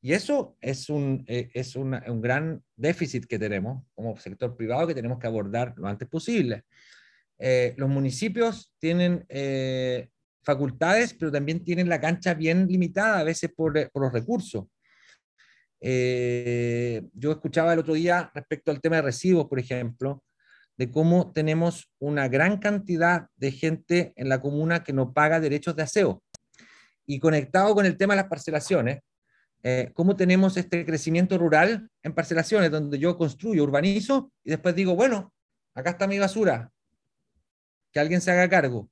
Y 0.00 0.12
eso 0.12 0.56
es, 0.60 0.88
un, 0.88 1.24
eh, 1.26 1.50
es 1.52 1.76
un 1.76 2.20
gran 2.22 2.62
déficit 2.74 3.26
que 3.26 3.38
tenemos 3.38 3.84
como 3.94 4.16
sector 4.16 4.56
privado 4.56 4.86
que 4.86 4.94
tenemos 4.94 5.18
que 5.18 5.26
abordar 5.26 5.74
lo 5.76 5.88
antes 5.88 6.08
posible. 6.08 6.64
Eh, 7.38 7.74
los 7.76 7.90
municipios 7.90 8.72
tienen 8.78 9.26
facultades, 10.42 11.12
pero 11.12 11.30
también 11.30 11.62
tienen 11.64 11.88
la 11.88 12.00
cancha 12.00 12.32
bien 12.32 12.66
limitada 12.66 13.18
a 13.18 13.24
veces 13.24 13.50
por, 13.54 13.90
por 13.90 14.04
los 14.04 14.12
recursos. 14.12 14.64
Yo 15.80 17.32
escuchaba 17.32 17.72
el 17.72 17.78
otro 17.78 17.94
día 17.94 18.30
respecto 18.34 18.70
al 18.70 18.80
tema 18.80 18.96
de 18.96 19.02
residuos, 19.02 19.46
por 19.46 19.58
ejemplo, 19.58 20.22
de 20.76 20.90
cómo 20.90 21.32
tenemos 21.32 21.90
una 21.98 22.28
gran 22.28 22.58
cantidad 22.58 23.28
de 23.36 23.50
gente 23.50 24.12
en 24.16 24.28
la 24.28 24.40
comuna 24.40 24.84
que 24.84 24.92
no 24.92 25.12
paga 25.12 25.40
derechos 25.40 25.74
de 25.76 25.82
aseo. 25.82 26.22
Y 27.06 27.18
conectado 27.18 27.74
con 27.74 27.86
el 27.86 27.96
tema 27.96 28.14
de 28.14 28.22
las 28.22 28.28
parcelaciones, 28.28 29.00
eh, 29.62 29.90
cómo 29.94 30.16
tenemos 30.16 30.56
este 30.56 30.84
crecimiento 30.84 31.38
rural 31.38 31.90
en 32.02 32.14
parcelaciones, 32.14 32.70
donde 32.70 32.98
yo 32.98 33.16
construyo, 33.16 33.62
urbanizo 33.64 34.32
y 34.44 34.50
después 34.50 34.74
digo, 34.74 34.94
bueno, 34.94 35.32
acá 35.74 35.90
está 35.90 36.06
mi 36.06 36.18
basura, 36.18 36.70
que 37.90 38.00
alguien 38.00 38.20
se 38.20 38.30
haga 38.30 38.48
cargo. 38.48 38.90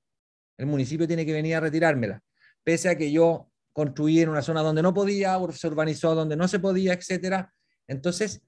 El 0.56 0.66
municipio 0.66 1.06
tiene 1.06 1.26
que 1.26 1.32
venir 1.32 1.56
a 1.56 1.60
retirármela, 1.60 2.22
pese 2.62 2.88
a 2.88 2.96
que 2.96 3.12
yo 3.12 3.50
construí 3.74 4.20
en 4.20 4.30
una 4.30 4.40
zona 4.40 4.62
donde 4.62 4.82
no 4.82 4.94
podía, 4.94 5.36
se 5.52 5.66
urbanizó 5.66 6.14
donde 6.14 6.36
no 6.36 6.48
se 6.48 6.60
podía, 6.60 6.94
etc. 6.94 7.46
Entonces, 7.88 8.40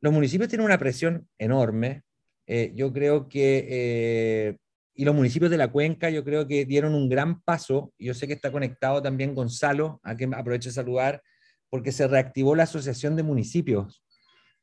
los 0.00 0.12
municipios 0.12 0.48
tienen 0.48 0.66
una 0.66 0.78
presión 0.78 1.26
enorme. 1.38 2.02
Eh, 2.46 2.72
yo 2.76 2.92
creo 2.92 3.28
que, 3.28 3.66
eh, 3.68 4.56
y 4.94 5.04
los 5.04 5.14
municipios 5.14 5.50
de 5.50 5.56
la 5.56 5.72
cuenca, 5.72 6.10
yo 6.10 6.22
creo 6.22 6.46
que 6.46 6.66
dieron 6.66 6.94
un 6.94 7.08
gran 7.08 7.40
paso. 7.40 7.92
Yo 7.98 8.12
sé 8.12 8.26
que 8.26 8.34
está 8.34 8.52
conectado 8.52 9.02
también 9.02 9.34
Gonzalo, 9.34 10.00
a 10.04 10.14
quien 10.14 10.34
aprovecho 10.34 10.68
de 10.68 10.74
saludar, 10.74 11.22
porque 11.70 11.90
se 11.90 12.06
reactivó 12.06 12.54
la 12.54 12.64
Asociación 12.64 13.16
de 13.16 13.22
Municipios. 13.22 14.04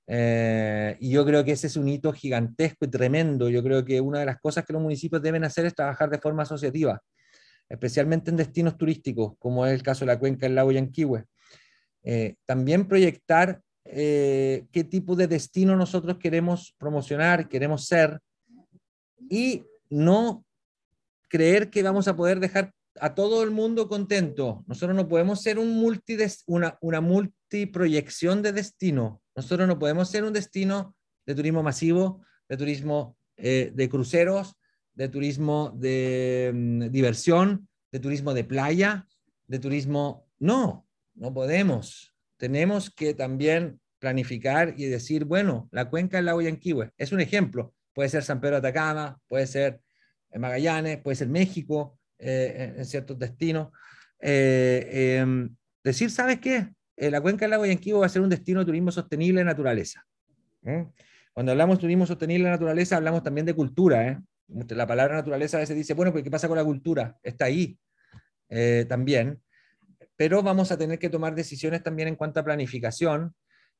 Eh, 0.07 0.97
y 0.99 1.09
yo 1.09 1.25
creo 1.25 1.43
que 1.43 1.53
ese 1.53 1.65
es 1.65 1.77
un 1.77 1.87
hito 1.87 2.13
gigantesco 2.13 2.85
y 2.85 2.89
tremendo. 2.89 3.49
Yo 3.49 3.63
creo 3.63 3.83
que 3.83 3.99
una 3.99 4.19
de 4.19 4.27
las 4.27 4.39
cosas 4.39 4.63
que 4.65 4.73
los 4.73 4.81
municipios 4.83 5.21
deben 5.21 5.43
hacer 5.43 5.65
es 5.65 5.73
trabajar 5.73 6.11
de 6.11 6.19
forma 6.19 6.43
asociativa, 6.43 7.01
especialmente 7.69 8.31
en 8.31 8.37
destinos 8.37 8.77
turísticos, 8.77 9.33
como 9.39 9.65
es 9.65 9.73
el 9.73 9.83
caso 9.83 10.05
de 10.05 10.13
la 10.13 10.19
cuenca 10.19 10.45
del 10.45 10.55
lago 10.55 10.71
Yanquihue. 10.71 11.25
Eh, 12.03 12.35
también 12.45 12.87
proyectar 12.87 13.61
eh, 13.85 14.65
qué 14.71 14.83
tipo 14.83 15.15
de 15.15 15.27
destino 15.27 15.75
nosotros 15.75 16.17
queremos 16.17 16.75
promocionar, 16.77 17.47
queremos 17.49 17.85
ser, 17.85 18.19
y 19.29 19.63
no 19.89 20.45
creer 21.29 21.69
que 21.69 21.83
vamos 21.83 22.07
a 22.07 22.15
poder 22.15 22.39
dejar 22.39 22.71
a 22.99 23.13
todo 23.13 23.43
el 23.43 23.51
mundo 23.51 23.87
contento. 23.87 24.63
Nosotros 24.67 24.95
no 24.95 25.07
podemos 25.07 25.41
ser 25.41 25.59
un 25.59 25.77
multi 25.77 26.17
una, 26.47 26.77
una 26.81 27.01
multiproyección 27.01 28.41
de 28.41 28.53
destino. 28.53 29.21
Nosotros 29.35 29.67
no 29.67 29.77
podemos 29.77 30.09
ser 30.09 30.23
un 30.23 30.33
destino 30.33 30.95
de 31.25 31.35
turismo 31.35 31.61
masivo, 31.61 32.21
de 32.47 32.57
turismo 32.57 33.17
eh, 33.37 33.71
de 33.73 33.89
cruceros, 33.89 34.55
de 34.95 35.09
turismo 35.09 35.71
de 35.75 36.51
mm, 36.53 36.91
diversión, 36.91 37.67
de 37.91 37.99
turismo 37.99 38.33
de 38.33 38.43
playa, 38.43 39.07
de 39.47 39.59
turismo... 39.59 40.27
No, 40.39 40.85
no 41.13 41.33
podemos. 41.33 42.13
Tenemos 42.37 42.89
que 42.89 43.13
también 43.13 43.79
planificar 43.99 44.73
y 44.77 44.85
decir, 44.85 45.25
bueno, 45.25 45.69
la 45.71 45.89
cuenca 45.89 46.17
del 46.17 46.25
lago 46.25 46.41
Yanquihue 46.41 46.91
es 46.97 47.11
un 47.11 47.21
ejemplo. 47.21 47.73
Puede 47.93 48.09
ser 48.09 48.23
San 48.23 48.41
Pedro 48.41 48.59
de 48.59 48.67
Atacama, 48.67 49.19
puede 49.27 49.47
ser 49.47 49.79
Magallanes, 50.33 50.97
puede 50.97 51.15
ser 51.15 51.29
México, 51.29 51.97
eh, 52.17 52.75
en 52.77 52.85
ciertos 52.85 53.17
destinos. 53.17 53.69
Eh, 54.19 55.17
em, 55.19 55.55
decir, 55.83 56.09
¿sabes 56.09 56.39
qué? 56.39 56.69
Eh, 56.95 57.11
la 57.11 57.21
cuenca 57.21 57.45
del 57.45 57.51
lago 57.51 57.65
Yanquihue 57.65 57.99
va 57.99 58.05
a 58.05 58.09
ser 58.09 58.21
un 58.21 58.29
destino 58.29 58.59
de 58.59 58.65
turismo 58.65 58.91
sostenible 58.91 59.41
de 59.41 59.45
naturaleza. 59.45 60.05
Cuando 61.33 61.51
hablamos 61.51 61.77
de 61.77 61.81
turismo 61.81 62.05
sostenible 62.05 62.45
de 62.45 62.51
naturaleza, 62.51 62.97
hablamos 62.97 63.21
también 63.21 63.45
de 63.45 63.53
cultura. 63.53 64.21
La 64.47 64.85
palabra 64.85 65.15
naturaleza 65.15 65.57
a 65.57 65.61
veces 65.61 65.75
dice, 65.75 65.93
bueno, 65.93 66.13
¿qué 66.13 66.29
pasa 66.29 66.47
con 66.47 66.57
la 66.57 66.63
cultura? 66.63 67.17
Está 67.23 67.45
ahí 67.45 67.77
también. 68.87 69.41
Pero 70.15 70.43
vamos 70.43 70.71
a 70.71 70.77
tener 70.77 70.99
que 70.99 71.09
tomar 71.09 71.35
decisiones 71.35 71.83
también 71.83 72.07
en 72.07 72.15
cuanto 72.15 72.39
a 72.39 72.43
planificación 72.43 73.35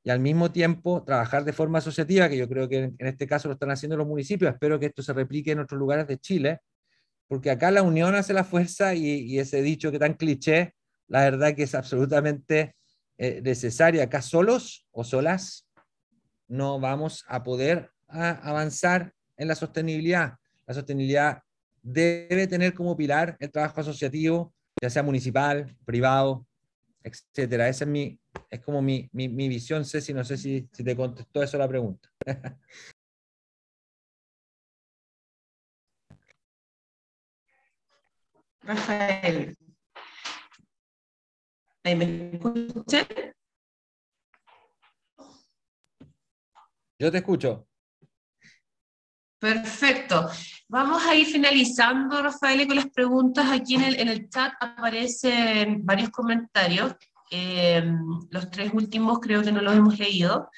y 0.05 0.11
al 0.11 0.19
mismo 0.19 0.51
tiempo 0.51 1.03
trabajar 1.03 1.43
de 1.45 1.51
forma 1.51 1.79
asociativa, 1.79 2.29
que 2.29 2.37
yo 2.37 2.47
creo 2.47 2.69
que 2.69 2.77
en, 2.77 2.95
este 2.99 3.25
caso 3.25 3.47
lo 3.47 3.55
están 3.55 3.71
haciendo 3.71 3.97
los 3.97 4.05
municipios. 4.05 4.53
Espero 4.53 4.79
que 4.79 4.85
esto 4.85 5.01
se 5.01 5.13
replique 5.13 5.51
en 5.51 5.59
otros 5.59 5.79
lugares 5.79 6.07
de 6.07 6.19
Chile, 6.19 6.59
porque 7.27 7.49
acá 7.49 7.71
la 7.71 7.81
unión 7.81 8.13
hace 8.13 8.31
la 8.31 8.43
fuerza 8.43 8.93
y, 8.93 9.39
ese 9.39 9.63
dicho 9.63 9.91
que 9.91 9.97
tan 9.97 10.13
cliché, 10.13 10.75
la 11.07 11.21
verdad 11.21 11.55
que 11.55 11.63
es 11.63 11.73
absolutamente 11.73 12.75
eh, 13.17 13.41
necesario. 13.43 14.03
Acá 14.03 14.21
solos 14.21 14.85
o 14.91 15.03
solas 15.03 15.67
no 16.47 16.79
vamos 16.79 17.25
a 17.27 17.41
poder 17.41 17.89
avanzar 18.07 19.11
en 19.37 19.47
la 19.47 19.55
sostenibilidad. 19.55 20.35
La 20.67 20.73
sostenibilidad 20.73 21.43
debe 21.81 22.47
tener 22.47 22.73
como 22.73 22.95
pilar 22.97 23.37
el 23.39 23.51
trabajo 23.51 23.81
asociativo, 23.81 24.53
ya 24.81 24.89
sea 24.89 25.03
municipal, 25.03 25.75
privado, 25.85 26.47
etcétera. 27.03 27.69
Esa 27.69 27.83
es 27.85 27.89
mi, 27.89 28.19
es 28.49 28.59
como 28.61 28.81
mi, 28.81 29.07
mi, 29.13 29.29
mi 29.29 29.47
visión, 29.47 29.85
Ceci, 29.85 30.13
no 30.13 30.23
sé 30.23 30.37
si, 30.37 30.67
si 30.71 30.83
te 30.83 30.95
contestó 30.95 31.43
eso 31.43 31.57
la 31.57 31.67
pregunta. 31.67 32.09
Rafael. 38.63 39.55
me 41.83 42.31
escucha? 42.33 43.07
Yo 46.97 47.11
te 47.11 47.17
escucho. 47.17 47.67
Perfecto. 49.40 50.30
Vamos 50.68 51.06
a 51.06 51.16
ir 51.16 51.28
finalizando, 51.28 52.22
Rafael, 52.22 52.66
con 52.68 52.78
las 52.78 52.90
preguntas. 52.90 53.52
Aquí 53.52 53.76
en 53.76 53.84
el, 53.84 53.99
en 53.99 54.07
el 54.07 54.30
chat 54.30 54.53
aparecen 54.60 55.86
varios 55.86 56.10
comentarios. 56.10 56.95
Eh, 57.30 57.84
los 58.32 58.49
tres 58.49 58.74
últimos 58.74 59.20
creo 59.20 59.44
que 59.44 59.52
no 59.52 59.62
los 59.62 59.76
hemos 59.76 59.99
leído. 59.99 60.49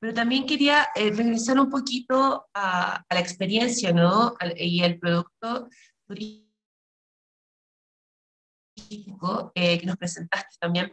Pero 0.00 0.12
también 0.12 0.46
quería 0.46 0.88
eh, 0.94 1.10
regresar 1.10 1.58
un 1.60 1.70
poquito 1.70 2.46
a, 2.52 3.04
la 3.08 3.20
experiencia 3.20 3.92
¿no? 3.92 4.34
y 4.56 4.82
el 4.82 4.98
producto 4.98 5.68
turístico 6.06 6.52
eh, 9.54 9.78
que 9.78 9.86
nos 9.86 9.96
presentaste 9.96 10.56
también. 10.58 10.92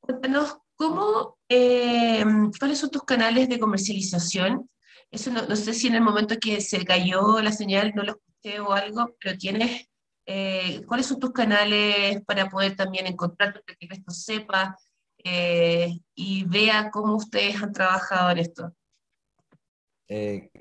Cuéntanos, 0.00 0.58
¿cómo, 0.74 1.38
¿cuáles 1.48 2.78
son 2.78 2.90
tus 2.90 3.04
canales 3.04 3.48
de 3.48 3.58
comercialización? 3.58 4.68
Eso 5.12 5.30
no, 5.30 5.54
sé 5.54 5.74
si 5.74 5.86
en 5.86 5.94
el 5.94 6.00
momento 6.00 6.34
que 6.40 6.60
se 6.60 6.84
cayó 6.84 7.40
la 7.40 7.52
señal 7.52 7.92
no 7.94 8.02
lo 8.02 8.12
escuché 8.12 8.58
o 8.58 8.72
algo, 8.72 9.14
pero 9.20 9.38
tienes, 9.38 9.88
eh, 10.26 10.82
¿cuáles 10.86 11.06
son 11.06 11.20
tus 11.20 11.32
canales 11.32 12.20
para 12.24 12.48
poder 12.48 12.74
también 12.74 13.06
encontrar 13.06 13.52
para 13.52 13.62
que 13.78 13.86
esto 13.88 14.10
sepa 14.10 14.76
y 15.24 16.44
vea 16.48 16.90
cómo 16.90 17.14
ustedes 17.14 17.62
han 17.62 17.72
trabajado 17.72 18.32
en 18.32 18.38
esto? 18.38 18.74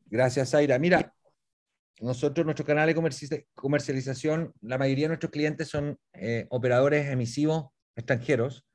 gracias, 0.07 0.53
Aira. 0.53 0.77
Mira, 0.77 1.13
nosotros, 2.01 2.43
nuestro 2.45 2.65
canal 2.65 2.91
de 2.91 3.47
comercialización, 3.53 4.53
la 4.61 4.79
mayoría 4.79 5.05
de 5.05 5.09
nuestros 5.09 5.31
clientes 5.31 5.67
son 5.67 5.99
eh, 6.13 6.47
operadores 6.49 7.07
emisivos 7.11 7.67
extranjeros, 7.95 8.65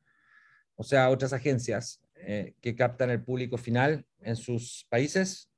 o 0.76 0.84
sea, 0.84 1.10
otras 1.10 1.32
agencias 1.32 2.00
eh, 2.14 2.54
que 2.60 2.76
captan 2.76 3.10
el 3.10 3.24
público 3.24 3.58
final 3.58 4.06
en 4.20 4.36
sus 4.36 4.86
países, 4.88 5.50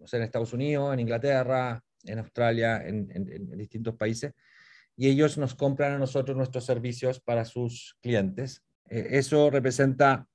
o 0.00 0.06
sea, 0.06 0.18
en 0.18 0.24
Estados 0.24 0.52
Unidos, 0.52 0.92
en 0.92 1.00
Inglaterra, 1.00 1.82
en 2.04 2.18
Australia, 2.18 2.82
en, 2.86 3.56
distintos 3.56 3.94
países, 3.94 4.32
y 4.96 5.08
ellos 5.08 5.38
nos 5.38 5.54
compran 5.54 5.92
a 5.92 5.98
nosotros 5.98 6.36
nuestros 6.36 6.64
servicios 6.64 7.20
para 7.20 7.44
sus 7.44 7.96
clientes. 8.00 8.62
Eh, 8.88 9.08
eso 9.12 9.50
representa 9.50 10.26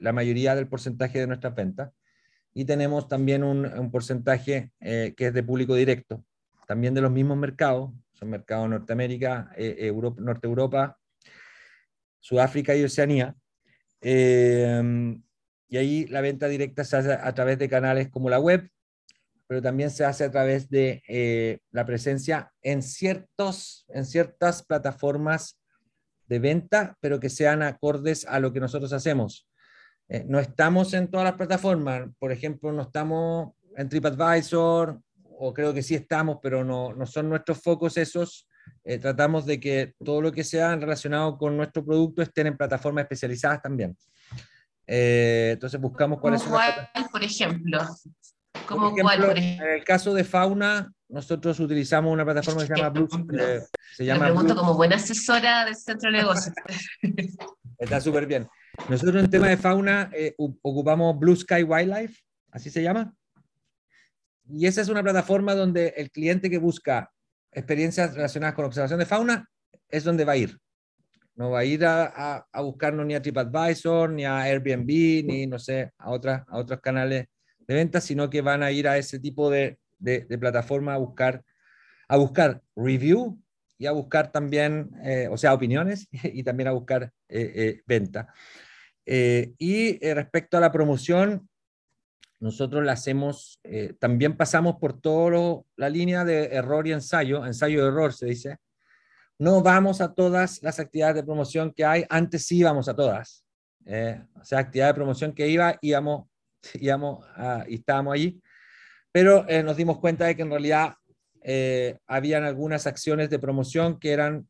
la 0.00 0.12
mayoría 0.12 0.54
del 0.54 0.68
porcentaje 0.68 1.18
de 1.18 1.26
nuestras 1.26 1.54
ventas 1.54 1.90
y 2.52 2.64
tenemos 2.64 3.08
también 3.08 3.44
un, 3.44 3.90
porcentaje 3.90 4.72
eh, 4.80 5.14
que 5.16 5.28
es 5.28 5.34
de 5.34 5.42
público 5.42 5.74
directo, 5.74 6.24
también 6.66 6.94
de 6.94 7.00
los 7.00 7.10
mismos 7.10 7.36
mercados, 7.36 7.92
son 8.12 8.30
mercados 8.30 8.68
Norteamérica, 8.68 9.52
eh, 9.56 9.76
Europa, 9.78 10.20
Norte 10.20 10.46
Europa, 10.46 10.98
Sudáfrica 12.18 12.76
y 12.76 12.84
Oceanía. 12.84 13.34
Eh, 14.00 15.16
y 15.70 15.78
ahí 15.78 16.06
la 16.06 16.20
venta 16.20 16.48
directa 16.48 16.84
se 16.84 16.96
hace 16.96 17.12
a 17.12 17.32
través 17.32 17.58
de 17.58 17.68
canales 17.68 18.10
como 18.10 18.28
la 18.28 18.40
web, 18.40 18.68
pero 19.46 19.62
también 19.62 19.90
se 19.90 20.04
hace 20.04 20.24
a 20.24 20.30
través 20.30 20.68
de 20.68 21.62
la 21.70 21.86
presencia 21.86 22.52
en, 22.60 22.82
ciertos, 22.82 23.86
en 23.88 24.04
ciertas 24.04 24.62
plataformas 24.62 25.58
de 26.26 26.38
venta, 26.38 26.96
pero 27.00 27.18
que 27.18 27.28
sean 27.28 27.62
acordes 27.62 28.26
a 28.26 28.38
lo 28.38 28.52
que 28.52 28.60
nosotros 28.60 28.92
hacemos. 28.92 29.48
Eh, 30.08 30.24
no 30.26 30.40
estamos 30.40 30.92
en 30.92 31.08
todas 31.08 31.24
las 31.24 31.34
plataformas, 31.34 32.08
por 32.18 32.32
ejemplo, 32.32 32.72
no 32.72 32.82
estamos 32.82 33.52
en 33.76 33.88
TripAdvisor, 33.88 35.00
o 35.38 35.54
creo 35.54 35.72
que 35.72 35.82
sí 35.82 35.94
estamos, 35.94 36.38
pero 36.42 36.64
no, 36.64 36.92
no 36.92 37.06
son 37.06 37.28
nuestros 37.28 37.62
focos 37.62 37.96
esos. 37.96 38.48
Eh, 38.84 38.98
tratamos 38.98 39.46
de 39.46 39.58
que 39.58 39.94
todo 40.04 40.20
lo 40.20 40.32
que 40.32 40.44
sea 40.44 40.74
relacionado 40.76 41.38
con 41.38 41.56
nuestro 41.56 41.84
producto 41.84 42.22
estén 42.22 42.48
en 42.48 42.56
plataformas 42.56 43.02
especializadas 43.02 43.62
también. 43.62 43.96
Eh, 44.86 45.50
entonces 45.52 45.80
buscamos 45.80 46.20
cuáles 46.20 46.42
son. 46.42 46.52
Cuál, 46.52 46.90
por 47.10 47.22
ejemplo? 47.22 47.78
¿Cómo 48.66 48.94
cuál, 48.94 49.38
En 49.38 49.62
el 49.62 49.84
caso 49.84 50.12
de 50.14 50.24
fauna, 50.24 50.92
nosotros 51.08 51.58
utilizamos 51.60 52.12
una 52.12 52.24
plataforma 52.24 52.62
que 52.62 52.68
se 52.68 52.76
llama 52.76 52.88
Blue. 52.90 53.08
se 53.96 54.04
llama 54.04 54.26
pregunto 54.26 54.56
como 54.56 54.74
buena 54.74 54.96
asesora 54.96 55.64
del 55.64 55.76
centro 55.76 56.10
de 56.10 56.18
negocios. 56.18 56.54
Está 57.78 58.00
súper 58.00 58.26
bien. 58.26 58.48
Nosotros 58.88 59.22
en 59.22 59.30
tema 59.30 59.48
de 59.48 59.56
fauna 59.56 60.10
eh, 60.12 60.34
ocupamos 60.36 61.18
Blue 61.18 61.36
Sky 61.36 61.62
Wildlife, 61.62 62.20
así 62.50 62.70
se 62.70 62.82
llama. 62.82 63.14
Y 64.48 64.66
esa 64.66 64.80
es 64.80 64.88
una 64.88 65.02
plataforma 65.02 65.54
donde 65.54 65.94
el 65.96 66.10
cliente 66.10 66.50
que 66.50 66.58
busca 66.58 67.10
experiencias 67.52 68.14
relacionadas 68.14 68.54
con 68.54 68.64
observación 68.64 68.98
de 68.98 69.06
fauna 69.06 69.48
es 69.88 70.04
donde 70.04 70.24
va 70.24 70.32
a 70.32 70.36
ir. 70.36 70.58
No 71.34 71.50
va 71.50 71.60
a 71.60 71.64
ir 71.64 71.84
a, 71.84 72.46
a, 72.52 72.60
buscarnos 72.60 73.06
ni 73.06 73.14
a 73.14 73.22
TripAdvisor, 73.22 74.10
ni 74.10 74.24
a 74.24 74.40
Airbnb, 74.40 74.86
ni 75.24 75.46
no 75.46 75.58
sé, 75.58 75.92
a, 75.98 76.10
otras, 76.10 76.42
a 76.48 76.58
otros 76.58 76.80
canales 76.80 77.26
de 77.66 77.74
venta, 77.74 78.00
sino 78.00 78.28
que 78.28 78.42
van 78.42 78.62
a 78.62 78.70
ir 78.72 78.88
a 78.88 78.98
ese 78.98 79.18
tipo 79.18 79.50
de, 79.50 79.78
de, 79.98 80.38
plataforma 80.38 80.94
a 80.94 80.98
buscar, 80.98 81.42
a 82.08 82.16
buscar 82.16 82.62
review 82.76 83.40
y 83.78 83.86
a 83.86 83.92
buscar 83.92 84.32
también, 84.32 84.90
eh, 85.02 85.28
o 85.30 85.38
sea, 85.38 85.54
opiniones 85.54 86.08
y 86.24 86.42
también 86.42 86.68
a 86.68 86.72
buscar 86.72 87.12
eh, 87.28 87.80
venta. 87.86 88.34
Eh, 89.12 89.54
y 89.58 90.04
eh, 90.06 90.14
respecto 90.14 90.56
a 90.56 90.60
la 90.60 90.70
promoción, 90.70 91.48
nosotros 92.38 92.84
la 92.84 92.92
hacemos, 92.92 93.58
eh, 93.64 93.94
también 93.98 94.36
pasamos 94.36 94.76
por 94.76 95.00
toda 95.00 95.62
la 95.76 95.88
línea 95.88 96.24
de 96.24 96.44
error 96.44 96.86
y 96.86 96.92
ensayo, 96.92 97.44
ensayo 97.44 97.82
de 97.82 97.88
error 97.88 98.12
se 98.12 98.26
dice. 98.26 98.58
No 99.40 99.62
vamos 99.62 100.02
a 100.02 100.12
todas 100.12 100.62
las 100.62 100.78
actividades 100.80 101.16
de 101.16 101.22
promoción 101.22 101.72
que 101.72 101.82
hay, 101.82 102.04
antes 102.10 102.44
sí 102.44 102.58
íbamos 102.58 102.90
a 102.90 102.94
todas. 102.94 103.42
o 103.86 104.44
sea, 104.44 104.58
actividad 104.58 104.88
de 104.88 104.94
promoción 104.94 105.32
que 105.32 105.48
iba, 105.48 105.78
íbamos, 105.80 106.28
íbamos 106.74 107.24
y 107.66 107.76
estábamos 107.76 108.12
allí, 108.12 108.38
pero 109.10 109.46
nos 109.64 109.78
dimos 109.78 109.98
cuenta 109.98 110.26
de 110.26 110.36
que 110.36 110.42
en 110.42 110.50
realidad 110.50 110.92
habían 112.06 112.44
algunas 112.44 112.86
acciones 112.86 113.30
de 113.30 113.38
promoción 113.38 113.98
que 113.98 114.12
eran, 114.12 114.46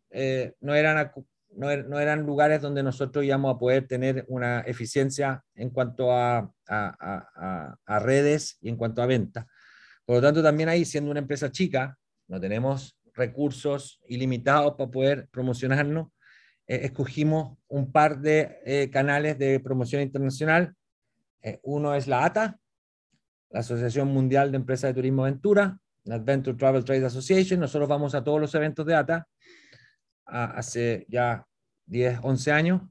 no 0.61 0.75
eran 0.75 0.99
er, 0.99 1.89
no, 1.89 2.01
eran 2.01 2.23
lugares 2.27 2.61
donde 2.61 2.83
nosotros 2.83 3.25
íbamos 3.25 3.55
a 3.55 3.59
poder 3.61 3.87
tener 3.87 4.25
una 4.27 4.63
eficiencia 4.63 5.45
en 5.55 5.71
cuanto 5.71 6.11
a, 6.11 6.53
a, 6.69 7.77
a, 7.87 7.99
redes 8.01 8.59
y 8.61 8.71
en 8.71 8.77
cuanto 8.77 9.03
a 9.03 9.07
venta. 9.07 9.47
Por 10.05 10.17
lo 10.17 10.23
tanto, 10.23 10.43
también 10.43 10.69
ahí, 10.69 10.85
siendo 10.85 11.13
una 11.13 11.21
empresa 11.21 11.49
chica, 11.49 11.97
no 12.27 12.41
tenemos 12.41 12.97
recursos 13.21 14.01
ilimitados 14.09 14.75
para 14.77 14.91
poder 14.91 15.29
promocionarnos, 15.31 16.09
eh, 16.67 16.81
escogimos 16.85 17.59
un 17.69 17.93
par 17.93 18.19
de 18.21 18.59
eh, 18.65 18.91
canales 18.91 19.39
de 19.39 19.61
promoción 19.61 20.03
internacional. 20.03 20.75
Eh, 21.43 21.61
uno 21.63 21.95
es 21.95 22.07
la 22.07 22.25
ATA, 22.25 22.59
la 23.51 23.61
Asociación 23.61 24.09
Mundial 24.09 24.51
de 24.51 24.57
Empresas 24.57 24.91
de 24.91 24.95
Turismo 24.95 25.23
Aventura, 25.25 25.79
la 26.05 26.17
Adventure 26.17 26.57
Travel 26.57 26.85
Trade 26.85 27.07
Association. 27.07 27.61
Nosotros 27.61 27.89
vamos 27.89 28.15
a 28.15 28.25
todos 28.25 28.41
los 28.41 28.55
eventos 28.55 28.85
de 28.87 28.95
ATA 28.95 29.29
hace 30.25 31.07
ya 31.09 31.45
10, 31.87 32.21
11 32.23 32.53
años 32.53 32.83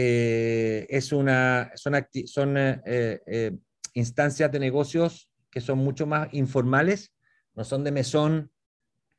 eh, 0.00 0.86
es 0.90 1.10
una, 1.12 1.72
son, 1.74 1.94
son 2.26 2.56
eh, 2.56 2.80
eh, 3.26 3.56
instancias 3.94 4.52
de 4.52 4.60
negocios 4.60 5.28
que 5.50 5.60
son 5.60 5.78
mucho 5.78 6.06
más 6.06 6.28
informales, 6.32 7.12
no 7.54 7.64
son 7.64 7.82
de 7.82 7.90
mesón 7.90 8.52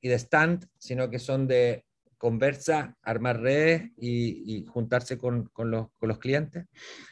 y 0.01 0.09
de 0.09 0.15
stand, 0.15 0.67
sino 0.77 1.09
que 1.09 1.19
son 1.19 1.47
de 1.47 1.85
conversa, 2.17 2.97
armar 3.01 3.39
redes 3.39 3.91
y, 3.97 4.65
juntarse 4.67 5.17
con, 5.17 5.45
con, 5.47 5.71
los, 5.71 5.87
con, 5.97 6.09
los, 6.09 6.19
clientes. 6.19 6.65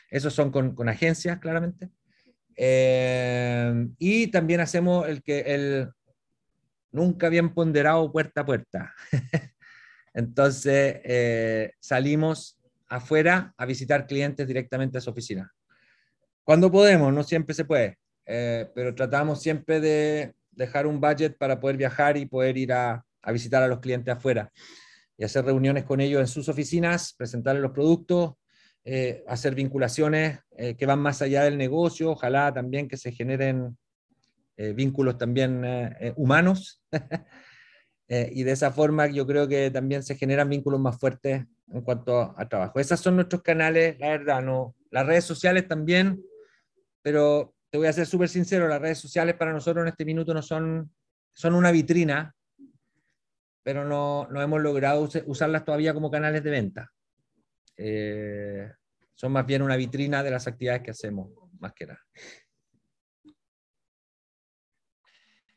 Esos 0.10 0.34
son 0.34 0.52
con, 0.52 0.76
con 0.76 0.90
agencias, 0.90 1.40
claramente. 1.40 1.90
y 4.00 4.28
también 4.28 4.60
hacemos 4.60 5.08
el 5.08 5.24
que 5.24 5.40
el 5.40 5.90
nunca 6.92 7.30
bien 7.30 7.54
ponderado 7.54 8.12
puerta 8.12 8.42
a 8.42 8.46
puerta. 8.46 8.94
Entonces 10.14 11.74
salimos 11.80 12.58
afuera 12.88 13.54
a 13.58 13.66
visitar 13.66 14.08
clientes 14.08 14.48
directamente 14.48 14.98
a 14.98 15.02
su 15.02 15.10
oficina. 15.10 15.54
Cuando 16.44 16.72
podemos, 16.72 17.14
no 17.14 17.24
siempre 17.24 17.54
se 17.54 17.66
puede, 17.66 17.98
eh, 18.26 18.70
pero 18.74 18.96
tratamos 18.96 19.42
siempre 19.42 19.80
de 19.80 20.34
dejar 20.58 20.88
un 20.88 21.00
budget 21.00 21.38
para 21.38 21.60
poder 21.60 21.78
viajar 21.78 22.18
y 22.18 22.26
poder 22.26 22.58
ir 22.58 22.74
a, 22.74 23.06
visitar 23.32 23.62
a 23.64 23.68
los 23.68 23.80
clientes 23.80 24.14
afuera 24.14 24.52
y 25.18 25.24
hacer 25.24 25.44
reuniones 25.44 25.84
con 25.84 26.00
ellos 26.00 26.22
en 26.22 26.28
sus 26.28 26.48
oficinas, 26.48 27.14
presentarles 27.14 27.62
los 27.62 27.72
productos, 27.72 28.36
eh, 28.86 29.24
hacer 29.28 29.54
vinculaciones 29.54 30.40
eh, 30.58 30.76
que 30.76 30.86
van 30.86 31.00
más 31.00 31.22
allá 31.22 31.44
del 31.44 31.58
negocio, 31.58 32.12
ojalá 32.12 32.54
también 32.54 32.88
que 32.88 32.98
se 32.98 33.12
generen 33.12 33.78
vínculos 34.76 35.20
también 35.20 35.64
humanos. 36.16 36.82
y 38.08 38.42
de 38.42 38.52
esa 38.52 38.72
forma 38.72 39.06
yo 39.06 39.28
creo 39.28 39.48
que 39.48 39.70
también 39.70 40.02
se 40.02 40.16
generan 40.16 40.50
vínculos 40.50 40.80
más 40.80 40.98
fuertes 41.00 41.46
en 41.72 41.82
cuanto 41.82 42.34
a, 42.38 42.48
trabajo. 42.48 42.80
Esos 42.80 43.00
son 43.00 43.16
nuestros 43.16 43.42
canales, 43.42 43.98
la 44.00 44.10
verdad, 44.10 44.42
no. 44.42 44.76
Las 44.90 45.06
redes 45.06 45.26
sociales 45.26 45.68
también, 45.68 46.24
pero 47.02 47.54
te 47.70 47.78
voy 47.78 47.88
a 47.88 47.94
ser 47.94 48.06
súper 48.06 48.30
sincero, 48.30 48.68
las 48.68 48.82
redes 48.82 49.00
sociales 49.00 49.36
para 49.36 49.54
nosotros 49.54 49.84
en 49.84 49.90
este 49.90 50.06
minuto 50.06 50.34
no 50.34 50.42
son, 50.42 50.92
son 51.34 51.54
una 51.54 51.72
vitrina, 51.72 52.34
pero 53.64 53.84
no, 53.84 54.28
no 54.32 54.42
hemos 54.42 54.62
logrado 54.62 55.10
usarlas 55.26 55.66
todavía 55.66 55.94
como 55.94 56.10
canales 56.10 56.44
de 56.44 56.50
venta. 56.50 56.92
Eh, 57.76 58.72
son 59.14 59.32
más 59.32 59.46
bien 59.46 59.62
una 59.62 59.76
vitrina 59.76 60.24
de 60.24 60.32
las 60.32 60.48
actividades 60.48 60.84
que 60.84 60.92
hacemos, 60.92 61.30
más 61.60 61.74
que 61.74 61.88
nada. 61.88 62.06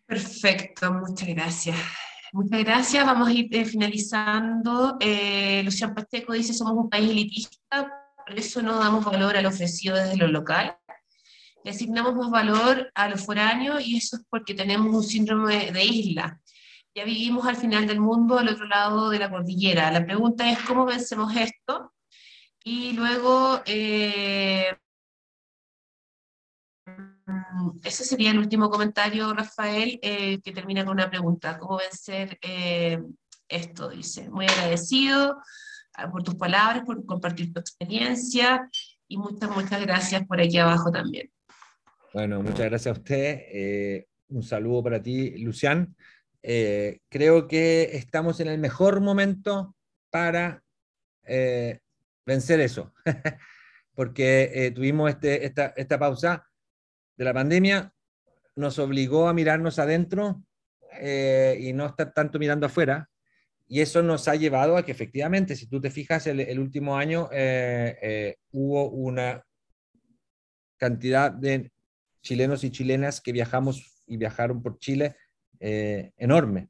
Perfecto, 0.06 0.92
muchas 0.92 1.28
gracias. 1.28 1.76
Muchas 2.32 2.64
gracias. 2.64 3.06
Vamos 3.06 3.28
a 3.28 3.32
ir 3.32 3.54
eh, 3.54 3.64
finalizando. 3.64 4.96
Eh, 5.00 5.62
Luciano 5.64 5.94
Pacheco 5.94 6.32
dice, 6.32 6.52
somos 6.52 6.74
un 6.74 6.90
país 6.90 7.10
elitista, 7.10 7.92
por 8.26 8.38
eso 8.38 8.62
no 8.62 8.78
damos 8.78 9.04
valor 9.04 9.36
al 9.36 9.46
ofrecido 9.46 9.96
desde 9.96 10.16
lo 10.16 10.26
local. 10.26 10.76
Le 11.64 11.70
asignamos 11.70 12.14
más 12.14 12.30
valor 12.30 12.90
a 12.94 13.08
los 13.08 13.24
foráneos 13.24 13.86
y 13.86 13.96
eso 13.96 14.16
es 14.16 14.22
porque 14.28 14.54
tenemos 14.54 14.94
un 14.94 15.02
síndrome 15.02 15.72
de 15.72 15.84
isla. 15.84 16.40
Ya 16.94 17.04
vivimos 17.04 17.46
al 17.46 17.56
final 17.56 17.86
del 17.86 18.00
mundo, 18.00 18.38
al 18.38 18.48
otro 18.48 18.66
lado 18.66 19.10
de 19.10 19.18
la 19.18 19.30
cordillera. 19.30 19.90
La 19.90 20.04
pregunta 20.04 20.50
es 20.50 20.58
cómo 20.60 20.86
vencemos 20.86 21.34
esto. 21.36 21.92
Y 22.64 22.92
luego, 22.92 23.62
eh, 23.66 24.76
Mm, 27.30 27.78
ese 27.84 28.04
sería 28.04 28.30
el 28.30 28.38
último 28.38 28.70
comentario, 28.70 29.32
Rafael, 29.34 29.98
eh, 30.02 30.40
que 30.42 30.52
termina 30.52 30.84
con 30.84 30.94
una 30.94 31.10
pregunta. 31.10 31.58
¿Cómo 31.58 31.78
vencer 31.78 32.38
eh, 32.42 33.02
esto? 33.48 33.88
Dice, 33.90 34.28
muy 34.30 34.46
agradecido 34.46 35.40
ah, 35.94 36.10
por 36.10 36.22
tus 36.22 36.34
palabras, 36.34 36.84
por 36.84 37.04
compartir 37.06 37.52
tu 37.52 37.60
experiencia 37.60 38.68
y 39.08 39.16
muchas, 39.16 39.50
muchas 39.50 39.80
gracias 39.80 40.26
por 40.26 40.40
aquí 40.40 40.58
abajo 40.58 40.90
también. 40.90 41.30
Bueno, 42.12 42.42
muchas 42.42 42.66
gracias 42.66 42.86
a 42.96 42.98
usted. 42.98 43.42
Eh, 43.52 44.06
un 44.28 44.42
saludo 44.42 44.82
para 44.82 45.02
ti, 45.02 45.38
Lucián. 45.38 45.94
creo 46.42 47.46
que 47.48 47.96
estamos 47.96 48.40
en 48.40 48.48
el 48.48 48.58
mejor 48.58 49.00
momento 49.00 49.76
para 50.10 50.62
vencer 52.26 52.60
eso, 52.60 52.92
porque 53.94 54.72
tuvimos 54.74 55.10
este, 55.10 55.44
esta, 55.44 55.72
esta 55.76 55.98
pausa 55.98 56.46
de 57.16 57.24
la 57.24 57.34
pandemia 57.34 57.92
nos 58.56 58.78
obligó 58.78 59.28
a 59.28 59.34
mirarnos 59.34 59.78
adentro 59.78 60.42
eh, 61.00 61.56
y 61.60 61.72
no 61.72 61.86
estar 61.86 62.12
tanto 62.12 62.38
mirando 62.38 62.66
afuera. 62.66 63.08
Y 63.68 63.80
eso 63.80 64.02
nos 64.02 64.26
ha 64.28 64.34
llevado 64.34 64.76
a 64.76 64.84
que 64.84 64.92
efectivamente, 64.92 65.54
si 65.54 65.66
tú 65.66 65.80
te 65.80 65.90
fijas, 65.90 66.26
el, 66.26 66.58
último 66.58 66.96
año 66.96 67.28
eh, 67.32 67.96
eh, 68.02 68.36
hubo 68.50 68.90
una 68.90 69.44
cantidad 70.76 71.30
de 71.30 71.70
chilenos 72.22 72.64
y 72.64 72.70
chilenas 72.70 73.20
que 73.20 73.32
viajamos 73.32 74.04
y 74.06 74.16
viajaron 74.16 74.62
por 74.62 74.78
Chile 74.78 75.16
enorme. 75.60 76.68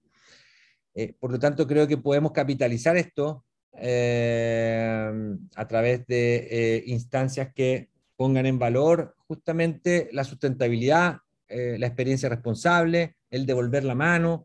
por 1.21 1.31
lo 1.31 1.39
tanto, 1.39 1.67
creo 1.67 1.87
que 1.87 1.97
podemos 1.97 2.33
capitalizar 2.33 2.97
esto 2.97 3.45
a 3.73 5.69
través 5.69 6.07
de 6.07 6.83
instancias 6.87 7.53
que 7.55 7.91
pongan 8.21 8.45
en 8.45 8.59
valor 8.59 9.17
justamente 9.29 10.11
la 10.13 10.25
sustentabilidad, 10.25 11.21
eh, 11.49 11.77
la 11.79 11.87
experiencia 11.87 12.29
responsable, 12.29 13.17
el 13.31 13.47
devolver 13.47 13.83
la 13.83 13.95
mano, 13.95 14.45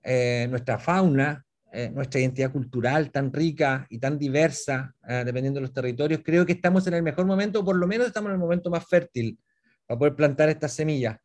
eh, 0.00 0.46
nuestra 0.48 0.78
fauna, 0.78 1.44
eh, 1.72 1.90
nuestra 1.92 2.20
identidad 2.20 2.52
cultural 2.52 3.10
tan 3.10 3.32
rica 3.32 3.84
y 3.90 3.98
tan 3.98 4.16
diversa, 4.16 4.94
dependiendo 5.02 5.58
de 5.58 5.62
los 5.62 5.72
territorios. 5.72 6.20
Creo 6.24 6.46
que 6.46 6.52
estamos 6.52 6.86
en 6.86 6.94
el 6.94 7.02
mejor 7.02 7.26
momento, 7.26 7.58
o 7.58 7.64
por 7.64 7.74
lo 7.74 7.88
menos 7.88 8.06
estamos 8.06 8.28
en 8.28 8.34
el 8.34 8.38
momento 8.38 8.70
más 8.70 8.86
fértil 8.86 9.36
para 9.86 9.98
poder 9.98 10.16
plantar 10.16 10.48
estas 10.48 10.72
semillas. 10.72 11.18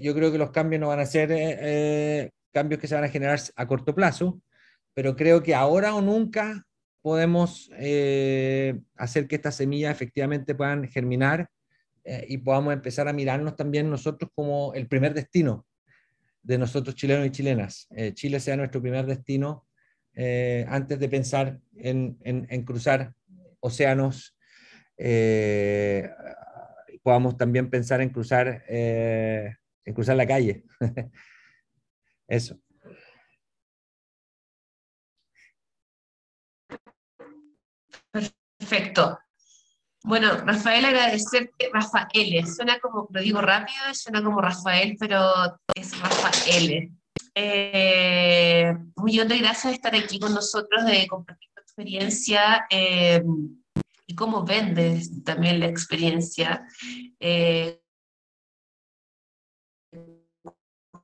yo 0.00 0.14
creo 0.14 0.32
que 0.32 0.38
los 0.38 0.50
cambios 0.50 0.80
no 0.80 0.88
van 0.88 1.00
a 1.00 1.06
ser 1.06 2.32
cambios 2.52 2.80
que 2.80 2.88
se 2.88 2.94
van 2.94 3.04
a 3.04 3.08
generar 3.08 3.40
a 3.56 3.66
corto 3.66 3.94
plazo, 3.94 4.40
pero 4.94 5.14
creo 5.14 5.42
que 5.42 5.54
ahora 5.54 5.94
o 5.94 6.00
nunca 6.00 6.66
podemos 7.02 7.70
eh, 7.76 8.80
hacer 8.96 9.26
que 9.26 9.36
estas 9.36 9.54
semillas 9.54 9.92
efectivamente 9.92 10.54
puedan 10.54 10.88
germinar 10.88 11.48
eh, 12.04 12.26
y 12.28 12.38
podamos 12.38 12.72
empezar 12.72 13.08
a 13.08 13.12
mirarnos 13.12 13.56
también 13.56 13.88
nosotros 13.88 14.30
como 14.34 14.74
el 14.74 14.88
primer 14.88 15.14
destino 15.14 15.66
de 16.42 16.58
nosotros 16.58 16.94
chilenos 16.94 17.26
y 17.26 17.30
chilenas. 17.30 17.86
Eh, 17.90 18.12
Chile 18.14 18.40
sea 18.40 18.56
nuestro 18.56 18.80
primer 18.82 19.06
destino 19.06 19.66
antes 20.66 20.98
de 20.98 21.08
pensar 21.08 21.60
en, 21.76 22.18
en 22.24 22.64
cruzar 22.64 23.14
océanos. 23.60 24.36
Podamos 27.02 27.36
también 27.36 27.70
pensar 27.70 28.00
en 28.00 28.10
cruzar, 28.10 28.64
en 28.68 29.94
cruzar 29.94 30.16
la 30.16 30.26
calle. 30.26 30.64
Eso. 32.28 32.58
Perfecto. 38.58 39.18
Bueno, 40.04 40.36
Rafael, 40.44 40.84
agradecerte. 40.84 41.70
Rafael, 41.72 42.46
suena 42.46 42.78
como, 42.78 43.08
lo 43.10 43.20
digo 43.20 43.40
rápido, 43.40 43.78
suena 43.92 44.22
como 44.22 44.40
Rafael, 44.40 44.96
pero 44.98 45.22
es 45.74 45.98
Rafael. 46.00 46.90
Eh, 47.34 48.74
de 48.96 49.38
gracias 49.38 49.64
de 49.64 49.72
estar 49.72 49.94
aquí 49.94 50.18
con 50.18 50.34
nosotros, 50.34 50.84
de 50.84 51.06
compartir 51.06 51.50
tu 51.54 51.60
experiencia 51.60 52.66
eh, 52.70 53.22
y 54.08 54.14
cómo 54.14 54.42
vendes 54.42 55.22
también 55.22 55.60
la 55.60 55.66
experiencia. 55.66 56.66
Eh, 57.20 57.80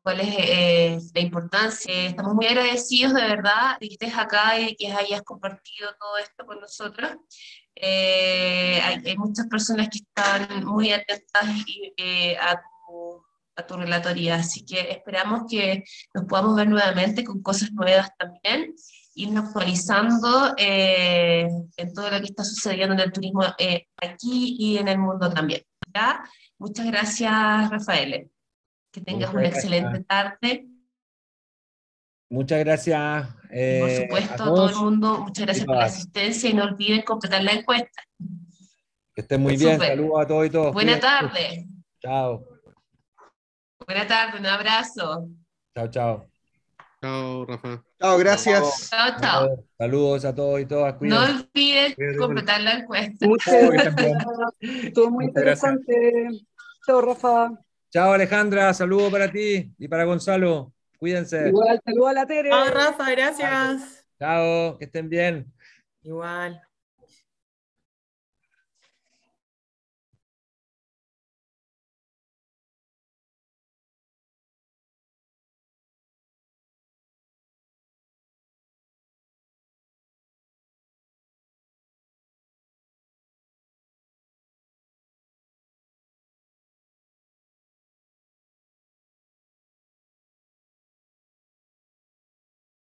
cuál 0.02 0.20
es 0.20 0.34
eh, 0.38 0.98
la 1.14 1.20
importancia. 1.20 2.06
Estamos 2.06 2.34
muy 2.34 2.46
agradecidos 2.46 3.12
de 3.12 3.22
verdad 3.22 3.78
de 3.78 3.88
que 3.88 3.94
estés 3.94 4.16
acá 4.16 4.58
y 4.58 4.74
que 4.74 4.90
hayas 4.90 5.22
compartido 5.22 5.94
todo 6.00 6.16
esto 6.16 6.46
con 6.46 6.60
nosotros. 6.60 7.12
Eh, 7.76 8.80
hay, 8.82 9.16
muchas 9.18 9.48
personas 9.48 9.88
que 9.90 9.98
están 9.98 10.64
muy 10.64 10.92
atentas 10.92 11.44
eh, 11.98 12.36
a, 12.38 12.62
a, 13.56 13.66
tu, 13.66 13.76
relatoría, 13.76 14.36
así 14.36 14.64
que 14.64 14.92
esperamos 14.92 15.42
que 15.50 15.84
nos 16.14 16.24
podamos 16.24 16.56
ver 16.56 16.68
nuevamente 16.68 17.22
con 17.22 17.42
cosas 17.42 17.72
nuevas 17.72 18.10
también, 18.18 18.74
irnos 19.14 19.46
actualizando 19.46 20.54
en 20.56 21.94
todo 21.94 22.10
lo 22.10 22.18
que 22.18 22.26
está 22.26 22.44
sucediendo 22.44 22.94
en 22.94 23.00
el 23.00 23.12
turismo 23.12 23.42
aquí 23.42 24.56
y 24.58 24.78
en 24.78 24.88
el 24.88 24.98
mundo 24.98 25.30
también. 25.30 25.62
¿ya? 25.94 26.24
Muchas 26.58 26.86
gracias, 26.86 27.70
Rafael. 27.70 28.30
Que 28.92 29.00
tengas 29.00 29.32
una 29.32 29.46
excelente 29.48 30.04
tarde. 30.04 30.66
Muchas 32.30 32.58
gracias. 32.60 33.28
Eh, 33.50 33.80
por 33.80 33.90
supuesto, 33.90 34.42
a 34.42 34.46
todo 34.46 34.68
el 34.68 34.76
mundo, 34.76 35.18
muchas 35.20 35.46
gracias 35.46 35.66
por 35.66 35.76
la 35.76 35.84
asistencia 35.84 36.50
y 36.50 36.54
no 36.54 36.64
olviden 36.64 37.02
completar 37.02 37.42
la 37.42 37.52
encuesta. 37.52 38.02
Que 39.14 39.20
estén 39.20 39.40
muy 39.40 39.56
bien. 39.56 39.78
Saludos 39.78 40.20
a 40.20 40.26
todos 40.26 40.46
y 40.46 40.50
todos. 40.50 40.72
Buenas 40.72 41.00
tardes. 41.00 41.64
Chao. 42.00 42.44
Buenas 43.86 44.08
tardes, 44.08 44.40
un 44.40 44.46
abrazo. 44.46 45.28
Chao, 45.74 45.88
chao. 45.88 46.33
Chao, 47.04 47.44
Rafa. 47.44 47.84
Chao, 48.00 48.16
gracias. 48.16 48.88
Chao, 48.88 49.20
chao. 49.20 49.64
Saludos 49.76 50.24
a 50.24 50.34
todos 50.34 50.58
y 50.58 50.64
todas. 50.64 50.94
No 50.94 50.98
Cuídense. 50.98 51.48
Cuídate, 51.52 52.16
completar 52.16 52.60
la 52.62 52.72
encuesta. 52.78 53.26
Muchas 53.26 53.54
Estuvo 54.62 55.10
muy 55.10 55.26
gracias. 55.26 55.64
interesante. 55.74 56.28
Chao, 56.86 57.02
Rafa. 57.02 57.50
Chao, 57.92 58.12
Alejandra. 58.14 58.72
Saludos 58.72 59.12
para 59.12 59.30
ti 59.30 59.70
y 59.76 59.86
para 59.86 60.04
Gonzalo. 60.04 60.72
Cuídense. 60.98 61.48
Igual, 61.48 61.78
saludos 61.84 62.08
a 62.08 62.12
la 62.14 62.26
Tere. 62.26 62.48
Chao, 62.48 62.68
Rafa, 62.70 63.10
gracias. 63.10 64.06
Chao, 64.18 64.78
que 64.78 64.86
estén 64.86 65.10
bien. 65.10 65.52
Igual. 66.04 66.58